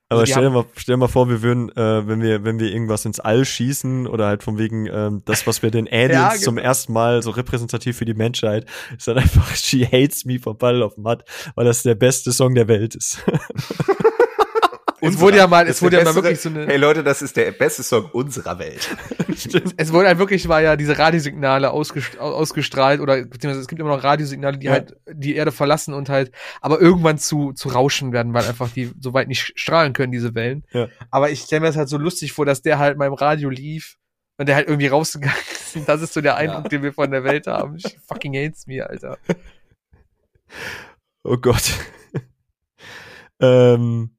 Aber 0.10 0.22
Also 0.22 0.26
die 0.26 0.32
stell 0.32 0.44
dir, 0.44 0.50
mal, 0.50 0.66
stell 0.76 0.94
dir 0.96 0.98
mal 0.98 1.08
vor, 1.08 1.30
wir 1.30 1.42
würden, 1.44 1.70
äh, 1.70 2.08
wenn 2.08 2.20
wir, 2.22 2.44
wenn 2.44 2.60
wir 2.60 2.72
irgendwas 2.72 3.06
ins 3.06 3.20
All 3.20 3.46
schießen 3.46 4.08
oder 4.08 4.26
halt 4.28 4.44
von 4.44 4.58
wegen 4.58 4.88
ähm, 4.88 5.22
das, 5.26 5.46
was 5.48 5.62
wir 5.64 5.70
den 5.72 5.88
Aliens 5.88 6.12
Ja, 6.14 6.30
genau. 6.30 6.42
zum 6.44 6.58
ersten 6.58 6.94
Mal 6.94 7.22
so 7.22 7.30
repräsentativ 7.30 7.98
für 7.98 8.06
die 8.06 8.14
Menschheit, 8.16 8.66
ist 8.98 9.08
dann 9.08 9.18
einfach 9.20 9.56
She 9.56 9.86
Hates 9.86 10.26
Me 10.26 10.40
von 10.40 10.58
Puddle 10.58 10.84
of 10.84 10.98
Mud, 10.98 11.24
weil 11.54 11.66
das 11.66 11.84
der 11.84 11.96
beste 11.96 12.32
Song 12.34 12.56
der 12.56 12.68
Welt 12.68 12.96
ist. 12.96 13.24
Es 15.06 15.20
wurde 15.20 15.38
ja 15.38 15.48
mal, 15.48 15.68
es 15.68 15.82
wurde 15.82 15.98
ja 15.98 16.04
mal 16.04 16.16
wirklich 16.16 16.40
so 16.42 16.50
eine, 16.50 16.66
Hey 16.68 16.78
Leute, 16.78 17.04
das 17.04 17.22
ist 17.22 17.36
der 17.38 17.52
beste 17.52 17.84
Song 17.84 18.10
unserer 18.12 18.60
Welt. 18.60 18.96
es 19.78 19.94
wurde 19.94 20.08
halt 20.08 20.18
wirklich, 20.18 20.48
war 20.48 20.62
ja 20.62 20.76
diese 20.76 20.98
Radiosignale 20.98 21.72
ausgest 21.72 22.18
ausgestrahlt 22.20 23.00
oder 23.02 23.24
beziehungsweise 23.26 23.62
es 23.62 23.68
gibt 23.68 23.80
immer 23.82 23.96
noch 23.96 24.04
Radiosignale, 24.04 24.58
die 24.58 24.66
Ja. 24.68 24.72
halt 24.74 24.96
die 25.12 25.36
Erde 25.36 25.52
verlassen 25.52 25.94
und 25.94 26.10
halt, 26.10 26.32
aber 26.62 26.80
irgendwann 26.82 27.18
zu, 27.18 27.54
zu 27.54 27.70
Rauschen 27.70 28.12
werden, 28.14 28.34
weil 28.34 28.46
einfach 28.48 28.70
die 28.70 28.92
so 29.00 29.14
weit 29.14 29.28
nicht 29.28 29.54
strahlen 29.56 29.94
können, 29.94 30.12
diese 30.12 30.34
Wellen. 30.36 30.64
Ja. 30.72 30.88
Aber 31.12 31.30
ich 31.30 31.42
stelle 31.42 31.62
mir 31.62 31.68
das 31.68 31.78
halt 31.78 31.90
so 31.90 31.98
lustig 31.98 32.34
vor, 32.34 32.46
dass 32.46 32.62
der 32.62 32.80
halt 32.80 32.98
mal 32.98 33.08
im 33.08 33.14
Radio 33.14 33.50
lief 33.50 33.98
und 34.38 34.48
der 34.48 34.56
halt 34.56 34.68
irgendwie 34.68 34.88
rausgegangen 34.88 35.36
ist. 35.52 35.76
Und 35.76 35.88
das 35.90 36.02
ist 36.02 36.14
so 36.14 36.22
der 36.22 36.36
Eindruck, 36.38 36.64
Ja. 36.64 36.70
den 36.70 36.84
wir 36.84 36.94
von 36.94 37.12
der 37.12 37.24
Welt 37.24 37.48
haben. 37.48 37.80
She 37.80 37.98
fucking 38.08 38.34
hates 38.36 38.66
me, 38.68 38.86
Alter. 38.86 39.18
Oh 41.24 41.38
Gott. 41.38 41.74
ähm, 43.40 44.15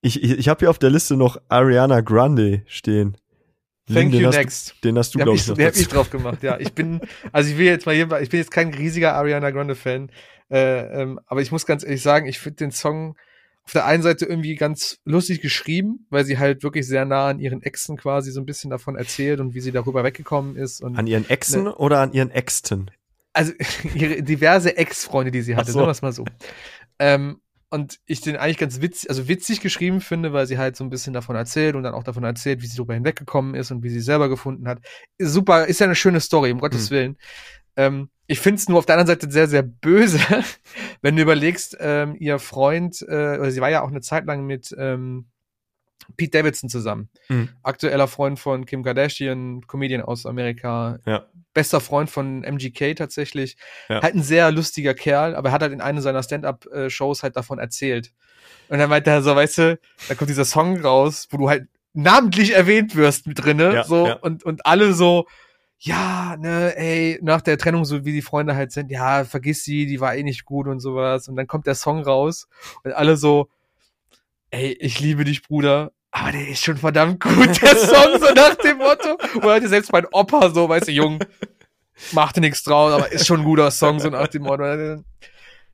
ich 0.00 0.22
ich, 0.22 0.38
ich 0.38 0.48
habe 0.48 0.60
hier 0.60 0.70
auf 0.70 0.78
der 0.78 0.90
Liste 0.90 1.16
noch 1.16 1.40
Ariana 1.48 2.00
Grande 2.00 2.62
stehen. 2.66 3.16
Thank 3.86 4.12
den 4.12 4.20
you 4.20 4.28
next. 4.28 4.74
Du, 4.80 4.88
den 4.88 4.98
hast 4.98 5.14
du, 5.14 5.18
glaube 5.18 5.34
ich, 5.34 5.42
ich, 5.42 5.48
noch 5.48 5.56
den 5.56 5.66
hab 5.66 5.76
ich 5.76 5.88
drauf 5.88 6.10
gemacht, 6.10 6.42
ja. 6.42 6.58
Ich 6.60 6.74
bin, 6.74 7.00
also 7.32 7.50
ich 7.50 7.56
will 7.56 7.66
jetzt 7.66 7.86
mal 7.86 7.94
hier, 7.94 8.04
ich 8.20 8.28
bin 8.28 8.38
jetzt 8.38 8.50
kein 8.50 8.74
riesiger 8.74 9.14
Ariana 9.14 9.50
Grande 9.50 9.74
Fan, 9.74 10.10
äh, 10.50 11.02
ähm, 11.02 11.18
aber 11.26 11.40
ich 11.40 11.50
muss 11.52 11.64
ganz 11.64 11.84
ehrlich 11.84 12.02
sagen, 12.02 12.26
ich 12.26 12.38
finde 12.38 12.56
den 12.56 12.70
Song 12.70 13.16
auf 13.64 13.72
der 13.72 13.86
einen 13.86 14.02
Seite 14.02 14.24
irgendwie 14.26 14.54
ganz 14.56 14.98
lustig 15.04 15.40
geschrieben, 15.40 16.06
weil 16.10 16.24
sie 16.24 16.38
halt 16.38 16.62
wirklich 16.62 16.86
sehr 16.86 17.04
nah 17.04 17.28
an 17.28 17.38
ihren 17.38 17.62
Exen 17.62 17.96
quasi 17.96 18.30
so 18.30 18.40
ein 18.40 18.46
bisschen 18.46 18.70
davon 18.70 18.96
erzählt 18.96 19.40
und 19.40 19.54
wie 19.54 19.60
sie 19.60 19.72
darüber 19.72 20.04
weggekommen 20.04 20.56
ist 20.56 20.82
und 20.82 20.96
An 20.96 21.06
ihren 21.06 21.28
Exen 21.28 21.64
Ne. 21.64 21.74
oder 21.74 22.00
an 22.00 22.12
ihren 22.12 22.30
Exten? 22.30 22.90
also 23.32 23.52
ihre 23.94 24.22
diverse 24.22 24.76
Ex-Freunde, 24.76 25.30
die 25.30 25.42
sie 25.42 25.56
hatte, 25.56 25.70
so. 25.72 25.78
sagen 25.78 25.86
wir 25.86 25.92
es 25.92 26.02
mal 26.02 26.12
so. 26.12 26.24
Ähm, 26.98 27.40
und 27.70 27.98
ich 28.06 28.20
den 28.20 28.36
eigentlich 28.36 28.58
ganz 28.58 28.80
witzig, 28.80 29.10
also 29.10 29.28
witzig 29.28 29.60
geschrieben 29.60 30.00
finde, 30.00 30.32
weil 30.32 30.46
sie 30.46 30.58
halt 30.58 30.76
so 30.76 30.84
ein 30.84 30.90
bisschen 30.90 31.12
davon 31.12 31.36
erzählt 31.36 31.76
und 31.76 31.82
dann 31.82 31.94
auch 31.94 32.04
davon 32.04 32.24
erzählt, 32.24 32.62
wie 32.62 32.66
sie 32.66 32.76
darüber 32.76 32.94
hinweggekommen 32.94 33.54
ist 33.54 33.70
und 33.70 33.82
wie 33.82 33.90
sie 33.90 34.00
selber 34.00 34.28
gefunden 34.28 34.68
hat. 34.68 34.78
Ist 35.18 35.32
super, 35.32 35.66
ist 35.66 35.80
ja 35.80 35.86
eine 35.86 35.94
schöne 35.94 36.20
Story, 36.20 36.50
um 36.50 36.60
Gottes 36.60 36.90
Mhm. 36.90 36.94
Willen. 36.94 37.18
Ähm, 37.76 38.10
ich 38.26 38.40
finde 38.40 38.58
es 38.58 38.68
nur 38.68 38.78
auf 38.78 38.86
der 38.86 38.96
anderen 38.98 39.18
Seite 39.18 39.30
sehr, 39.30 39.48
sehr 39.48 39.62
böse, 39.62 40.18
wenn 41.02 41.16
du 41.16 41.22
überlegst, 41.22 41.76
ähm, 41.80 42.16
ihr 42.18 42.38
Freund, 42.38 43.02
äh, 43.02 43.38
oder 43.38 43.50
sie 43.50 43.60
war 43.60 43.70
ja 43.70 43.82
auch 43.82 43.88
eine 43.88 44.00
Zeit 44.00 44.26
lang 44.26 44.44
mit 44.46 44.74
ähm, 44.78 45.26
Pete 46.16 46.38
Davidson 46.38 46.68
zusammen. 46.68 47.08
Mhm. 47.28 47.50
Aktueller 47.62 48.08
Freund 48.08 48.38
von 48.38 48.66
Kim 48.66 48.82
Kardashian, 48.82 49.66
Comedian 49.66 50.02
aus 50.02 50.26
Amerika. 50.26 50.98
Ja. 51.06 51.26
Bester 51.54 51.80
Freund 51.80 52.10
von 52.10 52.44
MGK 52.44 52.94
tatsächlich. 52.94 53.56
Ja. 53.88 54.02
Halt 54.02 54.14
ein 54.14 54.22
sehr 54.22 54.50
lustiger 54.50 54.94
Kerl, 54.94 55.34
aber 55.34 55.48
er 55.48 55.52
hat 55.52 55.62
halt 55.62 55.72
in 55.72 55.80
einer 55.80 56.02
seiner 56.02 56.22
Stand-Up-Shows 56.22 57.22
halt 57.22 57.36
davon 57.36 57.58
erzählt. 57.58 58.12
Und 58.68 58.78
dann 58.78 58.90
meinte 58.90 59.10
er 59.10 59.22
so, 59.22 59.34
weißt 59.34 59.58
du, 59.58 59.78
da 60.08 60.14
kommt 60.14 60.30
dieser 60.30 60.44
Song 60.44 60.80
raus, 60.80 61.28
wo 61.30 61.36
du 61.36 61.48
halt 61.48 61.68
namentlich 61.94 62.54
erwähnt 62.54 62.94
wirst 62.96 63.26
mit 63.26 63.42
drinne, 63.42 63.74
Ja, 63.74 63.84
so, 63.84 64.16
und, 64.20 64.44
und 64.44 64.66
alle 64.66 64.92
so, 64.92 65.26
ja, 65.78 66.36
ne, 66.38 66.76
ey, 66.76 67.18
nach 67.22 67.40
der 67.40 67.58
Trennung, 67.58 67.84
so 67.84 68.04
wie 68.04 68.12
die 68.12 68.22
Freunde 68.22 68.56
halt 68.56 68.72
sind, 68.72 68.90
ja, 68.90 69.24
vergiss 69.24 69.64
sie, 69.64 69.86
die 69.86 70.00
war 70.00 70.14
eh 70.14 70.22
nicht 70.22 70.44
gut 70.44 70.66
und 70.66 70.80
sowas. 70.80 71.28
Und 71.28 71.36
dann 71.36 71.46
kommt 71.46 71.66
der 71.66 71.74
Song 71.74 72.02
raus 72.02 72.48
und 72.84 72.92
alle 72.92 73.16
so, 73.16 73.48
ey, 74.50 74.72
ich 74.80 75.00
liebe 75.00 75.24
dich, 75.24 75.42
Bruder, 75.42 75.92
aber 76.10 76.32
der 76.32 76.48
ist 76.48 76.64
schon 76.64 76.76
verdammt 76.76 77.20
gut, 77.20 77.60
der 77.62 77.76
Song, 77.76 78.18
so 78.20 78.32
nach 78.34 78.54
dem 78.56 78.78
Motto. 78.78 79.16
Heute 79.42 79.68
selbst 79.68 79.92
mein 79.92 80.06
Opa 80.10 80.50
so, 80.50 80.68
weißt 80.68 80.88
du, 80.88 80.92
Jung, 80.92 81.18
machte 82.12 82.40
nichts 82.40 82.62
draus, 82.62 82.92
aber 82.92 83.12
ist 83.12 83.26
schon 83.26 83.40
ein 83.40 83.44
guter 83.44 83.70
Song, 83.70 84.00
so 84.00 84.08
nach 84.08 84.28
dem 84.28 84.42
Motto. 84.42 85.02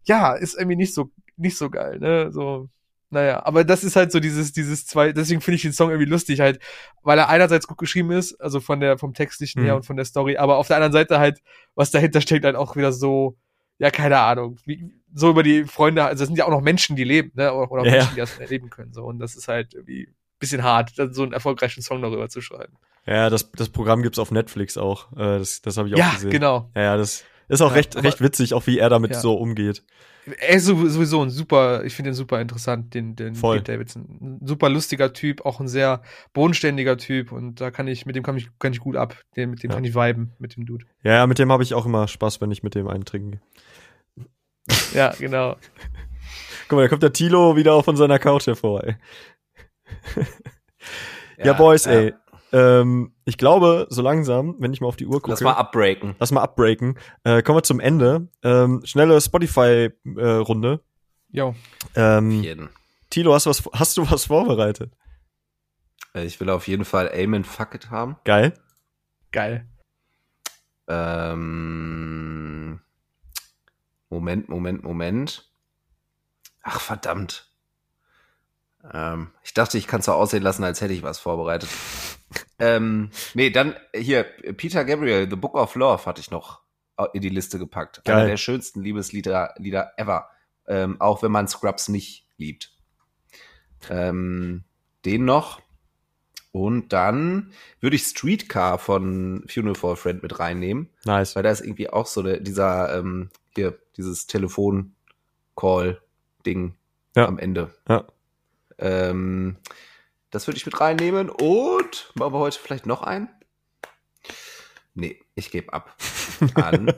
Ja, 0.05 0.35
ist 0.35 0.55
irgendwie 0.55 0.77
nicht 0.77 0.93
so, 0.95 1.11
nicht 1.37 1.57
so 1.57 1.71
geil, 1.71 1.99
ne, 1.99 2.31
so. 2.33 2.69
Naja, 3.11 3.47
aber 3.47 3.63
das 3.63 3.85
ist 3.85 3.95
halt 3.95 4.11
so 4.11 4.19
dieses, 4.19 4.53
dieses 4.53 4.87
zwei, 4.87 5.13
deswegen 5.13 5.41
finde 5.41 5.55
ich 5.57 5.63
den 5.63 5.73
Song 5.73 5.91
irgendwie 5.91 6.11
lustig 6.11 6.41
halt, 6.41 6.59
weil 7.03 7.17
er 7.17 7.29
einerseits 7.29 7.69
gut 7.69 7.79
geschrieben 7.79 8.11
ist, 8.11 8.35
also 8.41 8.59
von 8.59 8.81
der, 8.81 8.99
vom 8.99 9.15
Textlichen 9.15 9.63
her 9.63 9.75
Mhm. 9.75 9.77
und 9.79 9.83
von 9.87 9.95
der 9.97 10.05
Story, 10.05 10.37
aber 10.37 10.57
auf 10.57 10.67
der 10.67 10.77
anderen 10.77 10.93
Seite 10.93 11.21
halt, 11.21 11.39
was 11.77 11.93
dahinter 11.93 12.21
steckt, 12.21 12.45
halt 12.45 12.57
auch 12.57 12.75
wieder 12.75 12.93
so, 12.93 13.37
ja, 13.79 13.91
keine 13.91 14.19
Ahnung, 14.19 14.59
wie, 14.65 14.93
so 15.13 15.31
über 15.31 15.43
die 15.43 15.65
Freunde, 15.65 16.05
also 16.05 16.21
das 16.21 16.29
sind 16.29 16.37
ja 16.37 16.45
auch 16.47 16.51
noch 16.51 16.61
Menschen, 16.61 16.97
die 16.97 17.05
leben, 17.05 17.33
ne, 17.35 17.53
oder, 17.53 17.71
oder 17.71 17.85
Ja, 17.85 17.93
Menschen, 17.93 18.15
die 18.15 18.21
das 18.21 18.39
erleben 18.39 18.71
können, 18.71 18.93
so, 18.93 19.05
und 19.05 19.19
das 19.19 19.37
ist 19.37 19.49
halt 19.49 19.75
irgendwie 19.75 20.09
ein 20.09 20.15
bisschen 20.39 20.63
hart, 20.63 20.99
dann 20.99 21.13
so 21.15 21.23
einen 21.23 21.33
erfolgreichen 21.33 21.83
Song 21.83 22.03
darüber 22.03 22.29
zu 22.29 22.41
schreiben. 22.41 22.77
Ja, 23.07 23.29
das, 23.31 23.51
das 23.53 23.69
Programm 23.69 24.03
gibt's 24.03 24.19
auf 24.19 24.31
Netflix 24.31 24.79
auch. 24.79 25.13
Äh, 25.13 25.39
das 25.39 25.61
das 25.61 25.77
habe 25.77 25.89
ich 25.89 25.95
auch 25.95 25.99
Ja, 25.99 26.11
gesehen. 26.13 26.31
genau. 26.31 26.71
Ja, 26.75 26.83
ja, 26.83 26.97
das 26.97 27.23
ist 27.49 27.61
auch 27.61 27.71
Ja, 27.71 27.75
recht, 27.77 27.97
recht 28.03 28.21
witzig, 28.21 28.55
auch 28.55 28.67
wie 28.67 28.79
er 28.79 28.89
damit 28.89 29.13
Ja. 29.13 29.21
so 29.21 29.35
umgeht. 29.35 29.83
Er 30.39 30.57
ist 30.57 30.65
sow- 30.67 30.89
sowieso 30.89 31.21
ein 31.23 31.29
super, 31.29 31.85
ich 31.85 31.95
finde 31.95 32.11
ihn 32.13 32.15
super 32.15 32.41
interessant, 32.41 32.95
den, 32.95 33.15
den 33.15 33.35
Voll. 33.35 33.59
Pete 33.59 33.73
Davidson. 33.73 34.03
Ein 34.41 34.47
super 34.47 34.71
lustiger 34.71 35.13
Typ, 35.13 35.45
auch 35.45 35.61
ein 35.61 35.69
sehr 35.69 36.01
bodenständiger 36.33 36.97
Typ 36.97 37.31
und 37.33 37.61
da 37.61 37.71
kann 37.71 37.87
ich, 37.89 38.07
mit 38.07 38.17
dem 38.17 38.23
kann 38.23 38.37
ich, 38.39 38.49
kann 38.59 38.73
ich 38.73 38.81
gut 38.81 38.97
ab. 38.97 39.17
Den, 39.37 39.51
mit 39.51 39.63
dem 39.63 39.71
Ja. 39.71 39.75
kann 39.77 39.85
ich 39.85 39.95
viben, 39.95 40.33
mit 40.39 40.57
dem 40.57 40.65
Dude. 40.65 40.87
Ja, 41.03 41.13
ja, 41.13 41.27
mit 41.27 41.39
dem 41.39 41.53
habe 41.53 41.63
ich 41.63 41.75
auch 41.75 41.85
immer 41.85 42.09
Spaß, 42.09 42.41
wenn 42.41 42.51
ich 42.51 42.63
mit 42.63 42.75
dem 42.75 42.89
einen 42.89 43.05
trinke. 43.05 43.41
Ja, 44.95 45.13
genau. 45.19 45.57
Guck 46.69 46.77
mal, 46.79 46.83
da 46.83 46.89
kommt 46.89 47.03
der 47.03 47.13
Tilo 47.13 47.55
wieder 47.57 47.83
von 47.83 47.97
seiner 47.97 48.19
Couch 48.19 48.47
hervor, 48.47 48.83
ey. 48.85 48.97
Ja, 51.37 51.53
Boys, 51.59 51.85
ey. 51.87 52.15
Ähm, 52.55 53.13
ich 53.25 53.37
glaube, 53.37 53.89
so 53.91 54.01
langsam, 54.01 54.55
wenn 54.61 54.73
ich 54.73 54.81
mal 54.81 54.87
auf 54.87 54.95
die 54.95 55.07
Uhr 55.07 55.15
gucke. 55.15 55.31
Lass 55.33 55.41
mal 55.41 55.55
abbreaken. 55.55 56.15
Lass 56.21 56.31
mal 56.31 56.41
abbreaken. 56.43 56.97
Äh, 57.25 57.43
kommen 57.43 57.59
wir 57.59 57.65
zum 57.65 57.81
Ende. 57.81 58.29
Ähm, 58.45 58.81
schnelle 58.85 59.21
Spotify-Runde. 59.21 60.81
Jo. 61.31 61.49
Auf 61.49 61.57
ähm, 61.97 62.31
jeden. 62.43 62.69
Tilo, 63.11 63.35
hast 63.35 63.47
du, 63.47 63.51
was, 63.51 63.65
hast 63.73 63.97
du 63.97 64.09
was 64.09 64.27
vorbereitet? 64.27 64.93
Äh, 66.15 66.27
Ich 66.27 66.39
will 66.39 66.49
auf 66.49 66.69
jeden 66.69 66.85
Fall 66.85 67.11
Amen 67.13 67.43
Fuck 67.43 67.75
It 67.75 67.91
haben. 67.91 68.17
Geil. 68.23 68.55
Geil. 69.33 69.67
Ähm, 70.87 72.79
Moment, 74.11 74.49
Moment, 74.49 74.85
Moment. 74.85 75.51
Ach, 76.63 76.79
verdammt. 76.81 77.51
Ähm, 78.93 79.33
ich 79.43 79.55
dachte, 79.55 79.77
ich 79.77 79.89
kann 79.89 79.99
es 80.01 80.07
so 80.07 80.13
aussehen 80.13 80.43
lassen, 80.45 80.63
als 80.63 80.81
hätte 80.81 80.93
ich 80.95 81.03
was 81.03 81.19
vorbereitet. 81.19 81.69
ähm, 82.59 83.11
nee, 83.35 83.51
dann 83.51 83.75
hier, 83.95 84.23
Peter 84.25 84.85
Gabriel, 84.85 85.29
The 85.29 85.37
Book 85.37 85.55
of 85.55 85.75
Love 85.75 86.07
hatte 86.07 86.21
ich 86.21 86.31
noch 86.31 86.61
in 87.13 87.21
die 87.23 87.29
Liste 87.29 87.59
gepackt. 87.59 88.03
Geil. 88.05 88.17
Einer 88.17 88.27
der 88.29 88.37
schönsten 88.37 88.83
Liebeslieder 88.83 89.55
Lieder 89.59 89.93
ever. 89.97 90.29
Ähm, 90.69 91.01
auch 91.01 91.23
wenn 91.23 91.33
man 91.33 91.49
Scrubs 91.49 91.89
nicht 91.89 92.27
liebt. 92.37 92.73
Ähm, 93.91 94.65
den 95.05 95.25
noch. 95.25 95.61
Und 96.53 96.93
dann 96.93 97.53
würde 97.81 97.97
ich 97.97 98.05
Streetcar 98.05 98.79
von 98.79 99.45
Funeral 99.49 99.75
for 99.75 99.93
a 99.93 99.97
Friend 99.97 100.23
mit 100.23 100.39
reinnehmen, 100.39 100.89
Nice. 101.05 101.35
weil 101.35 101.43
da 101.43 101.51
ist 101.51 101.63
irgendwie 101.63 101.91
auch 101.91 102.07
so 102.07 102.23
der, 102.23 102.39
dieser, 102.39 102.97
ähm, 102.97 103.31
hier, 103.57 103.77
dieses 103.97 104.29
Telefon-Call-Ding 104.29 106.77
Ja. 107.17 107.27
am 107.27 107.39
Ende. 107.39 107.75
Ja. 107.89 108.05
Ähm, 108.79 109.57
das 110.35 110.49
würde 110.49 110.57
ich 110.57 110.67
mit 110.67 110.81
reinnehmen 110.81 111.31
und 111.31 112.13
machen 112.15 112.33
wir 112.33 112.39
heute 112.41 112.59
vielleicht 112.59 112.87
noch 112.87 113.03
einen? 113.03 113.29
Nee, 114.93 115.21
ich 115.37 115.51
gebe 115.53 115.73
ab 115.73 115.97
an 116.55 116.93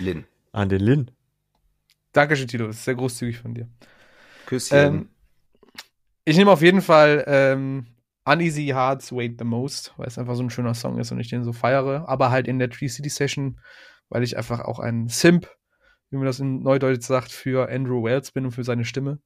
Lin. 0.00 0.24
An 0.50 0.68
den 0.68 0.80
Lin. 0.80 1.10
Dankeschön, 2.12 2.48
Tilo. 2.48 2.66
Das 2.66 2.76
ist 2.76 2.84
sehr 2.84 2.96
großzügig 2.96 3.38
von 3.38 3.54
dir. 3.54 3.68
Küsschen. 4.46 4.76
Ähm, 4.76 5.08
ich 6.24 6.36
nehme 6.36 6.50
auf 6.50 6.62
jeden 6.62 6.82
Fall 6.82 7.24
ähm, 7.28 7.86
Uneasy 8.24 8.66
Hearts 8.66 9.12
Wait 9.12 9.38
the 9.38 9.44
Most, 9.44 9.94
weil 9.96 10.08
es 10.08 10.18
einfach 10.18 10.34
so 10.34 10.42
ein 10.42 10.50
schöner 10.50 10.74
Song 10.74 10.98
ist 10.98 11.12
und 11.12 11.20
ich 11.20 11.28
den 11.28 11.44
so 11.44 11.52
feiere. 11.52 12.08
Aber 12.08 12.32
halt 12.32 12.48
in 12.48 12.58
der 12.58 12.70
Tree 12.70 12.88
City 12.88 13.08
Session, 13.08 13.60
weil 14.08 14.24
ich 14.24 14.36
einfach 14.36 14.60
auch 14.60 14.80
ein 14.80 15.06
Simp, 15.06 15.48
wie 16.10 16.16
man 16.16 16.26
das 16.26 16.40
in 16.40 16.60
Neudeutsch 16.64 17.04
sagt, 17.04 17.30
für 17.30 17.70
Andrew 17.70 18.02
Wells 18.02 18.32
bin 18.32 18.46
und 18.46 18.50
für 18.50 18.64
seine 18.64 18.84
Stimme. 18.84 19.20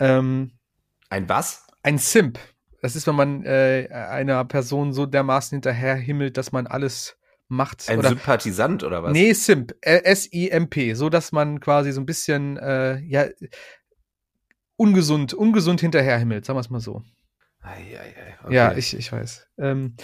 Ähm, 0.00 0.58
Ein 1.08 1.28
was? 1.28 1.68
Ein 1.82 1.98
Simp. 1.98 2.38
Das 2.80 2.96
ist, 2.96 3.06
wenn 3.06 3.14
man 3.14 3.44
äh, 3.44 3.88
einer 3.92 4.44
Person 4.44 4.92
so 4.92 5.06
dermaßen 5.06 5.56
hinterherhimmelt, 5.56 6.36
dass 6.36 6.52
man 6.52 6.66
alles 6.66 7.16
macht. 7.48 7.88
Ein 7.88 7.98
oder, 7.98 8.08
Sympathisant 8.08 8.82
oder 8.82 9.02
was? 9.02 9.12
Nee, 9.12 9.32
Simp. 9.34 9.74
Äh, 9.80 10.02
S-I-M-P. 10.04 10.94
So, 10.94 11.08
dass 11.08 11.30
man 11.32 11.60
quasi 11.60 11.92
so 11.92 12.00
ein 12.00 12.06
bisschen, 12.06 12.56
äh, 12.56 12.98
ja, 13.00 13.26
ungesund, 14.76 15.32
ungesund 15.32 15.80
hinterherhimmelt, 15.80 16.44
sagen 16.44 16.56
wir 16.56 16.60
es 16.60 16.70
mal 16.70 16.80
so. 16.80 17.02
Ei, 17.60 17.96
ei, 17.96 17.98
ei, 17.98 18.34
okay. 18.42 18.54
Ja, 18.54 18.72
ich, 18.76 18.96
ich 18.96 19.12
weiß. 19.12 19.46
Ähm, 19.58 19.94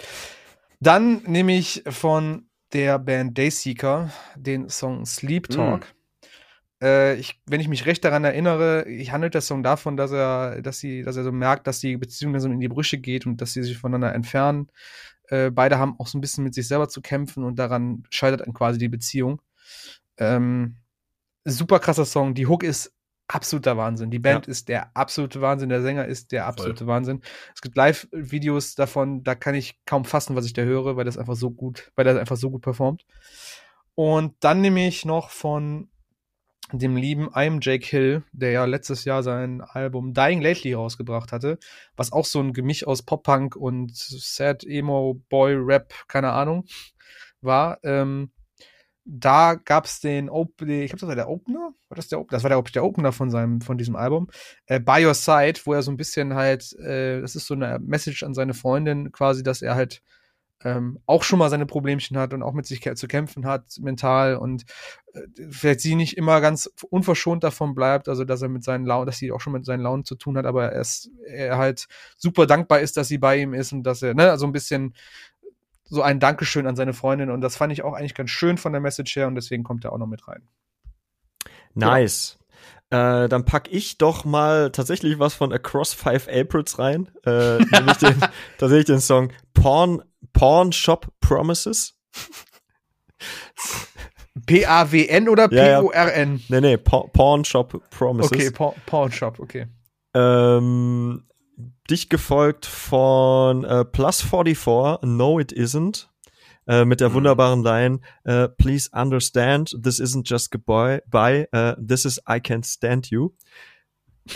dann 0.79 1.23
nehme 1.25 1.57
ich 1.57 1.83
von 1.89 2.49
der 2.73 2.99
Band 3.01 3.37
Dayseeker 3.37 4.13
den 4.37 4.69
Song 4.69 5.05
Sleep 5.05 5.49
Talk. 5.49 5.87
Äh, 6.83 7.17
ich, 7.17 7.41
wenn 7.47 7.61
ich 7.61 7.69
mich 7.69 7.87
recht 7.87 8.05
daran 8.05 8.25
erinnere, 8.25 8.87
ich 8.89 9.13
handelt 9.13 9.35
der 9.35 9.41
Song 9.41 9.63
davon, 9.63 9.97
dass 9.97 10.13
er, 10.13 10.63
dass 10.63 10.79
sie, 10.79 11.03
dass 11.03 11.17
er 11.17 11.25
so 11.25 11.33
merkt, 11.33 11.67
dass 11.67 11.81
die 11.81 11.97
Beziehung 11.97 12.33
langsam 12.33 12.53
in 12.53 12.61
die 12.61 12.69
Brüche 12.69 12.99
geht 12.99 13.27
und 13.27 13.41
dass 13.41 13.53
sie 13.53 13.63
sich 13.63 13.79
voneinander 13.79 14.15
entfernen. 14.15 14.69
Äh, 15.29 15.51
beide 15.51 15.79
haben 15.79 15.99
auch 15.99 16.07
so 16.07 16.19
ein 16.19 16.21
bisschen 16.21 16.45
mit 16.45 16.55
sich 16.55 16.69
selber 16.69 16.89
zu 16.89 17.03
kämpfen 17.03 17.45
und 17.45 17.59
daran 17.59 18.05
scheitert 18.11 18.41
dann 18.41 18.55
quasi 18.55 18.79
die 18.79 18.89
Beziehung. 18.89 19.43
Ähm, 20.17 20.77
super 21.45 21.81
krasser 21.81 22.05
Song. 22.05 22.35
Die 22.35 22.47
Hook 22.47 22.63
ist 22.63 22.95
absoluter 23.29 23.77
Wahnsinn. 23.77 24.11
Die 24.11 24.19
Band 24.19 24.49
ist 24.49 24.69
der 24.69 24.97
absolute 24.97 25.41
Wahnsinn. 25.41 25.69
Der 25.69 25.83
Sänger 25.83 26.07
ist 26.07 26.33
der 26.33 26.47
absolute 26.47 26.87
Wahnsinn. 26.87 27.21
Es 27.55 27.61
gibt 27.61 27.77
Live-Videos 27.77 28.75
davon, 28.75 29.23
da 29.23 29.35
kann 29.35 29.55
ich 29.55 29.79
kaum 29.85 30.05
fassen, 30.05 30.35
was 30.35 30.47
ich 30.47 30.55
da 30.55 30.63
höre, 30.63 30.97
weil 30.97 31.05
das 31.05 31.19
einfach 31.19 31.37
so 31.37 31.51
gut, 31.51 31.93
weil 31.95 32.07
das 32.07 32.17
einfach 32.17 32.37
so 32.37 32.51
gut 32.51 32.63
performt. 32.63 33.05
Und 33.95 34.35
dann 34.41 34.61
nehme 34.61 34.87
ich 34.87 35.05
noch 35.05 35.31
von 35.31 35.91
dem 36.73 36.97
lieben 36.97 37.29
I'm 37.31 37.59
Jake 37.61 37.87
Hill, 37.87 38.23
der 38.33 38.51
ja 38.51 38.65
letztes 38.65 39.05
Jahr 39.05 39.23
sein 39.23 39.61
Album 39.61 40.13
Dying 40.13 40.43
Lately 40.43 40.75
rausgebracht 40.75 41.33
hatte, 41.33 41.59
was 41.97 42.13
auch 42.13 42.25
so 42.25 42.41
ein 42.41 42.53
Gemisch 42.53 42.87
aus 42.87 43.03
Pop-Punk 43.03 43.57
und 43.57 43.97
Sad 43.97 44.65
Emo 44.65 45.23
Boy 45.29 45.55
Rap, 45.55 45.95
keine 46.09 46.33
Ahnung, 46.33 46.65
war. 47.41 47.79
Ähm, 47.83 48.31
da 49.11 49.55
gab's 49.55 50.01
den 50.01 50.29
Opening, 50.29 50.83
ich 50.83 50.91
glaube, 50.91 51.01
das 51.01 51.09
war 51.09 51.17
der 51.17 51.31
Opener, 51.31 51.73
war 51.89 51.97
das 51.97 52.09
der 52.09 52.23
Das 52.29 52.43
war 52.43 52.51
der, 52.51 52.61
der 52.61 52.85
Opener 52.85 53.13
von 53.13 53.31
seinem, 53.31 53.63
von 53.63 53.79
diesem 53.79 53.97
Album, 53.97 54.29
äh, 54.67 54.79
By 54.79 55.07
Your 55.07 55.15
Side, 55.15 55.61
wo 55.65 55.73
er 55.73 55.83
so 55.83 55.91
ein 55.91 55.97
bisschen 55.97 56.35
halt, 56.35 56.75
äh, 56.79 57.23
das 57.23 57.35
ist 57.35 57.47
so 57.47 57.55
eine 57.55 57.79
Message 57.81 58.23
an 58.23 58.35
seine 58.35 58.53
Freundin 58.53 59.11
quasi, 59.11 59.43
dass 59.43 59.63
er 59.63 59.75
halt 59.75 60.03
ähm, 60.65 60.99
auch 61.07 61.23
schon 61.23 61.39
mal 61.39 61.51
seine 61.51 61.67
Problemchen 61.67 62.19
hat 62.19 62.35
und 62.35 62.43
auch 62.43 62.53
mit 62.53 62.67
sich 62.67 62.81
zu 62.97 63.09
kämpfen 63.09 63.47
hat, 63.47 63.79
mental 63.81 64.37
und 64.37 64.65
äh, 65.13 65.21
vielleicht 65.51 65.81
sie 65.81 65.95
nicht 65.95 66.17
immer 66.17 66.41
ganz 66.41 66.71
unverschont 66.91 67.45
davon 67.45 67.75
bleibt, 67.75 68.09
also 68.09 68.25
dass 68.25 68.43
er 68.43 68.49
mit 68.49 68.65
seinen 68.65 68.85
Launen, 68.85 69.07
dass 69.07 69.19
sie 69.19 69.31
auch 69.31 69.41
schon 69.41 69.53
mit 69.53 69.65
seinen 69.65 69.83
Launen 69.83 70.05
zu 70.05 70.17
tun 70.17 70.37
hat, 70.37 70.47
aber 70.47 70.73
er, 70.73 70.81
ist, 70.81 71.11
er 71.27 71.59
halt 71.59 71.87
super 72.17 72.47
dankbar 72.47 72.81
ist, 72.81 72.97
dass 72.97 73.09
sie 73.09 73.19
bei 73.19 73.39
ihm 73.39 73.55
ist 73.55 73.73
und 73.73 73.85
dass 73.85 74.03
er, 74.03 74.15
ne, 74.15 74.31
also 74.31 74.47
ein 74.47 74.53
bisschen 74.53 74.95
so 75.85 76.03
ein 76.03 76.21
Dankeschön 76.21 76.67
an 76.67 76.77
seine 76.77 76.93
Freundin 76.93 77.31
und 77.31 77.41
das 77.41 77.57
fand 77.57 77.73
ich 77.73 77.83
auch 77.83 77.95
eigentlich 77.95 78.15
ganz 78.15 78.31
schön 78.31 78.59
von 78.59 78.73
der 78.73 78.81
Message 78.81 79.15
her 79.17 79.29
und 79.29 79.37
deswegen 79.37 79.63
kommt 79.63 79.85
er 79.85 79.93
auch 79.93 79.99
noch 79.99 80.07
mit 80.07 80.27
rein. 80.27 80.49
Nice. 81.75 82.38
Äh, 82.91 83.29
dann 83.29 83.45
pack 83.45 83.69
ich 83.71 83.99
doch 83.99 84.25
mal 84.25 84.71
tatsächlich 84.71 85.19
was 85.19 85.35
von 85.35 85.53
Across 85.53 85.93
Five 85.93 86.27
Aprils 86.29 86.79
rein. 86.79 87.11
Äh, 87.27 87.59
nämlich 87.59 87.99
den, 87.99 88.15
tatsächlich 88.59 88.87
den 88.87 89.01
Song 89.01 89.31
Porn, 89.53 90.03
Porn 90.33 90.73
Shop 90.73 91.07
Promises. 91.21 91.99
P-A-W-N 94.47 95.29
oder 95.29 95.49
P-O-R-N? 95.49 96.41
Ja, 96.49 96.55
ja. 96.55 96.61
Nee, 96.61 96.61
nee, 96.61 96.77
Porn 96.79 97.45
Shop 97.45 97.79
Promises. 97.91 98.33
Okay, 98.33 98.51
Porn 98.87 99.13
Shop, 99.13 99.39
okay. 99.39 99.67
Ähm, 100.15 101.25
dich 101.91 102.09
gefolgt 102.09 102.65
von 102.65 103.65
äh, 103.65 103.85
Plus 103.85 104.23
44, 104.23 105.03
No 105.03 105.39
It 105.39 105.53
Isn't, 105.53 106.09
äh, 106.69 106.85
mit 106.85 107.01
der 107.01 107.09
mhm. 107.09 107.15
wunderbaren 107.15 107.65
Line, 107.65 108.01
äh, 108.25 108.49
Please 108.49 108.89
understand, 108.93 109.77
this 109.83 109.99
isn't 109.99 110.29
just 110.29 110.51
goodbye, 110.51 111.03
bye, 111.11 111.49
uh, 111.53 111.75
this 111.85 112.05
is 112.05 112.21
I 112.29 112.39
can't 112.39 112.65
stand 112.65 113.11
you. 113.11 113.33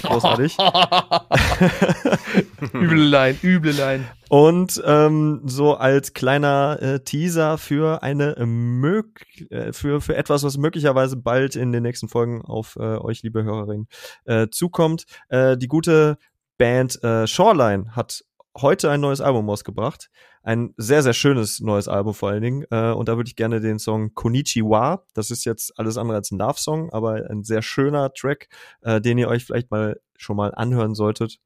Großartig. 0.00 0.56
üble 2.72 3.04
Line, 3.04 3.36
üble 3.42 3.72
Line. 3.72 4.06
Und 4.28 4.80
ähm, 4.86 5.42
so 5.44 5.74
als 5.74 6.14
kleiner 6.14 6.78
äh, 6.80 7.00
Teaser 7.00 7.59
für 7.59 8.02
eine 8.02 8.36
äh, 8.36 8.46
mög 8.46 9.26
äh, 9.50 9.72
für 9.72 10.00
für 10.00 10.16
etwas, 10.16 10.44
was 10.44 10.56
möglicherweise 10.56 11.16
bald 11.16 11.56
in 11.56 11.72
den 11.72 11.82
nächsten 11.82 12.09
Folgen 12.09 12.42
auf 12.42 12.76
äh, 12.76 12.96
euch, 12.96 13.22
liebe 13.22 13.44
Hörerinnen, 13.44 13.88
äh, 14.24 14.48
zukommt. 14.48 15.04
Äh, 15.28 15.59
die 15.59 15.68
gute 15.68 16.16
Band 16.56 17.02
äh, 17.02 17.26
Shoreline 17.26 17.94
hat 17.94 18.24
heute 18.57 18.91
ein 18.91 19.01
neues 19.01 19.20
Album 19.20 19.49
ausgebracht. 19.49 20.11
Ein 20.43 20.74
sehr, 20.77 21.03
sehr 21.03 21.12
schönes 21.12 21.61
neues 21.61 21.89
Album 21.89 22.15
vor 22.15 22.31
allen 22.31 22.43
Dingen. 22.43 22.65
Äh, 22.70 22.93
und 22.93 23.09
da 23.09 23.16
würde 23.16 23.29
ich 23.29 23.37
gerne 23.37 23.61
den 23.61 23.79
Song 23.79 24.15
Konichiwa, 24.15 25.05
das 25.15 25.31
ist 25.31 25.45
jetzt 25.45 25.79
alles 25.79 25.97
andere 25.97 26.16
als 26.19 26.31
ein 26.31 26.39
Love-Song, 26.39 26.93
aber 26.93 27.29
ein 27.31 27.45
sehr 27.45 27.62
schöner 27.62 28.12
Track, 28.12 28.49
äh, 28.83 29.01
den 29.01 29.19
ihr 29.19 29.29
euch 29.29 29.45
vielleicht 29.45 29.70
mal 29.70 30.01
schon 30.16 30.37
mal 30.37 30.55
anhören 30.55 30.95
solltet. 30.95 31.39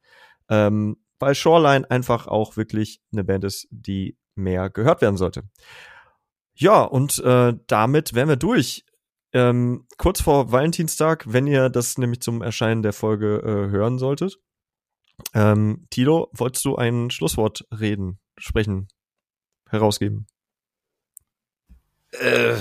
Ähm, 0.49 0.97
weil 1.19 1.35
Shoreline 1.35 1.91
einfach 1.91 2.27
auch 2.27 2.57
wirklich 2.57 3.01
eine 3.12 3.24
Band 3.24 3.45
ist, 3.45 3.66
die 3.70 4.16
mehr 4.35 4.70
gehört 4.70 5.01
werden 5.01 5.16
sollte. 5.16 5.45
Ja, 6.55 6.83
und 6.83 7.19
äh, 7.19 7.55
damit 7.66 8.15
wären 8.15 8.28
wir 8.28 8.37
durch. 8.37 8.85
Ähm, 9.33 9.87
kurz 9.99 10.23
vor 10.23 10.53
Valentinstag, 10.53 11.24
wenn 11.27 11.47
ihr 11.47 11.69
das 11.69 11.99
nämlich 11.99 12.20
zum 12.20 12.43
Erscheinen 12.43 12.83
der 12.83 12.93
Folge 12.93 13.39
äh, 13.41 13.70
hören 13.70 13.99
solltet. 13.99 14.39
Ähm, 15.34 15.86
Tilo, 15.90 16.30
wolltest 16.32 16.64
du 16.64 16.76
ein 16.76 17.10
Schlusswort 17.10 17.66
reden, 17.70 18.18
sprechen, 18.38 18.88
herausgeben? 19.68 20.26
Äh. 22.12 22.55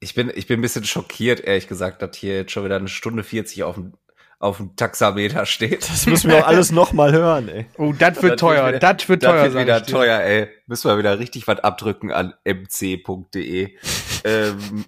ich, 0.00 0.14
bin, 0.14 0.32
ich 0.34 0.46
bin 0.46 0.58
ein 0.58 0.62
bisschen 0.62 0.84
schockiert, 0.84 1.40
ehrlich 1.40 1.68
gesagt, 1.68 2.02
dass 2.02 2.16
hier 2.16 2.36
jetzt 2.36 2.52
schon 2.52 2.64
wieder 2.64 2.76
eine 2.76 2.88
Stunde 2.88 3.22
40 3.22 3.62
auf 3.64 3.76
dem, 3.76 3.94
auf 4.38 4.56
dem 4.58 4.76
Taxameter 4.76 5.46
steht. 5.46 5.88
Das 5.88 6.06
müssen 6.06 6.30
wir 6.30 6.44
auch 6.44 6.48
alles 6.48 6.72
nochmal 6.72 7.12
hören, 7.12 7.48
ey. 7.48 7.66
Oh, 7.78 7.92
das 7.92 8.22
wird 8.22 8.40
teuer, 8.40 8.72
das 8.72 9.08
wird 9.08 9.22
teuer. 9.22 9.44
Das 9.44 9.54
wird 9.54 9.64
wieder 9.64 9.84
teuer, 9.84 10.20
ey. 10.20 10.48
Müssen 10.66 10.90
wir 10.90 10.98
wieder 10.98 11.18
richtig 11.18 11.46
was 11.46 11.60
abdrücken 11.60 12.10
an 12.10 12.34
mc.de. 12.44 13.76
ähm, 14.24 14.84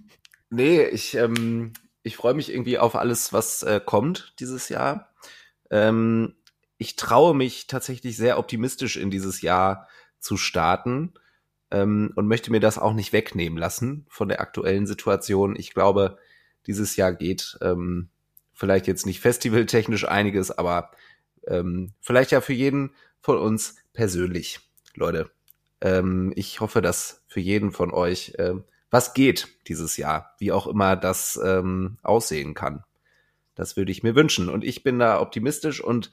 nee, 0.51 0.85
ich, 0.85 1.15
ähm, 1.15 1.73
ich 2.05 2.17
freue 2.17 2.35
mich 2.35 2.53
irgendwie 2.53 2.79
auf 2.79 2.95
alles, 2.95 3.33
was 3.33 3.63
äh, 3.65 3.81
kommt 3.85 4.35
dieses 4.39 4.69
Jahr. 4.69 5.13
Ähm, 5.71 6.35
ich 6.77 6.97
traue 6.97 7.35
mich 7.35 7.67
tatsächlich 7.67 8.17
sehr 8.17 8.39
optimistisch 8.39 8.97
in 8.97 9.11
dieses 9.11 9.41
Jahr 9.41 9.89
zu 10.21 10.37
starten 10.37 11.15
ähm, 11.71 12.13
und 12.15 12.29
möchte 12.29 12.53
mir 12.53 12.61
das 12.61 12.79
auch 12.79 12.93
nicht 12.93 13.13
wegnehmen 13.13 13.59
lassen 13.59 14.07
von 14.09 14.29
der 14.29 14.41
aktuellen 14.41 14.87
Situation. 14.87 15.57
Ich 15.57 15.73
glaube, 15.73 16.19
dieses 16.67 16.97
Jahr 16.97 17.15
geht 17.15 17.59
ähm, 17.63 18.11
vielleicht 18.53 18.87
jetzt 18.87 19.07
nicht 19.07 19.21
festivaltechnisch 19.21 20.07
einiges, 20.07 20.51
aber 20.51 20.91
ähm, 21.47 21.95
vielleicht 22.01 22.33
ja 22.33 22.43
für 22.43 22.53
jeden 22.53 22.95
von 23.21 23.39
uns 23.39 23.77
persönlich, 23.95 24.61
Leute. 24.95 25.31
Ähm, 25.81 26.35
ich 26.37 26.61
hoffe, 26.61 26.83
dass 26.83 27.23
für 27.29 27.41
jeden 27.41 27.73
von 27.73 27.93
euch 27.93 28.35
ähm, 28.39 28.65
was 28.95 29.13
geht 29.13 29.49
dieses 29.67 29.97
Jahr, 29.97 30.37
wie 30.39 30.53
auch 30.53 30.69
immer 30.69 30.95
das 30.95 31.37
ähm, 31.45 31.99
aussehen 32.05 32.55
kann. 32.55 32.85
Das 33.57 33.77
würde 33.77 33.91
ich 33.91 34.05
mir 34.05 34.15
wünschen. 34.15 34.49
Und 34.49 34.63
ich 34.63 34.85
bin 34.85 35.01
da 35.01 35.21
optimistisch 35.21 35.83
und 35.83 36.13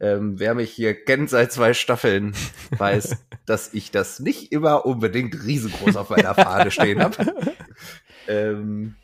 ähm, 0.00 0.40
wer 0.40 0.54
mich 0.54 0.72
hier 0.72 1.04
kennt 1.04 1.28
seit 1.28 1.52
zwei 1.52 1.74
Staffeln, 1.74 2.34
weiß, 2.78 3.14
dass 3.44 3.74
ich 3.74 3.90
das 3.90 4.20
nicht 4.20 4.52
immer 4.52 4.86
unbedingt 4.86 5.44
riesengroß 5.44 5.96
auf 5.96 6.08
meiner 6.08 6.34
Fahne 6.34 6.70
stehen 6.70 7.02
habe. 7.02 7.30
ähm, 8.26 8.96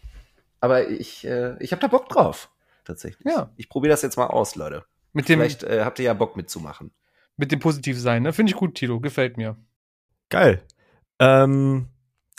aber 0.60 0.88
ich, 0.88 1.26
äh, 1.26 1.62
ich 1.62 1.72
habe 1.72 1.80
da 1.80 1.88
Bock 1.88 2.08
drauf, 2.08 2.48
tatsächlich. 2.86 3.30
Ja. 3.30 3.52
Ich 3.56 3.68
probiere 3.68 3.90
das 3.90 4.00
jetzt 4.00 4.16
mal 4.16 4.28
aus, 4.28 4.56
Leute. 4.56 4.86
Mit 5.12 5.28
dem, 5.28 5.40
Vielleicht 5.40 5.62
äh, 5.62 5.84
habt 5.84 5.98
ihr 5.98 6.06
ja 6.06 6.14
Bock 6.14 6.38
mitzumachen. 6.38 6.90
Mit 7.36 7.52
dem 7.52 7.60
Positivsein, 7.60 8.22
ne? 8.22 8.32
Finde 8.32 8.50
ich 8.50 8.56
gut, 8.56 8.76
Tilo. 8.76 8.98
Gefällt 8.98 9.36
mir. 9.36 9.58
Geil. 10.30 10.62
Ähm, 11.18 11.88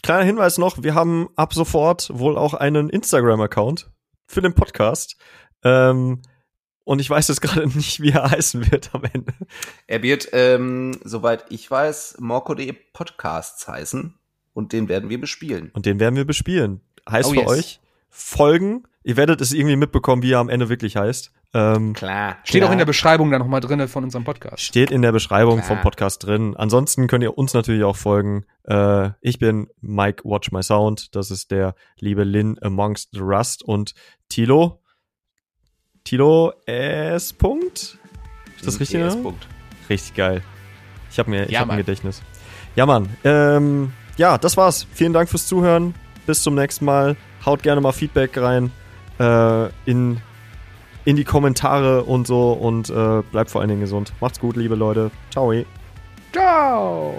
Kleiner 0.03 0.23
Hinweis 0.23 0.57
noch, 0.57 0.83
wir 0.83 0.93
haben 0.93 1.29
ab 1.35 1.53
sofort 1.53 2.09
wohl 2.13 2.37
auch 2.37 2.53
einen 2.53 2.89
Instagram-Account 2.89 3.89
für 4.27 4.41
den 4.41 4.53
Podcast. 4.53 5.17
Ähm, 5.63 6.21
und 6.83 7.01
ich 7.01 7.09
weiß 7.09 7.27
jetzt 7.27 7.41
gerade 7.41 7.67
nicht, 7.75 7.99
wie 7.99 8.11
er 8.11 8.29
heißen 8.31 8.71
wird 8.71 8.93
am 8.93 9.03
Ende. 9.11 9.33
Er 9.87 10.03
wird, 10.03 10.29
ähm, 10.31 10.97
soweit 11.03 11.45
ich 11.49 11.69
weiß, 11.69 12.17
Morco.de 12.19 12.73
Podcasts 12.93 13.67
heißen. 13.67 14.13
Und 14.53 14.71
den 14.71 14.87
werden 14.87 15.09
wir 15.09 15.19
bespielen. 15.19 15.71
Und 15.73 15.85
den 15.85 15.99
werden 15.99 16.15
wir 16.15 16.25
bespielen. 16.25 16.79
Heißt 17.09 17.29
oh, 17.29 17.33
für 17.33 17.39
yes. 17.41 17.49
euch 17.49 17.79
folgen. 18.09 18.83
Ihr 19.03 19.17
werdet 19.17 19.41
es 19.41 19.51
irgendwie 19.51 19.75
mitbekommen, 19.75 20.23
wie 20.23 20.31
er 20.31 20.39
am 20.39 20.49
Ende 20.49 20.69
wirklich 20.69 20.95
heißt. 20.95 21.31
Ähm, 21.53 21.93
klar. 21.93 22.37
Steht 22.43 22.59
klar. 22.59 22.69
auch 22.69 22.71
in 22.73 22.79
der 22.79 22.85
Beschreibung 22.85 23.31
da 23.31 23.39
nochmal 23.39 23.61
drin 23.61 23.87
von 23.87 24.03
unserem 24.03 24.23
Podcast. 24.23 24.61
Steht 24.61 24.91
in 24.91 25.01
der 25.01 25.11
Beschreibung 25.11 25.57
klar. 25.57 25.67
vom 25.67 25.81
Podcast 25.81 26.25
drin. 26.25 26.55
Ansonsten 26.55 27.07
könnt 27.07 27.23
ihr 27.23 27.37
uns 27.37 27.53
natürlich 27.53 27.83
auch 27.83 27.95
folgen. 27.95 28.45
Äh, 28.63 29.11
ich 29.21 29.39
bin 29.39 29.67
Mike 29.81 30.23
Watch 30.25 30.51
My 30.51 30.63
Sound. 30.63 31.15
Das 31.15 31.31
ist 31.31 31.51
der 31.51 31.75
liebe 31.99 32.23
Lin 32.23 32.57
Amongst 32.61 33.09
the 33.13 33.19
Rust 33.19 33.63
und 33.63 33.93
Tilo. 34.29 34.81
Tilo 36.03 36.53
S. 36.65 37.33
Punkt. 37.33 37.97
Ist 38.57 38.67
das 38.67 38.79
richtig? 38.79 39.01
S. 39.01 39.21
Punkt. 39.21 39.47
Richtig 39.89 40.15
geil. 40.15 40.41
Ich 41.09 41.19
habe 41.19 41.29
mir, 41.29 41.45
ich 41.45 41.51
ja, 41.51 41.61
hab 41.61 41.69
ein 41.69 41.77
Gedächtnis. 41.77 42.21
Ja, 42.75 42.85
Mann. 42.85 43.07
Ähm, 43.23 43.93
ja, 44.17 44.37
das 44.37 44.57
war's. 44.57 44.85
Vielen 44.93 45.13
Dank 45.13 45.29
fürs 45.29 45.47
Zuhören. 45.47 45.95
Bis 46.25 46.43
zum 46.43 46.55
nächsten 46.55 46.85
Mal. 46.85 47.15
Haut 47.45 47.63
gerne 47.63 47.79
mal 47.79 47.91
Feedback 47.91 48.37
rein 48.37 48.71
äh, 49.19 49.67
in 49.85 50.21
in 51.05 51.15
die 51.15 51.23
Kommentare 51.23 52.03
und 52.03 52.27
so 52.27 52.51
und 52.51 52.89
äh, 52.89 53.21
bleibt 53.31 53.51
vor 53.51 53.61
allen 53.61 53.69
Dingen 53.69 53.81
gesund. 53.81 54.11
Macht's 54.19 54.39
gut, 54.39 54.57
liebe 54.57 54.75
Leute. 54.75 55.11
Ciao. 55.31 55.53
Ciao. 56.33 57.13